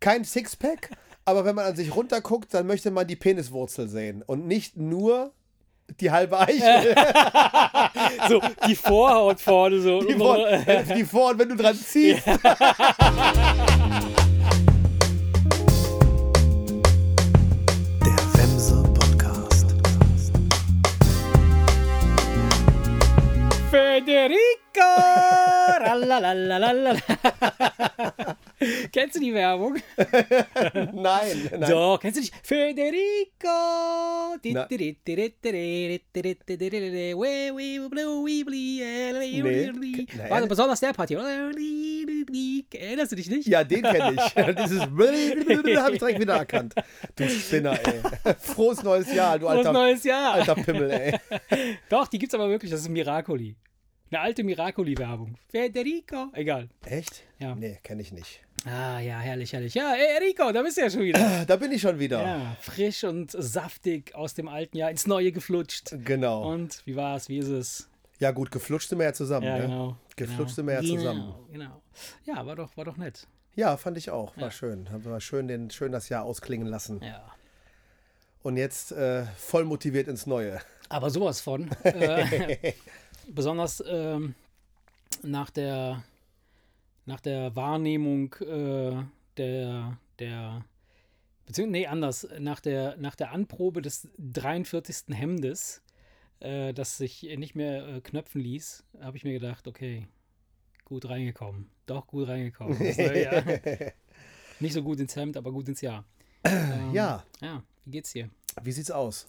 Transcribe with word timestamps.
kein 0.00 0.24
Sixpack, 0.24 0.90
aber 1.24 1.44
wenn 1.44 1.54
man 1.54 1.66
an 1.66 1.76
sich 1.76 1.94
runterguckt, 1.94 2.54
dann 2.54 2.66
möchte 2.66 2.90
man 2.90 3.06
die 3.06 3.16
Peniswurzel 3.16 3.88
sehen 3.88 4.22
und 4.22 4.46
nicht 4.46 4.76
nur 4.76 5.32
die 6.00 6.10
halbe 6.10 6.38
Eichel. 6.38 6.94
so, 8.28 8.40
die 8.66 8.74
Vorhaut 8.76 9.40
vorne 9.40 9.80
so. 9.80 10.00
Die, 10.00 10.14
Vor 10.14 10.38
die 10.96 11.04
Vorhaut, 11.04 11.38
wenn 11.38 11.48
du 11.48 11.56
dran 11.56 11.76
ziehst. 11.76 12.26
Der 12.26 12.36
Wemse 18.34 18.82
Podcast. 18.94 19.74
Federico! 23.70 24.36
Kennst 28.92 29.16
du 29.16 29.20
die 29.20 29.34
Werbung? 29.34 29.76
nein, 29.96 31.50
nein. 31.58 31.70
Doch, 31.70 31.98
kennst 32.00 32.16
du 32.16 32.20
nicht? 32.20 32.34
Federico! 32.42 33.48
Nee. 34.42 34.54
Warte, 40.28 40.46
besonders 40.46 40.80
der 40.80 40.92
Party. 40.92 41.14
Erinnerst 42.74 43.12
du 43.12 43.16
dich 43.16 43.28
nicht? 43.28 43.46
Ja, 43.46 43.62
den 43.64 43.82
kenne 43.82 44.14
ich. 44.16 44.34
Dieses 44.54 44.82
habe 44.82 45.92
ich 45.92 45.98
direkt 45.98 46.20
wieder 46.20 46.36
erkannt. 46.36 46.74
Du 47.14 47.28
Spinner, 47.28 47.78
ey. 47.84 48.00
Frohes 48.38 48.82
neues 48.82 49.12
Jahr, 49.12 49.38
du 49.38 49.46
Frohes 49.46 49.58
alter, 49.58 49.72
neues 49.72 50.04
Jahr. 50.04 50.34
alter 50.34 50.54
Pimmel, 50.54 50.90
ey. 50.90 51.18
Doch, 51.88 52.08
die 52.08 52.18
gibt's 52.18 52.34
aber 52.34 52.48
wirklich. 52.48 52.70
Das 52.70 52.80
ist 52.80 52.88
Miracoli. 52.88 53.56
Eine 54.10 54.20
alte 54.20 54.44
Miracoli-Werbung. 54.44 55.36
Federico. 55.50 56.28
Egal. 56.32 56.68
Echt? 56.84 57.24
Ja. 57.38 57.54
Nee, 57.56 57.80
kenne 57.82 58.02
ich 58.02 58.12
nicht. 58.12 58.45
Ah, 58.66 58.98
ja, 58.98 59.20
herrlich, 59.20 59.52
herrlich. 59.52 59.74
Ja, 59.74 59.94
ey, 59.94 60.26
Rico, 60.26 60.50
da 60.50 60.60
bist 60.60 60.76
du 60.76 60.80
ja 60.80 60.90
schon 60.90 61.02
wieder. 61.02 61.44
Da 61.46 61.54
bin 61.54 61.70
ich 61.70 61.80
schon 61.80 62.00
wieder. 62.00 62.20
Ja, 62.20 62.56
frisch 62.60 63.04
und 63.04 63.30
saftig 63.30 64.12
aus 64.16 64.34
dem 64.34 64.48
alten 64.48 64.76
Jahr 64.76 64.90
ins 64.90 65.06
neue 65.06 65.30
geflutscht. 65.30 65.94
Genau. 66.04 66.50
Und 66.50 66.82
wie 66.84 66.96
war's? 66.96 67.28
Wie 67.28 67.38
ist 67.38 67.46
es? 67.46 67.88
Ja, 68.18 68.32
gut, 68.32 68.50
geflutscht 68.50 68.88
sind 68.88 68.98
wir 68.98 69.04
ja 69.04 69.12
zusammen. 69.12 69.46
Ja, 69.46 69.58
ne? 69.58 69.62
genau. 69.62 69.96
Geflutscht 70.16 70.38
genau. 70.38 70.48
sind 70.48 70.66
wir 70.66 70.74
ja 70.74 70.80
genau, 70.80 70.94
zusammen. 70.94 71.34
Genau. 71.52 71.82
Ja, 72.24 72.44
war 72.44 72.56
doch, 72.56 72.76
war 72.76 72.84
doch 72.84 72.96
nett. 72.96 73.28
Ja, 73.54 73.76
fand 73.76 73.98
ich 73.98 74.10
auch. 74.10 74.36
War 74.36 74.44
Ja. 74.44 74.50
schön. 74.50 74.90
Haben 74.90 75.04
wir 75.04 75.20
schön, 75.20 75.46
den, 75.46 75.70
schön 75.70 75.92
das 75.92 76.08
Jahr 76.08 76.24
ausklingen 76.24 76.66
lassen. 76.66 77.00
Ja. 77.04 77.22
Und 78.42 78.56
jetzt 78.56 78.90
äh, 78.90 79.26
voll 79.36 79.64
motiviert 79.64 80.08
ins 80.08 80.26
Neue. 80.26 80.60
Aber 80.88 81.10
sowas 81.10 81.40
von. 81.40 81.70
Äh, 81.84 82.72
besonders 83.28 83.82
ähm, 83.86 84.34
nach 85.22 85.50
der 85.50 86.02
nach 87.06 87.20
der 87.20 87.54
Wahrnehmung 87.56 88.34
äh, 88.34 89.02
der 89.36 89.98
der 90.18 90.64
beziehungsweise 91.46 91.72
nee 91.72 91.86
anders 91.86 92.28
nach 92.38 92.60
der 92.60 92.96
nach 92.98 93.14
der 93.14 93.30
Anprobe 93.32 93.80
des 93.82 94.08
43. 94.18 95.16
Hemdes, 95.16 95.82
äh, 96.40 96.72
das 96.74 96.98
sich 96.98 97.22
nicht 97.36 97.54
mehr 97.54 97.86
äh, 97.86 98.00
knöpfen 98.00 98.40
ließ, 98.40 98.84
habe 99.00 99.16
ich 99.16 99.24
mir 99.24 99.32
gedacht, 99.32 99.66
okay, 99.66 100.06
gut 100.84 101.08
reingekommen, 101.08 101.70
doch 101.86 102.06
gut 102.06 102.28
reingekommen. 102.28 102.76
Das 102.96 102.96
nicht 104.60 104.72
so 104.72 104.82
gut 104.82 105.00
ins 105.00 105.14
Hemd, 105.16 105.36
aber 105.36 105.52
gut 105.52 105.68
ins 105.68 105.80
Jahr. 105.82 106.04
Ähm, 106.44 106.92
Ja, 106.92 107.24
Ja, 107.40 107.62
wie 107.84 107.90
geht's 107.90 108.12
dir? 108.12 108.30
wie 108.62 108.72
sieht's 108.72 108.90
aus? 108.90 109.26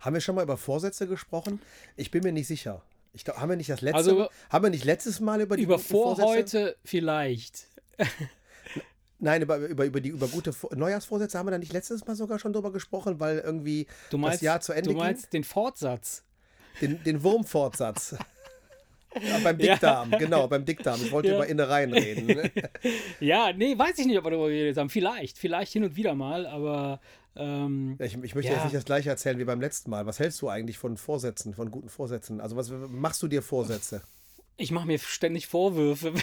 Haben 0.00 0.14
wir 0.14 0.20
schon 0.20 0.34
mal 0.34 0.42
über 0.42 0.56
Vorsätze 0.56 1.06
gesprochen? 1.06 1.60
Ich 1.94 2.10
bin 2.10 2.22
mir 2.24 2.32
nicht 2.32 2.46
sicher. 2.48 2.82
Ich 3.14 3.24
glaub, 3.24 3.36
haben 3.38 3.48
wir 3.50 3.56
nicht 3.56 3.68
das 3.70 3.80
letzte 3.82 3.96
Also- 3.96 4.28
haben 4.50 4.64
wir 4.64 4.70
nicht 4.70 4.84
letztes 4.84 5.20
Mal 5.20 5.40
über 5.40 5.56
die 5.56 5.62
Über 5.64 5.78
Vorsätze? 5.78 6.22
Vorhäute 6.26 6.76
vielleicht. 6.84 7.66
Nein, 9.18 9.42
über, 9.42 9.56
über, 9.58 9.84
über 9.84 10.00
die 10.00 10.08
über 10.08 10.26
gute 10.26 10.52
Vor- 10.52 10.74
Neujahrsvorsätze 10.74 11.38
haben 11.38 11.46
wir 11.46 11.52
da 11.52 11.58
nicht 11.58 11.72
letztes 11.72 12.04
Mal 12.06 12.16
sogar 12.16 12.38
schon 12.40 12.52
drüber 12.52 12.72
gesprochen, 12.72 13.20
weil 13.20 13.38
irgendwie 13.38 13.86
meinst, 14.10 14.36
das 14.36 14.40
Jahr 14.40 14.60
zu 14.60 14.72
Ende 14.72 14.90
du 14.90 14.96
meinst 14.96 15.32
den 15.32 15.44
Fortsatz. 15.44 16.24
ging. 16.80 16.90
Den, 16.96 17.04
den 17.04 17.22
Wurmfortsatz. 17.22 18.16
Ja, 19.20 19.36
beim 19.44 19.60
Ja. 19.60 19.72
Dickdarm, 19.74 20.10
genau, 20.12 20.48
beim 20.48 20.64
Dickdarm. 20.64 20.98
Ich 21.04 21.12
wollte 21.12 21.28
Ja. 21.28 21.34
über 21.34 21.46
Innereien 21.46 21.92
reden. 21.92 22.24
ne? 22.28 22.50
Ja, 23.20 23.52
nee, 23.52 23.76
weiß 23.76 23.98
ich 23.98 24.06
nicht, 24.06 24.16
ob 24.16 24.24
wir 24.24 24.30
darüber 24.30 24.48
geredet 24.48 24.78
haben. 24.78 24.88
Vielleicht, 24.88 25.36
vielleicht 25.36 25.70
hin 25.74 25.84
und 25.84 25.96
wieder 25.96 26.14
mal, 26.14 26.46
aber 26.46 26.98
ähm, 27.36 27.96
Ich, 27.98 28.14
ich 28.22 28.34
möchte 28.34 28.50
Ja. 28.50 28.56
jetzt 28.56 28.64
nicht 28.64 28.74
das 28.76 28.84
gleiche 28.84 29.10
erzählen 29.10 29.38
wie 29.38 29.44
beim 29.44 29.60
letzten 29.60 29.90
Mal. 29.90 30.06
Was 30.06 30.18
hältst 30.18 30.40
du 30.42 30.48
eigentlich 30.48 30.78
von 30.78 30.96
Vorsätzen, 30.96 31.54
von 31.54 31.70
guten 31.70 31.88
Vorsätzen? 31.88 32.40
Also 32.40 32.56
was 32.56 32.70
machst 32.70 33.22
du 33.22 33.28
dir 33.28 33.42
Vorsätze? 33.42 34.02
ich 34.58 34.70
mache 34.70 34.86
mir 34.86 34.98
ständig 34.98 35.46
Vorwürfe. 35.48 36.12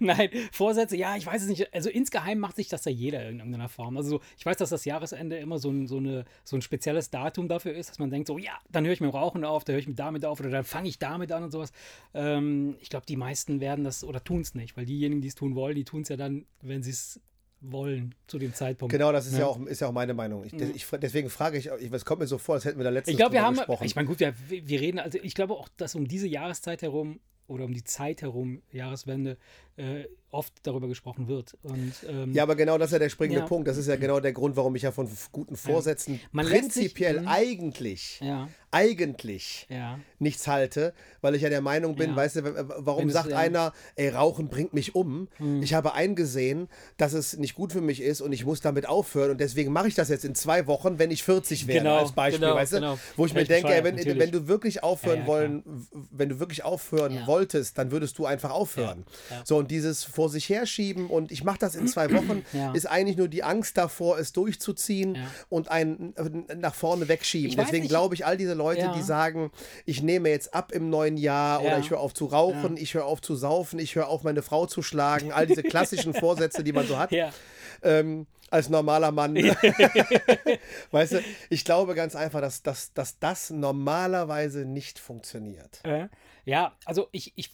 Nein, 0.00 0.30
Vorsätze, 0.50 0.96
ja, 0.96 1.14
ich 1.16 1.26
weiß 1.26 1.42
es 1.42 1.48
nicht. 1.48 1.74
Also 1.74 1.90
insgeheim 1.90 2.38
macht 2.38 2.56
sich 2.56 2.68
das 2.68 2.86
ja 2.86 2.90
jeder 2.90 3.28
in 3.28 3.36
irgendeiner 3.38 3.68
Form. 3.68 3.98
Also 3.98 4.08
so, 4.08 4.20
ich 4.38 4.46
weiß, 4.46 4.56
dass 4.56 4.70
das 4.70 4.86
Jahresende 4.86 5.36
immer 5.36 5.58
so 5.58 5.70
ein, 5.70 5.86
so, 5.86 5.98
eine, 5.98 6.24
so 6.42 6.56
ein 6.56 6.62
spezielles 6.62 7.10
Datum 7.10 7.48
dafür 7.48 7.74
ist, 7.74 7.90
dass 7.90 7.98
man 7.98 8.08
denkt, 8.10 8.28
so, 8.28 8.38
ja, 8.38 8.52
dann 8.70 8.86
höre 8.86 8.94
ich 8.94 9.02
mit 9.02 9.10
dem 9.10 9.14
Rauchen 9.14 9.44
auf, 9.44 9.64
dann 9.64 9.74
höre 9.74 9.80
ich 9.80 9.86
mit 9.86 9.98
damit 9.98 10.24
auf 10.24 10.40
oder 10.40 10.48
dann 10.48 10.64
fange 10.64 10.88
ich 10.88 10.98
damit 10.98 11.32
an 11.32 11.42
und 11.44 11.50
sowas. 11.50 11.70
Ähm, 12.14 12.76
ich 12.80 12.88
glaube, 12.88 13.04
die 13.04 13.16
meisten 13.16 13.60
werden 13.60 13.84
das 13.84 14.04
oder 14.04 14.24
tun 14.24 14.40
es 14.40 14.54
nicht, 14.54 14.74
weil 14.78 14.86
diejenigen, 14.86 15.20
die 15.20 15.28
es 15.28 15.34
tun 15.34 15.54
wollen, 15.54 15.74
die 15.74 15.84
tun 15.84 16.00
es 16.00 16.08
ja 16.08 16.16
dann, 16.16 16.46
wenn 16.62 16.82
sie 16.82 16.90
es 16.92 17.20
wollen, 17.60 18.14
zu 18.26 18.38
dem 18.38 18.54
Zeitpunkt. 18.54 18.92
Genau, 18.92 19.10
das 19.12 19.26
ist 19.26 19.32
ja, 19.34 19.40
Ja. 19.40 19.46
auch, 19.46 19.60
ist 19.66 19.80
ja 19.80 19.88
auch 19.88 19.92
meine 19.92 20.14
Meinung. 20.14 20.44
Ich, 20.44 20.52
ich, 20.54 20.86
deswegen 21.00 21.28
frage 21.30 21.58
ich, 21.58 21.68
ich, 21.80 21.92
es 21.92 22.04
kommt 22.04 22.20
mir 22.20 22.26
so 22.26 22.38
vor, 22.38 22.54
als 22.56 22.64
hätten 22.64 22.78
wir 22.78 22.84
da 22.84 22.90
letztens 22.90 23.12
Ich 23.12 23.18
glaube, 23.18 23.32
wir 23.32 23.42
haben, 23.42 23.56
gesprochen. 23.56 23.84
ich 23.84 23.96
meine, 23.96 24.06
gut, 24.06 24.20
wir, 24.20 24.34
wir 24.48 24.80
reden, 24.80 24.98
also 24.98 25.18
ich 25.22 25.34
glaube 25.34 25.54
auch, 25.54 25.68
dass 25.76 25.94
um 25.94 26.06
diese 26.06 26.26
Jahreszeit 26.28 26.82
herum 26.82 27.20
oder 27.48 27.64
um 27.64 27.72
die 27.72 27.84
Zeit 27.84 28.22
herum, 28.22 28.62
Jahreswende, 28.72 29.38
äh, 29.78 30.04
oft 30.30 30.52
darüber 30.64 30.88
gesprochen 30.88 31.26
wird. 31.26 31.56
Und, 31.62 31.92
ähm, 32.06 32.34
ja, 32.34 32.42
aber 32.42 32.54
genau 32.54 32.76
das 32.76 32.88
ist 32.88 32.92
ja 32.92 32.98
der 32.98 33.08
springende 33.08 33.40
Ja. 33.40 33.46
Punkt. 33.46 33.66
Das 33.66 33.78
ist 33.78 33.86
ja 33.86 33.96
genau 33.96 34.20
der 34.20 34.32
Grund, 34.34 34.56
warum 34.56 34.76
ich 34.76 34.82
ja 34.82 34.92
von 34.92 35.08
guten 35.32 35.56
Vorsätzen 35.56 36.14
sich- 36.20 36.30
prinzipiell 36.50 37.20
Mhm. 37.22 37.28
eigentlich, 37.28 38.20
ja, 38.20 38.46
eigentlich 38.70 39.66
ja, 39.70 39.98
nichts 40.18 40.46
halte, 40.46 40.92
weil 41.22 41.34
ich 41.34 41.40
ja 41.42 41.48
der 41.48 41.62
Meinung 41.62 41.96
bin, 41.96 42.10
Ja. 42.10 42.16
weißt 42.16 42.36
du, 42.36 42.68
warum 42.84 43.02
Wenn 43.02 43.08
es, 43.08 43.14
sagt 43.14 43.30
ja. 43.30 43.38
einer, 43.38 43.72
ey, 43.96 44.10
Rauchen 44.10 44.48
bringt 44.48 44.74
mich 44.74 44.94
um? 44.94 45.28
Ich 45.62 45.72
habe 45.72 45.94
eingesehen, 45.94 46.68
dass 46.98 47.14
es 47.14 47.38
nicht 47.38 47.54
gut 47.54 47.72
für 47.72 47.80
mich 47.80 48.02
ist 48.02 48.20
und 48.20 48.32
ich 48.32 48.44
muss 48.44 48.60
damit 48.60 48.86
aufhören 48.86 49.30
und 49.30 49.40
deswegen 49.40 49.72
mache 49.72 49.88
ich 49.88 49.94
das 49.94 50.10
jetzt 50.10 50.26
in 50.26 50.34
zwei 50.34 50.66
Wochen, 50.66 50.98
wenn 50.98 51.10
ich 51.10 51.22
40 51.24 51.66
werde, 51.66 51.80
Genau, 51.84 51.96
als 52.00 52.12
Beispiel, 52.12 52.40
genau, 52.40 52.54
weißt 52.54 52.72
du? 52.74 52.76
genau. 52.76 52.98
Wo 53.16 53.24
ich 53.24 53.32
mir 53.32 53.44
denke, 53.44 53.72
ey, 53.72 53.82
wenn, 53.82 53.96
wenn 54.18 54.30
du 54.30 54.46
wirklich 54.46 54.82
aufhören 54.82 55.20
Ja, 55.20 55.22
ja, 55.22 55.26
wollen, 55.28 55.86
wenn 56.10 56.28
du 56.28 56.38
wirklich 56.38 56.64
aufhören 56.64 57.14
Ja. 57.14 57.26
wolltest, 57.26 57.78
dann 57.78 57.90
würdest 57.90 58.18
du 58.18 58.26
einfach 58.26 58.50
aufhören. 58.50 59.06
Ja, 59.30 59.36
ja. 59.36 59.42
So, 59.46 59.56
und 59.56 59.67
dieses 59.68 60.02
vor 60.04 60.28
sich 60.28 60.48
herschieben 60.48 61.06
und 61.08 61.30
ich 61.30 61.44
mache 61.44 61.58
das 61.58 61.74
in 61.76 61.86
zwei 61.86 62.10
Wochen, 62.12 62.42
Ja. 62.52 62.72
ist 62.72 62.86
eigentlich 62.86 63.16
nur 63.16 63.28
die 63.28 63.42
Angst 63.44 63.76
davor, 63.76 64.18
es 64.18 64.32
durchzuziehen 64.32 65.14
Ja. 65.14 65.26
und 65.48 65.70
einen 65.70 66.14
äh, 66.16 66.54
nach 66.56 66.74
vorne 66.74 67.06
wegschieben. 67.08 67.56
Deswegen 67.56 67.86
glaube 67.86 68.14
ich, 68.14 68.26
all 68.26 68.36
diese 68.36 68.54
Leute, 68.54 68.80
Ja. 68.86 68.92
die 68.92 69.02
sagen, 69.02 69.52
ich 69.86 70.02
nehme 70.02 70.28
jetzt 70.30 70.54
ab 70.54 70.72
im 70.72 70.90
neuen 70.90 71.16
Jahr 71.16 71.62
oder 71.62 71.78
ich 71.78 71.90
höre 71.90 72.00
auf 72.00 72.14
zu 72.14 72.26
rauchen, 72.26 72.76
ich 72.76 72.94
höre 72.94 73.04
auf 73.04 73.20
zu 73.20 73.36
saufen, 73.36 73.78
ich 73.78 73.94
höre 73.94 74.08
auf 74.08 74.24
meine 74.24 74.42
Frau 74.42 74.66
zu 74.66 74.82
schlagen, 74.82 75.30
all 75.32 75.46
diese 75.46 75.62
klassischen 75.62 76.14
Vorsätze, 76.14 76.64
die 76.64 76.72
man 76.72 76.86
so 76.86 76.98
hat, 76.98 77.10
ähm, 77.82 78.26
als 78.50 78.70
normaler 78.70 79.12
Mann. 79.12 79.36
weißt 80.90 81.12
du, 81.14 81.22
ich 81.50 81.64
glaube 81.64 81.94
ganz 81.94 82.16
einfach, 82.16 82.40
dass, 82.40 82.62
dass, 82.62 82.92
dass 82.94 83.18
das 83.18 83.50
normalerweise 83.50 84.64
nicht 84.64 84.98
funktioniert. 84.98 85.80
äh, 85.84 86.08
ja, 86.44 86.72
also 86.86 87.08
ich, 87.12 87.32
ich 87.36 87.50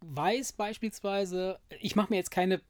weiß 0.00 0.52
beispielsweise, 0.52 1.58
ich 1.80 1.96
mache 1.96 2.10
mir 2.10 2.16
jetzt 2.16 2.30
keine 2.30 2.60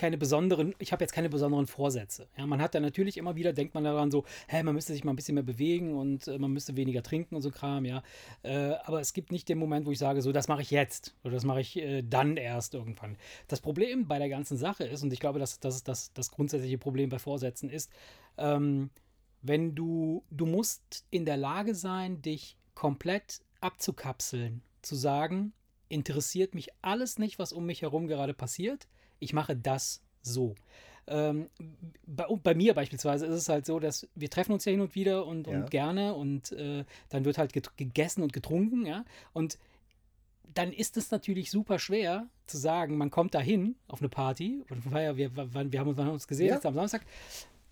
keine 0.00 0.16
besonderen, 0.16 0.74
ich 0.78 0.92
habe 0.92 1.04
jetzt 1.04 1.12
keine 1.12 1.28
besonderen 1.28 1.66
Vorsätze. 1.66 2.26
Ja, 2.38 2.46
man 2.46 2.62
hat 2.62 2.72
ja 2.74 2.80
natürlich 2.80 3.18
immer 3.18 3.36
wieder, 3.36 3.52
denkt 3.52 3.74
man 3.74 3.84
daran 3.84 4.10
so, 4.10 4.24
hä, 4.48 4.62
man 4.62 4.74
müsste 4.74 4.94
sich 4.94 5.04
mal 5.04 5.12
ein 5.12 5.16
bisschen 5.16 5.34
mehr 5.34 5.44
bewegen 5.44 5.94
und 5.94 6.26
äh, 6.26 6.38
man 6.38 6.50
müsste 6.52 6.74
weniger 6.74 7.02
trinken 7.02 7.34
und 7.36 7.42
so 7.42 7.50
Kram, 7.50 7.84
ja. 7.84 8.02
Äh, 8.42 8.76
aber 8.84 9.00
es 9.00 9.12
gibt 9.12 9.30
nicht 9.30 9.46
den 9.50 9.58
Moment, 9.58 9.84
wo 9.84 9.90
ich 9.90 9.98
sage, 9.98 10.22
so, 10.22 10.32
das 10.32 10.48
mache 10.48 10.62
ich 10.62 10.70
jetzt 10.70 11.14
oder 11.22 11.34
das 11.34 11.44
mache 11.44 11.60
ich 11.60 11.76
äh, 11.76 12.00
dann 12.02 12.38
erst 12.38 12.72
irgendwann. 12.72 13.18
Das 13.46 13.60
Problem 13.60 14.08
bei 14.08 14.18
der 14.18 14.30
ganzen 14.30 14.56
Sache 14.56 14.84
ist, 14.84 15.02
und 15.02 15.12
ich 15.12 15.20
glaube, 15.20 15.38
dass 15.38 15.60
das 15.60 15.84
das, 15.84 16.14
das 16.14 16.30
grundsätzliche 16.30 16.78
Problem 16.78 17.10
bei 17.10 17.18
Vorsätzen 17.18 17.68
ist, 17.68 17.90
ähm, 18.38 18.88
wenn 19.42 19.74
du, 19.74 20.24
du 20.30 20.46
musst 20.46 21.04
in 21.10 21.26
der 21.26 21.36
Lage 21.36 21.74
sein, 21.74 22.22
dich 22.22 22.56
komplett 22.74 23.42
abzukapseln, 23.60 24.62
zu 24.80 24.94
sagen, 24.94 25.52
interessiert 25.90 26.54
mich 26.54 26.70
alles 26.80 27.18
nicht, 27.18 27.38
was 27.38 27.52
um 27.52 27.66
mich 27.66 27.82
herum 27.82 28.06
gerade 28.06 28.32
passiert, 28.32 28.88
ich 29.18 29.32
mache 29.34 29.54
das 29.56 30.02
so. 30.22 30.54
Ähm, 31.06 31.48
bei, 32.06 32.24
bei 32.42 32.54
mir 32.54 32.72
beispielsweise 32.74 33.26
ist 33.26 33.34
es 33.34 33.48
halt 33.48 33.66
so, 33.66 33.80
dass 33.80 34.08
wir 34.14 34.30
treffen 34.30 34.52
uns 34.52 34.64
ja 34.64 34.70
hin 34.70 34.80
und 34.80 34.94
wieder 34.94 35.26
und, 35.26 35.46
Ja. 35.46 35.58
und 35.58 35.70
gerne 35.70 36.14
und 36.14 36.52
äh, 36.52 36.84
dann 37.08 37.24
wird 37.24 37.36
halt 37.38 37.52
gegessen 37.76 38.22
und 38.22 38.32
getrunken, 38.32 38.86
ja. 38.86 39.04
Und 39.32 39.58
dann 40.54 40.72
ist 40.72 40.96
es 40.96 41.10
natürlich 41.10 41.50
super 41.50 41.78
schwer 41.78 42.26
zu 42.46 42.58
sagen, 42.58 42.96
man 42.96 43.10
kommt 43.10 43.34
da 43.34 43.40
hin 43.40 43.76
auf 43.88 44.00
eine 44.00 44.08
Party 44.08 44.62
Feier, 44.90 45.16
wir, 45.16 45.34
wir 45.36 45.42
haben 45.80 45.88
uns, 45.88 45.96
wann 45.96 46.04
haben 46.04 46.06
wir 46.08 46.12
uns 46.12 46.28
gesehen, 46.28 46.48
Ja. 46.48 46.54
jetzt 46.54 46.66
am 46.66 46.74
Samstag 46.74 47.02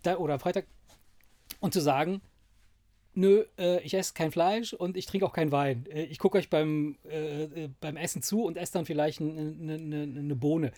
da, 0.03 0.17
oder 0.17 0.39
Freitag, 0.39 0.65
und 1.59 1.73
zu 1.73 1.81
sagen, 1.81 2.21
nö, 3.13 3.43
äh, 3.57 3.81
ich 3.83 3.93
esse 3.93 4.13
kein 4.13 4.31
Fleisch 4.31 4.73
und 4.73 4.97
ich 4.97 5.05
trinke 5.05 5.25
auch 5.25 5.33
keinen 5.33 5.51
Wein. 5.51 5.85
Äh, 5.91 6.03
ich 6.03 6.19
gucke 6.19 6.37
euch 6.37 6.49
beim, 6.49 6.97
äh, 7.09 7.43
äh, 7.43 7.69
beim 7.81 7.97
Essen 7.97 8.21
zu 8.21 8.43
und 8.43 8.57
esse 8.57 8.73
dann 8.73 8.85
vielleicht 8.85 9.21
eine 9.21 9.31
ne, 9.33 9.77
ne, 9.79 10.07
ne 10.07 10.35
Bohne. 10.35 10.71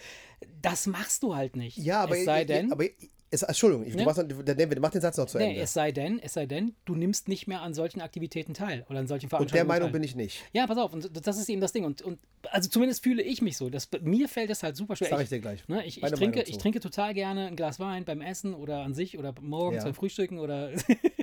Das 0.61 0.87
machst 0.87 1.23
du 1.23 1.35
halt 1.35 1.55
nicht. 1.55 1.77
Ja, 1.77 2.01
aber, 2.01 2.17
es 2.17 2.25
sei 2.25 2.45
denn, 2.45 2.71
aber 2.71 2.85
es, 3.33 3.43
Entschuldigung, 3.43 3.85
ich, 3.85 3.93
Ne? 3.95 3.99
du 3.99 4.05
machst, 4.05 4.81
mach 4.81 4.91
den 4.91 4.99
Satz 5.01 5.15
noch 5.15 5.25
zu 5.25 5.37
nee, 5.37 5.51
Ende. 5.51 5.61
es 5.61 5.71
sei 5.71 5.93
denn, 5.93 6.19
es 6.19 6.33
sei 6.33 6.45
denn, 6.45 6.75
du 6.83 6.95
nimmst 6.95 7.29
nicht 7.29 7.47
mehr 7.47 7.61
an 7.61 7.73
solchen 7.73 8.01
Aktivitäten 8.01 8.53
teil 8.53 8.85
oder 8.89 8.99
an 8.99 9.07
solchen 9.07 9.27
Und 9.27 9.29
Veranstaltungen 9.29 9.55
der 9.67 9.73
Meinung 9.73 9.87
teil. 9.87 9.93
bin 9.93 10.03
ich 10.03 10.15
nicht. 10.15 10.43
Ja, 10.51 10.67
pass 10.67 10.77
auf, 10.77 10.91
und 10.91 11.25
das 11.25 11.37
ist 11.37 11.47
eben 11.47 11.61
das 11.61 11.71
Ding. 11.71 11.85
Und, 11.85 12.01
und 12.01 12.19
also 12.49 12.69
zumindest 12.69 13.03
fühle 13.03 13.23
ich 13.23 13.41
mich 13.41 13.55
so. 13.55 13.69
Das, 13.69 13.87
mir 14.01 14.27
fällt 14.27 14.49
das 14.49 14.63
halt 14.63 14.75
super 14.75 14.97
schwer. 14.97 15.07
Sag 15.09 15.21
ich 15.21 15.29
dir 15.29 15.39
gleich. 15.39 15.65
Ne, 15.69 15.85
ich, 15.85 16.03
ich, 16.03 16.11
trinke, 16.11 16.41
ich 16.41 16.57
trinke 16.57 16.81
total 16.81 17.13
gerne 17.13 17.47
ein 17.47 17.55
Glas 17.55 17.79
Wein 17.79 18.03
beim 18.03 18.19
Essen 18.19 18.53
oder 18.53 18.83
an 18.83 18.93
sich 18.93 19.17
oder 19.17 19.33
morgens 19.39 19.77
Ja. 19.77 19.83
beim 19.85 19.93
Frühstücken 19.93 20.37
oder 20.37 20.71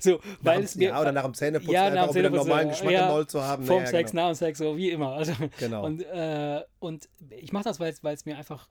so, 0.00 0.20
weil 0.40 0.58
Nach 0.58 0.64
es 0.64 0.74
mir. 0.76 0.88
ja, 0.88 1.00
oder 1.00 1.12
nach 1.12 1.24
dem 1.24 1.34
Zähneputzen 1.34 1.72
Ja, 1.72 1.84
einfach 1.86 1.94
nach 1.94 2.02
dem 2.02 2.08
einen 2.08 2.14
Zähneputzen, 2.24 2.48
normalen. 2.48 2.68
Geschmack 2.70 2.92
Ja, 2.92 3.08
im 3.08 3.14
Mund 3.16 3.30
zu 3.30 3.42
haben. 3.42 3.64
Vorm 3.64 3.80
Ja, 3.82 3.86
Sex, 3.86 4.10
genau. 4.10 4.22
nach 4.22 4.30
dem 4.30 4.34
Sex, 4.36 4.58
so 4.58 4.76
wie 4.76 4.90
immer. 4.90 5.12
Also, 5.14 5.32
Genau. 5.58 5.84
Und, 5.84 6.02
äh, 6.02 6.62
und 6.80 7.08
ich 7.30 7.52
mache 7.52 7.64
das, 7.64 7.80
weil 7.80 7.92
es 8.14 8.24
mir 8.24 8.36
einfach. 8.36 8.68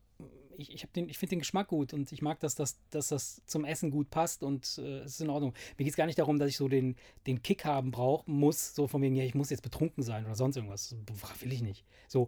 Ich, 0.56 0.72
ich, 0.72 0.88
den- 0.96 1.10
ich 1.10 1.18
finde 1.18 1.32
den 1.32 1.40
Geschmack 1.40 1.68
gut 1.70 1.94
und 1.94 2.12
ich 2.12 2.22
mag, 2.22 2.40
dass 2.40 2.54
das, 2.54 2.78
dass 2.92 3.08
das 3.08 3.42
zum 3.48 3.66
Essen 3.66 3.90
gut 3.90 4.12
passt 4.12 4.44
und 4.44 4.78
äh, 4.78 5.00
es 5.00 5.14
ist 5.14 5.22
in 5.22 5.32
Ordnung. 5.32 5.54
Mir 5.80 5.86
geht 5.86 5.94
es 5.94 5.98
gar 5.98 6.06
nicht 6.06 6.20
darum, 6.20 6.38
dass 6.38 6.48
ich 6.48 6.58
so 6.58 6.68
den, 6.68 6.96
den 7.26 7.42
Kick 7.42 7.66
haben 7.66 7.90
brauche, 7.90 8.30
muss, 8.30 8.76
so 8.76 8.88
von 8.88 9.02
wegen, 9.02 9.16
ja, 9.16 9.24
ich 9.24 9.34
muss 9.34 9.50
jetzt 9.50 9.64
betrunken 9.64 10.04
sein 10.04 10.26
oder 10.26 10.36
sonst 10.36 10.56
irgendwas. 10.56 10.96
Will 11.40 11.52
ich 11.54 11.64
nicht. 11.64 11.84
So. 12.08 12.28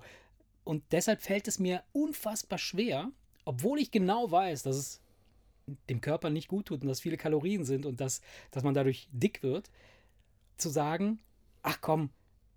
Und 0.63 0.83
deshalb 0.91 1.21
fällt 1.21 1.47
es 1.47 1.59
mir 1.59 1.83
unfassbar 1.93 2.57
schwer, 2.57 3.11
obwohl 3.45 3.77
ich 3.79 3.91
genau 3.91 4.31
weiß, 4.31 4.63
dass 4.63 4.75
es 4.75 5.01
dem 5.89 6.01
Körper 6.01 6.29
nicht 6.29 6.47
gut 6.47 6.67
tut 6.67 6.81
und 6.81 6.87
dass 6.87 6.99
viele 6.99 7.17
Kalorien 7.17 7.65
sind 7.65 7.85
und 7.85 7.99
dass, 8.01 8.21
dass 8.51 8.63
man 8.63 8.73
dadurch 8.73 9.07
dick 9.11 9.41
wird, 9.43 9.69
zu 10.57 10.69
sagen, 10.69 11.19
ach 11.63 11.79
komm, 11.81 12.09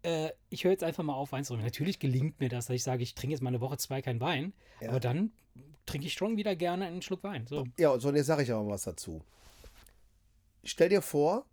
äh, 0.02 0.30
ich 0.50 0.64
höre 0.64 0.72
jetzt 0.72 0.84
einfach 0.84 1.02
mal 1.02 1.14
auf, 1.14 1.32
Wein 1.32 1.44
zu 1.44 1.54
trinken. 1.54 1.64
Natürlich 1.66 1.98
gelingt 1.98 2.38
mir 2.40 2.48
das, 2.48 2.66
dass 2.66 2.76
ich 2.76 2.82
sage, 2.82 3.02
ich 3.02 3.14
trinke 3.14 3.32
jetzt 3.32 3.40
mal 3.42 3.48
eine 3.48 3.60
Woche 3.60 3.78
zwei 3.78 4.02
kein 4.02 4.20
Wein, 4.20 4.52
Ja. 4.80 4.90
aber 4.90 5.00
dann 5.00 5.32
trinke 5.86 6.06
ich 6.06 6.12
schon 6.12 6.36
wieder 6.36 6.54
gerne 6.54 6.86
einen 6.86 7.02
Schluck 7.02 7.24
Wein. 7.24 7.46
So. 7.46 7.64
Ja, 7.78 7.90
und 7.90 8.00
so, 8.00 8.08
und 8.08 8.16
jetzt 8.16 8.26
sage 8.26 8.42
ich 8.42 8.52
aber 8.52 8.62
mal 8.64 8.72
was 8.72 8.82
dazu. 8.82 9.22
Stell 10.64 10.90
dir 10.90 11.02
vor, 11.02 11.46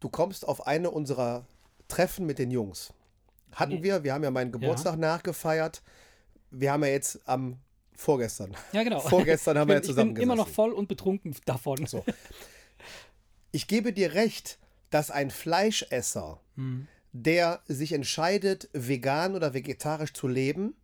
du 0.00 0.08
kommst 0.08 0.48
auf 0.48 0.66
eine 0.66 0.90
unserer 0.90 1.44
Treffen 1.88 2.24
mit 2.26 2.38
den 2.38 2.50
Jungs. 2.50 2.92
Hatten 3.52 3.74
Nee. 3.74 3.82
wir, 3.82 4.04
wir 4.04 4.14
haben 4.14 4.22
ja 4.24 4.30
meinen 4.30 4.52
Geburtstag 4.52 4.96
nachgefeiert. 4.98 5.82
Wir 6.50 6.72
haben 6.72 6.82
ja 6.84 6.90
jetzt 6.90 7.20
am 7.28 7.58
vorgestern. 8.00 8.56
Ja, 8.72 8.82
genau. 8.82 9.00
Vorgestern 9.16 9.58
haben 9.58 9.68
ich 9.68 9.68
wir 9.68 9.74
ja 9.74 9.80
bin, 9.80 9.86
zusammen 9.88 10.10
Ich 10.10 10.14
bin 10.14 10.22
immer 10.24 10.36
noch 10.36 10.48
voll 10.48 10.72
und 10.72 10.88
betrunken 10.88 11.34
davon. 11.44 11.86
So. 11.86 12.04
Ich 13.52 13.66
gebe 13.66 13.92
dir 13.92 14.14
recht, 14.14 14.58
dass 14.90 15.10
ein 15.10 15.30
Fleischesser, 15.30 16.40
Hm. 16.56 16.86
der 17.12 17.60
sich 17.66 17.92
entscheidet, 17.92 18.68
vegan 18.72 19.34
oder 19.34 19.54
vegetarisch 19.54 20.12
zu 20.12 20.28
leben, 20.28 20.74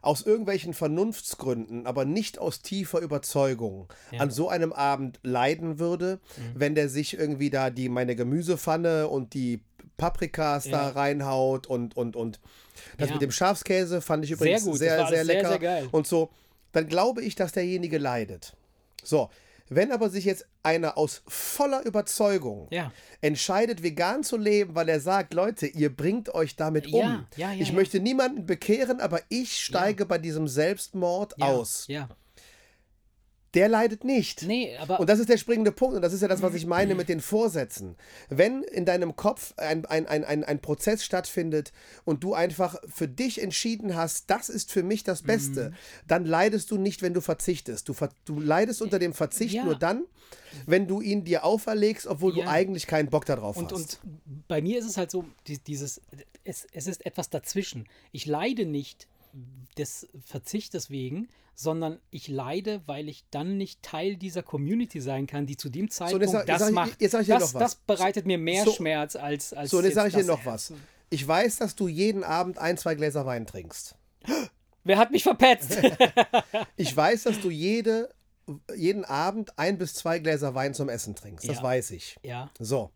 aus 0.00 0.22
irgendwelchen 0.22 0.74
Vernunftsgründen, 0.74 1.86
aber 1.86 2.04
nicht 2.04 2.38
aus 2.38 2.60
tiefer 2.60 2.98
Überzeugung, 3.00 3.88
Ja. 4.10 4.20
an 4.20 4.30
so 4.32 4.48
einem 4.48 4.72
Abend 4.72 5.20
leiden 5.22 5.78
würde, 5.78 6.18
wenn 6.54 6.74
der 6.74 6.88
sich 6.88 7.16
irgendwie 7.16 7.50
da 7.50 7.70
die 7.70 7.88
meine 7.88 8.16
Gemüsepfanne 8.16 9.06
und 9.06 9.32
die 9.34 9.62
Paprikas 9.96 10.64
da 10.64 10.70
Ja. 10.70 10.88
reinhaut 10.90 11.66
und 11.66 11.96
und 11.96 12.16
und 12.16 12.40
das 12.98 13.08
Ja. 13.08 13.14
mit 13.14 13.22
dem 13.22 13.30
Schafskäse 13.30 14.00
fand 14.00 14.24
ich 14.24 14.30
übrigens 14.32 14.64
gut, 14.64 14.78
sehr 14.78 14.98
war 14.98 15.08
sehr, 15.08 15.24
sehr, 15.24 15.34
lecker 15.42 15.58
sehr 15.60 15.94
und 15.94 16.06
so, 16.06 16.30
dann 16.72 16.86
glaube 16.88 17.22
ich, 17.22 17.34
dass 17.34 17.52
derjenige 17.52 17.98
leidet. 17.98 18.54
So, 19.04 19.30
wenn 19.68 19.90
aber 19.92 20.10
sich 20.10 20.24
jetzt 20.24 20.46
einer 20.62 20.98
aus 20.98 21.22
voller 21.26 21.84
Überzeugung 21.84 22.68
Ja. 22.70 22.92
entscheidet, 23.20 23.82
vegan 23.82 24.22
zu 24.22 24.36
leben, 24.36 24.74
weil 24.74 24.88
er 24.88 25.00
sagt, 25.00 25.34
Leute, 25.34 25.66
ihr 25.66 25.94
bringt 25.94 26.34
euch 26.34 26.56
damit 26.56 26.86
um. 26.92 27.00
Ja, 27.00 27.26
ja, 27.36 27.52
ich 27.54 27.72
möchte 27.72 27.98
niemanden 28.00 28.46
bekehren, 28.46 29.00
aber 29.00 29.20
ich 29.28 29.62
steige 29.64 30.04
bei 30.06 30.18
diesem 30.18 30.46
Selbstmord 30.48 31.40
aus. 31.42 31.86
Ja. 31.88 32.08
Der 33.54 33.68
leidet 33.68 34.02
nicht. 34.02 34.42
Nee, 34.44 34.76
aber. 34.78 34.98
Und 34.98 35.10
das 35.10 35.18
ist 35.18 35.28
der 35.28 35.36
springende 35.36 35.72
Punkt 35.72 35.94
und 35.94 36.00
das 36.02 36.12
ist 36.14 36.22
ja 36.22 36.28
das, 36.28 36.40
was 36.40 36.54
ich 36.54 36.64
meine 36.64 36.94
mit 36.94 37.08
den 37.10 37.20
Vorsätzen. 37.20 37.96
Wenn 38.30 38.62
in 38.62 38.86
deinem 38.86 39.14
Kopf 39.14 39.52
ein, 39.58 39.84
ein, 39.84 40.06
ein, 40.06 40.24
ein, 40.24 40.42
ein 40.44 40.60
Prozess 40.60 41.04
stattfindet 41.04 41.72
und 42.04 42.24
du 42.24 42.32
einfach 42.32 42.76
für 42.88 43.08
dich 43.08 43.42
entschieden 43.42 43.94
hast, 43.94 44.30
das 44.30 44.48
ist 44.48 44.72
für 44.72 44.82
mich 44.82 45.04
das 45.04 45.22
Beste, 45.22 45.70
Mhm. 45.70 45.74
dann 46.08 46.24
leidest 46.24 46.70
du 46.70 46.78
nicht, 46.78 47.02
wenn 47.02 47.12
du 47.12 47.20
verzichtest. 47.20 47.88
Du, 47.88 47.92
ver 47.92 48.08
du 48.24 48.40
leidest 48.40 48.80
unter 48.80 48.98
dem 48.98 49.12
Verzicht 49.12 49.54
Ja. 49.54 49.64
nur 49.64 49.78
dann, 49.78 50.04
wenn 50.66 50.86
du 50.86 51.00
ihn 51.02 51.24
dir 51.24 51.44
auferlegst, 51.44 52.06
obwohl 52.06 52.36
Ja. 52.36 52.44
du 52.44 52.50
eigentlich 52.50 52.86
keinen 52.86 53.10
Bock 53.10 53.26
darauf 53.26 53.56
Und, 53.58 53.70
hast. 53.72 54.00
und 54.02 54.46
bei 54.48 54.62
mir 54.62 54.78
ist 54.78 54.86
es 54.86 54.96
halt 54.96 55.10
so, 55.10 55.26
die- 55.46 55.58
dieses, 55.58 56.00
es, 56.44 56.66
es 56.72 56.86
ist 56.86 57.04
etwas 57.04 57.28
dazwischen. 57.28 57.86
Ich 58.12 58.24
leide 58.24 58.64
nicht 58.64 59.08
des 59.78 60.08
Verzichtes 60.24 60.90
wegen, 60.90 61.28
sondern 61.54 61.98
ich 62.10 62.28
leide, 62.28 62.82
weil 62.86 63.08
ich 63.08 63.24
dann 63.30 63.56
nicht 63.58 63.82
Teil 63.82 64.16
dieser 64.16 64.42
Community 64.42 65.00
sein 65.00 65.26
kann, 65.26 65.46
die 65.46 65.56
zu 65.56 65.68
dem 65.68 65.90
Zeitpunkt 65.90 66.22
jetzt 66.24 66.34
jetzt 66.34 66.48
das 66.48 66.68
ich- 66.68 66.74
macht. 66.74 67.00
jetzt 67.00 67.12
dir 67.14 67.38
das, 67.38 67.52
das 67.52 67.74
bereitet 67.76 68.26
mir 68.26 68.38
mehr 68.38 68.64
So- 68.64 68.72
Schmerz 68.72 69.16
als 69.16 69.52
als 69.52 69.70
so, 69.70 69.78
und 69.78 69.84
jetzt 69.84 69.94
sage 69.94 70.08
ich 70.08 70.14
dir 70.14 70.24
noch 70.24 70.44
was. 70.46 70.72
Ich 71.10 71.26
weiß, 71.28 71.56
dass 71.56 71.74
du 71.76 71.88
jeden 71.88 72.24
Abend 72.24 72.58
ein, 72.58 72.78
zwei 72.78 72.94
Gläser 72.94 73.26
Wein 73.26 73.46
trinkst. 73.46 73.96
Wer 74.84 74.98
hat 74.98 75.10
mich 75.10 75.22
verpetzt? 75.22 75.78
Ich 76.76 76.96
weiß, 76.96 77.24
dass 77.24 77.40
du 77.40 77.50
jede, 77.50 78.08
jeden 78.74 79.04
Abend 79.04 79.56
ein 79.58 79.78
bis 79.78 79.94
zwei 79.94 80.18
Gläser 80.18 80.54
Wein 80.54 80.74
zum 80.74 80.88
Essen 80.88 81.14
trinkst. 81.14 81.48
Das 81.48 81.56
Ja. 81.58 81.62
weiß 81.62 81.90
ich. 81.92 82.16
ja. 82.22 82.50
So. 82.58 82.90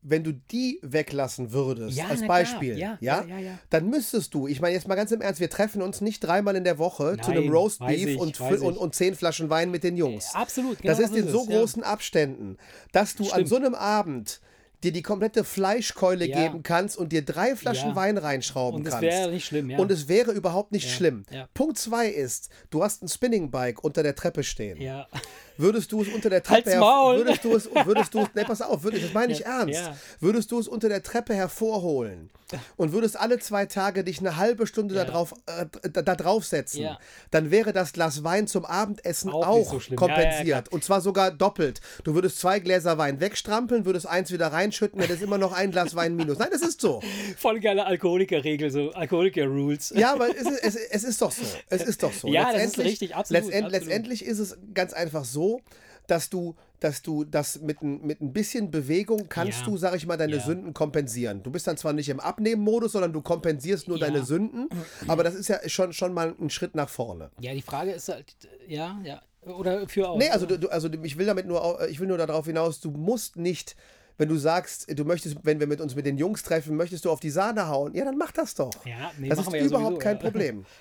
Wenn 0.00 0.22
du 0.22 0.32
die 0.32 0.78
weglassen 0.82 1.52
würdest, 1.52 1.96
Ja, 1.96 2.06
als. 2.06 2.24
Beispiel, 2.26 2.78
Ja, 2.78 2.96
ja, 3.00 3.24
ja, 3.26 3.58
dann 3.70 3.90
müsstest 3.90 4.32
du, 4.32 4.46
ich 4.46 4.60
meine 4.60 4.74
jetzt 4.74 4.86
mal 4.86 4.94
ganz 4.94 5.10
im 5.10 5.20
Ernst, 5.20 5.40
wir 5.40 5.50
treffen 5.50 5.82
uns 5.82 6.00
nicht 6.00 6.20
dreimal 6.20 6.54
in 6.56 6.62
der 6.64 6.78
Woche 6.78 7.16
zu 7.20 7.30
einem 7.32 7.44
Nein, 7.46 7.52
Roastbeef 7.52 7.88
weiß 7.88 8.06
ich, 8.06 8.18
und, 8.18 8.40
und, 8.40 8.76
und 8.76 8.94
zehn 8.94 9.14
Flaschen 9.16 9.50
Wein 9.50 9.70
mit 9.72 9.82
den 9.82 9.96
Jungs. 9.96 10.34
Absolut, 10.34 10.78
genau 10.80 10.92
das 10.96 11.00
ist 11.00 11.16
in 11.16 11.26
ist 11.26 11.32
so 11.32 11.42
es, 11.42 11.48
ja. 11.48 11.58
großen 11.58 11.82
Abständen, 11.82 12.58
dass 12.92 13.16
du 13.16 13.24
an 13.24 13.30
Stimmt. 13.30 13.48
so 13.48 13.56
einem 13.56 13.74
Abend 13.74 14.40
dir 14.84 14.92
die 14.92 15.02
komplette 15.02 15.42
Fleischkeule 15.42 16.26
Ja. 16.28 16.44
geben 16.44 16.62
kannst 16.62 16.96
und 16.96 17.10
dir 17.10 17.24
drei 17.24 17.56
Flaschen 17.56 17.90
Ja. 17.90 17.96
Wein 17.96 18.16
reinschrauben 18.16 18.78
Und 18.82 18.86
es 18.86 18.92
kannst. 18.92 19.02
wäre 19.02 19.32
nicht 19.32 19.44
schlimm, 19.44 19.68
ja. 19.70 19.78
Und 19.78 19.90
es 19.90 20.06
wäre 20.06 20.30
überhaupt 20.30 20.70
nicht 20.70 20.88
schlimm. 20.88 21.24
Punkt 21.54 21.76
zwei 21.78 22.06
ist, 22.08 22.48
du 22.70 22.84
hast 22.84 23.02
ein 23.02 23.08
Spinningbike 23.08 23.80
unter 23.82 24.04
der 24.04 24.14
Treppe 24.14 24.44
stehen. 24.44 24.80
ja. 24.80 25.08
Würdest 25.58 25.92
du 25.92 26.02
es 26.02 26.08
unter 26.08 26.30
der 26.30 26.42
Treppe 26.42 26.76
Maul! 26.78 27.16
würdest 27.18 27.44
du 27.44 27.54
es 27.54 27.68
würdest 27.84 28.14
du 28.14 28.20
es 28.20 28.28
nee, 28.34 28.44
pass 28.44 28.62
auf, 28.62 28.82
würdest, 28.84 29.04
das 29.04 29.12
meine 29.12 29.32
ich 29.32 29.40
Ja, 29.40 29.58
ernst. 29.60 29.74
ja. 29.74 29.96
Würdest 30.20 30.50
du 30.52 30.58
es 30.60 30.68
unter 30.68 30.88
der 30.88 31.02
Treppe 31.02 31.34
hervorholen 31.34 32.30
und 32.78 32.92
würdest 32.92 33.18
alle 33.20 33.38
zwei 33.40 33.66
Tage 33.66 34.04
dich 34.04 34.20
eine 34.20 34.36
halbe 34.36 34.66
Stunde 34.66 34.94
Ja. 34.94 35.04
da 35.04 35.10
drauf 35.10 35.34
äh, 35.46 35.66
da, 35.92 36.00
da 36.02 36.14
draufsetzen, 36.14 36.80
Ja. 36.82 36.98
dann 37.30 37.50
wäre 37.50 37.72
das 37.74 37.92
Glas 37.92 38.24
Wein 38.24 38.46
zum 38.46 38.64
Abendessen 38.64 39.30
Auch 39.30 39.46
auch, 39.46 39.80
so 39.82 39.94
kompensiert 39.96 40.70
und 40.70 40.82
zwar 40.84 41.00
sogar 41.00 41.30
doppelt. 41.30 41.80
Du 42.04 42.14
würdest 42.14 42.38
zwei 42.38 42.58
Gläser 42.60 42.96
Wein 42.96 43.20
wegstrampeln, 43.20 43.84
würdest 43.84 44.06
eins 44.06 44.30
wieder 44.32 44.46
reinschütten, 44.46 45.00
hättest 45.00 45.22
immer 45.22 45.36
noch 45.38 45.52
ein 45.52 45.72
Glas 45.72 45.94
Wein 45.94 46.14
minus. 46.16 46.38
Nein, 46.38 46.48
das 46.52 46.62
ist 46.62 46.80
so. 46.80 47.02
Voll 47.36 47.60
geile 47.60 47.84
Alkoholiker-Regel, 47.84 48.70
so 48.70 48.92
Alkoholiker-Rules. 48.92 49.92
Ja, 49.96 50.12
aber 50.12 50.28
es 50.30 50.42
ist, 50.48 50.62
es, 50.62 50.76
es 50.76 51.04
ist 51.04 51.20
doch 51.20 51.32
so. 51.32 51.42
Es 51.68 51.82
ist 51.82 52.02
doch 52.02 52.12
so. 52.12 52.28
Ja, 52.28 52.52
das 52.52 52.64
ist 52.64 52.78
richtig, 52.78 53.14
absolut, 53.14 53.42
letztend, 53.44 53.64
absolut. 53.66 53.72
Letztendlich 53.86 54.24
ist 54.24 54.38
es 54.38 54.56
ganz 54.72 54.92
einfach 54.92 55.24
so, 55.24 55.47
dass 56.06 56.30
du, 56.30 56.54
dass 56.80 57.02
du 57.02 57.24
das 57.24 57.60
mit, 57.60 57.82
ein- 57.82 58.00
mit 58.06 58.20
ein 58.20 58.32
bisschen 58.32 58.70
Bewegung 58.70 59.28
kannst 59.28 59.60
Ja. 59.60 59.64
du, 59.66 59.76
sag 59.76 59.94
ich 59.94 60.06
mal, 60.06 60.16
deine 60.16 60.36
Ja. 60.36 60.42
Sünden 60.42 60.72
kompensieren. 60.72 61.42
Du 61.42 61.50
bist 61.50 61.66
dann 61.66 61.76
zwar 61.76 61.92
nicht 61.92 62.08
im 62.08 62.20
Abnehmen-Modus, 62.20 62.92
sondern 62.92 63.12
du 63.12 63.20
kompensierst 63.20 63.88
nur 63.88 63.98
Ja. 63.98 64.06
deine 64.06 64.24
Sünden, 64.24 64.68
aber 65.06 65.22
das 65.24 65.34
ist 65.34 65.48
ja 65.48 65.58
schon, 65.68 65.92
schon 65.92 66.14
mal 66.14 66.34
ein 66.40 66.50
Schritt 66.50 66.74
nach 66.74 66.88
vorne. 66.88 67.30
Ja, 67.40 67.52
die 67.52 67.62
Frage 67.62 67.90
ist 67.92 68.08
halt, 68.08 68.34
ja, 68.66 68.98
ja. 69.04 69.20
Oder 69.42 69.86
für 69.88 70.08
auch. 70.08 70.18
Nee, 70.18 70.28
also, 70.30 70.46
du, 70.46 70.68
also 70.68 70.88
ich 71.02 71.16
will 71.18 71.26
damit 71.26 71.46
nur, 71.46 71.86
ich 71.88 72.00
will 72.00 72.08
nur 72.08 72.18
darauf 72.18 72.46
hinaus, 72.46 72.80
du 72.80 72.90
musst 72.90 73.36
nicht, 73.36 73.76
wenn 74.18 74.28
du 74.28 74.36
sagst, 74.36 74.86
du 74.98 75.04
möchtest, 75.04 75.36
wenn 75.44 75.60
wir 75.60 75.66
mit 75.68 75.80
uns 75.80 75.94
mit 75.94 76.04
den 76.06 76.18
Jungs 76.18 76.42
treffen, 76.42 76.74
möchtest 76.76 77.04
du 77.04 77.10
auf 77.10 77.20
die 77.20 77.30
Sahne 77.30 77.68
hauen, 77.68 77.94
ja, 77.94 78.04
dann 78.04 78.18
mach 78.18 78.32
das 78.32 78.54
doch. 78.54 78.84
Ja, 78.84 79.10
nee, 79.18 79.28
das 79.28 79.38
ist 79.38 79.46
überhaupt 79.48 79.70
sowieso, 79.70 79.98
kein 79.98 80.16
ja. 80.16 80.22
Problem. 80.22 80.64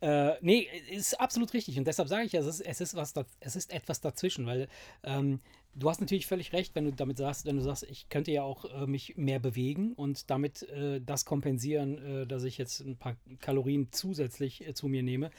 Äh, 0.00 0.34
nee, 0.42 0.68
ist 0.90 1.18
absolut 1.20 1.52
richtig. 1.54 1.78
Und 1.78 1.86
deshalb 1.86 2.08
sage 2.08 2.26
ich 2.26 2.32
ja, 2.32 2.40
es 2.40 2.46
ist, 2.46 2.60
es 2.60 2.80
ist, 2.80 2.96
was 2.96 3.14
es 3.40 3.56
ist 3.56 3.72
etwas 3.72 4.00
dazwischen, 4.00 4.46
weil 4.46 4.68
ähm, 5.02 5.40
du 5.74 5.88
hast 5.88 6.00
natürlich 6.00 6.26
völlig 6.26 6.52
recht, 6.52 6.74
wenn 6.74 6.84
du 6.84 6.92
damit 6.92 7.18
sagst, 7.18 7.46
wenn 7.46 7.56
du 7.56 7.62
sagst, 7.62 7.84
ich 7.84 8.08
könnte 8.08 8.30
ja 8.30 8.42
auch 8.42 8.64
äh, 8.64 8.86
mich 8.86 9.16
mehr 9.16 9.38
bewegen 9.38 9.92
und 9.94 10.30
damit 10.30 10.62
äh, 10.64 11.00
das 11.00 11.24
kompensieren, 11.24 12.22
äh, 12.22 12.26
dass 12.26 12.44
ich 12.44 12.58
jetzt 12.58 12.80
ein 12.80 12.96
paar 12.96 13.16
Kalorien 13.40 13.88
zusätzlich 13.90 14.66
äh, 14.66 14.74
zu 14.74 14.88
mir 14.88 15.02
nehme. 15.02 15.30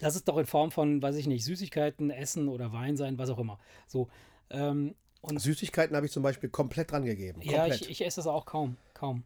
Lass 0.00 0.14
es 0.14 0.24
doch 0.24 0.38
in 0.38 0.46
Form 0.46 0.70
von, 0.70 1.02
weiß 1.02 1.16
ich 1.16 1.26
nicht, 1.26 1.44
Süßigkeiten, 1.44 2.10
Essen 2.10 2.48
oder 2.48 2.72
Wein 2.72 2.96
sein, 2.96 3.18
was 3.18 3.30
auch 3.30 3.38
immer. 3.38 3.58
So. 3.86 4.08
Ähm, 4.50 4.94
und 5.22 5.40
Süßigkeiten 5.40 5.96
habe 5.96 6.06
ich 6.06 6.12
zum 6.12 6.22
Beispiel 6.22 6.50
komplett 6.50 6.92
dran 6.92 7.04
gegeben. 7.04 7.40
ja, 7.42 7.62
Komplett. 7.62 7.82
ich, 7.82 7.90
ich 7.90 8.06
esse 8.06 8.16
das 8.16 8.26
auch 8.28 8.46
kaum. 8.46 8.76
Kaum. 8.94 9.24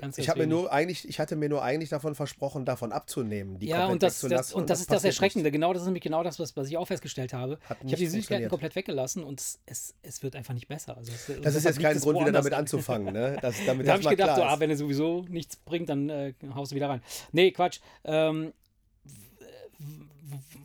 Ganz, 0.00 0.16
Ich 0.16 0.30
habe 0.30 0.40
mir 0.40 0.46
nur 0.46 0.72
eigentlich, 0.72 1.06
ich 1.06 1.20
hatte 1.20 1.36
mir 1.36 1.50
nur 1.50 1.62
eigentlich 1.62 1.90
davon 1.90 2.14
versprochen, 2.14 2.64
davon 2.64 2.90
abzunehmen, 2.90 3.58
die 3.58 3.66
Ja, 3.66 3.86
komplett 3.86 3.92
und 3.92 4.02
das, 4.02 4.14
das, 4.14 4.22
wegzulassen. 4.22 4.56
und 4.56 4.70
das 4.70 4.80
ist 4.80 4.90
das 4.90 5.04
Erschreckende. 5.04 5.50
Genau 5.50 5.74
das 5.74 5.82
ist 5.82 5.86
nämlich 5.86 6.02
genau 6.02 6.22
das, 6.22 6.38
was, 6.38 6.56
was 6.56 6.68
ich 6.68 6.78
auch 6.78 6.86
festgestellt 6.86 7.34
habe. 7.34 7.58
Hat 7.68 7.76
ich 7.80 7.84
nicht 7.84 7.92
habe 7.92 7.98
die 8.00 8.06
Süßigkeiten 8.06 8.48
komplett 8.48 8.74
weggelassen 8.76 9.22
und 9.22 9.40
es, 9.40 9.60
es, 9.66 9.94
es 10.00 10.22
wird 10.22 10.36
einfach 10.36 10.54
nicht 10.54 10.68
besser. 10.68 10.96
Also 10.96 11.12
es, 11.12 11.28
nicht. 11.28 11.44
Das 11.44 11.54
ist 11.54 11.64
jetzt 11.64 11.80
kein 11.80 11.98
Grund, 12.00 12.18
wieder 12.18 12.32
damit 12.32 12.54
anzufangen, 12.54 13.12
ne? 13.12 13.36
Das, 13.42 13.56
damit 13.66 13.86
Da 13.86 13.96
das 13.96 14.04
habe 14.04 14.14
ich 14.14 14.18
gedacht, 14.18 14.36
so, 14.36 14.42
ah, 14.42 14.58
wenn 14.58 14.70
er 14.70 14.76
sowieso 14.78 15.26
nichts 15.28 15.56
bringt, 15.56 15.90
dann 15.90 16.08
äh, 16.08 16.32
haust 16.54 16.72
du 16.72 16.76
wieder 16.76 16.88
rein. 16.88 17.02
Nee, 17.32 17.50
Quatsch. 17.50 17.80
Ähm, 18.04 18.54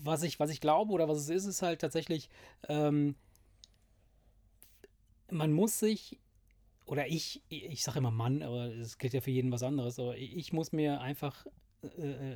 was, 0.02 0.24
ich, 0.24 0.40
was 0.40 0.50
ich 0.50 0.62
glaube 0.62 0.94
oder 0.94 1.10
was 1.10 1.18
es 1.18 1.30
ist, 1.30 1.46
ist 1.46 1.62
halt 1.62 1.82
tatsächlich, 1.82 2.30
ähm, 2.70 3.16
man 5.30 5.52
muss 5.52 5.78
sich, 5.80 6.20
oder 6.86 7.08
ich, 7.08 7.42
ich 7.50 7.84
sage 7.84 8.00
immer 8.00 8.12
Mann, 8.12 8.44
aber 8.44 8.66
es 8.76 8.98
gilt 8.98 9.14
ja 9.14 9.22
für 9.22 9.32
jeden 9.32 9.52
was 9.52 9.64
anderes, 9.64 10.00
aber 10.00 10.18
ich 10.18 10.54
muss 10.54 10.72
mir 10.72 11.02
einfach 11.02 11.46
äh, 11.98 12.36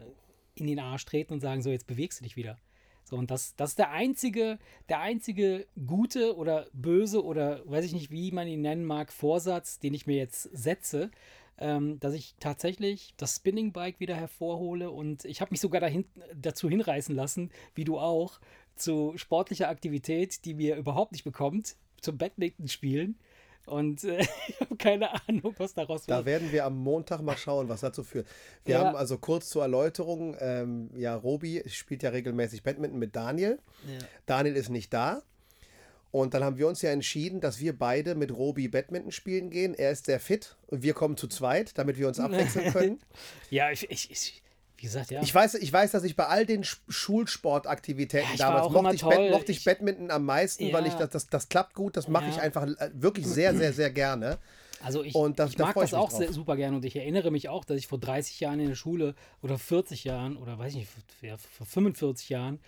in 0.55 0.67
den 0.67 0.79
Arsch 0.79 1.05
treten 1.05 1.33
und 1.33 1.39
sagen, 1.39 1.61
so, 1.61 1.69
jetzt 1.69 1.87
bewegst 1.87 2.19
du 2.19 2.23
dich 2.23 2.35
wieder. 2.35 2.57
So, 3.03 3.15
und 3.15 3.31
das, 3.31 3.55
das 3.55 3.71
ist 3.71 3.79
der 3.79 3.91
einzige, 3.91 4.59
der 4.87 4.99
einzige 4.99 5.65
gute 5.87 6.35
oder 6.35 6.67
böse 6.73 7.23
oder 7.23 7.67
weiß 7.67 7.85
ich 7.85 7.93
nicht, 7.93 8.11
wie 8.11 8.31
man 8.31 8.47
ihn 8.47 8.61
nennen 8.61 8.85
mag, 8.85 9.11
Vorsatz, 9.11 9.79
den 9.79 9.95
ich 9.95 10.05
mir 10.05 10.17
jetzt 10.17 10.43
setze, 10.43 11.09
ähm, 11.57 11.99
dass 11.99 12.13
ich 12.13 12.35
tatsächlich 12.39 13.13
das 13.17 13.35
Spinning 13.37 13.73
Bike 13.73 13.99
wieder 13.99 14.15
hervorhole 14.15 14.91
und 14.91 15.25
ich 15.25 15.41
habe 15.41 15.51
mich 15.51 15.59
sogar 15.59 15.81
dahin, 15.81 16.05
dazu 16.35 16.69
hinreißen 16.69 17.15
lassen, 17.15 17.51
wie 17.73 17.83
du 17.83 17.97
auch, 17.97 18.39
zu 18.75 19.13
sportlicher 19.17 19.69
Aktivität, 19.69 20.45
die 20.45 20.53
mir 20.53 20.75
überhaupt 20.75 21.11
nicht 21.11 21.23
bekommt, 21.23 21.75
zum 22.01 22.17
Badminton 22.17 22.67
spielen. 22.67 23.17
Und 23.69 24.03
äh, 24.03 24.19
ich 24.47 24.59
habe 24.59 24.75
keine 24.77 25.09
Ahnung, 25.27 25.53
was 25.57 25.73
daraus 25.73 26.05
Da 26.05 26.17
wird. 26.17 26.25
werden 26.25 26.51
wir 26.51 26.65
am 26.65 26.77
Montag 26.77 27.21
mal 27.21 27.37
schauen, 27.37 27.69
was 27.69 27.81
dazu 27.81 28.03
führt. 28.03 28.27
Wir 28.65 28.75
Ja. 28.75 28.85
haben 28.85 28.95
also 28.95 29.17
kurz 29.17 29.49
zur 29.49 29.61
Erläuterung, 29.63 30.35
ähm, 30.39 30.89
ja, 30.95 31.15
Robi 31.15 31.63
spielt 31.67 32.03
ja 32.03 32.09
regelmäßig 32.09 32.63
Badminton 32.63 32.99
mit 32.99 33.15
Daniel. 33.15 33.59
Ja. 33.87 33.99
Daniel 34.25 34.55
ist 34.55 34.69
nicht 34.69 34.93
da. 34.93 35.21
Und 36.11 36.33
dann 36.33 36.43
haben 36.43 36.57
wir 36.57 36.67
uns 36.67 36.81
ja 36.81 36.89
entschieden, 36.89 37.39
dass 37.39 37.59
wir 37.59 37.77
beide 37.77 38.15
mit 38.15 38.31
Robi 38.35 38.67
Badminton 38.67 39.11
spielen 39.11 39.51
gehen. 39.51 39.75
Er 39.75 39.91
ist 39.91 40.07
sehr 40.07 40.19
fit 40.19 40.55
und 40.65 40.81
wir 40.81 40.95
kommen 40.95 41.17
zu 41.17 41.27
zweit, 41.27 41.77
damit 41.77 41.99
wir 41.99 42.07
uns 42.07 42.19
abwechseln 42.19 42.73
können. 42.73 42.99
Ja, 43.51 43.69
ich, 43.69 43.89
ich, 43.91 44.09
ich, 44.09 44.41
wie 44.79 44.85
gesagt, 44.85 45.11
ja. 45.11 45.21
Ich 45.21 45.33
weiß, 45.35 45.55
ich 45.55 45.71
weiß, 45.73 45.91
dass 45.91 46.03
ich 46.05 46.15
bei 46.15 46.25
all 46.27 46.45
den 46.45 46.63
Sch- 46.63 46.77
Schulsportaktivitäten 46.87 48.29
Ja, 48.37 48.47
damals 48.51 48.71
mochte 48.73 48.95
ich. 48.95 49.01
Bad, 49.01 49.31
mochte 49.31 49.51
ich 49.51 49.63
Badminton 49.63 50.09
am 50.11 50.25
meisten, 50.25 50.71
weil 50.71 50.83
Ja. 50.85 50.87
ich 50.89 50.93
das, 50.95 51.09
das, 51.09 51.27
das 51.27 51.49
klappt 51.49 51.73
gut, 51.75 51.97
das 51.97 52.07
mache 52.07 52.29
ich 52.29 52.39
einfach 52.39 52.63
äh, 52.65 52.89
wirklich 52.93 53.27
sehr, 53.27 53.55
sehr, 53.55 53.73
sehr 53.73 53.91
gerne. 53.91 54.37
Also 54.81 55.03
ich, 55.03 55.13
Und 55.13 55.39
das- 55.39 55.49
ich 55.51 55.55
da 55.57 55.65
mag 55.65 55.75
ich 55.75 55.81
das 55.81 55.93
auch 55.93 56.09
sehr, 56.11 56.31
super 56.31 56.55
gerne 56.55 56.77
und 56.77 56.85
ich 56.85 56.95
erinnere 56.95 57.31
mich 57.31 57.49
auch, 57.49 57.65
dass 57.65 57.77
ich 57.77 57.87
vor 57.87 57.99
30 57.99 58.39
Jahren 58.39 58.61
in 58.61 58.69
der 58.69 58.75
Schule 58.75 59.15
oder 59.41 59.57
40 59.57 60.05
Jahren 60.05 60.37
oder 60.37 60.57
weiß 60.57 60.73
ich 60.75 60.79
nicht, 60.79 61.41
vor 61.51 61.65
45 61.65 62.29
Jahren 62.29 62.59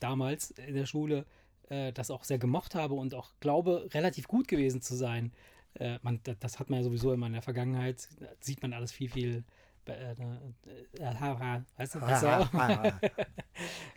damals 0.00 0.50
in 0.52 0.74
der 0.74 0.86
Schule 0.86 1.26
äh, 1.68 1.92
das 1.92 2.10
auch 2.10 2.24
sehr 2.24 2.38
gemocht 2.38 2.74
habe 2.74 2.94
und 2.94 3.14
auch 3.14 3.30
glaube, 3.40 3.88
relativ 3.92 4.28
gut 4.28 4.48
gewesen 4.48 4.80
zu 4.80 4.94
sein. 4.96 5.32
Äh, 5.74 5.98
man, 6.02 6.20
da- 6.24 6.34
das 6.40 6.58
hat 6.58 6.70
man 6.70 6.78
ja 6.80 6.84
sowieso 6.84 7.12
immer 7.12 7.26
in 7.26 7.32
der 7.34 7.42
Vergangenheit, 7.42 8.08
da 8.20 8.26
sieht 8.40 8.62
man 8.62 8.72
alles 8.72 8.92
viel, 8.92 9.10
viel 9.10 9.44
weißt 11.76 11.94
du, 11.94 12.00
besser. 12.00 12.50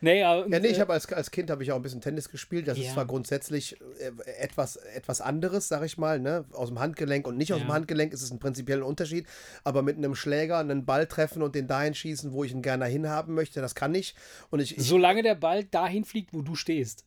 nee, 0.01 0.23
aber, 0.23 0.47
Ja, 0.49 0.59
nee, 0.59 0.67
ich 0.67 0.77
äh, 0.77 0.81
habe 0.81 0.93
als, 0.93 1.11
als 1.11 1.31
Kind 1.31 1.49
habe 1.49 1.63
ich 1.63 1.71
auch 1.71 1.77
ein 1.77 1.81
bisschen 1.81 2.01
Tennis 2.01 2.29
gespielt. 2.29 2.67
Das 2.67 2.77
ist 2.77 2.85
Ja. 2.87 2.93
zwar 2.93 3.05
grundsätzlich 3.05 3.79
äh, 3.99 4.11
etwas, 4.39 4.75
etwas 4.75 5.21
anderes, 5.21 5.67
sag 5.67 5.83
ich 5.83 5.97
mal, 5.97 6.19
ne? 6.19 6.45
Aus 6.53 6.69
dem 6.69 6.79
Handgelenk 6.79 7.25
und 7.27 7.37
nicht 7.37 7.53
aus 7.53 7.59
Ja. 7.59 7.65
dem 7.65 7.73
Handgelenk 7.73 8.13
ist 8.13 8.21
es 8.21 8.31
ein 8.31 8.39
prinzipieller 8.39 8.85
Unterschied. 8.85 9.27
Aber 9.63 9.81
mit 9.81 9.97
einem 9.97 10.15
Schläger 10.15 10.57
einen 10.59 10.85
Ball 10.85 11.07
treffen 11.07 11.41
und 11.41 11.55
den 11.55 11.67
dahin 11.67 11.93
schießen, 11.95 12.31
wo 12.33 12.43
ich 12.43 12.51
ihn 12.51 12.61
gerne 12.61 12.85
hinhaben 12.85 13.33
möchte, 13.33 13.61
das 13.61 13.73
kann 13.75 13.95
ich. 13.95 14.15
Und 14.49 14.59
ich, 14.59 14.77
ich 14.77 14.83
solange 14.83 15.23
der 15.23 15.35
Ball 15.35 15.63
dahin 15.63 16.03
fliegt, 16.05 16.33
wo 16.33 16.41
du 16.41 16.55
stehst. 16.55 17.05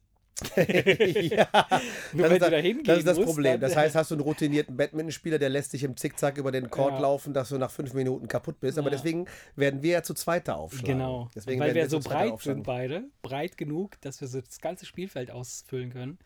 Ja, 0.57 1.49
Nur 2.13 2.29
das, 2.29 2.31
wenn 2.31 2.33
ist, 2.33 2.43
das, 2.43 2.51
hingehen 2.63 2.85
das 2.85 2.99
ist 2.99 3.07
das 3.07 3.17
musst, 3.19 3.29
Problem. 3.29 3.61
Das 3.61 3.77
heißt, 3.77 3.95
hast 3.95 4.11
du 4.11 4.15
einen 4.15 4.23
routinierten 4.23 4.77
Badmintonspieler, 4.77 5.39
der 5.39 5.49
lässt 5.49 5.71
sich 5.73 5.83
im 5.85 5.97
Zickzack 5.97 6.39
über 6.39 6.53
den 6.53 6.71
Court 6.71 6.95
Ja. 6.95 7.01
laufen, 7.01 7.33
dass 7.35 7.49
du 7.51 7.59
nach 7.59 7.71
fünf 7.71 7.93
Minuten 7.95 8.29
kaputt 8.29 8.61
bist. 8.61 8.79
Aber 8.79 8.91
Ja. 8.91 8.97
deswegen 8.97 9.27
werden 9.57 9.83
wir 9.83 9.93
ja 9.93 10.03
zu 10.03 10.15
zweiter 10.15 10.57
aufschlagen. 10.57 10.99
Genau. 10.99 11.29
Deswegen 11.35 11.61
Weil 11.61 11.75
werden 11.75 11.91
wir 11.91 11.91
so 11.91 12.09
breit 12.09 12.33
aufschlagen. 12.33 12.59
sind 12.61 12.67
beide, 12.67 13.05
breit 13.23 13.57
genug, 13.57 14.01
dass 14.01 14.21
wir 14.21 14.29
so 14.29 14.41
das 14.41 14.61
ganze 14.61 14.87
Spielfeld 14.87 15.31
ausfüllen 15.31 15.91
können, 15.93 16.19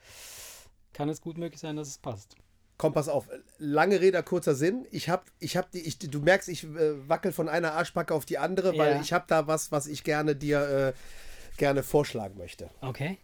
kann 0.93 1.09
es 1.09 1.21
gut 1.21 1.39
möglich 1.39 1.61
sein, 1.61 1.77
dass 1.77 1.89
es 1.89 1.99
passt. 1.99 2.37
Komm, 2.77 2.93
pass 2.93 3.09
auf. 3.09 3.29
Lange 3.59 4.01
Rede, 4.01 4.21
kurzer 4.25 4.55
Sinn. 4.57 4.85
Ich 4.91 5.09
hab, 5.09 5.27
ich 5.39 5.57
hab 5.57 5.71
die, 5.71 5.79
ich, 5.81 5.99
du 5.99 6.21
merkst, 6.21 6.49
ich 6.49 6.65
äh, 6.65 7.09
wackel 7.09 7.31
von 7.31 7.49
einer 7.49 7.73
Arschbacke 7.75 8.13
auf 8.13 8.25
die 8.25 8.37
andere, 8.39 8.77
weil 8.77 8.95
Ja. 8.97 9.01
ich 9.01 9.13
habe 9.13 9.25
da 9.29 9.47
was, 9.47 9.71
was 9.71 9.87
ich 9.87 10.03
gerne 10.03 10.35
dir 10.35 10.93
äh, 10.97 11.57
gerne 11.57 11.85
vorschlagen 11.85 12.37
möchte. 12.37 12.69
Okay. 12.81 13.19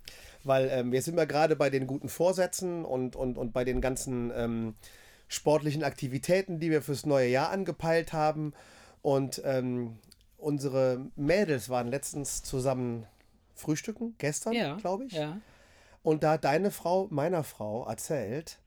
Weil 0.45 0.69
ähm, 0.71 0.93
wir 0.93 1.03
sind 1.03 1.19
ja 1.19 1.25
gerade 1.27 1.57
bei 1.57 1.71
den 1.71 1.87
guten 1.87 2.09
Vorsätzen 2.09 2.85
und, 2.85 3.15
und, 3.17 3.37
und 3.39 3.53
bei 3.53 3.65
den 3.65 3.81
ganzen 3.81 4.33
ähm, 4.35 4.75
sportlichen 5.29 5.85
Aktivitäten, 5.85 6.59
die 6.61 6.71
wir 6.71 6.83
fürs 6.83 7.05
neue 7.07 7.29
Jahr 7.29 7.51
angepeilt 7.51 8.13
haben. 8.13 8.53
Und 9.03 9.41
ähm, 9.45 9.99
unsere 10.39 11.07
Mädels 11.17 11.69
waren 11.69 11.89
letztens 11.89 12.43
zusammen 12.43 13.07
frühstücken, 13.55 14.15
gestern, 14.19 14.55
Ja. 14.55 14.77
glaube 14.77 15.05
ich. 15.05 15.13
Ja. 15.13 15.39
Und 16.03 16.23
da 16.23 16.33
hat 16.33 16.45
deine 16.45 16.71
Frau 16.71 17.09
meiner 17.11 17.45
Frau 17.45 17.87
erzählt, 17.87 18.59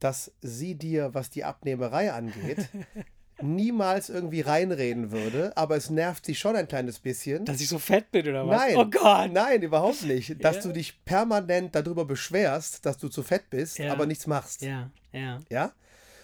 dass 0.00 0.30
sie 0.42 0.74
dir, 0.74 1.14
was 1.14 1.30
die 1.30 1.44
Abnehmerei 1.44 2.12
angeht, 2.12 2.68
niemals 3.40 4.08
irgendwie 4.08 4.40
reinreden 4.40 5.10
würde, 5.10 5.56
aber 5.56 5.76
es 5.76 5.90
nervt 5.90 6.26
sie 6.26 6.34
schon 6.34 6.56
ein 6.56 6.66
kleines 6.68 6.98
bisschen. 6.98 7.44
Dass 7.44 7.60
ich 7.60 7.68
so 7.68 7.78
fett 7.78 8.10
bin 8.10 8.28
oder 8.28 8.46
was? 8.46 8.56
Nein, 8.60 8.76
Oh 8.76 8.84
Gott. 8.86 9.32
nein, 9.32 9.62
überhaupt 9.62 10.02
nicht. 10.04 10.42
Dass 10.44 10.56
Ja. 10.56 10.62
du 10.62 10.72
dich 10.72 11.04
permanent 11.04 11.74
darüber 11.74 12.04
beschwerst, 12.04 12.84
dass 12.84 12.98
du 12.98 13.08
zu 13.08 13.22
fett 13.22 13.48
bist, 13.50 13.78
Ja. 13.78 13.92
aber 13.92 14.06
nichts 14.06 14.26
machst. 14.26 14.62
Ja, 14.62 14.90
ja. 15.12 15.38
Ja? 15.48 15.72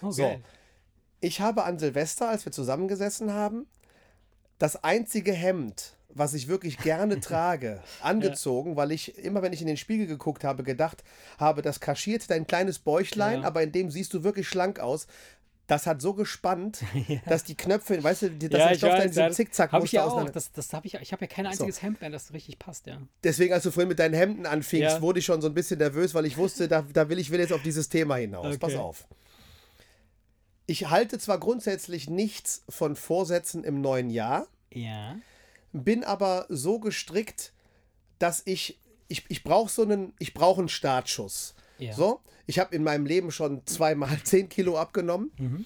Oh, 0.01 0.11
So. 0.11 0.39
Ich 1.21 1.41
habe 1.41 1.63
an 1.63 1.79
Silvester, 1.79 2.29
als 2.29 2.45
wir 2.45 2.51
zusammengesessen 2.51 3.33
haben, 3.33 3.65
das 4.59 4.83
einzige 4.83 5.33
Hemd, 5.33 5.93
was 6.09 6.33
ich 6.33 6.47
wirklich 6.47 6.77
gerne 6.77 7.19
trage, 7.19 7.81
angezogen, 8.01 8.75
weil 8.75 8.91
ich 8.91 9.17
immer, 9.17 9.41
wenn 9.41 9.51
ich 9.51 9.59
in 9.61 9.67
den 9.67 9.75
Spiegel 9.77 10.07
geguckt 10.07 10.43
habe, 10.43 10.63
gedacht 10.63 11.03
habe, 11.37 11.61
das 11.61 11.79
kaschiert 11.79 12.29
dein 12.29 12.47
kleines 12.47 12.79
Bäuchlein, 12.79 13.41
Ja. 13.41 13.47
aber 13.47 13.63
in 13.63 13.71
dem 13.71 13.89
siehst 13.91 14.13
du 14.13 14.23
wirklich 14.23 14.47
schlank 14.47 14.79
aus. 14.79 15.07
Das 15.67 15.87
hat 15.87 15.99
so 15.99 16.13
gespannt, 16.13 16.83
dass 17.27 17.43
die 17.43 17.55
Knöpfe, 17.55 18.03
weißt 18.03 18.21
du, 18.23 18.29
dass 18.31 18.49
der 18.49 18.75
Stoff 18.75 18.89
dann 18.91 19.01
in 19.03 19.07
diesem 19.09 19.31
Zickzack 19.31 19.71
Habe 19.71 19.85
ich 19.85 19.91
ja 19.93 20.05
auch. 20.05 20.29
Das, 20.29 20.51
das 20.51 20.71
habe 20.73 20.85
ich, 20.85 20.93
ich 20.93 21.11
habe 21.11 21.25
ja 21.25 21.27
kein 21.27 21.47
einziges 21.47 21.81
Hemd 21.81 22.01
mehr, 22.01 22.11
das 22.11 22.33
richtig 22.33 22.59
passt, 22.59 22.85
ja. 22.85 23.01
Deswegen, 23.23 23.51
als 23.53 23.63
du 23.63 23.71
vorhin 23.71 23.87
mit 23.89 23.97
deinen 23.97 24.13
Hemden 24.13 24.45
anfingst, 24.45 24.95
Ja. 24.97 25.01
wurde 25.01 25.19
ich 25.19 25.25
schon 25.25 25.41
so 25.41 25.47
ein 25.47 25.53
bisschen 25.55 25.79
nervös, 25.79 26.13
weil 26.13 26.25
ich 26.27 26.37
wusste, 26.37 26.67
da, 26.67 26.83
da 26.93 27.09
will 27.09 27.17
ich 27.17 27.31
will 27.31 27.39
jetzt 27.39 27.51
auf 27.53 27.63
dieses 27.63 27.89
Thema 27.89 28.17
hinaus. 28.17 28.45
Okay. 28.45 28.57
Pass 28.59 28.75
auf. 28.75 29.07
Ich 30.67 30.89
halte 30.89 31.19
zwar 31.19 31.39
grundsätzlich 31.39 32.09
nichts 32.09 32.63
von 32.69 32.95
Vorsätzen 32.95 33.63
im 33.63 33.81
neuen 33.81 34.09
Jahr, 34.09 34.47
Ja. 34.71 35.15
bin 35.73 36.03
aber 36.03 36.45
so 36.49 36.79
gestrickt, 36.79 37.53
dass 38.19 38.41
ich, 38.45 38.79
ich, 39.07 39.25
ich 39.29 39.43
brauche 39.43 39.71
so 39.71 39.83
einen, 39.83 40.13
ich 40.19 40.33
brauche 40.33 40.59
einen 40.61 40.69
Startschuss. 40.69 41.53
Ja. 41.77 41.93
So, 41.93 42.21
ich 42.45 42.59
habe 42.59 42.75
in 42.75 42.83
meinem 42.83 43.05
Leben 43.05 43.31
schon 43.31 43.61
zweimal 43.65 44.17
10 44.23 44.49
Kilo 44.49 44.77
abgenommen. 44.77 45.31
Mhm. 45.37 45.65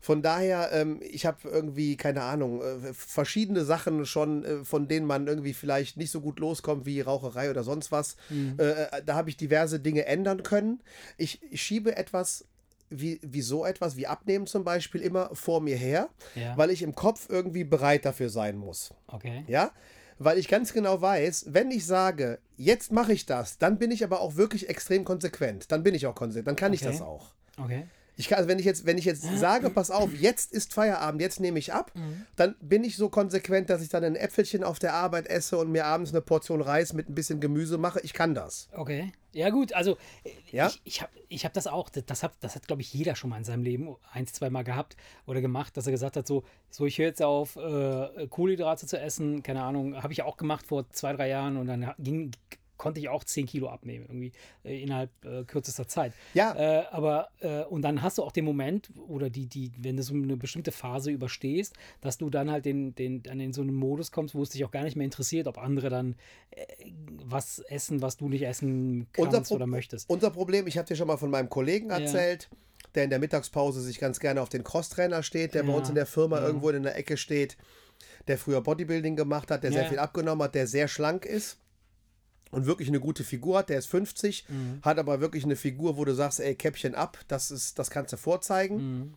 Von 0.00 0.22
daher, 0.22 0.70
ähm, 0.72 1.00
ich 1.02 1.26
habe 1.26 1.48
irgendwie, 1.48 1.96
keine 1.96 2.22
Ahnung, 2.22 2.62
äh, 2.62 2.92
verschiedene 2.94 3.64
Sachen 3.64 4.06
schon, 4.06 4.44
äh, 4.44 4.64
von 4.64 4.86
denen 4.86 5.04
man 5.04 5.26
irgendwie 5.26 5.52
vielleicht 5.54 5.96
nicht 5.96 6.12
so 6.12 6.20
gut 6.20 6.38
loskommt 6.38 6.86
wie 6.86 7.00
Raucherei 7.00 7.50
oder 7.50 7.64
sonst 7.64 7.90
was. 7.90 8.16
Mhm. 8.30 8.54
Äh, 8.58 9.02
da 9.04 9.14
habe 9.16 9.30
ich 9.30 9.36
diverse 9.36 9.80
Dinge 9.80 10.06
ändern 10.06 10.44
können. 10.44 10.80
Ich, 11.16 11.40
ich 11.50 11.60
schiebe 11.60 11.96
etwas, 11.96 12.44
wie, 12.88 13.18
wie 13.22 13.40
so 13.40 13.64
etwas, 13.66 13.96
wie 13.96 14.06
Abnehmen 14.06 14.46
zum 14.46 14.62
Beispiel, 14.62 15.00
immer 15.00 15.30
vor 15.34 15.60
mir 15.60 15.76
her, 15.76 16.08
Ja. 16.36 16.56
weil 16.56 16.70
ich 16.70 16.82
im 16.82 16.94
Kopf 16.94 17.26
irgendwie 17.28 17.64
bereit 17.64 18.04
dafür 18.04 18.28
sein 18.28 18.56
muss. 18.58 18.94
Okay. 19.08 19.44
Ja? 19.48 19.72
Weil 20.18 20.38
ich 20.38 20.48
ganz 20.48 20.72
genau 20.72 21.00
weiß, 21.00 21.46
wenn 21.48 21.70
ich 21.70 21.84
sage, 21.86 22.38
jetzt 22.56 22.90
mache 22.92 23.12
ich 23.12 23.26
das, 23.26 23.58
dann 23.58 23.78
bin 23.78 23.90
ich 23.90 24.02
aber 24.02 24.20
auch 24.20 24.36
wirklich 24.36 24.68
extrem 24.68 25.04
konsequent. 25.04 25.70
Dann 25.70 25.82
bin 25.82 25.94
ich 25.94 26.06
auch 26.06 26.14
konsequent. 26.14 26.48
Dann 26.48 26.56
kann 26.56 26.72
ich 26.72 26.80
Okay. 26.82 26.92
das 26.92 27.02
auch. 27.02 27.32
Okay. 27.62 27.86
Ich 28.18 28.28
kann, 28.28 28.38
also 28.38 28.48
wenn 28.48 28.58
ich 28.58 28.64
jetzt, 28.64 28.86
wenn 28.86 28.96
ich 28.96 29.04
jetzt 29.04 29.24
sage, 29.38 29.68
pass 29.68 29.90
auf, 29.90 30.10
jetzt 30.14 30.50
ist 30.52 30.72
Feierabend, 30.72 31.20
jetzt 31.20 31.38
nehme 31.38 31.58
ich 31.58 31.74
ab, 31.74 31.92
Mhm. 31.94 32.24
dann 32.34 32.54
bin 32.62 32.82
ich 32.82 32.96
so 32.96 33.10
konsequent, 33.10 33.68
dass 33.68 33.82
ich 33.82 33.90
dann 33.90 34.04
ein 34.04 34.16
Äpfelchen 34.16 34.64
auf 34.64 34.78
der 34.78 34.94
Arbeit 34.94 35.26
esse 35.26 35.58
und 35.58 35.70
mir 35.70 35.84
abends 35.84 36.12
eine 36.12 36.22
Portion 36.22 36.62
Reis 36.62 36.94
mit 36.94 37.10
ein 37.10 37.14
bisschen 37.14 37.40
Gemüse 37.40 37.76
mache. 37.76 38.00
Ich 38.00 38.14
kann 38.14 38.34
das. 38.34 38.68
Okay. 38.72 39.12
Ja, 39.36 39.50
gut, 39.50 39.74
also 39.74 39.98
äh, 40.24 40.30
Ja? 40.50 40.68
ich, 40.68 40.80
ich 40.84 41.02
habe 41.02 41.12
ich 41.28 41.44
hab 41.44 41.52
das 41.52 41.66
auch, 41.66 41.90
das, 41.90 42.06
das 42.06 42.22
hat, 42.22 42.32
das 42.40 42.54
hat 42.54 42.66
glaube 42.66 42.80
ich, 42.80 42.94
jeder 42.94 43.14
schon 43.16 43.28
mal 43.28 43.36
in 43.36 43.44
seinem 43.44 43.62
Leben 43.64 43.94
ein, 44.10 44.26
zwei 44.26 44.48
Mal 44.48 44.62
gehabt 44.62 44.96
oder 45.26 45.42
gemacht, 45.42 45.76
dass 45.76 45.86
er 45.86 45.92
gesagt 45.92 46.16
hat, 46.16 46.26
so, 46.26 46.44
so 46.70 46.86
ich 46.86 46.96
höre 46.96 47.08
jetzt 47.08 47.22
auf, 47.22 47.56
äh, 47.56 48.26
Kohlenhydrate 48.28 48.86
zu 48.86 48.98
essen, 48.98 49.42
keine 49.42 49.62
Ahnung, 49.62 50.02
habe 50.02 50.14
ich 50.14 50.22
auch 50.22 50.38
gemacht 50.38 50.66
vor 50.66 50.88
zwei, 50.88 51.12
drei 51.12 51.28
Jahren 51.28 51.58
und 51.58 51.66
dann 51.66 51.92
ging, 51.98 52.30
konnte 52.76 53.00
ich 53.00 53.08
auch 53.08 53.24
10 53.24 53.46
Kilo 53.46 53.68
abnehmen, 53.68 54.06
irgendwie 54.06 54.32
äh, 54.64 54.82
innerhalb 54.82 55.10
äh, 55.24 55.44
kürzester 55.44 55.88
Zeit. 55.88 56.12
Ja. 56.34 56.54
Äh, 56.54 56.84
aber, 56.90 57.28
äh, 57.40 57.64
und 57.64 57.82
dann 57.82 58.02
hast 58.02 58.18
du 58.18 58.22
auch 58.22 58.32
den 58.32 58.44
Moment, 58.44 58.90
oder 59.08 59.30
die, 59.30 59.46
die, 59.46 59.72
wenn 59.78 59.96
du 59.96 60.02
so 60.02 60.14
eine 60.14 60.36
bestimmte 60.36 60.72
Phase 60.72 61.10
überstehst, 61.10 61.74
dass 62.00 62.18
du 62.18 62.30
dann 62.30 62.50
halt 62.50 62.64
den, 62.64 62.94
den, 62.94 63.22
dann 63.22 63.40
in 63.40 63.52
so 63.52 63.62
einen 63.62 63.74
Modus 63.74 64.12
kommst, 64.12 64.34
wo 64.34 64.42
es 64.42 64.50
dich 64.50 64.64
auch 64.64 64.70
gar 64.70 64.84
nicht 64.84 64.96
mehr 64.96 65.04
interessiert, 65.04 65.46
ob 65.46 65.58
andere 65.58 65.88
dann 65.90 66.14
äh, 66.50 66.64
was 67.24 67.58
essen, 67.60 68.02
was 68.02 68.16
du 68.16 68.28
nicht 68.28 68.42
essen 68.42 69.06
kannst 69.12 69.52
oder 69.52 69.66
möchtest. 69.66 70.08
unser 70.08 70.30
Problem, 70.30 70.66
ich 70.66 70.78
habe 70.78 70.86
dir 70.86 70.96
schon 70.96 71.06
mal 71.08 71.16
von 71.16 71.30
meinem 71.30 71.48
Kollegen 71.48 71.90
erzählt, 71.90 72.48
der 72.94 73.04
in 73.04 73.10
der 73.10 73.18
Mittagspause 73.18 73.80
sich 73.80 73.98
ganz 73.98 74.20
gerne 74.20 74.40
auf 74.40 74.48
den 74.48 74.64
Crosstrainer 74.64 75.22
steht, 75.22 75.54
der 75.54 75.62
bei 75.64 75.70
Ja, 75.70 75.76
uns 75.78 75.88
in 75.88 75.94
der 75.94 76.06
Firma 76.06 76.38
ja. 76.40 76.46
irgendwo 76.46 76.70
in 76.70 76.82
der 76.82 76.96
Ecke 76.96 77.16
steht, 77.16 77.56
der 78.28 78.38
früher 78.38 78.60
Bodybuilding 78.60 79.16
gemacht 79.16 79.50
hat, 79.50 79.64
der 79.64 79.72
sehr 79.72 79.82
Ja. 79.82 79.88
viel 79.88 79.98
abgenommen 79.98 80.42
hat, 80.42 80.54
der 80.54 80.66
sehr 80.66 80.88
schlank 80.88 81.24
ist 81.26 81.58
und 82.52 82.66
wirklich 82.66 82.88
eine 82.88 83.00
gute 83.00 83.24
Figur 83.24 83.58
hat. 83.58 83.68
Der 83.68 83.78
ist 83.78 83.86
50, 83.86 84.46
Mhm. 84.48 84.78
hat 84.82 84.98
aber 84.98 85.20
wirklich 85.20 85.44
eine 85.44 85.56
Figur, 85.56 85.96
wo 85.96 86.04
du 86.04 86.14
sagst, 86.14 86.40
ey, 86.40 86.54
Käppchen 86.54 86.94
ab, 86.94 87.18
das, 87.28 87.50
ist, 87.50 87.78
das 87.78 87.90
kannst 87.90 88.12
du 88.12 88.16
vorzeigen. 88.16 88.76
Mhm. 88.76 89.14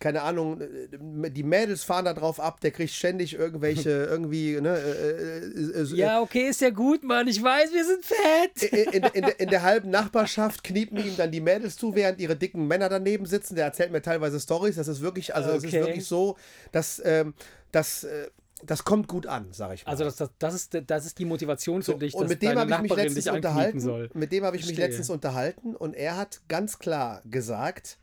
Keine 0.00 0.22
Ahnung, 0.22 0.60
äh, 0.60 1.30
die 1.30 1.44
Mädels 1.44 1.84
fahren 1.84 2.06
da 2.06 2.12
drauf 2.12 2.40
ab, 2.40 2.60
der 2.60 2.72
kriegt 2.72 2.92
ständig 2.92 3.34
irgendwelche, 3.34 3.90
irgendwie, 4.10 4.60
ne, 4.60 4.76
äh, 4.76 5.78
äh, 5.78 5.80
äh, 5.82 5.94
Ja, 5.94 6.20
okay, 6.20 6.48
ist 6.48 6.60
ja 6.60 6.70
gut, 6.70 7.04
Mann. 7.04 7.28
Ich 7.28 7.40
weiß, 7.40 7.72
wir 7.72 7.84
sind 7.84 8.04
fett. 8.04 8.72
in, 8.72 8.92
in, 8.92 9.04
in, 9.14 9.22
der- 9.22 9.38
in 9.40 9.48
der 9.48 9.62
halben 9.62 9.90
Nachbarschaft 9.90 10.64
kniepen 10.64 10.98
ihm 10.98 11.16
dann 11.16 11.30
die 11.30 11.40
Mädels 11.40 11.76
zu, 11.76 11.94
während 11.94 12.18
ihre 12.20 12.34
dicken 12.34 12.66
Männer 12.66 12.88
daneben 12.88 13.26
sitzen. 13.26 13.54
Der 13.54 13.64
erzählt 13.66 13.92
mir 13.92 14.02
teilweise 14.02 14.40
Stories. 14.40 14.74
Das 14.74 14.88
ist 14.88 15.02
wirklich, 15.02 15.36
also 15.36 15.50
es 15.50 15.62
ist 15.62 15.66
Okay. 15.72 15.80
wirklich 15.82 16.06
so, 16.06 16.36
dass 16.72 17.00
ähm, 17.04 17.34
das, 17.70 18.02
äh, 18.02 18.26
das 18.64 18.84
kommt 18.84 19.08
gut 19.08 19.26
an, 19.26 19.52
sage 19.52 19.74
ich 19.74 19.84
mal. 19.84 19.92
Also 19.92 20.04
das, 20.04 20.16
das, 20.16 20.30
das, 20.38 20.54
ist, 20.54 20.82
das 20.86 21.06
ist 21.06 21.18
die 21.18 21.24
Motivation 21.24 21.82
für 21.82 21.92
so, 21.92 21.98
dich, 21.98 22.14
und 22.14 22.22
dass 22.22 22.30
mit 22.30 22.42
dem 22.42 22.58
habe 22.58 22.70
ich 22.70 22.80
mich 22.80 22.96
letztens 22.96 23.28
unterhalten. 23.28 23.80
soll. 23.80 24.10
Mit 24.14 24.32
dem 24.32 24.44
habe 24.44 24.56
ich 24.56 24.62
mich 24.62 24.74
Verstehe. 24.74 24.86
letztens 24.86 25.10
unterhalten 25.10 25.76
und 25.76 25.94
er 25.94 26.16
hat 26.16 26.40
ganz 26.48 26.78
klar 26.78 27.22
gesagt, 27.26 27.98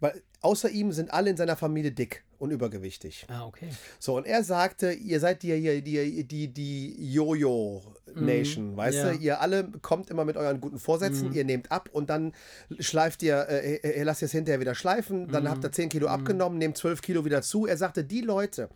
weil 0.00 0.22
außer 0.48 0.70
ihm 0.70 0.92
sind 0.92 1.12
alle 1.12 1.28
in 1.28 1.36
seiner 1.36 1.56
Familie 1.56 1.92
dick 1.92 2.24
und 2.38 2.50
übergewichtig. 2.52 3.26
Ah, 3.28 3.44
okay. 3.44 3.68
So, 3.98 4.16
und 4.16 4.26
er 4.26 4.42
sagte, 4.42 4.92
ihr 4.92 5.20
seid 5.20 5.42
die, 5.42 5.82
die, 5.82 5.82
die, 5.82 6.24
die, 6.24 6.48
die 6.48 7.12
Jojo-Nation, 7.12 8.74
weißt 8.74 8.96
ja. 8.96 9.12
du? 9.12 9.18
Ihr 9.18 9.40
alle 9.42 9.70
kommt 9.82 10.08
immer 10.08 10.24
mit 10.24 10.38
euren 10.38 10.58
guten 10.62 10.78
Vorsätzen, 10.78 11.34
ihr 11.34 11.44
nehmt 11.44 11.70
ab 11.70 11.90
und 11.92 12.08
dann 12.08 12.32
schleift 12.78 13.22
ihr, 13.22 13.46
äh, 13.46 13.74
äh, 13.76 14.02
lasst 14.04 14.22
ihr 14.22 14.26
es 14.26 14.32
hinterher 14.32 14.60
wieder 14.60 14.74
schleifen, 14.74 15.28
dann 15.28 15.50
habt 15.50 15.64
ihr 15.64 15.72
10 15.72 15.90
Kilo 15.90 16.06
abgenommen, 16.06 16.56
nehmt 16.56 16.78
12 16.78 17.02
Kilo 17.02 17.26
wieder 17.26 17.42
zu. 17.42 17.66
Er 17.66 17.76
sagte, 17.76 18.02
die 18.02 18.22
Leute, 18.22 18.70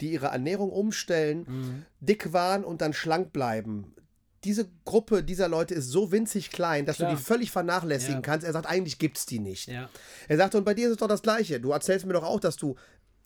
die 0.00 0.12
ihre 0.12 0.26
Ernährung 0.26 0.70
umstellen, 0.70 1.84
dick 1.98 2.32
waren 2.32 2.62
und 2.62 2.82
dann 2.82 2.92
schlank 2.92 3.32
bleiben, 3.32 3.96
diese 4.44 4.68
Gruppe 4.84 5.22
dieser 5.24 5.48
Leute 5.48 5.74
ist 5.74 5.88
so 5.90 6.12
winzig 6.12 6.50
klein, 6.50 6.86
dass 6.86 6.96
Klar. 6.96 7.10
du 7.10 7.16
die 7.16 7.22
völlig 7.22 7.50
vernachlässigen 7.50 8.16
Ja. 8.16 8.20
kannst. 8.20 8.46
Er 8.46 8.52
sagt, 8.52 8.66
eigentlich 8.66 8.98
gibt 8.98 9.18
es 9.18 9.26
die 9.26 9.38
nicht. 9.40 9.66
Ja. 9.68 9.88
Er 10.28 10.36
sagte, 10.36 10.58
und 10.58 10.64
bei 10.64 10.74
dir 10.74 10.86
ist 10.86 10.92
es 10.92 10.98
doch 10.98 11.08
das 11.08 11.22
Gleiche. 11.22 11.58
Du 11.60 11.72
erzählst 11.72 12.06
mir 12.06 12.12
doch 12.12 12.24
auch, 12.24 12.40
dass 12.40 12.56
du. 12.56 12.76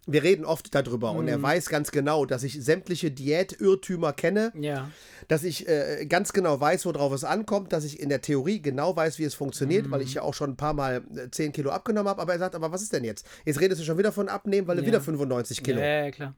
Wir 0.06 0.22
reden 0.22 0.46
oft 0.46 0.74
darüber 0.74 1.12
und 1.12 1.24
Mhm. 1.24 1.28
er 1.28 1.42
weiß 1.42 1.68
ganz 1.68 1.90
genau, 1.90 2.24
dass 2.24 2.42
ich 2.42 2.64
sämtliche 2.64 3.10
Diätirrtümer 3.10 4.14
kenne, 4.14 4.50
Ja. 4.58 4.90
dass 5.28 5.44
ich 5.44 5.68
äh, 5.68 6.06
ganz 6.06 6.32
genau 6.32 6.58
weiß, 6.58 6.86
worauf 6.86 7.12
es 7.12 7.22
ankommt, 7.22 7.72
dass 7.74 7.84
ich 7.84 8.00
in 8.00 8.08
der 8.08 8.22
Theorie 8.22 8.62
genau 8.62 8.96
weiß, 8.96 9.18
wie 9.18 9.24
es 9.24 9.34
funktioniert, 9.34 9.90
weil 9.90 10.00
Mhm. 10.00 10.06
ich 10.06 10.14
ja 10.14 10.22
auch 10.22 10.32
schon 10.32 10.50
ein 10.52 10.56
paar 10.56 10.72
Mal 10.72 11.02
äh, 11.16 11.30
10 11.30 11.52
Kilo 11.52 11.70
abgenommen 11.70 12.08
habe. 12.08 12.22
Aber 12.22 12.32
er 12.32 12.38
sagt, 12.38 12.54
aber 12.54 12.72
was 12.72 12.80
ist 12.82 12.94
denn 12.94 13.04
jetzt? 13.04 13.26
Jetzt 13.44 13.60
redest 13.60 13.80
du 13.82 13.84
schon 13.84 13.98
wieder 13.98 14.10
von 14.10 14.28
abnehmen, 14.30 14.66
weil 14.66 14.78
du 14.78 14.86
wieder 14.86 15.02
95 15.02 15.62
Kilo 15.62 15.80
Ja, 15.80 16.04
ja, 16.06 16.10
klar. 16.10 16.34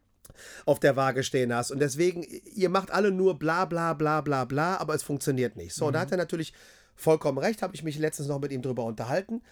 Auf 0.67 0.81
der 0.81 0.97
Waage 0.97 1.23
stehen 1.23 1.55
hast. 1.55 1.71
Und 1.71 1.81
deswegen, 1.81 2.23
ihr 2.55 2.69
macht 2.69 2.91
alle 2.91 3.11
nur 3.11 3.39
bla 3.39 3.65
bla 3.65 3.95
bla 3.95 4.21
bla 4.21 4.45
bla, 4.45 4.77
aber 4.77 4.95
es 4.95 5.03
funktioniert 5.03 5.57
nicht. 5.57 5.75
So, 5.75 5.91
da 5.91 6.01
hat 6.01 6.11
er 6.11 6.17
natürlich 6.19 6.53
vollkommen 6.95 7.39
recht, 7.39 7.63
habe 7.63 7.75
ich 7.75 7.83
mich 7.83 7.99
letztens 7.99 8.29
noch 8.29 8.41
mit 8.41 8.53
ihm 8.53 8.63
drüber 8.63 8.85
unterhalten. 8.85 9.43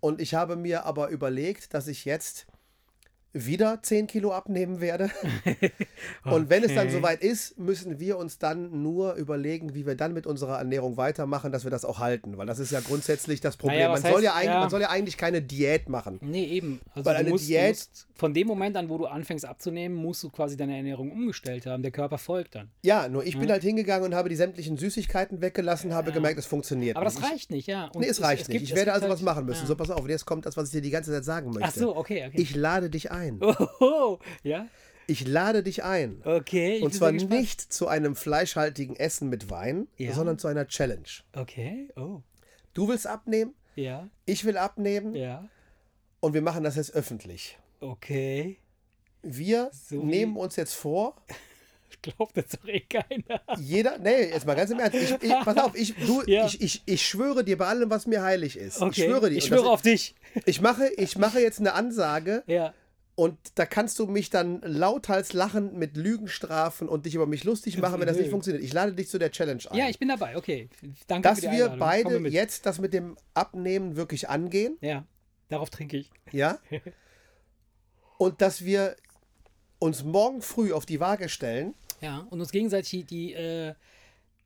Und 0.00 0.20
ich 0.20 0.34
habe 0.34 0.56
mir 0.56 0.84
aber 0.84 1.08
überlegt, 1.08 1.74
dass 1.74 1.86
ich 1.86 2.04
jetzt 2.04 2.46
wieder 3.34 3.82
10 3.82 4.06
Kilo 4.06 4.32
abnehmen 4.32 4.80
werde. 4.80 5.10
Und 6.24 6.50
wenn 6.50 6.62
es 6.62 6.74
dann 6.74 6.86
Okay. 6.86 6.96
soweit 6.96 7.22
ist, 7.22 7.58
müssen 7.58 7.98
wir 7.98 8.16
uns 8.18 8.38
dann 8.38 8.82
nur 8.82 9.14
überlegen, 9.14 9.74
wie 9.74 9.86
wir 9.86 9.96
dann 9.96 10.12
mit 10.14 10.26
unserer 10.26 10.58
Ernährung 10.58 10.96
weitermachen, 10.96 11.50
dass 11.52 11.64
wir 11.64 11.70
das 11.70 11.84
auch 11.84 11.98
halten. 11.98 12.36
Weil 12.38 12.46
das 12.46 12.58
ist 12.60 12.70
ja 12.70 12.80
grundsätzlich 12.80 13.40
das 13.40 13.56
Problem. 13.56 13.78
Naja, 13.80 13.90
was 13.92 14.02
man, 14.02 14.12
soll 14.12 14.20
heißt- 14.20 14.24
ja 14.24 14.34
eigentlich, 14.34 14.46
ja. 14.46 14.60
man 14.60 14.70
soll 14.70 14.80
ja 14.82 14.90
eigentlich 14.90 15.16
keine 15.16 15.42
Diät 15.42 15.88
machen. 15.88 16.18
Nee, 16.22 16.44
eben. 16.44 16.80
Also 16.94 17.04
Weil 17.10 17.16
eine 17.16 17.30
musst, 17.30 17.48
Diät- 17.48 17.68
musst, 17.70 18.06
von 18.14 18.32
dem 18.32 18.46
Moment 18.46 18.76
an, 18.76 18.88
wo 18.88 18.98
du 18.98 19.06
anfängst 19.06 19.44
abzunehmen, 19.44 19.96
musst 19.96 20.22
du 20.22 20.30
quasi 20.30 20.56
deine 20.56 20.76
Ernährung 20.76 21.10
umgestellt 21.10 21.66
haben. 21.66 21.82
Der 21.82 21.90
Körper 21.90 22.18
folgt 22.18 22.54
dann. 22.54 22.70
Ja, 22.82 23.08
nur 23.08 23.26
ich 23.26 23.36
bin 23.38 23.50
halt 23.50 23.62
hingegangen 23.64 24.04
und 24.06 24.14
habe 24.14 24.28
die 24.28 24.36
sämtlichen 24.36 24.76
Süßigkeiten 24.76 25.40
weggelassen, 25.40 25.92
habe 25.92 26.12
gemerkt, 26.12 26.38
es 26.38 26.46
funktioniert 26.46 26.96
Aber 26.96 27.04
das 27.04 27.16
nicht. 27.16 27.30
reicht 27.32 27.50
nicht, 27.50 27.66
ja. 27.66 27.86
Und 27.86 28.02
Nee, 28.02 28.08
es 28.08 28.22
reicht 28.22 28.48
nicht. 28.48 28.58
gibt- 28.60 28.70
ich 28.70 28.76
werde 28.76 28.92
also 28.92 29.06
was 29.08 29.16
halt- 29.16 29.22
machen 29.24 29.44
müssen. 29.46 29.62
Ja. 29.62 29.66
So, 29.66 29.74
pass 29.76 29.90
auf, 29.90 30.08
jetzt 30.08 30.24
kommt 30.26 30.46
das, 30.46 30.56
was 30.56 30.66
ich 30.68 30.72
dir 30.72 30.80
die 30.82 30.90
ganze 30.90 31.10
Zeit 31.10 31.24
sagen 31.24 31.48
möchte. 31.50 31.64
Ach 31.64 31.72
so, 31.72 31.96
okay, 31.96 32.24
okay. 32.28 32.40
Ich 32.40 32.54
lade 32.54 32.88
dich 32.90 33.10
ein. 33.10 33.23
Oho, 33.42 34.18
ja, 34.42 34.66
Ich 35.06 35.26
lade 35.26 35.62
dich 35.62 35.82
ein. 35.84 36.22
okay. 36.24 36.76
ich 36.76 36.82
Und 36.82 36.94
zwar 36.94 37.12
nicht 37.12 37.60
zu 37.72 37.88
einem 37.88 38.16
fleischhaltigen 38.16 38.96
Essen 38.96 39.28
mit 39.28 39.50
Wein, 39.50 39.86
Ja. 39.96 40.12
sondern 40.14 40.38
zu 40.38 40.48
einer 40.48 40.66
Challenge. 40.68 41.08
Okay, 41.34 41.88
oh, 41.96 42.20
Du 42.74 42.88
willst 42.88 43.06
abnehmen, 43.06 43.54
ja, 43.76 44.08
ich 44.26 44.44
will 44.44 44.56
abnehmen 44.56 45.14
ja, 45.14 45.48
und 46.20 46.34
wir 46.34 46.42
machen 46.42 46.64
das 46.64 46.76
jetzt 46.76 46.94
öffentlich. 46.94 47.58
okay. 47.80 48.58
Wir 49.26 49.70
So 49.72 50.02
nehmen 50.02 50.36
uns 50.36 50.56
jetzt 50.56 50.74
vor, 50.74 51.16
Glaubt 52.02 52.36
das 52.36 52.46
doch 52.48 52.66
eh 52.68 52.80
keiner. 52.80 53.40
jeder, 53.58 53.96
nee, 53.98 54.28
jetzt 54.30 54.44
mal 54.46 54.54
ganz 54.54 54.70
im 54.70 54.78
Ernst, 54.80 54.96
ich, 54.98 55.10
ich, 55.22 55.30
pass 55.44 55.56
auf, 55.56 55.74
ich, 55.74 55.94
du, 55.94 56.22
Ja. 56.26 56.44
ich, 56.46 56.60
ich, 56.60 56.82
ich 56.84 57.06
schwöre 57.06 57.42
dir 57.44 57.56
bei 57.56 57.66
allem, 57.66 57.88
was 57.88 58.06
mir 58.06 58.22
heilig 58.22 58.56
ist. 58.58 58.82
Okay. 58.82 58.90
Ich 59.00 59.06
schwöre 59.06 59.30
dir. 59.30 59.36
Ich 59.38 59.44
schwöre 59.44 59.62
das, 59.62 59.70
auf 59.70 59.80
dich. 59.82 60.14
ich, 60.44 60.60
mache, 60.60 60.88
ich 60.98 61.16
mache 61.16 61.40
jetzt 61.40 61.60
eine 61.60 61.72
Ansage, 61.72 62.42
Ja. 62.46 62.74
Und 63.16 63.38
da 63.54 63.64
kannst 63.64 63.98
du 64.00 64.06
mich 64.06 64.28
dann 64.30 64.60
lauthals 64.62 65.32
lachen 65.34 65.78
mit 65.78 65.96
Lügen 65.96 66.26
strafen 66.26 66.88
und 66.88 67.06
dich 67.06 67.14
über 67.14 67.26
mich 67.26 67.44
lustig 67.44 67.78
machen, 67.78 68.00
wenn 68.00 68.08
das 68.08 68.16
nicht 68.16 68.30
funktioniert. 68.30 68.64
Ich 68.64 68.72
lade 68.72 68.92
dich 68.92 69.08
zu 69.08 69.18
der 69.18 69.30
Challenge 69.30 69.62
ein. 69.70 69.78
Ja, 69.78 69.88
ich 69.88 70.00
bin 70.00 70.08
dabei, 70.08 70.36
okay. 70.36 70.68
Danke 71.06 71.28
Dass 71.28 71.38
für 71.40 71.46
die 71.46 71.52
wir 71.56 71.70
Einladung. 71.70 71.78
beide 71.78 72.20
mit. 72.20 72.32
jetzt 72.32 72.66
das 72.66 72.80
mit 72.80 72.92
dem 72.92 73.16
Abnehmen 73.32 73.94
wirklich 73.94 74.28
angehen, 74.28 74.76
Ja, 74.80 75.04
darauf 75.48 75.70
trinke 75.70 75.96
ich. 75.96 76.10
ja? 76.32 76.58
Und 78.18 78.40
dass 78.40 78.64
wir 78.64 78.96
uns 79.78 80.02
morgen 80.04 80.40
früh 80.42 80.72
auf 80.72 80.86
die 80.86 80.98
Waage 81.00 81.28
stellen, 81.28 81.74
Ja, 82.00 82.26
und 82.30 82.40
uns 82.40 82.50
gegenseitig 82.52 82.90
die, 82.90 83.04
die, 83.04 83.32
äh, 83.34 83.74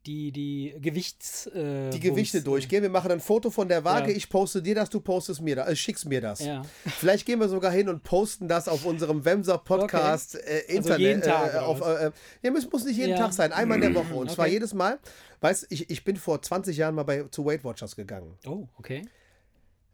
die, 0.09 0.33
die 0.33 0.75
Gewichts... 0.81 1.47
Äh, 1.49 1.91
die 1.91 2.01
Gewichte 2.01 2.41
durchgehen. 2.43 2.83
Wir 2.83 2.89
machen 2.89 3.11
ein 3.13 3.21
Foto 3.21 3.51
von 3.51 3.69
der 3.69 3.85
Waage, 3.85 4.11
Ja. 4.11 4.17
ich 4.17 4.29
poste 4.31 4.63
dir 4.63 4.75
das, 4.75 4.89
du 4.89 5.01
postest 5.01 5.43
mir 5.43 5.57
das, 5.57 5.69
äh, 5.69 5.77
schickst 5.77 6.07
mir 6.07 6.21
das. 6.23 6.41
Ja. 6.41 6.63
Vielleicht 6.87 7.27
gehen 7.27 7.39
wir 7.41 7.49
sogar 7.49 7.71
hin 7.71 7.89
und 7.91 8.03
posten 8.03 8.49
das 8.49 8.69
auf 8.69 8.87
unserem 8.87 9.25
Wemser 9.25 9.59
Podcast 9.59 10.35
äh, 10.37 10.61
Internet. 10.69 10.91
Also 10.91 11.03
jeden 11.03 11.23
Tag, 11.23 11.55
Äh, 11.55 11.59
auf, 11.59 11.81
was? 11.81 12.01
äh, 12.01 12.11
ja, 12.43 12.51
muss, 12.51 12.71
muss 12.71 12.85
nicht 12.85 12.97
jeden 12.97 13.11
Ja. 13.11 13.19
Tag 13.19 13.33
sein, 13.35 13.53
einmal 13.53 13.83
in 13.83 13.93
der 13.93 13.95
Woche. 13.95 14.15
Und 14.15 14.31
zwar 14.33 14.47
Okay. 14.47 14.55
jedes 14.55 14.73
Mal. 14.75 14.99
Weißt 15.41 15.67
ich, 15.69 15.91
ich 15.91 16.03
bin 16.05 16.17
vor 16.17 16.41
20 16.41 16.77
Jahren 16.77 16.95
mal 16.95 17.03
bei, 17.05 17.25
zu 17.31 17.45
Weight 17.45 17.63
Watchers 17.63 17.95
gegangen. 17.95 18.35
Oh, 18.47 18.67
okay. 18.79 19.03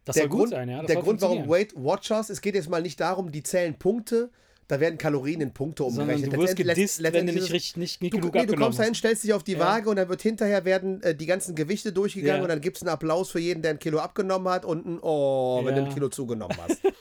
Das 0.04 0.14
der 0.14 0.22
soll 0.24 0.30
Grund, 0.30 0.42
gut 0.44 0.50
sein, 0.50 0.68
ja. 0.68 0.82
Der 0.82 0.96
Grund 0.96 1.20
warum. 1.22 1.48
Weight 1.48 1.74
Watchers, 1.76 2.30
es 2.30 2.40
geht 2.40 2.54
jetzt 2.54 2.68
mal 2.68 2.82
nicht 2.82 3.00
darum, 3.00 3.32
die 3.32 3.42
zählen 3.42 3.74
Punkte, 3.78 4.30
da 4.68 4.80
werden 4.80 4.96
Kalorien 4.98 5.40
in 5.40 5.52
Punkte 5.52 5.82
Sondern 5.84 6.02
umgerechnet. 6.16 6.32
du 6.32 6.38
wirst 6.42 6.56
gedisst, 6.56 7.02
wenn 7.02 7.26
du 7.26 7.32
nicht, 7.32 7.52
richtig, 7.52 7.76
nicht, 7.76 8.00
nicht 8.02 8.14
Du, 8.14 8.18
genug 8.18 8.34
nee, 8.34 8.46
du 8.46 8.54
kommst 8.56 8.78
dahin, 8.78 8.94
stellst 8.94 9.24
dich 9.24 9.32
auf 9.32 9.42
die 9.42 9.52
Ja. 9.52 9.58
Waage 9.60 9.90
und 9.90 9.96
dann 9.96 10.08
wird 10.08 10.22
hinterher 10.22 10.64
werden 10.64 11.02
äh, 11.02 11.14
die 11.14 11.26
ganzen 11.26 11.54
Gewichte 11.54 11.92
durchgegangen 11.92 12.38
Ja. 12.38 12.42
und 12.42 12.48
dann 12.48 12.60
gibt 12.60 12.76
es 12.78 12.82
einen 12.82 12.90
Applaus 12.90 13.30
für 13.30 13.40
jeden, 13.40 13.62
der 13.62 13.72
ein 13.72 13.78
Kilo 13.78 13.98
abgenommen 13.98 14.48
hat 14.52 14.64
und 14.64 14.86
ein 14.86 14.98
Oh, 15.02 15.60
wenn 15.64 15.74
du 15.74 15.80
Ja. 15.82 15.86
ein 15.88 15.94
Kilo 15.94 16.08
zugenommen 16.08 16.56
hast. 16.60 16.80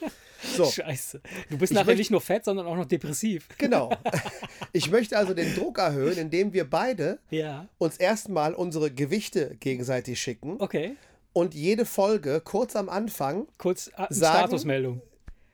So, 0.56 0.66
Scheiße. 0.66 1.22
Du 1.48 1.56
bist 1.56 1.72
Ich 1.72 1.76
nachher 1.78 1.94
nicht 1.96 2.10
nur 2.10 2.20
fett, 2.20 2.44
sondern 2.44 2.66
auch 2.66 2.76
noch 2.76 2.84
depressiv. 2.84 3.48
genau. 3.56 3.90
Ich 4.72 4.90
möchte 4.90 5.16
also 5.16 5.32
den 5.32 5.54
Druck 5.54 5.78
erhöhen, 5.78 6.18
indem 6.18 6.52
wir 6.52 6.68
beide 6.68 7.18
uns 7.78 7.96
erstmal 7.96 8.52
unsere 8.54 8.90
Gewichte 8.90 9.56
gegenseitig 9.58 10.20
schicken 10.20 10.56
okay. 10.58 10.96
und 11.32 11.54
jede 11.54 11.86
Folge 11.86 12.42
kurz 12.44 12.76
am 12.76 12.90
Anfang 12.90 13.46
Kurz 13.56 13.88
äh, 13.96 14.06
Sagen? 14.10 14.38
Statusmeldung. 14.40 15.00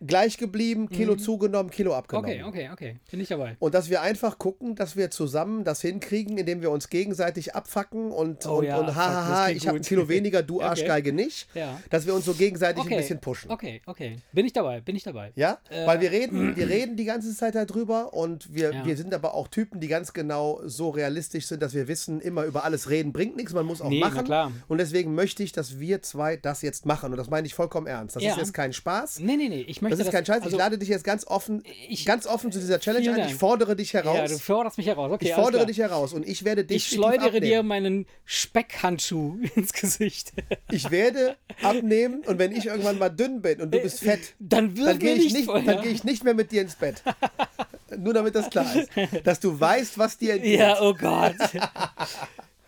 Gleich 0.06 0.38
geblieben, 0.38 0.88
Kilo 0.88 1.14
zugenommen, 1.16 1.70
Kilo 1.70 1.94
abgenommen. 1.94 2.38
Mhm. 2.38 2.44
Okay, 2.46 2.68
okay, 2.70 2.70
okay. 2.72 2.96
Bin 3.10 3.20
ich 3.20 3.28
dabei. 3.28 3.56
Und 3.58 3.74
dass 3.74 3.90
wir 3.90 4.00
einfach 4.02 4.38
gucken, 4.38 4.74
dass 4.74 4.96
wir 4.96 5.10
zusammen 5.10 5.64
das 5.64 5.80
hinkriegen, 5.82 6.38
indem 6.38 6.62
wir 6.62 6.70
uns 6.70 6.88
gegenseitig 6.88 7.54
abfacken 7.54 8.10
und, 8.10 8.46
Oh 8.46 8.58
und, 8.58 8.64
ja, 8.64 8.78
und 8.78 8.94
hahaha, 8.94 9.50
ich 9.50 9.66
habe 9.68 9.78
ein. 9.78 9.82
Kilo 9.82 10.08
weniger, 10.08 10.42
du 10.42 10.56
Okay. 10.60 10.64
Arschgeige 10.68 11.12
nicht. 11.12 11.48
Ja. 11.54 11.80
Dass 11.90 12.06
wir 12.06 12.14
uns 12.14 12.24
so 12.24 12.34
gegenseitig 12.34 12.82
Okay. 12.82 12.94
ein 12.94 13.00
bisschen 13.00 13.20
pushen. 13.20 13.50
Okay, 13.50 13.82
okay. 13.86 14.16
Bin 14.32 14.46
ich 14.46 14.52
dabei, 14.52 14.80
bin 14.80 14.96
ich 14.96 15.02
dabei. 15.02 15.32
Ja, 15.36 15.58
Äh, 15.68 15.86
weil 15.86 16.00
wir 16.00 16.10
reden, 16.10 16.56
wir 16.56 16.68
reden 16.70 16.96
die 16.96 17.04
ganze 17.04 17.34
Zeit 17.34 17.54
darüber 17.54 18.14
und 18.14 18.54
wir, 18.54 18.72
Ja. 18.72 18.86
wir 18.86 18.96
sind 18.96 19.12
aber 19.12 19.34
auch 19.34 19.48
Typen, 19.48 19.80
die 19.80 19.88
ganz 19.88 20.12
genau 20.12 20.60
so 20.64 20.90
realistisch 20.90 21.46
sind, 21.46 21.62
dass 21.62 21.74
wir 21.74 21.88
wissen, 21.88 22.20
immer 22.20 22.44
über 22.44 22.64
alles 22.64 22.88
reden 22.90 23.12
bringt 23.12 23.36
nichts, 23.36 23.52
man 23.52 23.66
muss 23.66 23.80
auch 23.82 23.88
Nee, 23.90 24.00
machen. 24.00 24.24
klar. 24.24 24.52
Und 24.68 24.78
deswegen 24.78 25.14
möchte 25.14 25.42
ich, 25.42 25.52
dass 25.52 25.78
wir 25.78 26.02
zwei 26.02 26.36
das 26.36 26.62
jetzt 26.62 26.86
machen 26.86 27.10
und 27.10 27.16
das 27.18 27.28
meine 27.30 27.46
ich 27.46 27.54
vollkommen 27.54 27.86
ernst. 27.86 28.16
Das 28.16 28.22
Ja. 28.22 28.32
ist 28.32 28.38
jetzt 28.38 28.54
kein 28.54 28.72
Spaß. 28.72 29.20
Nee, 29.20 29.36
nee, 29.36 29.48
nee. 29.48 29.60
Ich 29.62 29.82
möchte 29.82 29.89
möchte 29.90 30.04
Das 30.04 30.06
ist 30.08 30.12
kein 30.14 30.24
Scheiß. 30.26 30.42
also, 30.42 30.56
ich 30.56 30.58
lade 30.58 30.78
dich 30.78 30.88
jetzt 30.88 31.04
ganz 31.04 31.26
offen, 31.26 31.62
Ich- 31.88 32.04
ganz 32.06 32.26
offen 32.26 32.50
zu 32.52 32.58
dieser 32.58 32.80
Challenge 32.80 33.12
ein. 33.14 33.28
Ich 33.28 33.34
fordere 33.34 33.76
dich 33.76 33.92
heraus. 33.94 34.16
Ja, 34.16 34.26
du 34.26 34.38
forderst 34.38 34.78
mich 34.78 34.86
heraus. 34.86 35.10
Okay, 35.12 35.26
ich 35.28 35.34
fordere 35.34 35.66
dich 35.66 35.78
heraus 35.78 36.12
und 36.12 36.26
ich 36.26 36.44
werde 36.44 36.64
dich 36.64 36.78
Ich 36.78 36.86
schleudere 36.96 37.26
abnehmen. 37.26 37.44
dir 37.44 37.62
meinen 37.62 38.06
Speckhandschuh 38.24 39.38
ins 39.54 39.72
Gesicht. 39.72 40.32
Ich 40.70 40.90
werde 40.90 41.36
abnehmen 41.62 42.22
und 42.26 42.38
wenn 42.38 42.52
ich 42.52 42.66
irgendwann 42.66 42.98
mal 42.98 43.10
dünn 43.10 43.42
bin 43.42 43.60
und 43.60 43.74
du 43.74 43.78
bist 43.80 44.00
fett, 44.00 44.34
Dann 44.38 44.74
dann 44.74 44.98
gehe 44.98 45.14
ich, 45.14 45.32
nicht 45.32 45.48
dann 45.48 45.82
gehe 45.82 45.92
ich 45.92 46.04
nicht 46.04 46.24
mehr 46.24 46.34
mit 46.34 46.52
dir 46.52 46.62
ins 46.62 46.76
Bett. 46.76 47.02
Nur 47.98 48.14
damit 48.14 48.34
das 48.36 48.48
klar 48.50 48.66
ist. 48.76 48.88
Dass 49.26 49.40
du 49.40 49.58
weißt, 49.58 49.98
was 49.98 50.16
dir 50.16 50.34
entgeht. 50.34 50.58
Ja, 50.60 50.80
oh 50.80 50.94
Gott. 50.94 51.34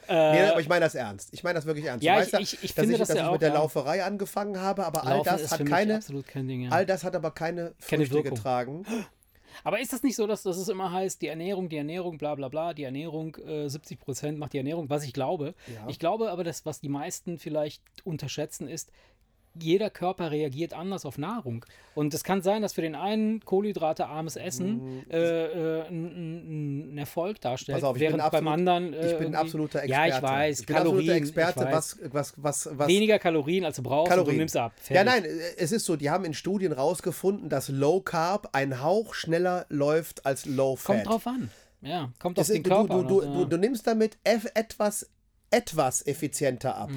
nee, 0.08 0.42
aber 0.42 0.60
ich 0.60 0.68
meine 0.68 0.84
das 0.84 0.94
ernst. 0.94 1.28
Ich 1.32 1.42
meine 1.44 1.54
das 1.56 1.66
wirklich 1.66 1.84
ernst. 1.86 2.04
Ja, 2.04 2.20
ich- 2.22 2.32
ich- 2.32 2.64
ich 2.64 2.74
dass 2.74 2.82
finde 2.82 2.94
ich, 2.94 2.98
das 2.98 3.08
dass 3.08 3.16
ja 3.16 3.22
ich 3.24 3.28
auch, 3.28 3.32
mit 3.32 3.42
der. 3.42 3.52
Lauferei 3.54 4.02
angefangen 4.04 4.58
habe, 4.60 4.84
aber 4.86 5.04
all 5.06 5.16
Laufen 5.18 5.28
das 5.30 5.40
ist 5.42 5.52
hat 5.52 5.66
keine, 5.66 6.00
kein 6.26 6.48
Ding. 6.48 6.62
Ja. 6.62 6.70
all 6.70 6.86
das 6.86 7.04
hat 7.04 7.14
aber 7.16 7.30
keine 7.30 7.74
Keine 7.88 8.02
Früchte 8.06 8.14
Wirkung. 8.14 8.34
getragen. 8.34 8.86
Aber 9.64 9.78
ist 9.80 9.92
das 9.92 10.02
nicht 10.02 10.16
so, 10.16 10.26
dass, 10.26 10.42
dass 10.44 10.56
es 10.56 10.68
immer 10.68 10.90
heißt, 10.92 11.20
die 11.20 11.26
Ernährung, 11.28 11.68
die 11.68 11.76
Ernährung, 11.76 12.16
bla 12.18 12.34
bla 12.34 12.48
bla, 12.48 12.72
die 12.72 12.84
Ernährung, 12.84 13.36
äh, 13.46 13.68
70 13.68 14.00
Prozent 14.00 14.38
macht 14.38 14.54
die 14.54 14.58
Ernährung, 14.58 14.88
was 14.88 15.04
ich 15.04 15.12
glaube. 15.12 15.54
Ja. 15.72 15.86
Ich 15.88 15.98
glaube 15.98 16.30
aber, 16.30 16.42
dass 16.42 16.64
was 16.64 16.80
die 16.80 16.88
meisten 16.88 17.38
vielleicht 17.38 17.82
unterschätzen, 18.04 18.66
ist, 18.66 18.90
jeder 19.60 19.90
Körper 19.90 20.30
reagiert 20.30 20.72
anders 20.72 21.04
auf 21.04 21.18
Nahrung. 21.18 21.64
Und 21.94 22.14
es 22.14 22.24
kann 22.24 22.40
sein, 22.42 22.62
dass 22.62 22.72
für 22.72 22.80
den 22.82 22.94
einen 22.94 23.40
kohlenhydratearmes 23.44 24.36
Essen 24.36 25.04
äh, 25.10 25.16
äh, 25.18 25.86
ein, 25.88 26.94
ein 26.94 26.98
Erfolg 26.98 27.40
darstellt, 27.40 27.76
Mhm. 27.78 27.80
Pass 27.82 27.90
auf, 27.90 27.96
ich 27.96 28.00
bin 28.00 28.08
während 28.08 28.22
absolut- 28.22 28.44
beim 28.44 28.52
anderen. 28.52 28.94
Äh, 28.94 29.12
Ich 29.12 29.18
bin 29.18 29.26
ein 29.28 29.34
absoluter 29.34 29.82
Experte. 29.82 30.08
Ja, 30.10 30.16
ich 30.16 30.22
weiß. 30.22 30.60
Ich 30.60 30.66
bin 30.66 30.76
Kalorien, 30.76 30.98
absoluter 31.10 31.16
Experte, 31.16 31.68
was, 31.70 31.98
was, 32.12 32.34
was, 32.36 32.68
was 32.78 32.88
Weniger 32.88 33.18
Kalorien, 33.18 33.64
als 33.64 33.76
du 33.76 33.82
brauchst, 33.82 34.06
und 34.06 34.10
Kalorien. 34.10 34.34
du 34.34 34.38
nimmst 34.38 34.56
ab. 34.56 34.72
Ja, 34.88 35.04
Fertig. 35.04 35.22
nein, 35.30 35.40
es 35.58 35.72
ist 35.72 35.84
so, 35.84 35.96
die 35.96 36.08
haben 36.10 36.24
in 36.24 36.34
Studien 36.34 36.72
rausgefunden, 36.72 37.48
dass 37.50 37.68
Low 37.68 38.00
Carb 38.00 38.48
ein 38.52 38.82
Hauch 38.82 39.12
schneller 39.14 39.66
läuft 39.68 40.24
als 40.24 40.46
Low 40.46 40.76
Fat. 40.76 41.04
Kommt 41.04 41.06
drauf 41.08 41.26
an. 41.26 41.50
Ja, 41.82 42.10
kommt 42.20 42.38
auf 42.38 42.46
Es 42.48 42.52
den 42.54 42.62
du, 42.62 42.70
Körper 42.70 43.02
du, 43.02 43.08
du, 43.08 43.20
an. 43.20 43.32
du, 43.34 43.44
du 43.44 43.56
nimmst 43.58 43.86
damit 43.86 44.16
etwas, 44.24 45.10
etwas 45.50 46.06
effizienter 46.06 46.76
ab 46.76 46.90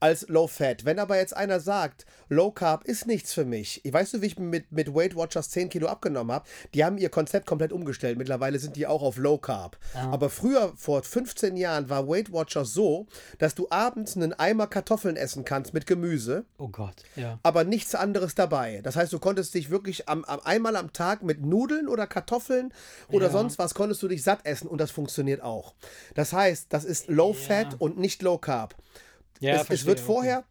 als 0.00 0.26
Low 0.28 0.46
Fat. 0.46 0.84
Wenn 0.84 0.98
aber 0.98 1.16
jetzt 1.16 1.36
einer 1.36 1.60
sagt, 1.60 2.06
Low 2.28 2.50
Carb 2.50 2.84
ist 2.84 3.06
nichts 3.06 3.32
für 3.32 3.44
mich, 3.44 3.82
weißt 3.88 4.14
du, 4.14 4.22
wie 4.22 4.26
ich 4.26 4.38
mit, 4.38 4.72
mit 4.72 4.94
Weight 4.94 5.14
Watchers 5.14 5.50
10 5.50 5.68
Kilo 5.68 5.88
abgenommen 5.88 6.32
habe? 6.32 6.48
Die 6.74 6.84
haben 6.84 6.98
ihr 6.98 7.10
Konzept 7.10 7.46
komplett 7.46 7.72
umgestellt. 7.72 8.18
Mittlerweile 8.18 8.58
sind 8.58 8.76
die 8.76 8.86
auch 8.86 9.02
auf 9.02 9.16
Low 9.16 9.38
Carb. 9.38 9.78
Aber 9.94 10.30
früher, 10.30 10.72
vor 10.76 11.02
15 11.02 11.56
Jahren, 11.56 11.88
war 11.90 12.08
Weight 12.08 12.32
Watchers 12.32 12.72
so, 12.72 13.06
dass 13.38 13.54
du 13.54 13.66
abends 13.70 14.16
einen 14.16 14.32
Eimer 14.32 14.66
Kartoffeln 14.66 15.16
essen 15.16 15.44
kannst 15.44 15.74
mit 15.74 15.86
Gemüse 15.86 16.44
oh 16.58 16.68
Gott, 16.68 17.02
ja. 17.16 17.38
aber 17.42 17.64
nichts 17.64 17.94
anderes 17.94 18.34
dabei. 18.34 18.80
Das 18.82 18.96
heißt, 18.96 19.12
du 19.12 19.18
konntest 19.18 19.54
dich 19.54 19.70
wirklich 19.70 20.08
am, 20.08 20.24
am, 20.24 20.40
einmal 20.44 20.76
am 20.76 20.92
Tag 20.92 21.22
mit 21.22 21.44
Nudeln 21.44 21.88
oder 21.88 22.06
Kartoffeln 22.06 22.72
oder 23.10 23.26
Ja. 23.26 23.32
sonst 23.32 23.58
was 23.58 23.74
konntest 23.74 24.02
du 24.02 24.08
dich 24.08 24.22
satt 24.22 24.40
essen 24.44 24.68
und 24.68 24.80
das 24.80 24.90
funktioniert 24.90 25.42
auch. 25.42 25.74
Das 26.14 26.32
heißt, 26.32 26.66
das 26.70 26.84
ist 26.84 27.08
Low 27.08 27.32
Fat 27.34 27.76
und 27.78 27.98
nicht 27.98 28.22
Low 28.22 28.38
Carb. 28.38 28.74
Ja, 29.40 29.60
es, 29.62 29.70
es 29.70 29.86
wird 29.86 30.00
vorher, 30.00 30.44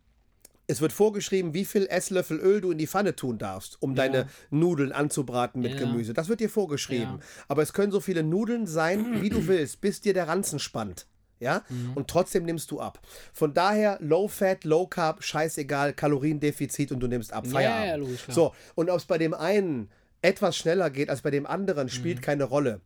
es 0.67 0.81
wird 0.81 0.91
vorgeschrieben, 0.93 1.53
wie 1.53 1.65
viel 1.65 1.87
Esslöffel 1.87 2.37
Öl 2.39 2.61
du 2.61 2.71
in 2.71 2.77
die 2.77 2.87
Pfanne 2.87 3.15
tun 3.15 3.37
darfst, 3.37 3.81
um 3.81 3.95
deine 3.95 4.27
Nudeln 4.51 4.91
anzubraten 4.91 5.61
mit 5.61 5.73
Ja. 5.73 5.79
Gemüse. 5.79 6.13
Das 6.13 6.27
wird 6.27 6.39
dir 6.41 6.49
vorgeschrieben. 6.49 7.15
Ja. 7.19 7.45
Aber 7.47 7.61
es 7.63 7.73
können 7.73 7.91
so 7.91 7.99
viele 8.01 8.23
Nudeln 8.23 8.67
sein, 8.67 9.21
wie 9.21 9.29
du 9.29 9.47
willst, 9.47 9.81
bis 9.81 10.01
dir 10.01 10.13
der 10.13 10.27
Ranzen 10.27 10.59
spannt. 10.59 11.07
Ja? 11.39 11.63
Mhm. 11.69 11.93
Und 11.95 12.07
trotzdem 12.09 12.43
nimmst 12.43 12.69
du 12.69 12.79
ab. 12.81 12.99
Von 13.33 13.53
daher 13.53 13.97
Low 14.01 14.27
Fat, 14.27 14.63
Low 14.65 14.85
Carb, 14.87 15.23
scheißegal, 15.23 15.93
Kaloriendefizit 15.93 16.91
und 16.91 16.99
du 16.99 17.07
nimmst 17.07 17.31
ab. 17.33 17.45
Ja, 17.45 17.51
Feierabend. 17.53 17.87
ja, 17.87 17.95
logisch, 17.95 18.23
klar. 18.25 18.35
So, 18.35 18.53
und 18.75 18.89
ob 18.89 18.97
es 18.97 19.05
bei 19.05 19.17
dem 19.17 19.33
einen 19.33 19.89
etwas 20.21 20.57
schneller 20.57 20.89
geht 20.89 21.09
als 21.09 21.21
bei 21.21 21.31
dem 21.31 21.45
anderen, 21.47 21.87
spielt 21.89 22.17
Mhm. 22.17 22.21
keine 22.23 22.43
Rolle. 22.43 22.81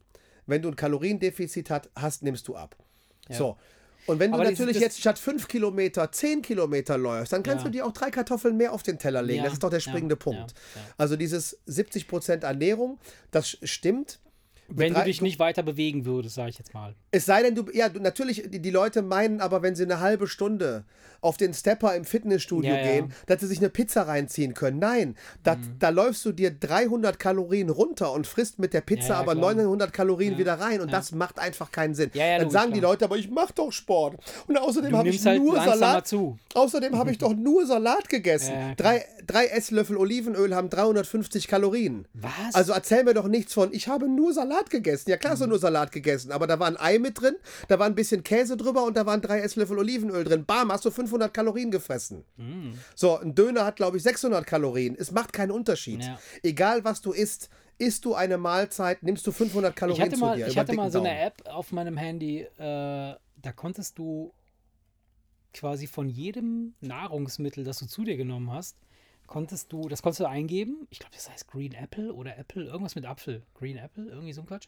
Wenn 0.46 0.62
du 0.62 0.70
ein 0.70 0.76
Kaloriendefizit 0.76 1.70
hat, 1.70 1.90
hast, 1.96 2.22
nimmst 2.22 2.48
du 2.48 2.56
ab. 2.56 2.76
So. 3.30 3.58
Und 4.06 4.20
wenn 4.20 4.32
du 4.32 4.36
Aber 4.38 4.44
natürlich 4.50 4.74
das- 4.76 4.82
jetzt 4.84 5.00
statt 5.00 5.18
5 5.18 5.48
Kilometer 5.48 6.12
10 6.12 6.42
Kilometer 6.42 6.98
läufst, 6.98 7.32
dann 7.34 7.44
kannst 7.44 7.64
Ja. 7.64 7.70
du 7.70 7.72
dir 7.72 7.86
auch 7.86 7.92
drei 7.94 8.10
Kartoffeln 8.12 8.58
mehr 8.58 8.74
auf 8.74 8.84
den 8.84 9.00
Teller 9.00 9.22
legen. 9.22 9.38
Ja, 9.40 9.44
Das 9.46 9.54
ist 9.54 9.64
doch 9.64 9.70
der 9.70 9.80
springende 9.80 10.16
ja, 10.16 10.20
Punkt. 10.20 10.54
Also 10.98 11.16
dieses 11.16 11.58
70% 11.68 12.44
Ernährung, 12.44 13.00
das 13.32 13.58
stimmt. 13.64 14.20
Wenn 14.68 14.94
du 14.94 15.04
dich 15.04 15.22
nicht 15.22 15.40
weiter 15.40 15.62
bewegen 15.64 16.06
würdest, 16.06 16.36
sage 16.36 16.50
ich 16.50 16.58
jetzt 16.58 16.74
mal. 16.74 16.96
Es 17.12 17.26
sei 17.26 17.44
denn, 17.44 17.54
du, 17.56 17.66
ja, 17.74 17.90
du, 17.90 18.00
natürlich, 18.00 18.44
die, 18.50 18.60
die 18.62 18.70
Leute 18.72 19.02
meinen 19.02 19.42
aber, 19.42 19.62
wenn 19.62 19.76
sie 19.76 19.84
eine 19.84 20.00
halbe 20.00 20.28
Stunde 20.28 20.86
auf 21.22 21.38
den 21.38 21.54
Stepper 21.54 21.96
im 21.96 22.04
Fitnessstudio 22.06 22.72
Ja, 22.74 22.78
ja. 22.80 22.84
gehen, 22.92 23.14
dass 23.28 23.40
sie 23.42 23.48
sich 23.48 23.60
eine 23.60 23.70
Pizza 23.70 24.04
reinziehen 24.08 24.54
können. 24.54 24.80
Nein, 24.80 25.16
dat, 25.44 25.60
Mhm. 25.60 25.76
da 25.80 25.90
läufst 25.90 26.26
du 26.26 26.32
dir 26.34 26.52
300 26.52 27.18
Kalorien 27.20 27.70
runter 27.70 28.12
und 28.12 28.28
frisst 28.28 28.60
mit 28.60 28.74
der 28.74 28.82
Pizza 28.82 29.02
Ja, 29.10 29.14
ja, 29.16 29.20
aber 29.20 29.36
klar. 29.36 29.54
900 29.54 29.94
Kalorien 29.94 30.38
wieder 30.38 30.56
rein 30.60 30.82
und 30.82 30.92
das 30.92 31.12
macht 31.14 31.40
einfach 31.40 31.72
keinen 31.72 31.94
Sinn. 31.96 32.10
Ja, 32.14 32.26
ja, 32.26 32.32
Dann 32.38 32.44
logisch, 32.48 32.54
sagen 32.60 32.74
die 32.74 32.80
klar. 32.80 32.92
Leute, 32.92 33.06
aber 33.06 33.18
ich 33.18 33.30
mache 33.30 33.54
doch 33.54 33.72
Sport. 33.72 34.18
Und 34.48 34.58
außerdem 34.58 34.98
habe 34.98 35.10
ich 35.10 35.26
halt 35.26 35.42
nur 35.42 35.56
Salat. 35.56 36.08
zu. 36.08 36.38
Außerdem 36.56 36.98
habe 36.98 37.12
ich 37.12 37.18
doch 37.20 37.34
nur 37.36 37.66
Salat 37.66 38.10
gegessen. 38.10 38.52
Ja, 38.54 38.68
ja, 38.70 38.76
drei, 38.76 39.06
drei 39.26 39.46
Esslöffel 39.46 39.96
Olivenöl 39.98 40.54
haben 40.56 40.70
350 40.70 41.48
Kalorien. 41.48 42.06
Was? 42.14 42.54
Also 42.54 42.74
erzähl 42.74 43.04
mir 43.06 43.14
doch 43.14 43.28
nichts 43.28 43.54
von, 43.54 43.74
ich 43.74 43.88
habe 43.88 44.08
nur 44.10 44.34
Salat 44.34 44.53
gegessen. 44.70 45.10
Ja, 45.10 45.18
klar 45.18 45.34
hast 45.34 45.40
Mhm. 45.40 45.44
du 45.46 45.50
nur 45.50 45.60
Salat 45.60 45.92
gegessen, 45.92 46.32
aber 46.32 46.48
da 46.48 46.60
war 46.60 46.68
ein 46.68 46.78
Ei 46.78 47.00
mit 47.00 47.20
drin, 47.22 47.36
da 47.68 47.80
war 47.80 47.86
ein 47.88 47.96
bisschen 47.96 48.24
Käse 48.24 48.56
drüber 48.58 48.84
und 48.86 48.96
da 48.98 49.06
waren 49.06 49.22
drei 49.22 49.40
Esslöffel 49.42 49.78
Olivenöl 49.78 50.24
drin. 50.24 50.46
Bam, 50.46 50.72
hast 50.72 50.86
du 50.86 50.92
500 50.92 51.34
Kalorien 51.34 51.72
gefressen. 51.72 52.24
Mhm. 52.38 52.78
So, 52.96 53.18
ein 53.18 53.36
Döner 53.36 53.66
hat, 53.66 53.76
glaube 53.78 53.98
ich, 53.98 54.04
600 54.04 54.46
Kalorien. 54.46 54.96
Es 54.98 55.12
macht 55.12 55.34
keinen 55.34 55.52
Unterschied. 55.52 56.04
Ja. 56.04 56.20
Egal, 56.44 56.84
was 56.84 57.02
du 57.02 57.12
isst, 57.12 57.50
isst 57.80 58.06
du 58.06 58.14
eine 58.16 58.38
Mahlzeit, 58.38 59.04
nimmst 59.04 59.26
du 59.28 59.32
500 59.32 59.72
Ich 59.72 59.76
Kalorien 59.76 60.12
zu 60.14 60.20
mal, 60.20 60.38
dir. 60.38 60.48
ich 60.48 60.58
hatte 60.58 60.74
mal 60.74 60.92
so 60.92 61.00
dicken 61.00 61.08
eine 61.16 61.32
Daumen. 61.32 61.34
App 61.48 61.48
auf 61.54 61.72
meinem 61.72 61.98
Handy, 61.98 62.42
äh, 62.42 62.48
da 62.58 63.52
konntest 63.56 63.98
du 63.98 64.34
quasi 65.54 65.88
von 65.88 66.10
jedem 66.10 66.74
Nahrungsmittel, 66.82 67.64
das 67.64 67.80
du 67.80 67.86
zu 67.88 68.04
dir 68.04 68.18
genommen 68.18 68.52
hast, 68.52 68.78
konntest 69.34 69.74
du, 69.74 69.90
das 69.90 70.04
konntest 70.04 70.20
du 70.20 70.30
eingeben. 70.30 70.88
Ich 70.92 71.00
glaube, 71.00 71.16
das 71.16 71.28
heißt 71.28 71.48
Green 71.48 71.74
Apple 71.74 72.14
oder 72.14 72.38
Apple, 72.38 72.66
irgendwas 72.66 72.94
mit 72.94 73.04
Apfel. 73.04 73.42
Green 73.56 73.78
Apple, 73.78 74.06
irgendwie 74.06 74.32
so 74.32 74.42
ein 74.42 74.46
Quatsch. 74.46 74.68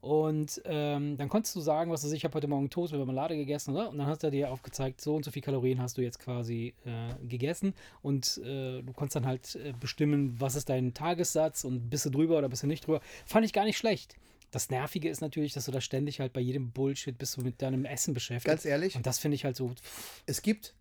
Und 0.00 0.60
ähm, 0.64 1.16
dann 1.16 1.28
konntest 1.28 1.54
du 1.54 1.60
sagen, 1.60 1.92
was 1.92 2.02
du 2.02 2.12
ich 2.12 2.24
habe 2.24 2.34
heute 2.34 2.48
Morgen 2.48 2.68
Toast 2.70 2.92
mit 2.92 2.98
Marmelade 2.98 3.36
gegessen, 3.36 3.72
oder? 3.72 3.88
Und 3.88 3.98
dann 3.98 4.08
hat 4.08 4.24
er 4.24 4.32
dir 4.32 4.50
aufgezeigt, 4.50 5.00
so 5.00 5.14
und 5.14 5.24
so 5.24 5.30
viel 5.30 5.42
Kalorien 5.42 5.80
hast 5.80 5.96
du 5.96 6.02
jetzt 6.02 6.18
quasi 6.18 6.74
äh, 6.84 7.24
gegessen. 7.24 7.72
Und 8.02 8.38
äh, 8.38 8.82
du 8.82 8.92
konntest 8.94 9.14
dann 9.14 9.26
halt 9.26 9.54
äh, 9.54 9.72
bestimmen, 9.78 10.34
was 10.40 10.56
ist 10.56 10.70
dein 10.70 10.92
Tagessatz 10.92 11.62
und 11.62 11.88
bist 11.88 12.04
du 12.06 12.10
drüber 12.10 12.38
oder 12.38 12.48
bist 12.48 12.64
du 12.64 12.66
nicht 12.66 12.88
drüber. 12.88 13.00
Fand 13.24 13.46
ich 13.46 13.52
gar 13.52 13.64
nicht 13.64 13.78
schlecht. 13.78 14.16
Das 14.50 14.70
Nervige 14.70 15.08
ist 15.08 15.20
natürlich, 15.20 15.52
dass 15.52 15.66
du 15.66 15.70
da 15.70 15.80
ständig 15.80 16.18
halt 16.18 16.32
bei 16.32 16.40
jedem 16.40 16.72
Bullshit 16.72 17.16
bist 17.16 17.36
du 17.36 17.42
mit 17.42 17.62
deinem 17.62 17.84
Essen 17.84 18.12
beschäftigt. 18.12 18.50
Ganz 18.50 18.64
ehrlich, 18.64 18.96
Und 18.96 19.06
das 19.06 19.20
finde 19.20 19.36
ich 19.36 19.44
halt 19.44 19.54
so. 19.54 19.68
pff, 19.68 20.24
es 20.26 20.42
gibt 20.42 20.74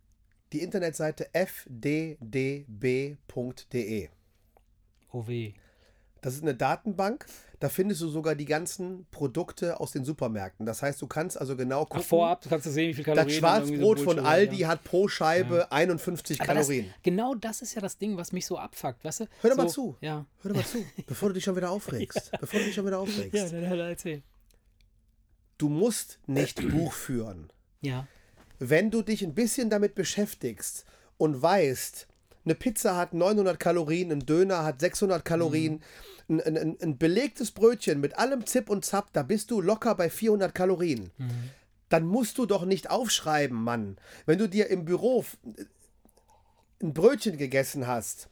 die 0.53 0.61
Internetseite 0.61 1.29
fddb.de. 1.33 2.09
Oh 5.11 5.27
weh. 5.27 5.53
Das 6.21 6.35
ist 6.35 6.43
eine 6.43 6.53
Datenbank, 6.53 7.25
da 7.59 7.69
findest 7.69 8.01
du 8.01 8.09
sogar 8.09 8.35
die 8.35 8.45
ganzen 8.45 9.05
Produkte 9.09 9.79
aus 9.79 9.91
den 9.91 10.03
Supermärkten. 10.03 10.65
Das 10.65 10.81
heißt, 10.81 11.01
du 11.01 11.07
kannst 11.07 11.39
also 11.39 11.55
genau 11.55 11.85
gucken. 11.85 12.01
Ach, 12.03 12.07
vorab 12.07 12.45
kannst 12.47 12.65
du 12.65 12.71
sehen, 12.71 12.89
wie 12.89 12.93
viel 12.93 13.05
Kalorien. 13.05 13.41
das 13.41 13.41
dann 13.41 13.65
so 13.65 13.73
Schwarzbrot 13.73 13.99
von 13.99 14.19
Aldi 14.19 14.57
ja. 14.57 14.67
hat 14.67 14.83
pro 14.83 15.07
Scheibe 15.07 15.71
51 15.71 16.41
Aber 16.41 16.53
das, 16.53 16.67
Kalorien. 16.67 16.93
genau 17.03 17.35
das 17.35 17.61
ist 17.61 17.73
ja 17.73 17.81
das 17.81 17.97
Ding, 17.97 18.17
was 18.17 18.33
mich 18.33 18.45
so 18.45 18.57
abfuckt, 18.57 19.03
weißt 19.03 19.21
du? 19.21 19.25
Hör 19.41 19.49
doch 19.49 19.57
so, 19.57 19.63
mal 19.63 19.69
zu. 19.69 19.97
Ja. 20.01 20.25
Hör 20.41 20.49
doch 20.51 20.57
mal 20.57 20.65
zu, 20.65 20.85
bevor 21.07 21.29
du 21.29 21.35
dich 21.35 21.43
schon 21.43 21.55
wieder 21.55 21.71
aufregst. 21.71 22.31
Bevor 22.39 22.59
du 22.59 22.65
dich 22.65 22.75
schon 22.75 22.85
wieder 22.85 22.99
aufregst. 22.99 23.33
Ja, 23.33 23.47
dann 23.47 23.69
halt 23.69 23.79
erzähl. 23.79 24.23
Du 25.57 25.69
musst 25.69 26.19
nicht 26.27 26.67
Buch 26.69 26.91
führen. 26.91 27.49
Ja. 27.81 28.07
Wenn 28.59 28.91
du 28.91 29.01
dich 29.01 29.23
ein 29.23 29.33
bisschen 29.33 29.69
damit 29.69 29.95
beschäftigst 29.95 30.85
und 31.17 31.41
weißt, 31.41 32.07
eine 32.45 32.55
Pizza 32.55 32.95
hat 32.95 33.13
900 33.13 33.59
Kalorien, 33.59 34.11
ein 34.11 34.25
Döner 34.25 34.63
hat 34.63 34.79
600 34.81 35.23
Kalorien, 35.23 35.81
ein, 36.29 36.41
ein, 36.41 36.57
ein, 36.57 36.77
ein 36.81 36.97
belegtes 36.97 37.51
Brötchen 37.51 37.99
mit 37.99 38.17
allem 38.17 38.45
Zip 38.45 38.69
und 38.69 38.85
Zap, 38.85 39.11
da 39.13 39.23
bist 39.23 39.51
du 39.51 39.61
locker 39.61 39.95
bei 39.95 40.09
400 40.09 40.53
Kalorien. 40.53 41.11
Dann 41.89 42.05
musst 42.05 42.37
du 42.37 42.45
doch 42.45 42.65
nicht 42.65 42.89
aufschreiben, 42.89 43.57
Mann. 43.61 43.97
Wenn 44.25 44.37
du 44.37 44.47
dir 44.47 44.67
im 44.69 44.85
Büro 44.85 45.25
ein 46.81 46.93
Brötchen 46.93 47.37
gegessen 47.37 47.87
hast, 47.87 48.29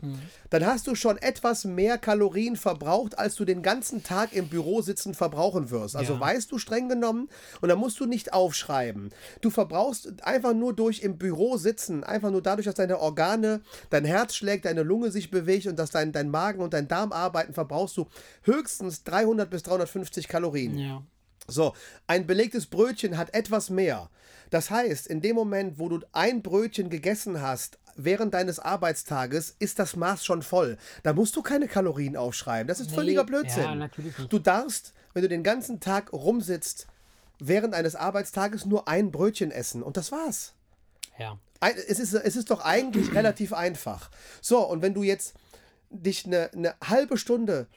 dann 0.49 0.65
hast 0.65 0.87
du 0.87 0.95
schon 0.95 1.17
etwas 1.17 1.65
mehr 1.65 1.97
Kalorien 1.97 2.55
verbraucht, 2.55 3.19
als 3.19 3.35
du 3.35 3.43
den 3.43 3.61
ganzen 3.61 4.03
Tag 4.03 4.31
im 4.33 4.47
Büro 4.47 4.81
sitzen 4.81 5.13
verbrauchen 5.13 5.69
wirst. 5.69 5.95
Also 5.97 6.13
Ja. 6.13 6.19
weißt 6.21 6.51
du 6.51 6.57
streng 6.57 6.87
genommen 6.87 7.29
und 7.61 7.67
dann 7.69 7.77
musst 7.77 7.99
du 7.99 8.05
nicht 8.05 8.31
aufschreiben. 8.31 9.11
Du 9.41 9.49
verbrauchst 9.49 10.23
einfach 10.23 10.53
nur 10.53 10.73
durch 10.73 11.01
im 11.01 11.17
Büro 11.17 11.57
sitzen, 11.57 12.03
einfach 12.05 12.31
nur 12.31 12.41
dadurch, 12.41 12.65
dass 12.65 12.75
deine 12.75 12.99
Organe, 12.99 13.61
dein 13.89 14.05
Herz 14.05 14.33
schlägt, 14.35 14.63
deine 14.65 14.83
Lunge 14.83 15.11
sich 15.11 15.29
bewegt 15.29 15.67
und 15.67 15.77
dass 15.77 15.91
dein, 15.91 16.13
dein 16.13 16.29
Magen 16.29 16.61
und 16.61 16.73
dein 16.73 16.87
Darm 16.87 17.11
arbeiten, 17.11 17.53
verbrauchst 17.53 17.97
du 17.97 18.07
höchstens 18.43 19.03
300 19.03 19.49
bis 19.49 19.63
350 19.63 20.27
Kalorien. 20.29 20.77
Ja. 20.77 21.03
So, 21.49 21.73
ein 22.07 22.27
belegtes 22.27 22.65
Brötchen 22.65 23.17
hat 23.17 23.33
etwas 23.33 23.69
mehr. 23.69 24.09
Das 24.49 24.69
heißt, 24.69 25.07
in 25.07 25.21
dem 25.21 25.35
Moment, 25.35 25.79
wo 25.79 25.89
du 25.89 25.99
ein 26.11 26.41
Brötchen 26.41 26.89
gegessen 26.89 27.41
hast, 27.41 27.77
während 27.97 28.33
deines 28.33 28.59
Arbeitstages 28.59 29.55
ist 29.59 29.79
das 29.79 29.95
Maß 29.95 30.23
schon 30.23 30.41
voll. 30.41 30.77
Da 31.03 31.13
musst 31.13 31.35
du 31.35 31.41
keine 31.41 31.67
Kalorien 31.67 32.15
aufschreiben. 32.15 32.67
Das 32.67 32.79
ist 32.79 32.91
völliger 32.91 33.23
Blödsinn. 33.23 33.63
Ja, 33.63 33.75
natürlich 33.75 34.17
nicht. 34.17 34.31
Du 34.31 34.39
darfst, 34.39 34.93
wenn 35.13 35.23
du 35.23 35.27
den 35.27 35.43
ganzen 35.43 35.79
Tag 35.79 36.13
rumsitzt, 36.13 36.87
während 37.39 37.73
eines 37.73 37.95
Arbeitstages 37.95 38.65
nur 38.65 38.87
ein 38.87 39.11
Brötchen 39.11 39.51
essen 39.51 39.83
und 39.83 39.97
das 39.97 40.11
war's. 40.11 40.53
Ja. 41.17 41.37
Es 41.59 41.99
ist, 41.99 42.13
es 42.13 42.35
ist 42.35 42.51
doch 42.51 42.63
eigentlich 42.63 43.13
relativ 43.15 43.51
einfach. 43.51 44.11
So, 44.41 44.59
und 44.59 44.83
wenn 44.83 44.93
du 44.93 45.01
jetzt 45.01 45.33
dich 45.89 46.25
eine, 46.25 46.51
eine 46.53 46.75
halbe 46.83 47.17
Stunde 47.17 47.67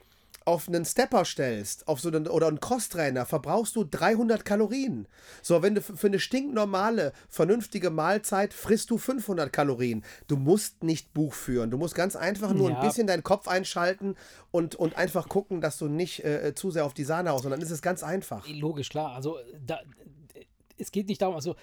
auf 0.45 0.67
einen 0.67 0.85
Stepper 0.85 1.23
stellst, 1.23 1.87
auf 1.87 1.99
so 2.01 2.09
einen, 2.09 2.27
oder 2.27 2.47
einen 2.47 2.59
Crosstrainer, 2.59 3.25
verbrauchst 3.25 3.75
du 3.75 3.83
300 3.83 4.43
Kalorien. 4.43 5.07
So, 5.43 5.61
wenn 5.61 5.75
du 5.75 5.81
für 5.81 6.07
eine 6.07 6.19
stinknormale, 6.19 7.13
vernünftige 7.29 7.89
Mahlzeit 7.91 8.53
frisst 8.53 8.89
du 8.89 8.97
500 8.97 9.53
Kalorien. 9.53 10.03
Du 10.27 10.37
musst 10.37 10.83
nicht 10.83 11.13
Buch 11.13 11.33
führen. 11.33 11.69
Du 11.69 11.77
musst 11.77 11.93
ganz 11.95 12.15
einfach 12.15 12.53
nur 12.53 12.71
Ja. 12.71 12.79
ein 12.79 12.87
bisschen 12.87 13.05
deinen 13.07 13.23
Kopf 13.23 13.47
einschalten 13.47 14.15
und, 14.49 14.75
und 14.75 14.95
einfach 14.97 15.29
gucken, 15.29 15.61
dass 15.61 15.77
du 15.77 15.87
nicht 15.87 16.23
äh, 16.23 16.53
zu 16.55 16.71
sehr 16.71 16.85
auf 16.85 16.93
die 16.95 17.03
Sahne 17.03 17.29
haust. 17.31 17.45
Und 17.45 17.51
dann 17.51 17.61
ist 17.61 17.71
es 17.71 17.81
ganz 17.83 18.01
einfach. 18.03 18.47
Logisch, 18.47 18.89
klar. 18.89 19.13
Also 19.13 19.37
da, 19.63 19.79
es 20.77 20.91
geht 20.91 21.07
nicht 21.07 21.21
darum, 21.21 21.35
also 21.35 21.55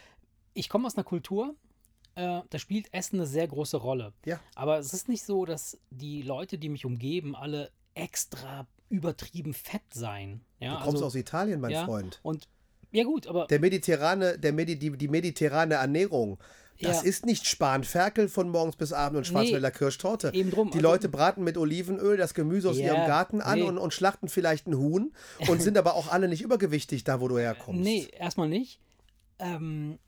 ich 0.55 0.69
komme 0.69 0.87
aus 0.87 0.97
einer 0.97 1.05
Kultur, 1.05 1.55
äh, 2.15 2.41
da 2.49 2.59
spielt 2.59 2.93
Essen 2.95 3.17
eine 3.17 3.27
sehr 3.27 3.49
große 3.49 3.77
Rolle. 3.77 4.13
Ja. 4.25 4.39
Aber 4.55 4.79
es 4.79 4.93
ist 4.95 5.09
nicht 5.09 5.25
so, 5.25 5.45
dass 5.45 5.79
die 5.91 6.23
Leute, 6.23 6.59
die 6.59 6.69
mich 6.69 6.85
umgeben, 6.85 7.35
alle 7.35 7.71
extra 7.99 8.67
übertrieben 8.89 9.53
fett 9.55 9.83
seien. 9.93 10.41
Ja, 10.61 10.71
Du 10.77 10.77
kommst 10.85 10.95
also, 10.97 11.07
aus 11.07 11.15
Italien, 11.15 11.61
mein 11.61 11.71
ja, 11.73 11.85
Freund. 11.85 12.21
Und 12.23 12.49
ja 12.91 13.05
gut, 13.05 13.27
aber 13.27 13.47
Der 13.47 13.61
mediterrane, 13.61 14.39
der 14.39 14.53
Medi, 14.53 14.79
die, 14.79 14.97
die 14.97 15.09
mediterrane 15.09 15.75
Ernährung, 15.75 16.39
das 16.81 17.03
Ja. 17.03 17.09
ist 17.09 17.27
nicht 17.27 17.45
Span-Ferkel 17.47 18.29
von 18.29 18.49
morgens 18.51 18.77
bis 18.77 18.93
abend 18.93 19.19
und 19.19 19.27
Schwarzwälder 19.27 19.71
Kirschtorte. 19.71 20.31
eben 20.33 20.51
drum, 20.51 20.71
Die 20.71 20.79
also- 20.79 20.89
Leute 20.89 21.09
braten 21.09 21.45
mit 21.45 21.59
Olivenöl 21.59 22.17
das 22.17 22.33
Gemüse 22.35 22.71
aus 22.71 22.79
Ja, 22.79 22.95
ihrem 22.95 23.07
Garten 23.07 23.41
an 23.43 23.59
nee. 23.59 23.65
und, 23.65 23.79
und 23.79 23.93
schlachten 23.93 24.29
vielleicht 24.29 24.67
ein 24.69 24.77
Huhn 24.79 25.13
und 25.49 25.61
sind 25.63 25.77
aber 25.77 25.95
auch 25.95 26.11
alle 26.11 26.29
nicht 26.29 26.41
übergewichtig 26.41 27.05
da, 27.05 27.21
wo 27.21 27.29
du 27.29 27.37
herkommst. 27.39 27.83
nee, 27.83 28.07
erstmal 28.17 28.49
nicht. 28.49 28.81
Ähm, 29.41 29.99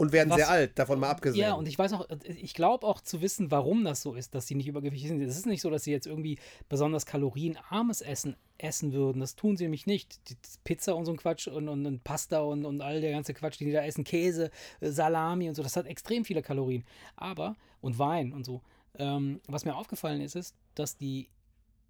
Und 0.00 0.12
werden 0.12 0.30
Was- 0.30 0.38
sehr 0.38 0.48
alt, 0.48 0.78
davon 0.78 0.98
mal 0.98 1.10
abgesehen. 1.10 1.42
Ja, 1.42 1.52
und 1.52 1.68
ich 1.68 1.78
weiß 1.78 1.92
auch, 1.92 2.08
ich 2.24 2.54
glaube 2.54 2.86
auch 2.86 3.02
zu 3.02 3.20
wissen, 3.20 3.50
warum 3.50 3.84
das 3.84 4.00
so 4.00 4.14
ist, 4.14 4.34
dass 4.34 4.46
sie 4.46 4.54
nicht 4.54 4.66
übergewichtig 4.66 5.10
sind. 5.10 5.20
Es 5.20 5.36
ist 5.36 5.44
nicht 5.44 5.60
so, 5.60 5.68
dass 5.68 5.84
sie 5.84 5.92
jetzt 5.92 6.06
irgendwie 6.06 6.38
besonders 6.70 7.04
kalorienarmes 7.04 8.00
Essen 8.00 8.34
essen 8.56 8.94
würden. 8.94 9.20
Das 9.20 9.36
tun 9.36 9.58
sie 9.58 9.64
nämlich 9.64 9.86
nicht. 9.86 10.30
Die 10.30 10.36
Pizza 10.64 10.96
und 10.96 11.04
so 11.04 11.12
ein 11.12 11.18
Quatsch 11.18 11.48
und, 11.48 11.68
und, 11.68 11.84
und 11.84 12.02
Pasta 12.02 12.40
und, 12.40 12.64
und 12.64 12.80
all 12.80 13.02
der 13.02 13.10
ganze 13.10 13.34
Quatsch, 13.34 13.60
den 13.60 13.66
die 13.66 13.74
da 13.74 13.84
essen, 13.84 14.02
Käse, 14.04 14.50
äh, 14.80 14.88
Salami 14.88 15.50
und 15.50 15.54
so, 15.54 15.62
das 15.62 15.76
hat 15.76 15.84
extrem 15.84 16.24
viele 16.24 16.40
Kalorien. 16.40 16.82
Aber, 17.16 17.56
und 17.82 17.98
Wein 17.98 18.32
und 18.32 18.44
so. 18.44 18.62
Ähm, 18.94 19.42
was 19.48 19.66
mir 19.66 19.76
aufgefallen 19.76 20.22
ist, 20.22 20.34
ist, 20.34 20.56
dass 20.76 20.96
die 20.96 21.28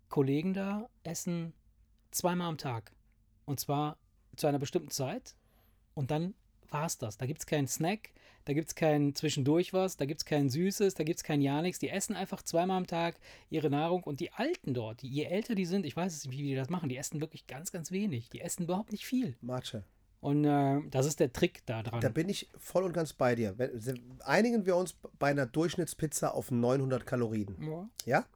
Kollegen 0.09 0.53
da 0.53 0.89
essen 1.05 1.53
zweimal 2.11 2.49
am 2.49 2.59
Tag. 2.59 2.91
Und 3.45 3.61
zwar 3.61 3.99
zu 4.35 4.49
einer 4.49 4.59
bestimmten 4.59 4.91
Zeit. 4.91 5.37
Und 5.95 6.11
dann 6.11 6.35
war 6.73 6.87
es 6.87 6.99
das. 6.99 7.17
Da 7.19 7.27
gibt 7.27 7.41
es 7.41 7.47
keinen 7.47 7.67
Snack, 7.69 8.11
da 8.45 8.53
gibt 8.53 8.69
es 8.69 8.75
kein 8.75 9.15
Zwischendurch 9.15 9.73
was, 9.73 9.97
da 9.97 10.07
gibt 10.07 10.21
es 10.21 10.25
kein 10.25 10.49
Süßes, 10.49 10.95
da 10.95 11.05
gibt 11.05 11.19
es 11.19 11.25
kein 11.25 11.41
ja 11.41 11.61
nichts. 11.63 11.79
Die 11.79 11.89
essen 11.91 12.17
einfach 12.17 12.43
zweimal 12.43 12.77
am 12.79 12.87
Tag 12.87 13.17
ihre 13.51 13.71
Nahrung. 13.71 14.03
Und 14.03 14.21
die 14.21 14.33
Alten 14.33 14.75
dort, 14.75 15.03
die, 15.03 15.09
je 15.09 15.25
älter 15.25 15.55
die 15.55 15.67
sind, 15.67 15.85
ich 15.87 15.97
weiß 15.97 16.25
nicht, 16.25 16.37
wie 16.37 16.43
die 16.43 16.55
das 16.55 16.71
machen, 16.71 16.89
die 16.89 16.97
essen 16.97 17.21
wirklich 17.21 17.47
ganz, 17.47 17.73
ganz 17.73 17.91
wenig. 17.91 18.31
Die 18.31 18.41
essen 18.41 18.65
überhaupt 18.65 18.93
nicht 18.93 19.07
viel. 19.07 19.37
Matsche. 19.41 19.85
Und 20.21 20.45
äh, 20.45 20.81
das 20.91 21.07
ist 21.07 21.19
der 21.19 21.33
Trick 21.33 21.63
da 21.65 21.83
Da 21.83 21.99
dran. 21.99 22.13
bin 22.13 22.29
ich 22.29 22.51
voll 22.59 22.85
und 22.85 22.93
ganz 22.93 23.15
bei 23.15 23.35
dir. 23.35 23.55
Einigen 24.25 24.67
wir 24.67 24.77
uns 24.77 24.95
bei 25.19 25.31
einer 25.31 25.47
Durchschnittspizza 25.47 26.29
auf 26.29 26.51
900 26.51 27.07
Kalorien. 27.07 27.57
Ja. 27.61 27.89
Ja? 28.05 28.27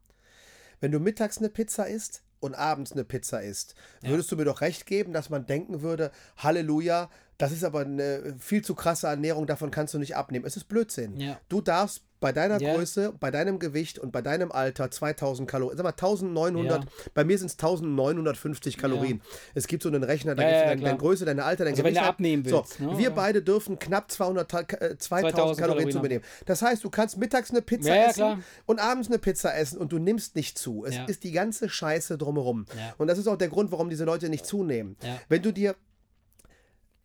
Wenn 0.80 0.92
du 0.92 0.98
mittags 0.98 1.38
eine 1.38 1.50
Pizza 1.50 1.86
isst 1.86 2.22
und 2.40 2.54
abends 2.54 2.92
eine 2.92 3.04
Pizza 3.04 3.42
isst, 3.42 3.74
würdest 4.02 4.32
du 4.32 4.36
mir 4.36 4.44
doch 4.44 4.60
recht 4.62 4.86
geben, 4.86 5.12
dass 5.12 5.28
man 5.28 5.44
denken 5.46 5.82
würde, 5.82 6.10
Halleluja, 6.38 7.10
das 7.38 7.52
ist 7.52 7.64
aber 7.64 7.80
eine 7.80 8.36
viel 8.38 8.62
zu 8.62 8.74
krasse 8.74 9.06
Ernährung, 9.08 9.46
davon 9.46 9.70
kannst 9.70 9.94
du 9.94 9.98
nicht 9.98 10.16
abnehmen. 10.16 10.44
Es 10.44 10.56
ist 10.56 10.64
Blödsinn. 10.64 11.16
Ja. 11.18 11.38
Du 11.48 11.60
darfst 11.60 12.02
bei 12.20 12.32
deiner 12.32 12.58
Ja. 12.58 12.74
Größe, 12.74 13.12
bei 13.20 13.30
deinem 13.30 13.58
Gewicht 13.58 13.98
und 13.98 14.10
bei 14.10 14.22
deinem 14.22 14.50
Alter 14.50 14.90
2000 14.90 15.46
Kalorien, 15.48 15.76
sag 15.76 15.84
mal 15.84 15.90
1900, 15.92 16.84
Ja. 16.84 16.90
bei 17.12 17.22
mir 17.24 17.36
sind 17.36 17.48
es 17.50 17.56
1950 17.58 18.78
Kalorien. 18.78 19.20
Es 19.54 19.66
gibt 19.66 19.82
so 19.82 19.90
einen 19.90 20.02
Rechner, 20.02 20.34
da 20.34 20.42
Ja, 20.42 20.48
gibt 20.48 20.60
es 20.76 20.80
ja, 20.80 20.86
deine, 20.86 20.98
Größe, 20.98 21.24
deine 21.26 21.44
Alter, 21.44 21.64
dein 21.64 21.72
Also 21.74 21.84
wenn 21.84 21.90
Gewicht. 21.92 22.00
du 22.00 22.04
ein. 22.06 22.08
abnehmen 22.08 22.44
so, 22.46 22.58
willst, 22.58 22.80
ne? 22.80 22.96
Wir 22.96 23.04
Ja. 23.04 23.10
beide 23.10 23.42
dürfen 23.42 23.78
knapp 23.78 24.10
200, 24.10 24.50
Ta- 24.50 24.60
äh, 24.60 24.96
2000 24.96 24.98
2000 24.98 25.58
Kalorien 25.58 25.90
zu 25.90 25.98
Kalorien 25.98 26.02
mir 26.02 26.08
nehmen. 26.08 26.24
Das 26.46 26.62
heißt, 26.62 26.82
du 26.82 26.88
kannst 26.90 27.18
mittags 27.18 27.50
eine 27.50 27.60
Pizza 27.60 27.88
Ja, 27.90 27.94
ja, 27.96 28.02
essen 28.04 28.14
klar. 28.14 28.38
und 28.66 28.78
abends 28.80 29.08
eine 29.08 29.18
Pizza 29.18 29.54
essen 29.54 29.78
und 29.78 29.92
du 29.92 29.98
nimmst 29.98 30.34
nicht 30.36 30.56
zu. 30.58 30.84
Es 30.86 30.94
Ja. 30.94 31.04
ist 31.04 31.24
die 31.24 31.32
ganze 31.32 31.68
Scheiße 31.68 32.16
drumherum. 32.16 32.64
Ja. 32.74 32.94
Und 32.96 33.08
das 33.08 33.18
ist 33.18 33.26
auch 33.26 33.36
der 33.36 33.48
Grund, 33.48 33.70
warum 33.70 33.90
diese 33.90 34.04
Leute 34.04 34.30
nicht 34.30 34.46
zunehmen. 34.46 34.96
Ja. 35.02 35.18
Wenn 35.28 35.42
du 35.42 35.52
dir 35.52 35.74